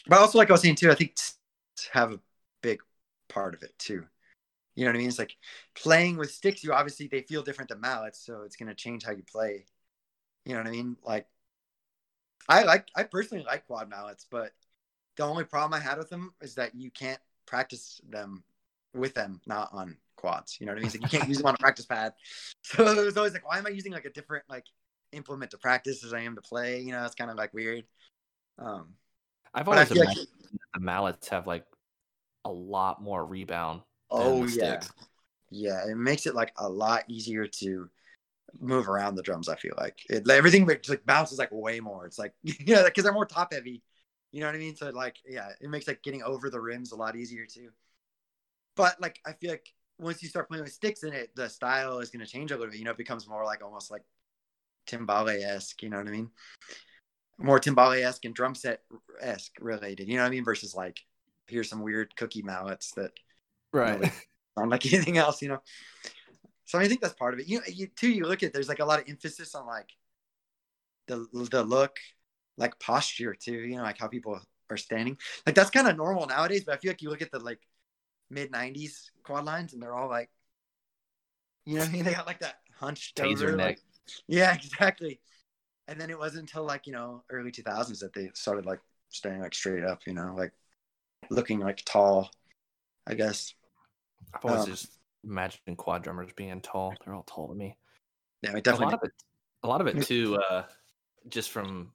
but 0.08 0.20
also, 0.20 0.38
like 0.38 0.50
I 0.50 0.54
was 0.54 0.62
saying 0.62 0.76
too, 0.76 0.90
I 0.90 0.96
think 0.96 1.16
have 1.91 2.11
a 2.11 2.19
big 2.61 2.82
part 3.30 3.53
of 3.53 3.63
it 3.63 3.78
too. 3.78 4.05
You 4.76 4.86
know 4.86 4.91
what 4.91 4.95
I 4.95 4.99
mean? 4.99 5.09
It's 5.09 5.19
like 5.19 5.36
playing 5.76 6.17
with 6.17 6.32
sticks. 6.32 6.63
You 6.63 6.74
obviously 6.74 7.07
they 7.07 7.22
feel 7.22 7.43
different 7.43 7.69
than 7.69 7.82
mallets, 7.82 8.24
so 8.26 8.43
it's 8.43 8.55
gonna 8.55 8.76
change 8.76 9.03
how 9.03 9.11
you 9.11 9.24
play. 9.24 9.65
You 10.45 10.53
know 10.53 10.59
what 10.59 10.67
I 10.67 10.72
mean? 10.72 10.97
Like, 11.03 11.28
I 12.47 12.63
like 12.63 12.88
I 12.95 13.03
personally 13.03 13.43
like 13.43 13.67
quad 13.67 13.89
mallets, 13.89 14.26
but 14.30 14.53
the 15.17 15.24
only 15.24 15.43
problem 15.43 15.74
I 15.74 15.84
had 15.84 15.97
with 15.97 16.09
them 16.09 16.34
is 16.41 16.55
that 16.55 16.74
you 16.74 16.89
can't 16.89 17.19
practice 17.45 18.01
them 18.09 18.43
with 18.93 19.13
them, 19.13 19.41
not 19.45 19.69
on 19.74 19.97
quads. 20.15 20.57
You 20.59 20.65
know 20.65 20.72
what 20.72 20.78
I 20.78 20.82
mean? 20.82 20.88
It's 20.88 20.95
like 20.95 21.11
you 21.11 21.19
can't 21.19 21.30
use 21.30 21.38
them 21.38 21.47
on 21.47 21.55
a 21.55 21.57
practice 21.59 21.86
pad. 21.86 22.13
So 22.63 22.88
it 22.88 23.05
was 23.05 23.17
always 23.17 23.34
like, 23.34 23.47
why 23.47 23.57
am 23.57 23.67
I 23.67 23.72
using 23.72 23.91
like 23.91 24.05
a 24.05 24.09
different 24.09 24.45
like 24.49 24.65
implement 25.11 25.51
to 25.51 25.57
practice 25.57 26.03
as 26.03 26.13
I 26.13 26.22
am 26.22 26.36
to 26.36 26.41
play? 26.41 26.80
You 26.80 26.91
know, 26.93 27.03
it's 27.05 27.15
kind 27.15 27.30
of 27.30 27.38
like 27.38 27.53
weird. 27.53 27.86
Um, 28.57 28.93
I've 29.53 29.67
I 29.67 29.72
always 29.74 29.91
like, 29.91 29.99
imagined 29.99 30.28
that 30.39 30.41
the 30.74 30.80
mallets 30.80 31.28
have 31.30 31.47
like 31.47 31.65
a 32.45 32.51
lot 32.51 33.01
more 33.01 33.26
rebound. 33.26 33.82
than 34.09 34.19
oh 34.22 34.43
yeah, 34.45 34.80
sticks. 34.80 34.91
yeah, 35.49 35.89
it 35.89 35.95
makes 35.95 36.26
it 36.26 36.36
like 36.36 36.53
a 36.57 36.67
lot 36.67 37.03
easier 37.07 37.47
to 37.47 37.89
move 38.59 38.89
around 38.89 39.15
the 39.15 39.24
drums. 39.24 39.49
I 39.49 39.55
feel 39.55 39.74
like 39.78 39.99
it, 40.09 40.30
everything 40.30 40.67
just, 40.67 40.89
like 40.89 41.05
bounces 41.05 41.39
like 41.39 41.49
way 41.51 41.80
more. 41.80 42.05
It's 42.05 42.19
like 42.19 42.34
you 42.43 42.76
know 42.76 42.84
because 42.84 43.03
they're 43.03 43.13
more 43.13 43.26
top 43.26 43.53
heavy. 43.53 43.84
You 44.32 44.39
know 44.39 44.47
what 44.47 44.55
I 44.55 44.59
mean? 44.59 44.76
So 44.76 44.89
like 44.89 45.17
yeah, 45.28 45.49
it 45.59 45.69
makes 45.69 45.88
like 45.88 46.03
getting 46.03 46.24
over 46.24 46.49
the 46.49 46.59
rims 46.59 46.91
a 46.91 46.95
lot 46.95 47.15
easier 47.15 47.45
too. 47.45 47.69
But 48.76 48.99
like 49.01 49.19
I 49.26 49.34
feel 49.34 49.51
like 49.51 49.67
once 49.99 50.24
you 50.24 50.30
start 50.30 50.47
playing 50.47 50.63
with 50.63 50.74
sticks 50.74 51.03
in 51.03 51.13
it, 51.13 51.36
the 51.36 51.49
style 51.49 51.99
is 51.99 52.09
going 52.09 52.26
to 52.26 52.32
change 52.32 52.51
a 52.51 52.55
little 52.55 52.72
bit. 52.72 52.80
You 52.80 52.86
know, 52.86 52.91
it 52.91 52.97
becomes 52.97 53.28
more 53.28 53.45
like 53.45 53.63
almost 53.63 53.91
like 53.91 54.03
timbale 54.88 55.41
esque. 55.43 55.84
You 55.84 55.89
know 55.89 55.97
what 55.97 56.07
I 56.07 56.11
mean? 56.11 56.32
More 57.44 57.60
timbale 57.60 58.02
esque 58.04 58.26
and 58.26 58.34
drum 58.36 58.56
set 58.56 58.82
esque 59.20 59.54
related. 59.60 60.08
You 60.08 60.16
know 60.18 60.24
what 60.24 60.28
I 60.28 60.32
mean? 60.32 60.44
Versus 60.46 60.76
like 60.76 61.00
here's 61.48 61.70
some 61.70 61.82
weird 61.82 62.16
cookie 62.16 62.42
mallets 62.44 62.92
that 62.92 63.12
Right. 63.74 64.12
aren't 64.58 64.72
like 64.72 64.86
anything 64.92 65.18
else. 65.18 65.42
You 65.42 65.50
know. 65.50 65.62
So 66.66 66.80
I 66.80 66.88
think 66.88 67.02
that's 67.02 67.14
part 67.16 67.34
of 67.34 67.39
it. 67.39 67.48
You 67.48 67.58
know, 67.60 67.64
you 67.68 67.88
too. 67.88 68.10
You 68.10 68.26
look 68.26 68.44
at 68.44 68.54
there's 68.54 68.70
like 68.70 68.80
a 68.80 68.86
lot 68.86 69.00
of 69.00 69.10
emphasis 69.10 69.56
on 69.56 69.66
like 69.68 69.89
the 71.08 71.28
the 71.52 71.64
look, 71.64 71.98
like 72.58 72.80
posture 72.80 73.34
too. 73.34 73.54
You 73.54 73.78
know, 73.78 73.84
like 73.84 73.98
how 73.98 74.08
people 74.08 74.39
are 74.70 74.78
standing. 74.78 75.18
Like 75.46 75.56
that's 75.56 75.70
kind 75.70 75.88
of 75.88 75.98
normal 75.98 76.28
nowadays. 76.28 76.64
But 76.66 76.76
I 76.76 76.78
feel 76.78 76.92
like 76.92 77.02
you 77.02 77.10
look 77.10 77.22
at 77.22 77.32
the 77.32 77.39
like 77.39 77.60
mid 78.30 78.52
'90s 78.52 79.10
quad 79.24 79.46
lines, 79.46 79.74
and 79.74 79.82
they're 79.82 79.94
all 79.94 80.10
like, 80.10 80.30
you 81.66 81.76
know, 81.76 81.82
what 81.82 81.89
I 81.89 81.92
mean, 81.92 82.04
they 82.04 82.14
got 82.14 82.28
like 82.28 82.39
that 82.39 82.56
hunched 82.80 83.18
Taser 83.18 83.44
over, 83.50 83.56
neck. 83.58 83.68
like- 83.68 83.80
yeah, 84.28 84.54
exactly. 84.54 85.20
And 85.92 86.00
then 86.00 86.10
it 86.10 86.18
wasn't 86.18 86.44
until 86.44 86.64
like 86.66 86.88
you 86.88 86.94
know 86.94 87.24
early 87.30 87.52
2000s 87.52 88.00
that 88.00 88.14
they 88.14 88.30
started 88.34 88.66
like 88.66 88.80
staying 89.10 89.42
like 89.42 89.54
straight 89.54 89.84
up. 89.84 90.00
You 90.08 90.14
know, 90.14 90.34
like 90.38 90.54
looking 91.30 91.60
like 91.60 91.84
tall. 91.86 92.32
I 93.06 93.14
guess. 93.14 93.54
I've 94.34 94.46
always 94.46 94.64
Um, 94.64 94.70
just 94.70 94.92
imagined 95.26 95.78
quad 95.78 96.04
drummers 96.04 96.32
being 96.34 96.62
tall. 96.62 96.96
They're 97.04 97.14
all 97.14 97.24
tall 97.24 97.50
to 97.50 97.56
me. 97.56 97.76
Yeah, 98.42 98.52
it 98.52 98.60
a 98.60 98.62
definitely. 98.62 98.86
lot 98.86 98.94
of 98.94 99.00
it 99.04 99.12
a 99.64 99.68
lot 99.68 99.82
of 99.82 99.88
it 99.88 100.02
too 100.02 100.39
uh 100.50 100.64
just 101.30 101.52
from 101.52 101.92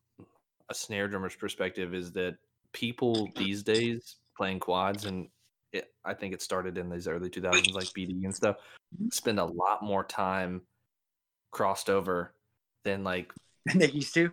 a 0.68 0.74
snare 0.74 1.08
drummer's 1.08 1.34
perspective 1.34 1.94
is 1.94 2.12
that 2.12 2.36
people 2.72 3.32
these 3.36 3.62
days 3.62 4.16
playing 4.36 4.60
quads 4.60 5.04
and 5.04 5.28
it, 5.72 5.92
i 6.04 6.14
think 6.14 6.32
it 6.32 6.42
started 6.42 6.78
in 6.78 6.88
these 6.88 7.08
early 7.08 7.28
2000s 7.28 7.74
like 7.74 7.88
bd 7.88 8.10
and 8.24 8.34
stuff 8.34 8.56
Mhm. 8.94 9.12
spend 9.12 9.40
a 9.40 9.44
lot 9.44 9.82
more 9.82 10.04
time 10.04 10.62
crossed 11.50 11.90
over 11.90 12.34
than 12.84 13.02
like 13.02 13.32
they 13.74 13.90
used 13.90 14.14
to. 14.14 14.30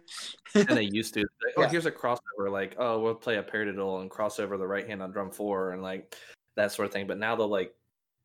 and 0.55 0.77
they 0.77 0.83
used 0.91 1.13
to 1.15 1.21
Like, 1.21 1.53
oh 1.57 1.61
Yeah. 1.63 1.69
here's 1.69 1.85
a 1.85 1.91
crossover 1.91 2.51
like 2.51 2.75
oh 2.77 2.99
we'll 2.99 3.15
play 3.15 3.37
a 3.37 3.43
paradiddle 3.43 4.01
and 4.01 4.09
cross 4.09 4.39
over 4.39 4.57
the 4.57 4.67
right 4.67 4.87
hand 4.87 5.01
on 5.01 5.11
drum 5.11 5.31
four 5.31 5.71
and 5.71 5.81
like 5.81 6.15
that 6.55 6.71
sort 6.71 6.85
of 6.87 6.93
thing 6.93 7.07
but 7.07 7.17
now 7.17 7.35
they'll 7.35 7.47
like 7.47 7.73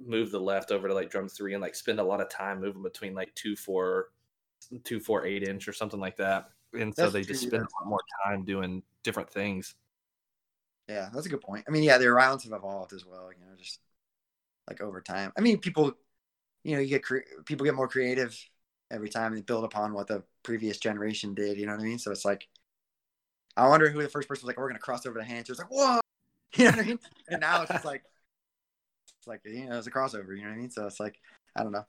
move 0.00 0.30
the 0.30 0.40
left 0.40 0.70
over 0.70 0.88
to 0.88 0.94
like 0.94 1.10
drum 1.10 1.28
three 1.28 1.54
and 1.54 1.62
like 1.62 1.74
spend 1.74 1.98
a 2.00 2.04
lot 2.04 2.20
of 2.20 2.28
time 2.28 2.60
moving 2.60 2.82
between 2.82 3.14
like 3.14 3.34
two 3.34 3.56
four 3.56 4.08
two 4.84 5.00
four 5.00 5.24
eight 5.26 5.42
inch 5.48 5.66
or 5.68 5.72
something 5.72 6.00
like 6.00 6.16
that 6.16 6.50
and 6.78 6.94
so 6.94 7.10
That's 7.10 7.12
they 7.14 7.22
just 7.24 7.42
spend 7.42 7.62
yeah. 7.62 7.66
a 7.66 7.74
lot 7.82 7.88
more 7.88 8.00
time 8.26 8.44
doing 8.44 8.82
different 9.02 9.30
things 9.30 9.74
Yeah, 10.88 11.08
that's 11.12 11.26
a 11.26 11.28
good 11.28 11.40
point. 11.42 11.64
I 11.68 11.70
mean, 11.70 11.82
yeah, 11.82 11.98
their 11.98 12.14
rounds 12.14 12.44
have 12.44 12.52
evolved 12.52 12.92
as 12.92 13.04
well. 13.04 13.30
You 13.32 13.40
know, 13.46 13.54
just 13.56 13.80
like 14.68 14.80
over 14.80 15.00
time. 15.00 15.32
I 15.36 15.40
mean, 15.40 15.58
people, 15.58 15.92
you 16.64 16.74
know, 16.74 16.80
you 16.80 16.88
get 16.88 17.02
cre- 17.04 17.28
people 17.44 17.64
get 17.64 17.74
more 17.74 17.88
creative 17.88 18.36
every 18.90 19.08
time 19.08 19.32
and 19.34 19.44
build 19.44 19.64
upon 19.64 19.92
what 19.92 20.06
the 20.06 20.22
previous 20.42 20.78
generation 20.78 21.34
did. 21.34 21.58
You 21.58 21.66
know 21.66 21.72
what 21.72 21.80
I 21.80 21.84
mean? 21.84 21.98
So 21.98 22.10
it's 22.10 22.24
like, 22.24 22.48
I 23.56 23.68
wonder 23.68 23.90
who 23.90 24.02
the 24.02 24.08
first 24.08 24.28
person 24.28 24.46
was 24.46 24.48
like, 24.48 24.58
we're 24.58 24.68
gonna 24.68 24.78
cross 24.78 25.06
over 25.06 25.18
the 25.18 25.24
hands. 25.24 25.48
It 25.48 25.52
was 25.52 25.58
like, 25.58 25.70
whoa, 25.70 26.00
you 26.56 26.64
know 26.64 26.70
what 26.70 26.80
I 26.80 26.84
mean? 26.84 26.98
And 27.28 27.40
now 27.40 27.62
it's 27.62 27.72
just 27.72 27.84
like, 27.84 28.02
it's 29.18 29.26
like 29.26 29.40
you 29.44 29.68
know, 29.68 29.78
it's 29.78 29.86
a 29.86 29.90
crossover. 29.90 30.36
You 30.36 30.42
know 30.42 30.48
what 30.48 30.54
I 30.54 30.58
mean? 30.58 30.70
So 30.70 30.86
it's 30.86 31.00
like, 31.00 31.20
I 31.56 31.62
don't 31.62 31.72
know, 31.72 31.84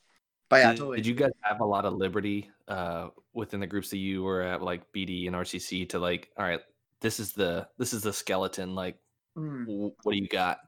but 0.50 0.58
yeah, 0.58 0.70
did, 0.72 0.78
totally. 0.78 0.98
did 0.98 1.06
you 1.06 1.14
guys 1.14 1.32
have 1.42 1.62
a 1.62 1.66
lot 1.66 1.86
of 1.86 1.94
liberty 1.94 2.50
uh 2.68 3.10
within 3.34 3.60
the 3.60 3.68
groups 3.68 3.90
that 3.90 3.98
you 3.98 4.24
were 4.24 4.42
at 4.42 4.62
like 4.62 4.92
bd 4.92 5.28
and 5.28 5.36
rcc 5.36 5.88
to 5.90 5.98
like 6.00 6.30
all 6.38 6.46
right 6.46 6.62
this 7.02 7.20
is 7.20 7.32
the 7.34 7.68
this 7.78 7.94
is 7.94 8.04
the 8.04 8.14
skeleton 8.14 8.76
like 8.76 8.98
Mm. 9.38 9.66
w- 9.66 9.92
what 10.04 10.12
do 10.12 10.18
you 10.18 10.28
got 10.28 10.60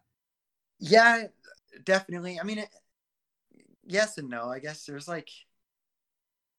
Yeah, 0.80 1.26
definitely. 1.84 2.40
I 2.40 2.44
mean, 2.44 2.60
it, 2.60 2.70
yes 3.86 4.18
and 4.18 4.30
no. 4.30 4.50
I 4.50 4.60
guess 4.60 4.86
there's 4.86 5.08
like, 5.08 5.30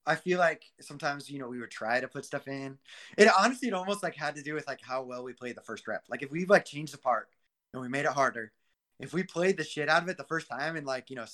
I 0.07 0.17
feel 0.17 0.39
like 0.39 0.65
sometimes 0.81 1.31
you 1.31 1.39
know 1.39 1.49
we 1.49 1.61
would 1.61 1.71
try 1.71 2.01
to 2.01 2.09
put 2.09 2.25
stuff 2.25 2.49
in. 2.49 2.79
It 3.17 3.29
honestly, 3.39 3.69
it 3.69 3.75
almost 3.75 4.03
like 4.03 4.17
had 4.17 4.35
to 4.37 4.43
do 4.43 4.55
with 4.55 4.67
like 4.67 4.81
how 4.83 5.03
well 5.03 5.25
we 5.25 5.33
played 5.33 5.57
the 5.57 5.63
first 5.63 5.87
rep. 5.87 6.05
Like 6.09 6.23
if 6.23 6.31
we 6.31 6.45
like 6.45 6.65
changed 6.65 6.93
the 6.93 6.99
part 6.99 7.29
and 7.73 7.83
we 7.83 7.89
made 7.89 8.05
it 8.05 8.13
harder, 8.13 8.53
if 8.99 9.13
we 9.13 9.23
played 9.23 9.57
the 9.57 9.65
shit 9.65 9.89
out 9.89 10.03
of 10.03 10.09
it 10.09 10.17
the 10.17 10.25
first 10.25 10.49
time 10.49 10.77
and 10.77 10.87
like 10.87 11.11
you 11.11 11.17
know 11.17 11.27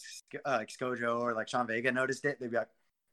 uh, 0.44 0.58
like 0.58 0.68
Skojo 0.68 1.20
or 1.20 1.34
like 1.34 1.48
Sean 1.48 1.66
Vega 1.66 1.92
noticed 1.92 2.24
it, 2.24 2.38
they'd 2.40 2.50
be 2.50 2.56
like. 2.56 2.68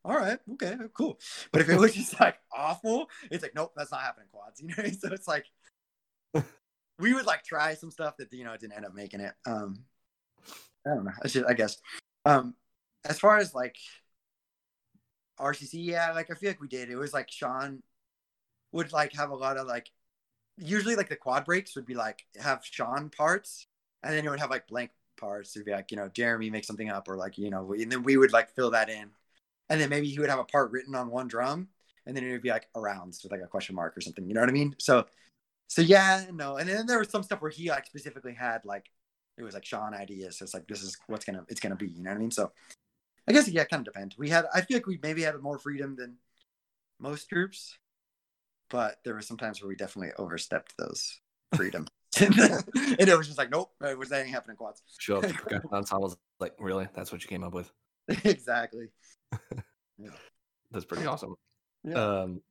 All 0.08 0.16
right, 0.16 0.38
okay, 0.54 0.76
cool. 0.94 1.18
But 1.52 1.62
if 1.62 1.70
it 1.70 1.80
was 1.80 1.96
just 1.96 2.20
like 2.20 2.38
awful, 2.56 3.10
it's 3.32 3.42
like, 3.42 3.56
nope, 3.56 3.74
that's 3.76 3.92
not 3.92 4.02
happening 4.02 4.28
quads. 4.32 4.62
You 4.62 4.68
know, 4.68 4.76
what 4.76 4.86
I 4.86 4.90
mean? 4.90 5.00
so 5.00 5.08
it's 5.12 5.28
like 5.28 5.46
we 7.00 7.14
would 7.14 7.26
like 7.26 7.44
try 7.44 7.74
some 7.74 7.90
stuff 7.90 8.18
that 8.18 8.32
you 8.32 8.44
know 8.44 8.56
didn't 8.56 8.74
end 8.74 8.86
up 8.86 8.94
making 8.94 9.22
it. 9.22 9.34
Um, 9.46 9.84
I 10.86 10.92
don't 10.92 11.06
know. 11.06 11.12
It's 11.24 11.34
just, 11.34 11.48
I 11.48 11.54
guess. 11.54 11.78
Um, 12.26 12.56
as 13.04 13.20
far 13.20 13.38
as 13.38 13.54
like 13.54 13.76
RCC, 15.40 15.74
yeah, 15.74 16.12
like 16.14 16.32
I 16.32 16.36
feel 16.36 16.50
like 16.50 16.62
we 16.62 16.68
did. 16.68 16.90
It 16.90 16.96
was 16.96 17.14
like 17.14 17.30
Sean 17.32 17.82
would 18.72 18.92
like 18.92 19.14
have 19.14 19.30
a 19.30 19.36
lot 19.36 19.58
of 19.58 19.68
like, 19.68 19.90
usually 20.58 20.96
like 20.96 21.10
the 21.10 21.16
quad 21.16 21.46
breaks 21.46 21.76
would 21.76 21.86
be 21.86 21.96
like 21.96 22.26
have 22.42 22.62
Sean 22.64 23.10
parts, 23.10 23.68
and 24.04 24.14
then 24.14 24.26
it 24.26 24.30
would 24.30 24.40
have 24.40 24.50
like 24.50 24.68
blank 24.68 24.92
parts. 25.18 25.56
It'd 25.56 25.66
be 25.66 25.72
like 25.72 25.92
you 25.92 25.98
know 25.98 26.10
Jeremy 26.10 26.50
make 26.50 26.66
something 26.66 26.90
up, 26.90 27.08
or 27.08 27.18
like 27.18 27.38
you 27.38 27.50
know, 27.50 27.74
and 27.74 27.92
then 27.92 28.04
we 28.04 28.18
would 28.18 28.34
like 28.34 28.50
fill 28.56 28.72
that 28.72 28.90
in, 28.90 29.10
and 29.70 29.82
then 29.82 29.90
maybe 29.90 30.08
he 30.08 30.20
would 30.20 30.30
have 30.30 30.40
a 30.40 30.46
part 30.46 30.72
written 30.72 30.96
on 30.96 31.10
one 31.10 31.28
drum, 31.28 31.68
and 32.06 32.16
then 32.16 32.24
it 32.24 32.32
would 32.32 32.42
be 32.42 32.50
like 32.50 32.68
arounds 32.76 33.24
with 33.24 33.32
like 33.32 33.42
a 33.42 33.48
question 33.48 33.76
mark 33.76 33.98
or 33.98 34.02
something. 34.02 34.28
You 34.28 34.34
know 34.34 34.42
what 34.42 34.50
I 34.50 34.54
mean? 34.54 34.76
So, 34.80 35.06
so 35.68 35.82
yeah, 35.82 36.26
no, 36.34 36.58
and 36.58 36.70
then 36.70 36.86
there 36.86 37.00
was 37.00 37.10
some 37.10 37.24
stuff 37.24 37.42
where 37.42 37.52
he 37.52 37.70
like 37.70 37.86
specifically 37.86 38.34
had 38.34 38.66
like 38.66 38.90
it 39.38 39.44
was 39.44 39.54
like 39.54 39.66
Sean 39.66 39.94
ideas. 39.94 40.38
So 40.38 40.44
it's 40.44 40.54
like 40.54 40.68
this 40.68 40.82
is 40.82 40.98
what's 41.08 41.26
gonna 41.26 41.46
it's 41.50 41.60
gonna 41.60 41.76
be. 41.76 41.88
You 41.88 42.04
know 42.04 42.12
what 42.12 42.18
I 42.18 42.20
mean? 42.20 42.32
So 42.32 42.52
I 43.28 43.34
guess 43.34 43.48
yeah, 43.48 43.62
it 43.62 43.70
kind 43.70 43.86
of 43.88 43.94
depends. 43.94 44.18
We 44.18 44.30
had 44.30 44.46
I 44.54 44.62
feel 44.62 44.78
like 44.78 44.88
we 44.88 45.00
maybe 45.02 45.24
had 45.24 45.40
more 45.42 45.58
freedom 45.58 45.96
than 45.96 46.18
most 47.00 47.30
groups, 47.30 47.78
but 48.70 49.00
there 49.04 49.14
were 49.14 49.22
some 49.22 49.38
times 49.38 49.62
where 49.62 49.68
we 49.70 49.76
definitely 49.76 50.14
overstepped 50.18 50.78
those 50.78 51.20
freedom. 51.56 51.88
and 52.22 52.34
it 53.10 53.18
was 53.18 53.28
just 53.28 53.38
like, 53.38 53.50
nope, 53.50 53.72
it 53.82 53.98
was 53.98 54.10
that 54.10 54.22
ain't 54.22 54.30
happening 54.34 54.56
quads. 54.56 54.82
show 55.00 55.18
up 55.18 55.24
to 55.24 55.62
ensembles 55.74 56.16
like 56.40 56.54
really 56.60 56.88
that's 56.94 57.12
what 57.12 57.22
you 57.22 57.28
came 57.28 57.44
up 57.44 57.54
with 57.54 57.70
exactly. 58.24 58.88
yeah. 59.98 60.10
that's 60.72 60.86
pretty 60.86 61.06
awesome 61.06 61.36
Yeah. 61.84 61.96
um 62.22 62.42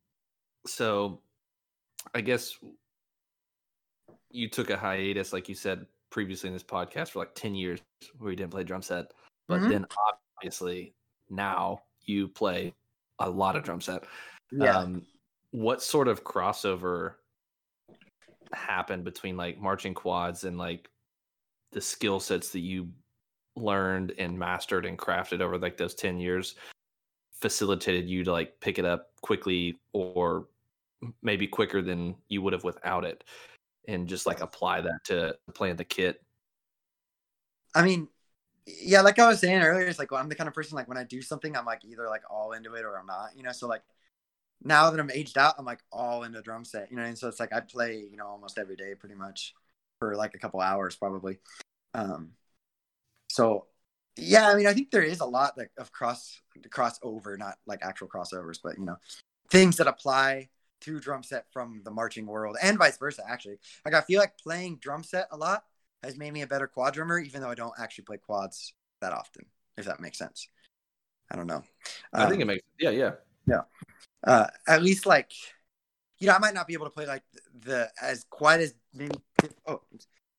so 0.67 1.21
i 2.13 2.21
guess 2.21 2.57
you 4.31 4.49
took 4.49 4.69
a 4.69 4.77
hiatus 4.77 5.33
like 5.33 5.47
you 5.49 5.55
said 5.55 5.85
previously 6.11 6.47
in 6.47 6.53
this 6.53 6.63
podcast 6.63 7.09
for 7.09 7.19
like 7.19 7.33
10 7.35 7.55
years 7.55 7.79
where 8.19 8.31
you 8.31 8.35
didn't 8.37 8.51
play 8.51 8.63
drum 8.63 8.81
set 8.81 9.05
but 9.47 9.61
Mhm. 9.61 9.69
then 9.69 9.85
obviously 10.37 10.93
now 11.29 11.81
you 12.05 12.27
play 12.27 12.73
a 13.19 13.29
lot 13.29 13.55
of 13.55 13.63
drum 13.63 13.81
set. 13.81 14.03
Yeah. 14.51 14.77
um 14.77 15.05
what 15.51 15.81
sort 15.81 16.07
of 16.07 16.23
crossover 16.23 17.13
happened 18.53 19.03
between 19.03 19.37
like 19.37 19.59
marching 19.59 19.93
quads 19.93 20.43
and 20.43 20.57
like 20.57 20.89
the 21.71 21.81
skill 21.81 22.19
sets 22.19 22.49
that 22.49 22.59
you 22.59 22.89
learned 23.55 24.13
and 24.17 24.37
mastered 24.37 24.85
and 24.85 24.97
crafted 24.97 25.41
over 25.41 25.57
like 25.57 25.77
those 25.77 25.95
10 25.95 26.19
years 26.19 26.55
facilitated 27.31 28.09
you 28.09 28.23
to 28.23 28.31
like 28.31 28.59
pick 28.59 28.79
it 28.79 28.85
up 28.85 29.11
quickly 29.21 29.79
or 29.93 30.47
maybe 31.21 31.47
quicker 31.47 31.81
than 31.81 32.15
you 32.27 32.41
would 32.41 32.53
have 32.53 32.63
without 32.63 33.05
it 33.05 33.23
and 33.87 34.07
just 34.07 34.25
like 34.25 34.41
apply 34.41 34.81
that 34.81 35.03
to 35.05 35.35
playing 35.53 35.75
the 35.75 35.83
kit? 35.83 36.21
I 37.73 37.83
mean, 37.83 38.07
yeah, 38.65 39.01
like 39.01 39.19
I 39.19 39.27
was 39.27 39.39
saying 39.39 39.61
earlier, 39.61 39.85
it's 39.85 39.99
like 39.99 40.11
well, 40.11 40.19
I'm 40.19 40.29
the 40.29 40.35
kind 40.35 40.47
of 40.47 40.53
person 40.53 40.75
like 40.75 40.87
when 40.87 40.97
I 40.97 41.03
do 41.03 41.21
something, 41.21 41.55
I'm 41.55 41.65
like 41.65 41.85
either 41.85 42.07
like 42.09 42.23
all 42.29 42.53
into 42.53 42.73
it 42.73 42.83
or 42.83 42.97
I'm 42.97 43.05
not, 43.05 43.31
you 43.35 43.43
know. 43.43 43.51
So 43.51 43.67
like 43.67 43.83
now 44.63 44.89
that 44.89 44.99
I'm 44.99 45.11
aged 45.11 45.37
out, 45.37 45.55
I'm 45.57 45.65
like 45.65 45.81
all 45.91 46.23
into 46.23 46.41
drum 46.41 46.65
set, 46.65 46.89
you 46.89 46.97
know. 46.97 47.03
And 47.03 47.17
so 47.17 47.27
it's 47.27 47.39
like 47.39 47.53
I 47.53 47.59
play, 47.59 48.03
you 48.09 48.17
know, 48.17 48.27
almost 48.27 48.57
every 48.57 48.75
day, 48.75 48.95
pretty 48.95 49.15
much 49.15 49.53
for 49.99 50.15
like 50.15 50.33
a 50.33 50.39
couple 50.39 50.61
hours, 50.61 50.95
probably. 50.95 51.37
Um, 51.93 52.31
so 53.29 53.67
yeah, 54.17 54.49
I 54.49 54.55
mean, 54.55 54.67
I 54.67 54.73
think 54.73 54.91
there 54.91 55.03
is 55.03 55.19
a 55.19 55.25
lot 55.25 55.57
like 55.57 55.71
of 55.77 55.91
cross 55.91 56.41
crossover, 56.69 57.37
not 57.37 57.57
like 57.67 57.83
actual 57.83 58.07
crossovers, 58.07 58.59
but 58.63 58.79
you 58.79 58.85
know, 58.85 58.97
things 59.51 59.77
that 59.77 59.87
apply 59.87 60.49
to 60.81 60.99
drum 60.99 61.23
set 61.23 61.45
from 61.51 61.81
the 61.83 61.91
marching 61.91 62.25
world 62.25 62.57
and 62.61 62.77
vice 62.77 62.97
versa. 62.97 63.23
Actually, 63.29 63.57
like 63.85 63.93
I 63.93 64.01
feel 64.01 64.19
like 64.19 64.37
playing 64.37 64.77
drum 64.77 65.03
set 65.03 65.27
a 65.31 65.37
lot 65.37 65.65
has 66.05 66.17
made 66.17 66.33
me 66.33 66.41
a 66.41 66.47
better 66.47 66.67
quad 66.67 66.93
drummer, 66.93 67.19
even 67.19 67.41
though 67.41 67.49
I 67.49 67.55
don't 67.55 67.73
actually 67.79 68.05
play 68.05 68.17
quads 68.17 68.73
that 69.01 69.13
often. 69.13 69.45
If 69.77 69.85
that 69.85 69.99
makes 69.99 70.17
sense. 70.17 70.47
I 71.31 71.35
don't 71.35 71.47
know. 71.47 71.63
I 72.13 72.27
think 72.27 72.35
Um, 72.35 72.41
it 72.41 72.45
makes 72.45 72.63
yeah, 72.79 72.91
yeah. 72.91 73.11
Yeah. 73.47 73.61
Uh, 74.25 74.47
at 74.67 74.81
least 74.81 75.05
like 75.05 75.31
you 76.17 76.27
know 76.27 76.33
i 76.33 76.39
might 76.39 76.53
not 76.53 76.67
be 76.67 76.73
able 76.73 76.85
to 76.85 76.91
play 76.91 77.05
like 77.05 77.23
the 77.61 77.89
as 78.01 78.25
quite 78.29 78.59
as 78.59 78.73
many 78.93 79.11
oh 79.67 79.81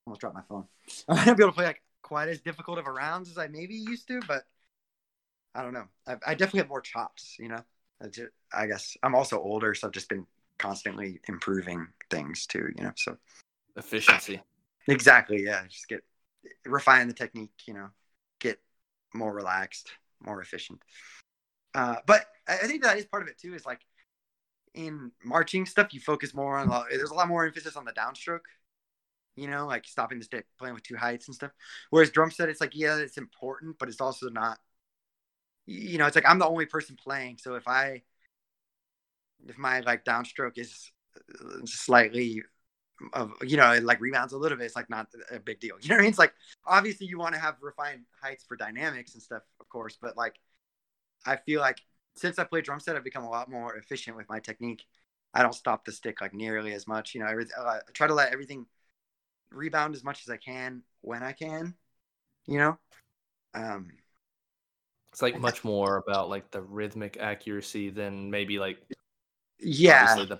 almost 0.06 0.20
dropped 0.20 0.34
my 0.34 0.42
phone 0.48 0.64
i 1.08 1.14
might 1.14 1.26
not 1.26 1.36
be 1.36 1.42
able 1.42 1.52
to 1.52 1.56
play 1.56 1.66
like 1.66 1.82
quite 2.02 2.28
as 2.28 2.40
difficult 2.40 2.78
of 2.78 2.86
a 2.86 2.90
rounds 2.90 3.30
as 3.30 3.38
i 3.38 3.46
maybe 3.46 3.74
used 3.74 4.08
to 4.08 4.20
but 4.26 4.44
i 5.54 5.62
don't 5.62 5.74
know 5.74 5.84
i, 6.06 6.12
I 6.26 6.34
definitely 6.34 6.60
have 6.60 6.68
more 6.68 6.80
chops 6.80 7.36
you 7.38 7.48
know 7.48 7.60
I, 8.02 8.08
ju- 8.08 8.30
I 8.52 8.66
guess 8.66 8.96
i'm 9.02 9.14
also 9.14 9.38
older 9.38 9.74
so 9.74 9.86
i've 9.86 9.92
just 9.92 10.08
been 10.08 10.26
constantly 10.58 11.20
improving 11.28 11.86
things 12.10 12.46
too 12.46 12.68
you 12.76 12.84
know 12.84 12.92
so 12.96 13.16
Efficiency. 13.76 14.40
Exactly 14.88 15.44
yeah. 15.44 15.64
Just 15.68 15.88
get 15.88 16.02
refine 16.64 17.08
the 17.08 17.14
technique 17.14 17.50
you 17.66 17.74
know 17.74 17.88
get 18.40 18.58
more 19.14 19.32
relaxed 19.32 19.90
more 20.20 20.40
efficient. 20.40 20.82
Uh, 21.74 21.96
but 22.06 22.26
I, 22.48 22.66
think 22.66 22.82
that 22.82 22.96
is 22.96 23.04
part 23.04 23.22
of 23.22 23.28
it 23.28 23.38
too 23.38 23.54
is 23.54 23.66
like 23.66 23.80
in 24.74 25.12
marching 25.24 25.66
stuff 25.66 25.92
you 25.92 26.00
focus 26.00 26.34
more 26.34 26.56
on 26.58 26.68
there's 26.90 27.10
a 27.10 27.14
lot 27.14 27.28
more 27.28 27.46
emphasis 27.46 27.76
on 27.76 27.84
the 27.84 27.92
downstroke 27.92 28.40
you 29.36 29.48
know 29.48 29.66
like 29.66 29.86
stopping 29.86 30.18
the 30.18 30.24
stick 30.24 30.46
playing 30.58 30.74
with 30.74 30.82
two 30.82 30.96
heights 30.96 31.28
and 31.28 31.34
stuff. 31.34 31.52
Whereas 31.90 32.10
drum 32.10 32.30
set 32.30 32.48
it's 32.48 32.60
like 32.60 32.72
yeah 32.74 32.96
it's 32.96 33.18
important 33.18 33.78
but 33.78 33.88
it's 33.88 34.00
also 34.00 34.28
not 34.28 34.58
you 35.66 35.98
know 35.98 36.06
it's 36.06 36.14
like 36.14 36.28
i'm 36.28 36.38
the 36.38 36.46
only 36.46 36.64
person 36.64 36.96
playing 36.96 37.36
so 37.38 37.54
if 37.54 37.66
i 37.66 38.02
if 39.48 39.58
my 39.58 39.80
like 39.80 40.04
downstroke 40.04 40.56
is 40.58 40.92
uh, 41.18 41.58
slightly 41.64 42.42
of 43.12 43.32
you 43.42 43.56
know 43.56 43.72
it 43.72 43.84
like 43.84 44.00
rebounds 44.00 44.32
a 44.32 44.38
little 44.38 44.56
bit 44.56 44.64
it's 44.64 44.76
like 44.76 44.88
not 44.88 45.06
a 45.30 45.38
big 45.38 45.60
deal 45.60 45.76
you 45.80 45.88
know 45.88 45.96
what 45.96 46.00
i 46.00 46.02
mean? 46.02 46.10
It's 46.10 46.18
like 46.18 46.32
obviously 46.66 47.06
you 47.06 47.18
want 47.18 47.34
to 47.34 47.40
have 47.40 47.56
refined 47.60 48.04
heights 48.22 48.44
for 48.44 48.56
dynamics 48.56 49.14
and 49.14 49.22
stuff 49.22 49.42
of 49.60 49.68
course 49.68 49.98
but 50.00 50.16
like 50.16 50.34
i 51.26 51.36
feel 51.36 51.60
like 51.60 51.80
since 52.16 52.38
i 52.38 52.44
play 52.44 52.62
drum 52.62 52.80
set 52.80 52.96
i've 52.96 53.04
become 53.04 53.24
a 53.24 53.30
lot 53.30 53.50
more 53.50 53.76
efficient 53.76 54.16
with 54.16 54.28
my 54.28 54.40
technique. 54.40 54.84
I 55.34 55.42
don't 55.42 55.54
stop 55.54 55.84
the 55.84 55.92
stick 55.92 56.22
like 56.22 56.32
nearly 56.32 56.72
as 56.72 56.86
much 56.86 57.14
you 57.14 57.20
know 57.20 57.26
every, 57.26 57.46
uh, 57.58 57.62
i 57.64 57.80
try 57.92 58.06
to 58.06 58.14
let 58.14 58.32
everything 58.32 58.66
rebound 59.50 59.94
as 59.94 60.02
much 60.02 60.22
as 60.22 60.30
i 60.30 60.36
can 60.38 60.82
when 61.02 61.22
i 61.22 61.32
can 61.32 61.74
you 62.46 62.58
know? 62.58 62.78
Um 63.54 63.92
It's 65.12 65.22
like 65.22 65.38
much 65.40 65.64
more 65.64 65.96
about 65.96 66.28
like 66.28 66.50
the 66.50 66.62
rhythmic 66.62 67.16
accuracy 67.18 67.90
than 67.90 68.30
maybe 68.30 68.58
like 68.58 68.78
yeah. 69.58 70.14
the 70.14 70.36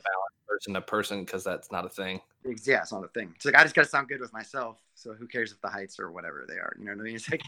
person 0.57 0.74
to 0.74 0.80
person 0.80 1.20
because 1.24 1.44
that's 1.44 1.70
not 1.70 1.84
a 1.84 1.88
thing. 1.88 2.20
Yeah, 2.44 2.82
it's 2.82 2.92
not 2.92 3.04
a 3.04 3.09
thing. 3.09 3.32
It's 3.36 3.44
like 3.44 3.54
I 3.54 3.62
just 3.62 3.74
gotta 3.74 3.88
sound 3.88 4.09
good 4.09 4.20
with 4.20 4.32
myself. 4.32 4.78
So 4.94 5.12
who 5.14 5.26
cares 5.26 5.52
if 5.52 5.61
the 5.61 5.68
heights 5.68 5.98
or 5.98 6.11
whatever 6.11 6.44
they 6.48 6.54
are? 6.54 6.72
You 6.78 6.84
know 6.86 6.92
what 6.92 7.00
I 7.00 7.04
mean? 7.04 7.14
It's 7.16 7.30
like, 7.30 7.42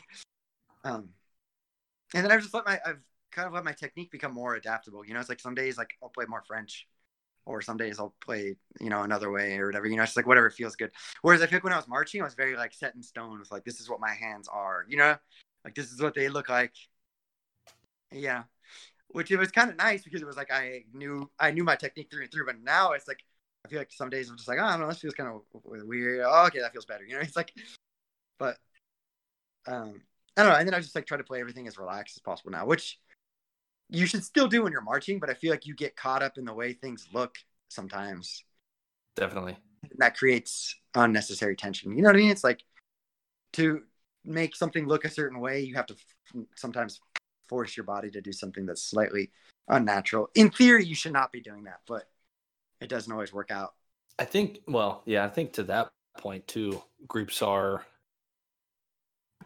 um, 0.85 1.09
and 2.15 2.25
then 2.25 2.33
I've 2.33 2.43
just 2.43 2.55
let 2.55 2.67
my 2.67 2.79
I've 2.85 3.01
kind 3.31 3.47
of 3.47 3.55
let 3.55 3.65
my 3.65 3.73
technique 3.73 4.11
become 4.11 4.33
more 4.33 4.55
adaptable. 4.55 5.05
You 5.05 5.15
know, 5.15 5.21
it's 5.21 5.29
like 5.29 5.41
some 5.41 5.55
days 5.55 5.79
like 5.79 5.91
I'll 6.03 6.09
play 6.11 6.27
more 6.29 6.43
French, 6.47 6.87
or 7.47 7.63
some 7.63 7.77
days 7.77 7.99
I'll 7.99 8.15
play 8.21 8.57
you 8.81 8.91
know 8.91 9.03
another 9.03 9.31
way 9.31 9.57
or 9.59 9.67
whatever. 9.67 9.87
You 9.87 9.97
know, 9.97 10.03
it's 10.03 10.17
like 10.17 10.27
whatever 10.27 10.51
feels 10.51 10.77
good. 10.77 10.91
Whereas 11.23 11.43
I 11.43 11.47
think 11.47 11.65
when 11.65 11.73
I 11.73 11.77
was 11.77 11.89
marching, 11.89 12.21
I 12.21 12.25
was 12.25 12.35
very 12.35 12.57
like 12.57 12.75
set 12.75 12.95
in 12.95 13.03
stone 13.03 13.39
with 13.39 13.51
like 13.51 13.65
this 13.65 13.81
is 13.81 13.89
what 13.89 14.01
my 14.01 14.13
hands 14.13 14.49
are. 14.49 14.85
You 14.89 14.99
know, 14.99 15.17
like 15.65 15.75
this 15.75 15.91
is 15.93 16.03
what 16.03 16.15
they 16.15 16.29
look 16.29 16.49
like. 16.49 16.75
Yeah, 18.11 18.45
which 19.09 19.31
it 19.31 19.39
was 19.39 19.51
kind 19.51 19.71
of 19.71 19.77
nice 19.77 20.03
because 20.03 20.23
it 20.23 20.27
was 20.27 20.37
like 20.37 20.53
I 20.53 20.85
knew 20.93 21.31
I 21.39 21.51
knew 21.51 21.65
my 21.65 21.77
technique 21.77 22.09
through 22.11 22.23
and 22.23 22.33
through. 22.33 22.47
But 22.47 22.61
now 22.63 22.93
it's 22.93 23.09
like 23.09 23.25
I 23.65 23.69
feel 23.69 23.79
like 23.79 23.93
some 23.93 24.11
days 24.11 24.29
I'm 24.29 24.37
just 24.37 24.49
like, 24.49 24.59
oh, 24.61 24.65
I 24.65 24.73
don't 24.73 24.81
know, 24.81 24.89
this 24.89 25.01
feels 25.01 25.15
kind 25.15 25.31
of 25.31 25.43
weird. 25.63 26.25
Oh, 26.27 26.47
okay, 26.47 26.61
that 26.61 26.73
feels 26.73 26.87
better. 26.87 27.05
You 27.05 27.15
know, 27.15 27.21
it's 27.23 27.37
like, 27.37 27.53
but 28.39 28.59
um, 29.67 30.01
I 30.37 30.43
don't 30.43 30.53
know. 30.53 30.59
And 30.59 30.67
then 30.67 30.75
I 30.75 30.81
just 30.81 30.95
like 30.95 31.07
try 31.07 31.19
to 31.19 31.25
play 31.25 31.41
everything 31.41 31.67
as 31.67 31.79
relaxed 31.79 32.17
as 32.17 32.23
possible 32.23 32.51
now, 32.51 32.67
which 32.67 32.99
you 33.89 34.07
should 34.07 34.25
still 34.25 34.49
do 34.49 34.63
when 34.63 34.73
you're 34.73 34.83
marching. 34.83 35.19
But 35.19 35.31
I 35.31 35.35
feel 35.35 35.51
like 35.51 35.67
you 35.67 35.75
get 35.75 35.97
caught 35.97 36.23
up 36.23 36.39
in 36.39 36.45
the 36.45 36.55
way 36.55 36.73
things 36.73 37.09
look 37.13 37.37
sometimes. 37.69 38.45
Definitely. 39.17 39.57
And 39.83 39.99
that 39.99 40.17
creates 40.17 40.77
unnecessary 40.95 41.57
tension. 41.57 41.97
You 41.97 42.03
know 42.03 42.09
what 42.09 42.17
I 42.17 42.21
mean? 42.21 42.31
It's 42.31 42.45
like 42.45 42.63
to 43.55 43.83
make 44.25 44.55
something 44.55 44.87
look 44.87 45.05
a 45.05 45.11
certain 45.11 45.41
way, 45.41 45.61
you 45.61 45.75
have 45.75 45.87
to 45.87 45.95
f- 45.95 46.45
sometimes 46.55 47.01
force 47.49 47.77
your 47.77 47.85
body 47.85 48.11
to 48.11 48.21
do 48.21 48.33
something 48.33 48.67
that's 48.67 48.83
slightly 48.83 49.31
unnatural. 49.69 50.29
In 50.35 50.51
theory, 50.51 50.85
you 50.85 50.95
should 50.95 51.13
not 51.13 51.33
be 51.33 51.41
doing 51.41 51.65
that, 51.65 51.81
but 51.87 52.05
it 52.81 52.89
doesn't 52.89 53.13
always 53.13 53.33
work 53.33 53.51
out. 53.51 53.75
I 54.19 54.25
think 54.25 54.61
well, 54.67 55.03
yeah, 55.07 55.25
I 55.25 55.29
think 55.29 55.55
to 55.55 55.63
that 55.65 55.91
point 56.19 56.47
too, 56.47 56.83
groups 57.07 57.43
are 57.43 57.85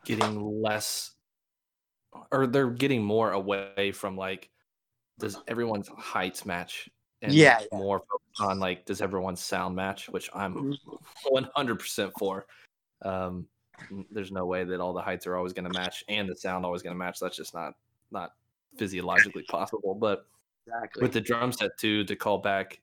getting 0.05 0.63
less 0.63 1.13
or 2.31 2.47
they're 2.47 2.71
getting 2.71 3.03
more 3.03 3.33
away 3.33 3.93
from 3.93 4.17
like 4.17 4.51
does 5.19 5.37
everyone's 5.47 5.89
heights 5.89 6.45
match 6.45 6.89
and 7.21 7.33
Yeah, 7.33 7.61
yeah. 7.61 7.79
more 7.79 8.03
on 8.41 8.59
like 8.59 8.85
does 8.85 9.01
everyone's 9.01 9.41
sound 9.41 9.77
match, 9.77 10.09
which 10.09 10.29
I'm 10.35 10.55
Mm-hmm. 10.55 11.35
100% 11.35 12.13
for. 12.19 12.47
Um, 13.03 13.47
there's 14.11 14.33
no 14.33 14.47
way 14.47 14.65
that 14.65 14.81
all 14.81 14.93
the 14.93 15.03
heights 15.03 15.27
are 15.27 15.37
always 15.37 15.53
going 15.53 15.65
to 15.65 15.79
match 15.79 16.05
and 16.09 16.29
the 16.29 16.37
sound 16.37 16.65
always 16.65 16.83
going 16.83 16.95
to 16.95 16.99
match. 16.99 17.19
That's 17.21 17.37
just 17.37 17.55
not 17.55 17.75
not 18.13 18.33
physiologically 18.77 19.45
possible. 19.49 19.95
But 19.95 20.27
Exactly. 20.67 21.03
with 21.03 21.13
the 21.13 21.21
drum 21.21 21.53
set 21.53 21.77
too, 21.79 22.05
to 22.05 22.17
call 22.17 22.39
back, 22.39 22.81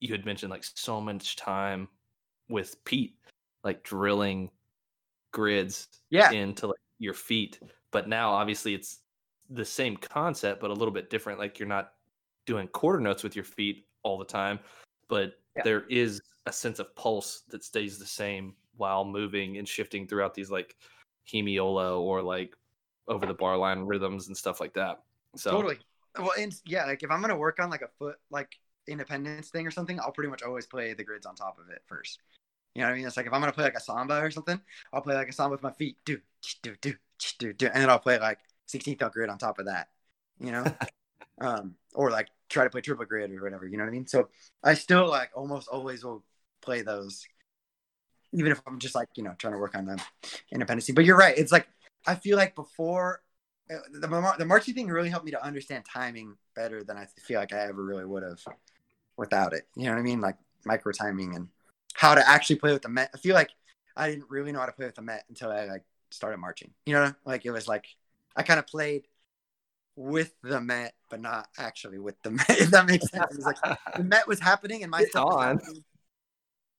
you 0.00 0.12
had 0.12 0.26
mentioned 0.26 0.50
like 0.50 0.64
so 0.64 1.00
much 1.00 1.36
time 1.36 1.88
with 2.48 2.82
Pete, 2.84 3.16
like 3.62 3.84
drilling 3.84 4.50
grids 5.32 5.88
yeah. 6.10 6.30
into 6.32 6.66
like 6.68 6.80
your 6.98 7.14
feet. 7.14 7.60
But 7.90 8.08
now 8.08 8.30
obviously 8.32 8.74
it's 8.74 9.00
the 9.48 9.64
same 9.64 9.96
concept, 9.96 10.60
but 10.60 10.70
a 10.70 10.74
little 10.74 10.92
bit 10.92 11.10
different. 11.10 11.38
Like 11.38 11.58
you're 11.58 11.68
not 11.68 11.92
doing 12.46 12.66
quarter 12.68 13.00
notes 13.00 13.22
with 13.22 13.36
your 13.36 13.44
feet 13.44 13.86
all 14.02 14.18
the 14.18 14.24
time, 14.24 14.58
but 15.08 15.34
Yeah. 15.56 15.62
there 15.62 15.84
is 15.88 16.20
a 16.46 16.52
sense 16.52 16.80
of 16.80 16.94
pulse 16.96 17.42
that 17.48 17.62
stays 17.62 17.98
the 17.98 18.06
same 18.06 18.56
while 18.76 19.04
moving 19.04 19.58
and 19.58 19.68
shifting 19.68 20.06
throughout 20.06 20.34
these 20.34 20.50
like 20.50 20.76
hemiola 21.30 22.00
or 22.00 22.22
like 22.22 22.56
over 23.08 23.26
the 23.26 23.34
bar 23.34 23.56
line 23.56 23.80
rhythms 23.80 24.28
and 24.28 24.36
stuff 24.36 24.60
like 24.60 24.74
that. 24.74 25.02
So 25.36 25.50
Totally. 25.50 25.78
Well, 26.18 26.32
and 26.38 26.54
yeah, 26.64 26.84
like 26.84 27.02
if 27.02 27.10
I'm 27.10 27.20
gonna 27.20 27.36
work 27.36 27.58
on 27.60 27.70
like 27.70 27.82
a 27.82 27.88
foot 27.98 28.16
like 28.30 28.56
independence 28.86 29.48
thing 29.48 29.66
or 29.66 29.70
something, 29.70 29.98
I'll 30.00 30.12
pretty 30.12 30.30
much 30.30 30.42
always 30.42 30.66
play 30.66 30.92
the 30.94 31.04
grids 31.04 31.26
on 31.26 31.34
top 31.34 31.58
of 31.58 31.70
it 31.70 31.82
first. 31.86 32.18
You 32.74 32.82
know 32.82 32.88
what 32.88 32.94
I 32.94 32.96
mean? 32.96 33.06
It's 33.06 33.16
like 33.16 33.26
if 33.26 33.32
I'm 33.32 33.40
gonna 33.40 33.52
play 33.52 33.64
like 33.64 33.74
a 33.74 33.80
samba 33.80 34.20
or 34.20 34.30
something, 34.30 34.60
I'll 34.92 35.02
play 35.02 35.14
like 35.14 35.28
a 35.28 35.32
samba 35.32 35.52
with 35.52 35.62
my 35.62 35.72
feet, 35.72 35.96
do 36.04 36.18
do 36.62 36.74
do 36.80 36.94
do 37.38 37.52
do, 37.52 37.66
and 37.66 37.82
then 37.82 37.90
I'll 37.90 37.98
play 37.98 38.18
like 38.18 38.38
16th 38.68 39.00
note 39.00 39.12
grid 39.12 39.30
on 39.30 39.38
top 39.38 39.58
of 39.58 39.66
that. 39.66 39.88
You 40.38 40.52
know, 40.52 40.64
um, 41.40 41.74
or 41.94 42.10
like 42.10 42.28
try 42.48 42.64
to 42.64 42.70
play 42.70 42.80
triple 42.80 43.04
grid 43.04 43.30
or 43.30 43.42
whatever. 43.42 43.66
You 43.66 43.76
know 43.76 43.84
what 43.84 43.90
I 43.90 43.92
mean? 43.92 44.06
So 44.06 44.28
I 44.62 44.74
still 44.74 45.08
like 45.08 45.30
almost 45.34 45.68
always 45.68 46.04
will 46.04 46.24
play 46.60 46.82
those, 46.82 47.26
even 48.32 48.52
if 48.52 48.60
I'm 48.66 48.78
just 48.78 48.94
like 48.94 49.08
you 49.16 49.22
know 49.22 49.34
trying 49.38 49.54
to 49.54 49.58
work 49.58 49.74
on 49.74 49.86
the 49.86 50.02
independency. 50.50 50.92
But 50.92 51.04
you're 51.04 51.16
right. 51.16 51.36
It's 51.36 51.52
like 51.52 51.68
I 52.06 52.14
feel 52.14 52.36
like 52.36 52.54
before 52.54 53.22
uh, 53.70 53.78
the 53.92 54.08
mar- 54.08 54.36
the 54.38 54.44
marching 54.44 54.74
thing 54.74 54.88
really 54.88 55.10
helped 55.10 55.24
me 55.24 55.30
to 55.32 55.44
understand 55.44 55.84
timing 55.84 56.36
better 56.54 56.84
than 56.84 56.96
I 56.96 57.06
feel 57.20 57.38
like 57.40 57.52
I 57.52 57.60
ever 57.60 57.84
really 57.84 58.04
would 58.04 58.22
have 58.22 58.40
without 59.16 59.52
it. 59.52 59.68
You 59.76 59.84
know 59.84 59.92
what 59.92 59.98
I 59.98 60.02
mean? 60.02 60.20
Like 60.20 60.36
micro 60.64 60.92
timing 60.92 61.34
and 61.34 61.48
how 61.94 62.14
to 62.14 62.28
actually 62.28 62.56
play 62.56 62.72
with 62.72 62.82
the 62.82 62.88
met. 62.88 63.10
I 63.14 63.18
feel 63.18 63.34
like 63.34 63.50
I 63.96 64.10
didn't 64.10 64.30
really 64.30 64.52
know 64.52 64.60
how 64.60 64.66
to 64.66 64.72
play 64.72 64.86
with 64.86 64.94
the 64.94 65.02
met 65.02 65.24
until 65.28 65.50
I 65.50 65.64
like 65.64 65.84
started 66.10 66.38
marching. 66.38 66.70
You 66.86 66.94
know, 66.94 67.14
like 67.24 67.44
it 67.44 67.50
was 67.50 67.68
like 67.68 67.86
I 68.36 68.42
kind 68.42 68.58
of 68.58 68.66
played 68.66 69.06
with 69.96 70.34
the 70.42 70.60
met, 70.60 70.94
but 71.10 71.20
not 71.20 71.48
actually 71.58 71.98
with 71.98 72.20
the 72.22 72.30
met. 72.30 72.46
If 72.50 72.70
that 72.70 72.86
makes 72.86 73.10
sense. 73.10 73.32
It 73.32 73.36
was 73.36 73.46
like 73.46 73.78
the 73.96 74.04
met 74.04 74.26
was 74.26 74.40
happening 74.40 74.82
and 74.82 74.90
my 74.90 75.00
It's 75.00 75.10
stuff 75.10 75.26
was 75.26 75.44
happening. 75.44 75.84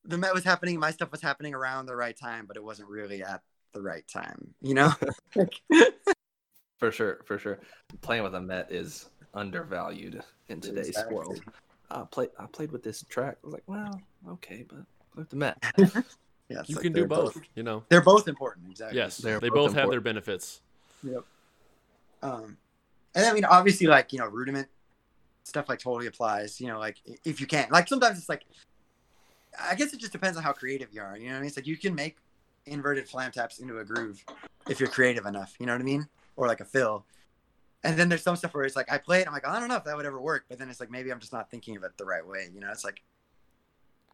The 0.05 0.17
met 0.17 0.34
was 0.34 0.43
happening, 0.43 0.80
my 0.80 0.91
stuff 0.91 1.11
was 1.11 1.21
happening 1.21 1.53
around 1.53 1.86
the 1.86 1.95
right 1.95 2.17
time, 2.17 2.45
but 2.45 2.57
it 2.57 2.63
wasn't 2.63 2.89
really 2.89 3.24
at 3.24 3.41
the 3.74 3.82
right 3.82 4.07
time. 4.07 4.53
You 4.61 4.76
know? 4.76 4.93
for 6.80 6.91
sure, 6.91 7.21
for 7.26 7.38
sure, 7.38 7.59
playing 8.01 8.24
with 8.24 8.36
a 8.36 8.41
Met 8.41 8.71
is 8.71 9.09
undervalued 9.34 10.21
in 10.49 10.61
today's 10.61 10.89
Exactly. 10.89 11.15
world. 11.15 11.41
I 11.91 12.03
played 12.09 12.30
I 12.39 12.45
played 12.45 12.71
with 12.71 12.84
this 12.84 13.03
track. 13.03 13.38
I 13.43 13.47
was 13.47 13.53
like, 13.53 13.63
well, 13.67 14.01
okay, 14.30 14.65
but 14.67 14.86
with 15.15 15.30
the 15.30 15.36
Met. 15.36 15.63
Yeah, 16.49 16.61
You 16.67 16.76
like 16.76 16.84
can 16.84 16.93
do 16.93 16.99
they're 16.99 17.07
both, 17.07 17.39
you 17.55 17.63
know. 17.63 17.84
They're 17.89 18.01
both 18.01 18.28
important, 18.28 18.69
exactly. 18.69 18.97
Yes, 18.97 19.17
They're 19.17 19.39
both 19.39 19.53
both 19.53 19.74
have 19.74 19.89
their 19.89 19.99
important. 19.99 20.03
benefits. 20.03 20.61
Um, 22.21 22.57
and 23.15 23.26
I 23.26 23.34
mean, 23.34 23.45
obviously, 23.45 23.88
like 23.88 24.11
you 24.13 24.19
know, 24.19 24.28
rudiment 24.28 24.67
stuff 25.43 25.69
like 25.69 25.80
totally 25.80 26.07
applies. 26.07 26.59
You 26.59 26.67
know, 26.67 26.80
like 26.80 26.97
if 27.24 27.39
you 27.39 27.47
can't, 27.47 27.71
like 27.71 27.88
sometimes 27.88 28.17
it's 28.17 28.30
like, 28.30 28.45
I 29.59 29.76
guess 29.76 29.93
it 29.93 29.99
just 29.99 30.11
depends 30.11 30.38
on 30.38 30.43
how 30.43 30.51
creative 30.51 30.89
you 30.91 31.01
are. 31.01 31.17
You 31.17 31.28
know 31.28 31.32
what 31.32 31.38
I 31.38 31.39
mean? 31.41 31.47
It's 31.47 31.57
like 31.57 31.67
you 31.67 31.78
can 31.78 31.95
make 31.95 32.17
inverted 32.66 33.07
flam 33.07 33.32
taps 33.32 33.59
into 33.59 33.78
a 33.80 33.84
groove 33.86 34.24
if 34.70 34.80
you're 34.80 34.89
creative 34.89 35.26
enough. 35.26 35.53
You 35.59 35.66
know 35.66 35.74
what 35.74 35.82
I 35.82 35.86
mean? 35.86 36.07
Or 36.36 36.47
like 36.47 36.59
a 36.61 36.66
fill. 36.66 37.05
And 37.84 37.97
then 37.97 38.07
there's 38.07 38.24
some 38.24 38.36
stuff 38.36 38.53
where 38.53 38.64
it's 38.64 38.76
like 38.76 38.91
I 38.91 38.97
play 38.97 39.22
it, 39.22 39.28
I'm 39.28 39.34
like 39.34 39.43
oh, 39.45 39.51
I 39.51 39.59
don't 39.59 39.68
know 39.70 39.76
if 39.76 39.84
that 39.84 39.95
would 39.95 40.05
ever 40.05 40.22
work, 40.22 40.45
but 40.49 40.57
then 40.57 40.70
it's 40.70 40.80
like 40.80 40.89
maybe 40.89 41.11
I'm 41.11 41.20
just 41.20 41.34
not 41.34 41.49
thinking 41.51 41.76
of 41.76 41.84
it 41.84 41.91
the 41.97 42.05
right 42.05 42.26
way. 42.26 42.47
You 42.53 42.61
know, 42.61 42.70
it's 42.72 42.86
like 42.86 43.01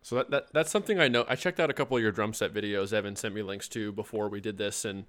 So 0.01 0.15
that, 0.15 0.31
that 0.31 0.47
that's 0.53 0.71
something 0.71 0.99
I 0.99 1.07
know. 1.07 1.25
I 1.27 1.35
checked 1.35 1.59
out 1.59 1.69
a 1.69 1.73
couple 1.73 1.95
of 1.95 2.01
your 2.03 2.11
drum 2.11 2.33
set 2.33 2.53
videos. 2.53 2.93
Evan 2.93 3.15
sent 3.15 3.35
me 3.35 3.41
links 3.43 3.67
to 3.69 3.91
before 3.91 4.27
we 4.29 4.41
did 4.41 4.57
this, 4.57 4.85
and 4.85 5.05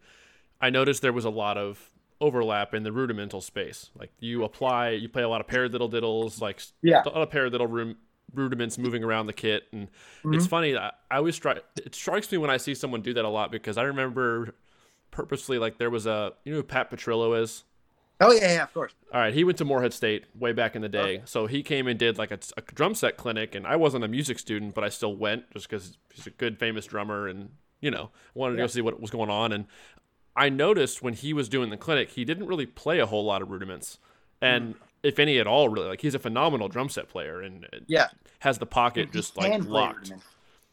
I 0.61 0.69
noticed 0.71 1.01
there 1.01 1.13
was 1.13 1.25
a 1.25 1.31
lot 1.31 1.57
of 1.57 1.91
overlap 2.21 2.75
in 2.75 2.83
the 2.83 2.93
rudimental 2.93 3.41
space. 3.41 3.89
Like 3.99 4.13
you 4.19 4.45
apply, 4.45 4.91
you 4.91 5.09
play 5.09 5.23
a 5.23 5.29
lot 5.29 5.41
of 5.41 5.47
paradiddle 5.47 5.91
diddles, 5.91 6.43
like 6.43 6.61
Yeah. 6.83 7.03
a 7.07 7.09
lot 7.09 7.23
of 7.23 7.31
paradiddle 7.31 7.71
ru- 7.71 7.97
rudiments 8.35 8.79
moving 8.79 9.03
around 9.05 9.27
the 9.27 9.33
kit, 9.33 9.65
and 9.73 9.89
Mm-hmm. 10.21 10.35
it's 10.35 10.47
funny. 10.47 10.77
I, 10.77 10.91
I 11.11 11.17
always 11.17 11.37
try. 11.39 11.59
It 11.77 11.95
strikes 11.95 12.31
me 12.31 12.39
when 12.39 12.51
I 12.51 12.57
see 12.59 12.75
someone 12.75 13.01
do 13.03 13.15
that 13.15 13.25
a 13.25 13.29
lot 13.29 13.51
because 13.51 13.79
I 13.79 13.83
remember 13.85 14.55
purposely 15.11 15.59
like 15.59 15.79
there 15.79 15.91
was 15.91 16.07
a 16.07 16.33
you 16.45 16.53
know 16.53 16.59
who 16.59 16.63
Pat 16.63 16.91
Petrillo 16.91 17.41
is. 17.41 17.65
Oh 18.23 18.33
yeah, 18.33 18.53
yeah, 18.53 18.63
of 18.65 18.75
course. 18.75 18.93
All 19.15 19.21
right, 19.21 19.33
he 19.33 19.45
went 19.45 19.57
to 19.59 19.65
Moorhead 19.65 19.95
State 19.95 20.25
way 20.39 20.53
back 20.53 20.77
in 20.77 20.83
the 20.83 20.91
day. 20.91 21.23
So 21.25 21.47
he 21.47 21.63
came 21.63 21.87
and 21.87 21.99
did 21.99 22.19
like 22.19 22.31
a, 22.31 22.39
a 22.57 22.61
drum 22.61 22.95
set 22.95 23.17
clinic, 23.17 23.55
and 23.55 23.67
I 23.67 23.77
wasn't 23.77 24.05
a 24.05 24.09
music 24.09 24.39
student, 24.39 24.75
but 24.75 24.85
I 24.85 24.91
still 24.91 25.17
went 25.17 25.51
just 25.53 25.69
because 25.71 25.97
he's 26.13 26.27
a 26.27 26.31
good, 26.31 26.59
famous 26.59 26.85
drummer, 26.85 27.27
and 27.29 27.49
you 27.81 27.91
know 27.91 28.11
wanted 28.35 28.57
to 28.57 28.63
go 28.63 28.67
see 28.67 28.83
what 28.83 29.01
was 29.01 29.11
going 29.11 29.31
on. 29.31 29.53
And 29.53 29.65
I 30.37 30.51
noticed 30.51 31.01
when 31.03 31.15
he 31.15 31.33
was 31.33 31.49
doing 31.49 31.71
the 31.71 31.79
clinic, 31.79 32.11
he 32.11 32.27
didn't 32.27 32.47
really 32.47 32.67
play 32.67 32.99
a 32.99 33.07
whole 33.07 33.25
lot 33.25 33.41
of 33.41 33.51
rudiments, 33.51 33.99
and 34.43 34.75
if 35.03 35.19
any 35.19 35.39
at 35.39 35.47
all, 35.47 35.69
really. 35.69 35.89
Like 35.89 36.01
he's 36.01 36.15
a 36.15 36.19
phenomenal 36.19 36.69
drum 36.69 36.89
set 36.89 37.09
player, 37.09 37.41
and 37.41 37.67
Yeah. 37.87 38.09
has 38.41 38.59
the 38.59 38.67
pocket 38.67 39.13
just 39.13 39.37
like 39.37 39.65
locked. 39.65 39.99
rudiment. 40.01 40.23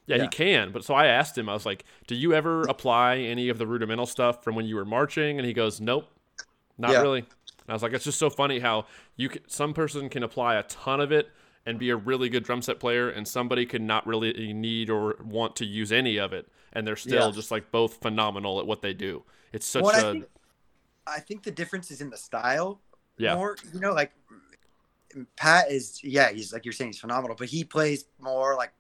Yeah, 0.06 0.22
he 0.22 0.28
can. 0.30 0.72
But 0.72 0.86
so 0.86 0.94
I 0.94 1.08
asked 1.08 1.38
him, 1.38 1.50
I 1.50 1.54
was 1.54 1.66
like, 1.66 1.84
"Do 2.08 2.16
you 2.16 2.34
ever 2.34 2.62
apply 2.64 3.18
any 3.18 3.50
of 3.50 3.58
the 3.58 3.68
rudimental 3.68 4.06
stuff 4.06 4.44
from 4.44 4.56
when 4.56 4.66
you 4.66 4.76
were 4.76 4.86
marching?" 4.86 5.38
And 5.38 5.46
he 5.46 5.52
goes, 5.54 5.82
"Nope, 5.82 6.10
not 6.78 6.92
Yeah. 6.92 7.02
really." 7.02 7.20
And 7.20 7.70
I 7.70 7.74
was 7.74 7.84
like, 7.84 7.92
"It's 7.94 8.06
just 8.06 8.18
so 8.20 8.30
funny 8.30 8.60
how 8.60 8.86
you 9.18 9.28
can, 9.30 9.42
some 9.50 9.74
person 9.74 10.08
can 10.08 10.24
apply 10.24 10.56
a 10.56 10.64
ton 10.64 11.02
of 11.02 11.12
it 11.12 11.30
and 11.66 11.78
be 11.78 11.90
a 11.90 11.98
really 11.98 12.30
good 12.30 12.46
drum 12.46 12.62
set 12.62 12.80
player, 12.80 13.10
and 13.10 13.28
somebody 13.28 13.66
could 13.66 13.82
not 13.82 14.08
really 14.08 14.54
need 14.54 14.90
or 14.90 15.18
want 15.22 15.58
to 15.58 15.66
use 15.66 15.92
any 15.92 16.16
of 16.18 16.32
it, 16.32 16.48
and 16.72 16.88
they're 16.88 16.96
still 16.96 17.26
Yeah. 17.28 17.32
just 17.32 17.52
like 17.52 17.70
both 17.72 18.02
phenomenal 18.02 18.60
at 18.62 18.66
what 18.66 18.82
they 18.82 18.94
do. 18.94 19.26
It's 19.52 19.66
such 19.66 19.84
Well, 19.84 19.94
I 19.94 20.00
a 20.00 20.12
think, 20.14 20.26
I 21.06 21.20
think 21.20 21.44
the 21.44 21.52
difference 21.52 21.92
is 21.92 22.00
in 22.00 22.10
the 22.10 22.16
style. 22.18 22.80
yeah, 23.18 23.36
More, 23.36 23.58
you 23.74 23.82
know, 23.82 23.92
like 23.94 24.14
Pat 25.36 25.72
is, 25.72 26.04
yeah, 26.04 26.32
he's 26.32 26.52
like 26.54 26.66
you're 26.66 26.74
saying, 26.74 26.90
he's 26.90 27.00
phenomenal, 27.00 27.36
but 27.38 27.48
he 27.48 27.64
plays 27.64 28.06
more 28.20 28.56
like 28.56 28.72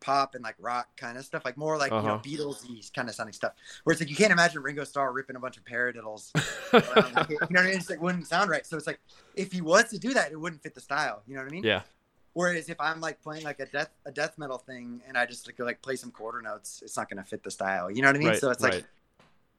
pop 0.00 0.34
and 0.34 0.42
like 0.42 0.56
rock 0.58 0.88
kind 0.96 1.18
of 1.18 1.24
stuff, 1.24 1.44
like 1.44 1.56
more 1.56 1.76
like 1.76 1.92
Uh-huh. 1.92 2.18
you 2.24 2.38
know 2.38 2.44
Beatles 2.44 2.92
kind 2.94 3.08
of 3.08 3.14
sounding 3.14 3.32
stuff. 3.32 3.52
Where 3.84 3.92
it's 3.92 4.00
like 4.00 4.10
you 4.10 4.16
can't 4.16 4.32
imagine 4.32 4.62
Ringo 4.62 4.84
Starr 4.84 5.12
ripping 5.12 5.36
a 5.36 5.40
bunch 5.40 5.56
of 5.56 5.64
paradiddles. 5.64 6.30
around 6.72 7.28
you 7.30 7.36
know 7.40 7.46
what 7.46 7.58
I 7.58 7.62
mean? 7.64 7.74
It's 7.76 7.90
like 7.90 8.00
wouldn't 8.00 8.26
sound 8.26 8.50
right. 8.50 8.64
So 8.66 8.76
it's 8.76 8.86
like 8.86 8.98
if 9.34 9.52
he 9.52 9.60
was 9.60 9.84
to 9.90 9.98
do 9.98 10.14
that, 10.14 10.32
it 10.32 10.40
wouldn't 10.40 10.62
fit 10.62 10.74
the 10.74 10.80
style. 10.80 11.22
You 11.26 11.34
know 11.34 11.42
what 11.42 11.48
I 11.48 11.54
mean? 11.54 11.64
yeah, 11.64 11.82
Whereas 12.32 12.68
if 12.68 12.80
I'm 12.80 13.00
like 13.00 13.20
playing 13.22 13.44
like 13.44 13.60
a 13.60 13.66
death 13.66 13.90
a 14.06 14.10
death 14.10 14.38
metal 14.38 14.58
thing 14.58 15.02
and 15.06 15.18
I 15.18 15.26
just 15.26 15.46
like, 15.46 15.58
like 15.58 15.82
play 15.82 15.96
some 15.96 16.10
quarter 16.10 16.40
notes, 16.40 16.80
it's 16.82 16.96
not 16.96 17.08
gonna 17.10 17.24
fit 17.24 17.42
the 17.42 17.50
style. 17.50 17.90
You 17.90 18.02
know 18.02 18.08
what 18.08 18.16
I 18.16 18.20
mean? 18.20 18.28
right, 18.28 18.38
so 18.38 18.50
it's 18.50 18.62
right. 18.62 18.74
like 18.74 18.84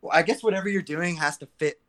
well, 0.02 0.12
I 0.14 0.24
guess 0.24 0.42
whatever 0.42 0.68
you're 0.70 0.82
doing 0.82 1.16
has 1.18 1.38
to 1.40 1.48
fit 1.60 1.80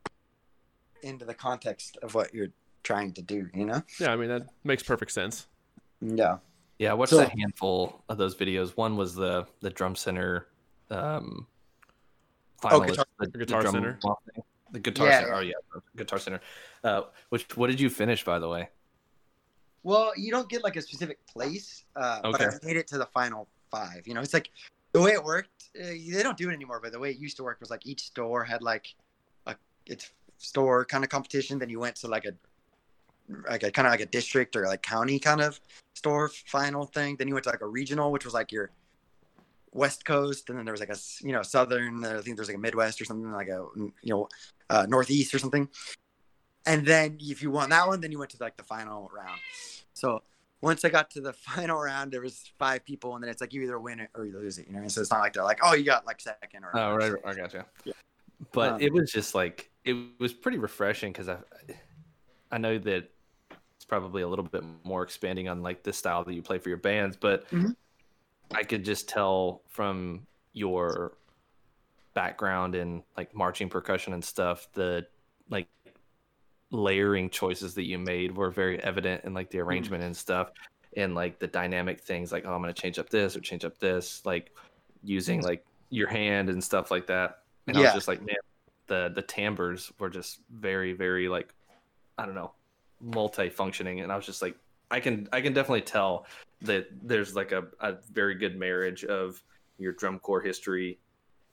into 1.03 1.25
the 1.25 1.35
context 1.35 1.97
of 2.03 2.15
what 2.15 2.35
you're 2.35 2.49
trying 2.83 3.13
to 3.15 3.23
do, 3.23 3.49
you 3.55 3.65
know? 3.65 3.83
yeah. 4.01 4.13
I 4.13 4.17
mean 4.17 4.29
that 4.29 4.43
makes 4.65 4.83
perfect 4.83 5.13
sense. 5.13 5.47
Yeah. 6.01 6.39
Yeah, 6.79 6.91
I 6.91 6.95
watched 6.95 7.11
So- 7.11 7.21
a 7.23 7.29
handful 7.29 8.03
of 8.09 8.19
those 8.19 8.35
videos. 8.35 8.77
One 8.77 8.97
was 8.97 9.15
the 9.15 9.47
the 9.61 9.71
Drum 9.71 9.95
Center 9.97 10.49
um 10.91 11.47
Oh, 12.65 12.81
Guitar- 12.81 13.07
the, 13.19 13.27
Guitar 13.27 13.63
drum 13.63 13.75
Center? 13.75 13.99
The 14.71 14.79
Guitar 14.79 15.07
Yeah, 15.09 15.21
Center. 15.21 15.35
Oh 15.35 15.41
yeah, 15.41 15.53
Guitar 15.97 16.19
Center. 16.19 16.41
Uh 16.85 17.03
which 17.31 17.57
what 17.57 17.69
did 17.69 17.81
you 17.81 17.91
finish 17.91 18.25
by 18.25 18.39
the 18.39 18.49
way? 18.49 18.69
Well, 19.85 20.13
you 20.17 20.31
don't 20.31 20.49
get 20.49 20.63
like 20.63 20.77
a 20.77 20.81
specific 20.83 21.19
place, 21.27 21.85
uh, 21.97 22.21
but 22.23 22.41
I 22.41 22.51
made 22.63 22.77
it 22.77 22.87
to 22.89 22.99
the 22.99 23.07
final 23.07 23.49
five. 23.69 24.07
You 24.07 24.15
know, 24.15 24.21
it's 24.21 24.33
like 24.33 24.49
the 24.93 25.01
way 25.01 25.11
it 25.11 25.25
worked. 25.25 25.71
Uh, 25.77 25.87
they 25.89 26.23
don't 26.23 26.37
do 26.37 26.51
it 26.51 26.55
anymore, 26.55 26.79
but 26.81 26.93
the 26.93 27.01
way 27.01 27.11
it 27.11 27.17
used 27.19 27.37
to 27.39 27.43
work 27.43 27.59
was 27.59 27.69
like 27.69 27.85
each 27.85 28.03
store 28.03 28.45
had 28.45 28.63
like 28.63 28.95
a 29.47 29.57
its 29.87 30.13
store 30.39 30.85
kind 30.85 31.03
of 31.03 31.11
competition. 31.11 31.59
Then 31.59 31.69
you 31.69 31.81
went 31.81 31.97
to 31.97 32.07
like 32.07 32.27
a 32.27 32.35
like 33.49 33.63
a 33.63 33.71
kind 33.71 33.87
of 33.87 33.93
like 33.93 34.01
a 34.01 34.07
district 34.07 34.57
or 34.57 34.67
like 34.67 34.83
county 34.83 35.19
kind 35.19 35.41
of 35.41 35.61
store 35.95 36.29
final 36.47 36.87
thing. 36.87 37.17
Then 37.17 37.29
you 37.29 37.35
went 37.35 37.45
to 37.45 37.51
like 37.51 37.61
a 37.61 37.67
regional, 37.67 38.13
which 38.13 38.25
was 38.25 38.35
like 38.35 38.53
your 38.53 38.71
west 39.73 40.05
coast, 40.05 40.49
and 40.49 40.59
then 40.59 40.65
there 40.65 40.73
was 40.73 40.81
like 40.81 40.91
a 40.91 40.99
you 41.25 41.33
know 41.33 41.43
southern. 41.43 42.05
I 42.05 42.21
think 42.21 42.37
there's 42.37 42.49
like 42.49 42.57
a 42.57 42.61
midwest 42.61 43.01
or 43.01 43.05
something 43.05 43.31
like 43.33 43.49
a 43.49 43.67
you 43.77 43.93
know 44.07 44.29
uh, 44.71 44.87
northeast 44.89 45.35
or 45.35 45.39
something. 45.39 45.69
And 46.67 46.87
then 46.87 47.19
if 47.21 47.43
you 47.43 47.51
won 47.51 47.71
that 47.71 47.87
one, 47.89 48.01
then 48.01 48.13
you 48.13 48.19
went 48.19 48.31
to 48.33 48.37
like 48.41 48.57
the 48.57 48.63
final 48.63 49.11
round. 49.15 49.41
So 49.95 50.23
once 50.61 50.85
I 50.85 50.91
got 50.91 51.11
to 51.11 51.21
the 51.21 51.33
final 51.33 51.79
round, 51.79 52.13
there 52.13 52.21
was 52.21 52.45
five 52.59 52.85
people, 52.85 53.15
and 53.15 53.23
then 53.23 53.31
it's 53.31 53.41
like 53.41 53.53
you 53.53 53.63
either 53.63 53.79
win 53.79 54.01
it 54.01 54.11
or 54.15 54.25
you 54.25 54.39
lose 54.39 54.59
it. 54.59 54.67
You 54.67 54.75
know, 54.75 54.81
mean? 54.81 54.91
so 54.91 55.01
it's 55.01 55.11
not 55.11 55.21
like 55.21 55.33
they're 55.33 55.45
like, 55.45 55.61
oh, 55.63 55.75
you 55.75 55.85
got 55.85 56.07
like 56.07 56.21
second 56.21 56.65
or. 56.65 56.77
Oh 56.77 56.95
right. 56.95 57.13
I 57.25 57.35
gotcha. 57.35 57.67
Yeah. 57.85 57.93
But 58.53 58.73
Um, 58.73 58.81
it 58.81 58.93
was 58.93 59.11
just 59.11 59.35
like 59.35 59.71
it 59.85 59.97
was 60.19 60.33
pretty 60.33 60.59
refreshing 60.59 61.13
because 61.13 61.29
I 61.29 61.39
I 62.53 62.59
know 62.59 62.79
that 62.79 63.11
it's 63.77 63.85
probably 63.89 64.23
a 64.23 64.29
little 64.29 64.45
bit 64.45 64.63
more 64.85 65.03
expanding 65.03 65.49
on 65.49 65.63
like 65.63 65.83
the 65.83 65.93
style 65.93 66.23
that 66.23 66.35
you 66.35 66.43
play 66.43 66.59
for 66.59 66.69
your 66.69 66.79
bands, 66.79 67.17
but 67.17 67.49
Mhm. 67.49 67.75
I 68.53 68.63
could 68.63 68.85
just 68.85 69.09
tell 69.09 69.63
from 69.69 70.27
your 70.53 71.17
background 72.15 72.75
in 72.75 73.03
like 73.17 73.35
marching 73.35 73.69
percussion 73.71 74.13
and 74.13 74.23
stuff, 74.23 74.69
the 74.75 75.07
like 75.49 75.67
layering 76.71 77.31
choices 77.31 77.75
that 77.75 77.85
you 77.85 77.99
made 77.99 78.37
were 78.37 78.51
very 78.51 78.83
evident 78.83 79.25
in 79.25 79.35
like 79.35 79.51
the 79.51 79.59
arrangement 79.59 80.03
and 80.03 80.17
stuff 80.17 80.51
and 80.97 81.15
like 81.15 81.39
the 81.39 81.47
dynamic 81.47 82.01
things 82.01 82.33
like 82.33 82.47
oh 82.47 82.53
i'm 82.55 82.63
going 82.63 82.73
to 82.73 82.81
change 82.81 82.99
up 82.99 83.11
this 83.11 83.37
or 83.37 83.41
change 83.41 83.65
up 83.65 83.77
this 83.79 84.25
like 84.25 84.55
using 85.03 85.43
like 85.43 85.65
your 85.91 86.09
hand 86.09 86.49
and 86.49 86.63
stuff 86.63 86.91
like 86.91 87.07
that. 87.07 87.41
And 87.67 87.77
i 87.77 87.81
was 87.81 87.93
just 87.93 88.09
like 88.09 88.23
man 88.23 88.37
the 88.87 89.13
the 89.15 89.23
timbres 89.23 89.93
were 89.99 90.09
just 90.09 90.41
very 90.51 90.93
very 90.95 91.29
like 91.29 91.53
i 92.19 92.27
don't 92.27 92.35
know 92.35 92.53
multi-functioning 93.01 94.01
and 94.01 94.13
i 94.13 94.17
was 94.17 94.27
just 94.27 94.43
like 94.43 94.57
i 94.91 95.01
can 95.01 95.29
i 95.33 95.41
can 95.41 95.53
definitely 95.53 95.81
tell 95.81 96.27
that 96.61 96.87
there's 97.03 97.35
like 97.35 97.53
a, 97.53 97.65
a 97.81 97.95
very 98.13 98.35
good 98.35 98.57
marriage 98.57 99.05
of 99.05 99.43
your 99.79 99.93
drum 99.93 100.19
corps 100.19 100.41
history 100.41 100.99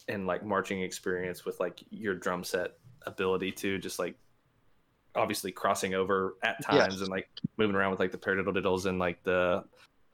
and 0.07 0.27
like 0.27 0.45
marching 0.45 0.81
experience 0.81 1.45
with 1.45 1.59
like 1.59 1.83
your 1.89 2.13
drum 2.13 2.43
set 2.43 2.77
ability 3.05 3.51
to 3.51 3.77
just 3.79 3.97
like 3.97 4.15
obviously 5.15 5.51
crossing 5.51 5.95
over 5.95 6.35
at 6.43 6.63
times 6.63 7.01
and 7.01 7.09
like 7.09 7.27
moving 7.57 7.75
around 7.75 7.89
with 7.89 7.99
like 7.99 8.11
the 8.11 8.17
paradiddle 8.17 8.53
diddles 8.53 8.85
and 8.85 8.99
like 8.99 9.21
the 9.23 9.63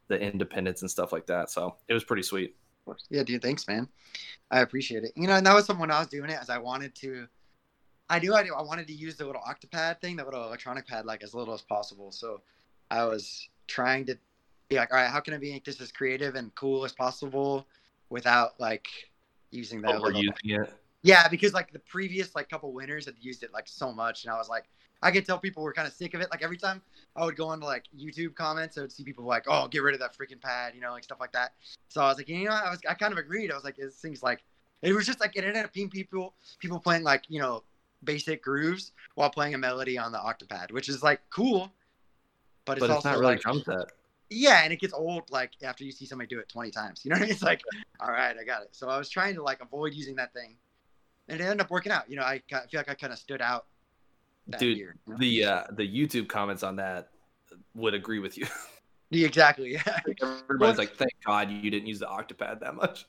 the 0.08 0.20
independence 0.20 0.82
and 0.82 0.90
stuff 0.90 1.12
like 1.12 1.26
that 1.26 1.50
so 1.50 1.76
it 1.90 1.94
was 1.94 2.04
pretty 2.04 2.24
sweet 2.24 2.56
Yeah, 3.10 3.24
dude. 3.24 3.42
Thanks, 3.42 3.68
man. 3.68 3.88
I 4.52 4.62
appreciate 4.62 5.04
it. 5.04 5.12
You 5.16 5.28
know, 5.28 5.34
and 5.34 5.46
that 5.46 5.54
was 5.54 5.66
something 5.66 5.82
when 5.82 5.92
I 5.92 6.00
was 6.00 6.08
doing 6.08 6.30
it, 6.30 6.38
as 6.40 6.50
I 6.50 6.58
wanted 6.58 6.96
to. 6.96 7.28
I 8.10 8.20
knew 8.20 8.36
I, 8.36 8.44
knew 8.44 8.54
I 8.54 8.62
wanted 8.62 8.88
to 8.88 8.94
use 8.94 9.16
the 9.16 9.26
little 9.26 9.42
octopad 9.42 10.00
thing, 10.00 10.16
the 10.16 10.26
little 10.26 10.44
electronic 10.46 10.88
pad, 10.88 11.06
like 11.06 11.24
as 11.24 11.34
little 11.34 11.54
as 11.54 11.62
possible. 11.62 12.12
So 12.12 12.42
I 12.92 13.06
was 13.06 13.50
trying 13.68 14.06
to 14.06 14.18
be 14.70 14.76
like, 14.76 14.92
all 14.92 15.00
right, 15.00 15.10
how 15.10 15.20
can 15.20 15.34
I 15.34 15.38
be 15.38 15.52
make 15.52 15.66
this 15.66 15.82
as 15.82 15.92
creative 15.92 16.36
and 16.36 16.54
cool 16.56 16.86
as 16.86 16.94
possible 16.94 17.66
without 18.10 18.60
like 18.60 18.88
using 19.52 19.82
that 19.82 19.96
oh, 19.96 20.00
little 20.00 20.22
overusing 20.22 20.62
it 20.62 20.74
Yeah, 21.02 21.28
because 21.28 21.54
like 21.54 21.72
the 21.72 21.80
previous 21.80 22.36
like 22.36 22.50
couple 22.50 22.72
winners 22.74 23.06
had 23.06 23.16
used 23.20 23.44
it 23.44 23.52
like 23.54 23.68
so 23.68 23.92
much, 23.92 24.24
and 24.24 24.34
I 24.34 24.38
was 24.38 24.50
like, 24.50 24.66
I 25.02 25.12
could 25.12 25.26
tell 25.26 25.38
people 25.38 25.64
were 25.64 25.74
kind 25.74 25.88
of 25.88 25.94
sick 25.94 26.14
of 26.14 26.22
it. 26.22 26.30
Like 26.32 26.44
every 26.44 26.58
time 26.58 26.82
I 27.16 27.26
would 27.26 27.36
go 27.36 27.52
into 27.54 27.66
like 27.66 27.86
YouTube 27.98 28.36
comments, 28.36 28.78
I 28.78 28.82
would 28.82 28.92
see 28.92 29.04
people 29.04 29.26
like, 29.26 29.46
"Oh, 29.48 29.68
get 29.68 29.84
rid 29.84 29.94
of 29.94 30.00
that 30.00 30.18
freaking 30.18 30.42
pad," 30.42 30.74
you 30.74 30.82
know, 30.82 30.92
like 30.92 31.04
stuff 31.04 31.20
like 31.20 31.32
that. 31.34 31.54
So 31.90 32.02
I 32.02 32.08
was 32.08 32.18
like, 32.18 32.30
you 32.30 32.46
know, 32.46 32.52
I 32.52 32.70
was 32.70 32.80
I 32.88 32.94
kind 32.94 33.12
of 33.12 33.20
agreed. 33.20 33.52
I 33.52 33.56
was 33.56 33.64
like, 33.64 33.78
this 33.78 33.96
thing's 33.96 34.24
like, 34.24 34.44
it 34.82 34.94
was 34.94 35.06
just 35.06 35.20
like 35.20 35.36
it 35.36 35.44
ended 35.44 35.66
up 35.66 35.74
being 35.74 35.90
people 35.90 36.34
people 36.60 36.80
playing 36.80 37.04
like 37.04 37.24
you 37.28 37.40
know 37.40 37.64
basic 38.06 38.44
grooves 38.44 38.92
while 39.16 39.30
playing 39.30 39.54
a 39.54 39.58
melody 39.58 39.98
on 39.98 40.12
the 40.12 40.18
octopad, 40.18 40.72
which 40.72 40.90
is 40.90 41.04
like 41.04 41.22
cool, 41.30 41.72
but 42.66 42.78
it's, 42.78 42.80
but 42.82 42.86
it's 42.86 42.96
also 43.06 43.10
not 43.10 43.20
really 43.20 43.34
like, 43.34 43.42
drum 43.42 43.62
set 43.66 43.92
yeah, 44.30 44.64
and 44.64 44.74
it 44.74 44.80
gets 44.80 44.94
old 44.94 45.30
like 45.30 45.52
after 45.64 45.84
you 45.84 45.92
see 45.92 46.06
somebody 46.06 46.28
do 46.28 46.40
it 46.40 46.50
20 46.50 46.72
times. 46.72 47.02
You 47.04 47.12
know 47.12 47.16
what 47.16 47.22
I 47.22 47.26
mean? 47.26 47.32
It's 47.32 47.44
like, 47.44 47.62
all 48.00 48.12
right, 48.12 48.36
I 48.36 48.44
got 48.44 48.64
it. 48.64 48.70
So 48.72 48.90
I 48.90 48.98
was 48.98 49.10
trying 49.10 49.36
to 49.36 49.44
like 49.44 49.62
avoid 49.62 49.94
using 49.94 50.16
that 50.16 50.34
thing. 50.34 50.58
And 51.28 51.40
it 51.40 51.44
ended 51.44 51.62
up 51.62 51.72
working 51.72 51.92
out. 51.92 52.10
You 52.10 52.18
know, 52.18 52.24
I 52.24 52.42
ki- 52.48 52.56
feel 52.70 52.80
like 52.80 52.90
I 52.90 52.96
kind 52.96 53.14
of 53.14 53.20
stood 53.20 53.42
out 53.42 53.66
that 54.48 54.60
Dude, 54.60 54.78
year. 54.78 54.96
you 55.08 55.14
know? 55.14 55.20
the 55.20 55.44
uh 55.44 55.64
the 55.72 55.88
youtube 55.88 56.28
comments 56.28 56.62
on 56.62 56.76
that 56.76 57.10
would 57.74 57.96
agree 57.96 58.20
with 58.20 58.38
you 58.38 58.46
Yeah, 59.10 59.28
exactly. 59.28 59.74
Yeah. 59.74 60.00
everybody's 60.48 60.78
like 60.78 60.96
thank 60.96 61.12
god 61.26 61.50
you 61.50 61.72
didn't 61.72 61.88
use 61.88 62.00
the 62.00 62.06
octopad 62.06 62.60
that 62.60 62.76
much 62.76 63.06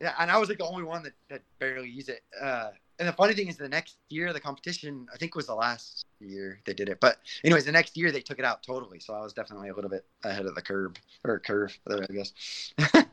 yeah, 0.00 0.14
and 0.18 0.30
I 0.30 0.38
was 0.38 0.48
like 0.48 0.58
the 0.58 0.66
only 0.66 0.84
one 0.84 1.02
that, 1.02 1.12
that 1.28 1.42
barely 1.58 1.88
used 1.90 2.08
it. 2.08 2.22
Uh, 2.40 2.70
and 2.98 3.08
the 3.08 3.12
funny 3.12 3.34
thing 3.34 3.48
is, 3.48 3.56
the 3.56 3.68
next 3.68 3.96
year, 4.08 4.32
the 4.32 4.40
competition, 4.40 5.06
I 5.12 5.16
think 5.16 5.34
was 5.34 5.46
the 5.46 5.54
last 5.54 6.06
year 6.20 6.60
they 6.64 6.74
did 6.74 6.88
it. 6.88 6.98
But 7.00 7.18
anyways, 7.44 7.64
the 7.64 7.72
next 7.72 7.96
year 7.96 8.10
they 8.10 8.20
took 8.20 8.38
it 8.38 8.44
out 8.44 8.62
totally. 8.62 8.98
So 8.98 9.14
I 9.14 9.20
was 9.20 9.32
definitely 9.32 9.68
a 9.68 9.74
little 9.74 9.90
bit 9.90 10.04
ahead 10.24 10.46
of 10.46 10.54
the 10.54 10.62
curve 10.62 10.94
or 11.24 11.38
curve 11.38 11.76
there, 11.86 12.02
I 12.08 12.12
guess. 12.12 12.32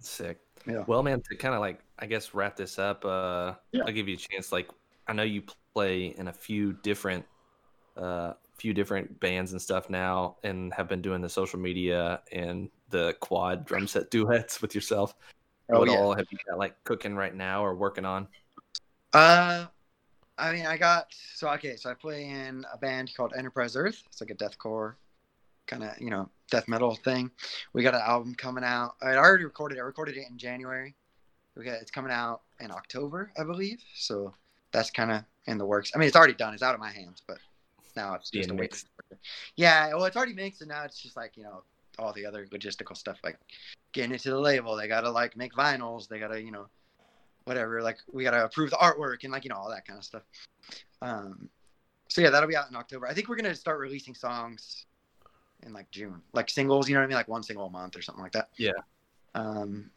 Sick. 0.00 0.38
Yeah. 0.66 0.84
Well, 0.86 1.02
man, 1.02 1.22
to 1.28 1.36
kind 1.36 1.54
of 1.54 1.60
like, 1.60 1.80
I 1.98 2.06
guess, 2.06 2.34
wrap 2.34 2.56
this 2.56 2.78
up, 2.78 3.04
uh, 3.04 3.54
Yeah. 3.72 3.82
I'll 3.86 3.92
give 3.92 4.08
you 4.08 4.14
a 4.14 4.18
chance. 4.18 4.52
Like, 4.52 4.68
I 5.06 5.12
know 5.12 5.24
you 5.24 5.42
play 5.74 6.14
in 6.16 6.28
a 6.28 6.32
few 6.32 6.72
different, 6.82 7.24
uh, 7.96 8.34
few 8.56 8.72
different 8.72 9.18
bands 9.20 9.52
and 9.52 9.60
stuff 9.60 9.90
now, 9.90 10.36
and 10.44 10.72
have 10.74 10.88
been 10.88 11.02
doing 11.02 11.20
the 11.20 11.28
social 11.28 11.58
media 11.58 12.22
and 12.30 12.70
the 12.90 13.14
quad 13.20 13.64
drum 13.64 13.86
set 13.86 14.10
duets 14.10 14.62
with 14.62 14.74
yourself. 14.74 15.14
Oh, 15.70 15.80
what 15.80 15.88
yeah. 15.88 15.96
all 15.96 16.14
have 16.14 16.26
you 16.30 16.38
got 16.48 16.58
like 16.58 16.82
cooking 16.84 17.14
right 17.14 17.34
now 17.34 17.64
or 17.64 17.74
working 17.74 18.04
on? 18.04 18.28
Uh, 19.12 19.66
I 20.38 20.52
mean, 20.52 20.66
I 20.66 20.76
got 20.76 21.08
so 21.34 21.48
okay. 21.50 21.76
So 21.76 21.90
I 21.90 21.94
play 21.94 22.24
in 22.24 22.64
a 22.72 22.78
band 22.78 23.12
called 23.16 23.32
Enterprise 23.36 23.76
Earth. 23.76 24.02
It's 24.06 24.20
like 24.20 24.30
a 24.30 24.34
deathcore 24.34 24.94
kind 25.66 25.84
of 25.84 25.90
you 26.00 26.10
know 26.10 26.28
death 26.50 26.68
metal 26.68 26.94
thing. 26.96 27.30
We 27.72 27.82
got 27.82 27.94
an 27.94 28.02
album 28.04 28.34
coming 28.34 28.64
out. 28.64 28.94
I 29.02 29.16
already 29.16 29.44
recorded 29.44 29.78
it. 29.78 29.80
I 29.80 29.84
recorded 29.84 30.16
it 30.16 30.26
in 30.28 30.38
January. 30.38 30.94
We 31.56 31.64
got 31.64 31.74
it's 31.74 31.90
coming 31.90 32.12
out 32.12 32.42
in 32.60 32.70
October, 32.70 33.30
I 33.38 33.44
believe. 33.44 33.82
So 33.94 34.34
that's 34.72 34.90
kind 34.90 35.10
of 35.10 35.24
in 35.46 35.58
the 35.58 35.66
works. 35.66 35.92
I 35.94 35.98
mean, 35.98 36.08
it's 36.08 36.16
already 36.16 36.34
done. 36.34 36.54
It's 36.54 36.62
out 36.62 36.74
of 36.74 36.80
my 36.80 36.90
hands, 36.90 37.22
but 37.26 37.38
now 37.94 38.14
it's 38.14 38.30
just 38.30 38.48
Being 38.48 38.58
a 38.58 38.60
wait. 38.60 38.84
Yeah, 39.56 39.88
well, 39.88 40.04
it's 40.04 40.16
already 40.16 40.32
mixed, 40.32 40.62
and 40.62 40.68
now 40.70 40.84
it's 40.84 41.02
just 41.02 41.16
like 41.16 41.36
you 41.36 41.42
know 41.42 41.62
all 41.98 42.12
the 42.12 42.24
other 42.24 42.46
logistical 42.46 42.96
stuff, 42.96 43.18
like 43.22 43.38
getting 43.92 44.12
it 44.12 44.20
to 44.22 44.30
the 44.30 44.40
label. 44.40 44.76
They 44.76 44.88
gotta 44.88 45.10
like 45.10 45.36
make 45.36 45.52
vinyls. 45.52 46.08
They 46.08 46.18
gotta 46.18 46.40
you 46.42 46.50
know 46.50 46.66
whatever. 47.44 47.82
Like 47.82 47.98
we 48.12 48.24
gotta 48.24 48.44
approve 48.44 48.70
the 48.70 48.76
artwork 48.76 49.24
and 49.24 49.32
like 49.32 49.44
you 49.44 49.50
know 49.50 49.56
all 49.56 49.70
that 49.70 49.86
kind 49.86 49.98
of 49.98 50.04
stuff. 50.04 50.22
Um, 51.00 51.48
so 52.08 52.20
yeah, 52.20 52.30
that'll 52.30 52.48
be 52.48 52.56
out 52.56 52.70
in 52.70 52.76
October. 52.76 53.06
I 53.06 53.14
think 53.14 53.28
we're 53.28 53.36
gonna 53.36 53.54
start 53.54 53.78
releasing 53.78 54.14
songs 54.14 54.86
in 55.64 55.72
like 55.72 55.90
June, 55.90 56.20
like 56.32 56.50
singles. 56.50 56.88
You 56.88 56.94
know 56.94 57.00
what 57.00 57.04
I 57.04 57.08
mean? 57.08 57.16
Like 57.16 57.28
one 57.28 57.42
single 57.42 57.66
a 57.66 57.70
month 57.70 57.96
or 57.96 58.02
something 58.02 58.22
like 58.22 58.32
that. 58.32 58.50
Yeah. 58.56 58.72
Um, 59.34 59.90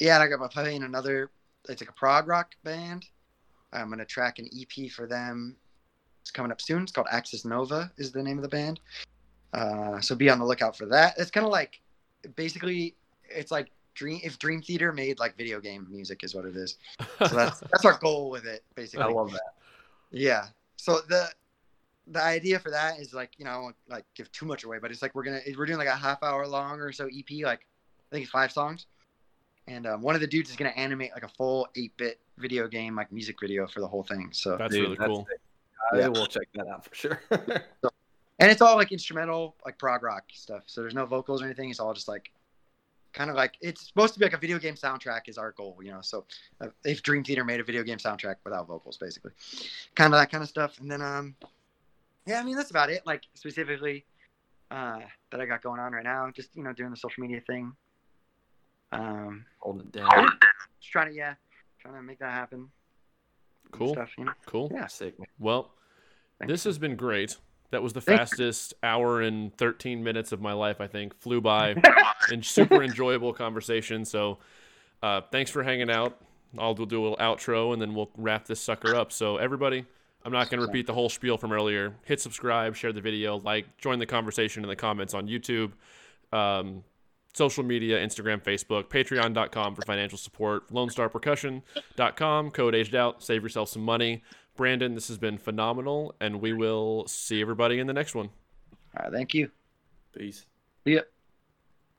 yeah, 0.00 0.14
and 0.14 0.22
I 0.22 0.28
got 0.28 0.40
my 0.40 0.48
playing 0.48 0.82
another. 0.82 1.30
It's 1.68 1.80
like 1.80 1.90
a 1.90 1.94
prog 1.94 2.28
rock 2.28 2.54
band. 2.64 3.06
I'm 3.72 3.90
gonna 3.90 4.04
track 4.04 4.38
an 4.38 4.48
EP 4.58 4.90
for 4.90 5.06
them. 5.06 5.56
It's 6.22 6.30
coming 6.30 6.50
up 6.50 6.60
soon. 6.60 6.82
It's 6.82 6.92
called 6.92 7.06
Axis 7.10 7.44
Nova. 7.44 7.90
Is 7.96 8.12
the 8.12 8.22
name 8.22 8.38
of 8.38 8.42
the 8.42 8.48
band. 8.48 8.80
Uh, 9.52 10.00
so 10.00 10.14
be 10.14 10.28
on 10.28 10.38
the 10.38 10.44
lookout 10.44 10.76
for 10.76 10.86
that. 10.86 11.14
It's 11.18 11.30
kind 11.30 11.46
of 11.46 11.52
like, 11.52 11.80
basically, 12.34 12.96
it's 13.28 13.50
like 13.50 13.70
Dream. 13.96 14.20
If 14.22 14.38
Dream 14.38 14.62
Theater 14.62 14.92
made 14.92 15.18
like 15.18 15.36
video 15.36 15.60
game 15.60 15.86
music, 15.90 16.22
is 16.22 16.34
what 16.34 16.44
it 16.44 16.54
is. 16.54 16.76
So 17.18 17.28
that's 17.34 17.58
that's 17.60 17.84
our 17.84 17.98
goal 17.98 18.30
with 18.30 18.44
it, 18.46 18.62
basically. 18.76 19.04
I 19.04 19.08
love 19.08 19.32
that. 19.32 19.54
Yeah. 20.12 20.46
So 20.76 21.00
the 21.08 21.28
the 22.06 22.22
idea 22.22 22.60
for 22.60 22.70
that 22.70 23.00
is 23.00 23.12
like 23.12 23.32
you 23.38 23.44
know 23.44 23.50
I 23.50 23.56
won't 23.58 23.76
like 23.88 24.04
give 24.14 24.30
too 24.30 24.46
much 24.46 24.62
away, 24.62 24.78
but 24.80 24.92
it's 24.92 25.02
like 25.02 25.14
we're 25.14 25.24
gonna 25.24 25.40
we're 25.58 25.66
doing 25.66 25.78
like 25.78 25.88
a 25.88 25.96
half 25.96 26.22
hour 26.22 26.46
long 26.46 26.78
or 26.78 26.92
so 26.92 27.06
EP, 27.06 27.42
like 27.44 27.60
I 27.60 28.14
think 28.14 28.22
it's 28.22 28.30
five 28.30 28.52
songs, 28.52 28.86
and 29.66 29.86
um, 29.86 30.02
one 30.02 30.14
of 30.14 30.20
the 30.20 30.26
dudes 30.28 30.50
is 30.50 30.56
gonna 30.56 30.70
animate 30.70 31.10
like 31.12 31.24
a 31.24 31.28
full 31.28 31.66
eight 31.74 31.96
bit 31.96 32.20
video 32.38 32.68
game 32.68 32.94
like 32.94 33.10
music 33.10 33.40
video 33.40 33.66
for 33.66 33.80
the 33.80 33.88
whole 33.88 34.02
thing. 34.04 34.28
So 34.32 34.56
That's 34.56 34.72
Dude, 34.74 34.82
really 34.82 34.96
that's 34.96 35.08
cool. 35.08 35.26
sick. 35.28 35.40
I 35.92 35.98
Yeah. 35.98 36.08
will 36.08 36.26
check 36.26 36.46
that 36.54 36.66
out 36.68 36.84
for 36.84 36.94
sure. 36.94 37.22
and 37.30 38.50
it's 38.50 38.60
all 38.60 38.76
like 38.76 38.92
instrumental 38.92 39.56
like 39.64 39.78
prog 39.78 40.02
rock 40.02 40.24
stuff. 40.32 40.64
So 40.66 40.82
there's 40.82 40.94
no 40.94 41.06
vocals 41.06 41.42
or 41.42 41.46
anything. 41.46 41.70
It's 41.70 41.80
all 41.80 41.94
just 41.94 42.08
like 42.08 42.30
kind 43.16 43.30
of 43.30 43.36
like 43.36 43.56
it's 43.60 43.88
supposed 43.88 44.12
to 44.14 44.20
be 44.20 44.26
like 44.26 44.34
a 44.34 44.38
video 44.38 44.58
game 44.58 44.74
soundtrack 44.74 45.22
is 45.26 45.38
our 45.38 45.52
goal, 45.52 45.78
you 45.82 45.90
know. 45.90 46.00
So 46.02 46.26
uh, 46.60 46.68
if 46.84 47.02
Dream 47.02 47.24
Theater 47.24 47.44
made 47.44 47.58
a 47.58 47.64
video 47.64 47.82
game 47.82 47.98
soundtrack 47.98 48.36
without 48.44 48.68
vocals, 48.68 48.98
basically, 48.98 49.32
kind 49.96 50.12
of 50.12 50.20
that 50.20 50.30
kind 50.30 50.42
of 50.42 50.48
stuff. 50.48 50.78
And 50.78 50.90
then 50.90 51.02
um, 51.02 51.34
yeah, 52.26 52.38
I 52.38 52.44
mean 52.44 52.56
that's 52.56 52.70
about 52.70 52.90
it. 52.90 53.04
Like 53.06 53.22
specifically 53.34 54.04
uh, 54.70 55.00
that 55.30 55.40
I 55.40 55.46
got 55.46 55.62
going 55.62 55.80
on 55.80 55.92
right 55.92 56.04
now, 56.04 56.30
just 56.30 56.54
you 56.54 56.62
know 56.62 56.72
doing 56.72 56.90
the 56.90 56.96
social 56.96 57.22
media 57.22 57.40
thing. 57.40 57.72
Um, 58.92 59.44
Holding 59.58 59.86
it 59.86 59.92
down. 59.92 60.10
just 60.78 60.92
trying 60.92 61.08
to 61.08 61.14
yeah, 61.14 61.34
trying 61.80 61.94
to 61.94 62.02
make 62.02 62.18
that 62.18 62.32
happen. 62.32 62.68
Cool. 63.72 63.94
Stuff, 63.94 64.10
you 64.16 64.24
know? 64.26 64.32
Cool. 64.44 64.70
Yeah. 64.72 64.86
Sick. 64.86 65.14
Well, 65.40 65.72
Thank 66.38 66.50
this 66.50 66.62
has 66.64 66.78
been 66.78 66.94
great. 66.94 67.36
That 67.70 67.82
was 67.82 67.92
the 67.92 68.00
fastest 68.00 68.74
hour 68.82 69.20
and 69.20 69.56
13 69.56 70.02
minutes 70.02 70.32
of 70.32 70.40
my 70.40 70.52
life, 70.52 70.80
I 70.80 70.86
think. 70.86 71.18
Flew 71.20 71.40
by 71.40 71.74
and 72.30 72.44
super 72.44 72.82
enjoyable 72.82 73.32
conversation. 73.32 74.04
So, 74.04 74.38
uh, 75.02 75.22
thanks 75.32 75.50
for 75.50 75.62
hanging 75.62 75.90
out. 75.90 76.20
I'll 76.58 76.74
do 76.74 76.86
do 76.86 77.00
a 77.00 77.02
little 77.02 77.18
outro 77.18 77.72
and 77.72 77.82
then 77.82 77.94
we'll 77.94 78.10
wrap 78.16 78.46
this 78.46 78.60
sucker 78.60 78.94
up. 78.94 79.12
So, 79.12 79.36
everybody, 79.36 79.84
I'm 80.24 80.32
not 80.32 80.50
going 80.50 80.60
to 80.60 80.66
repeat 80.66 80.86
the 80.86 80.94
whole 80.94 81.08
spiel 81.08 81.36
from 81.36 81.52
earlier. 81.52 81.94
Hit 82.04 82.20
subscribe, 82.20 82.74
share 82.74 82.92
the 82.92 83.00
video, 83.00 83.38
like, 83.38 83.76
join 83.78 83.98
the 83.98 84.06
conversation 84.06 84.64
in 84.64 84.68
the 84.68 84.76
comments 84.76 85.14
on 85.14 85.28
YouTube, 85.28 85.72
um, 86.32 86.82
social 87.32 87.62
media, 87.62 88.04
Instagram, 88.04 88.42
Facebook, 88.42 88.84
patreon.com 88.84 89.74
for 89.74 89.82
financial 89.82 90.18
support, 90.18 90.68
lonestarpercussion.com, 90.72 92.50
code 92.50 92.74
aged 92.74 92.94
out, 92.94 93.22
save 93.22 93.42
yourself 93.42 93.68
some 93.68 93.82
money. 93.82 94.22
Brandon, 94.56 94.94
this 94.94 95.08
has 95.08 95.18
been 95.18 95.38
phenomenal, 95.38 96.14
and 96.20 96.40
we 96.40 96.52
will 96.52 97.06
see 97.06 97.40
everybody 97.40 97.78
in 97.78 97.86
the 97.86 97.92
next 97.92 98.14
one. 98.14 98.30
All 98.96 99.04
right, 99.04 99.12
thank 99.12 99.34
you. 99.34 99.50
Peace. 100.16 100.46
See 100.84 100.94
ya. 100.94 101.02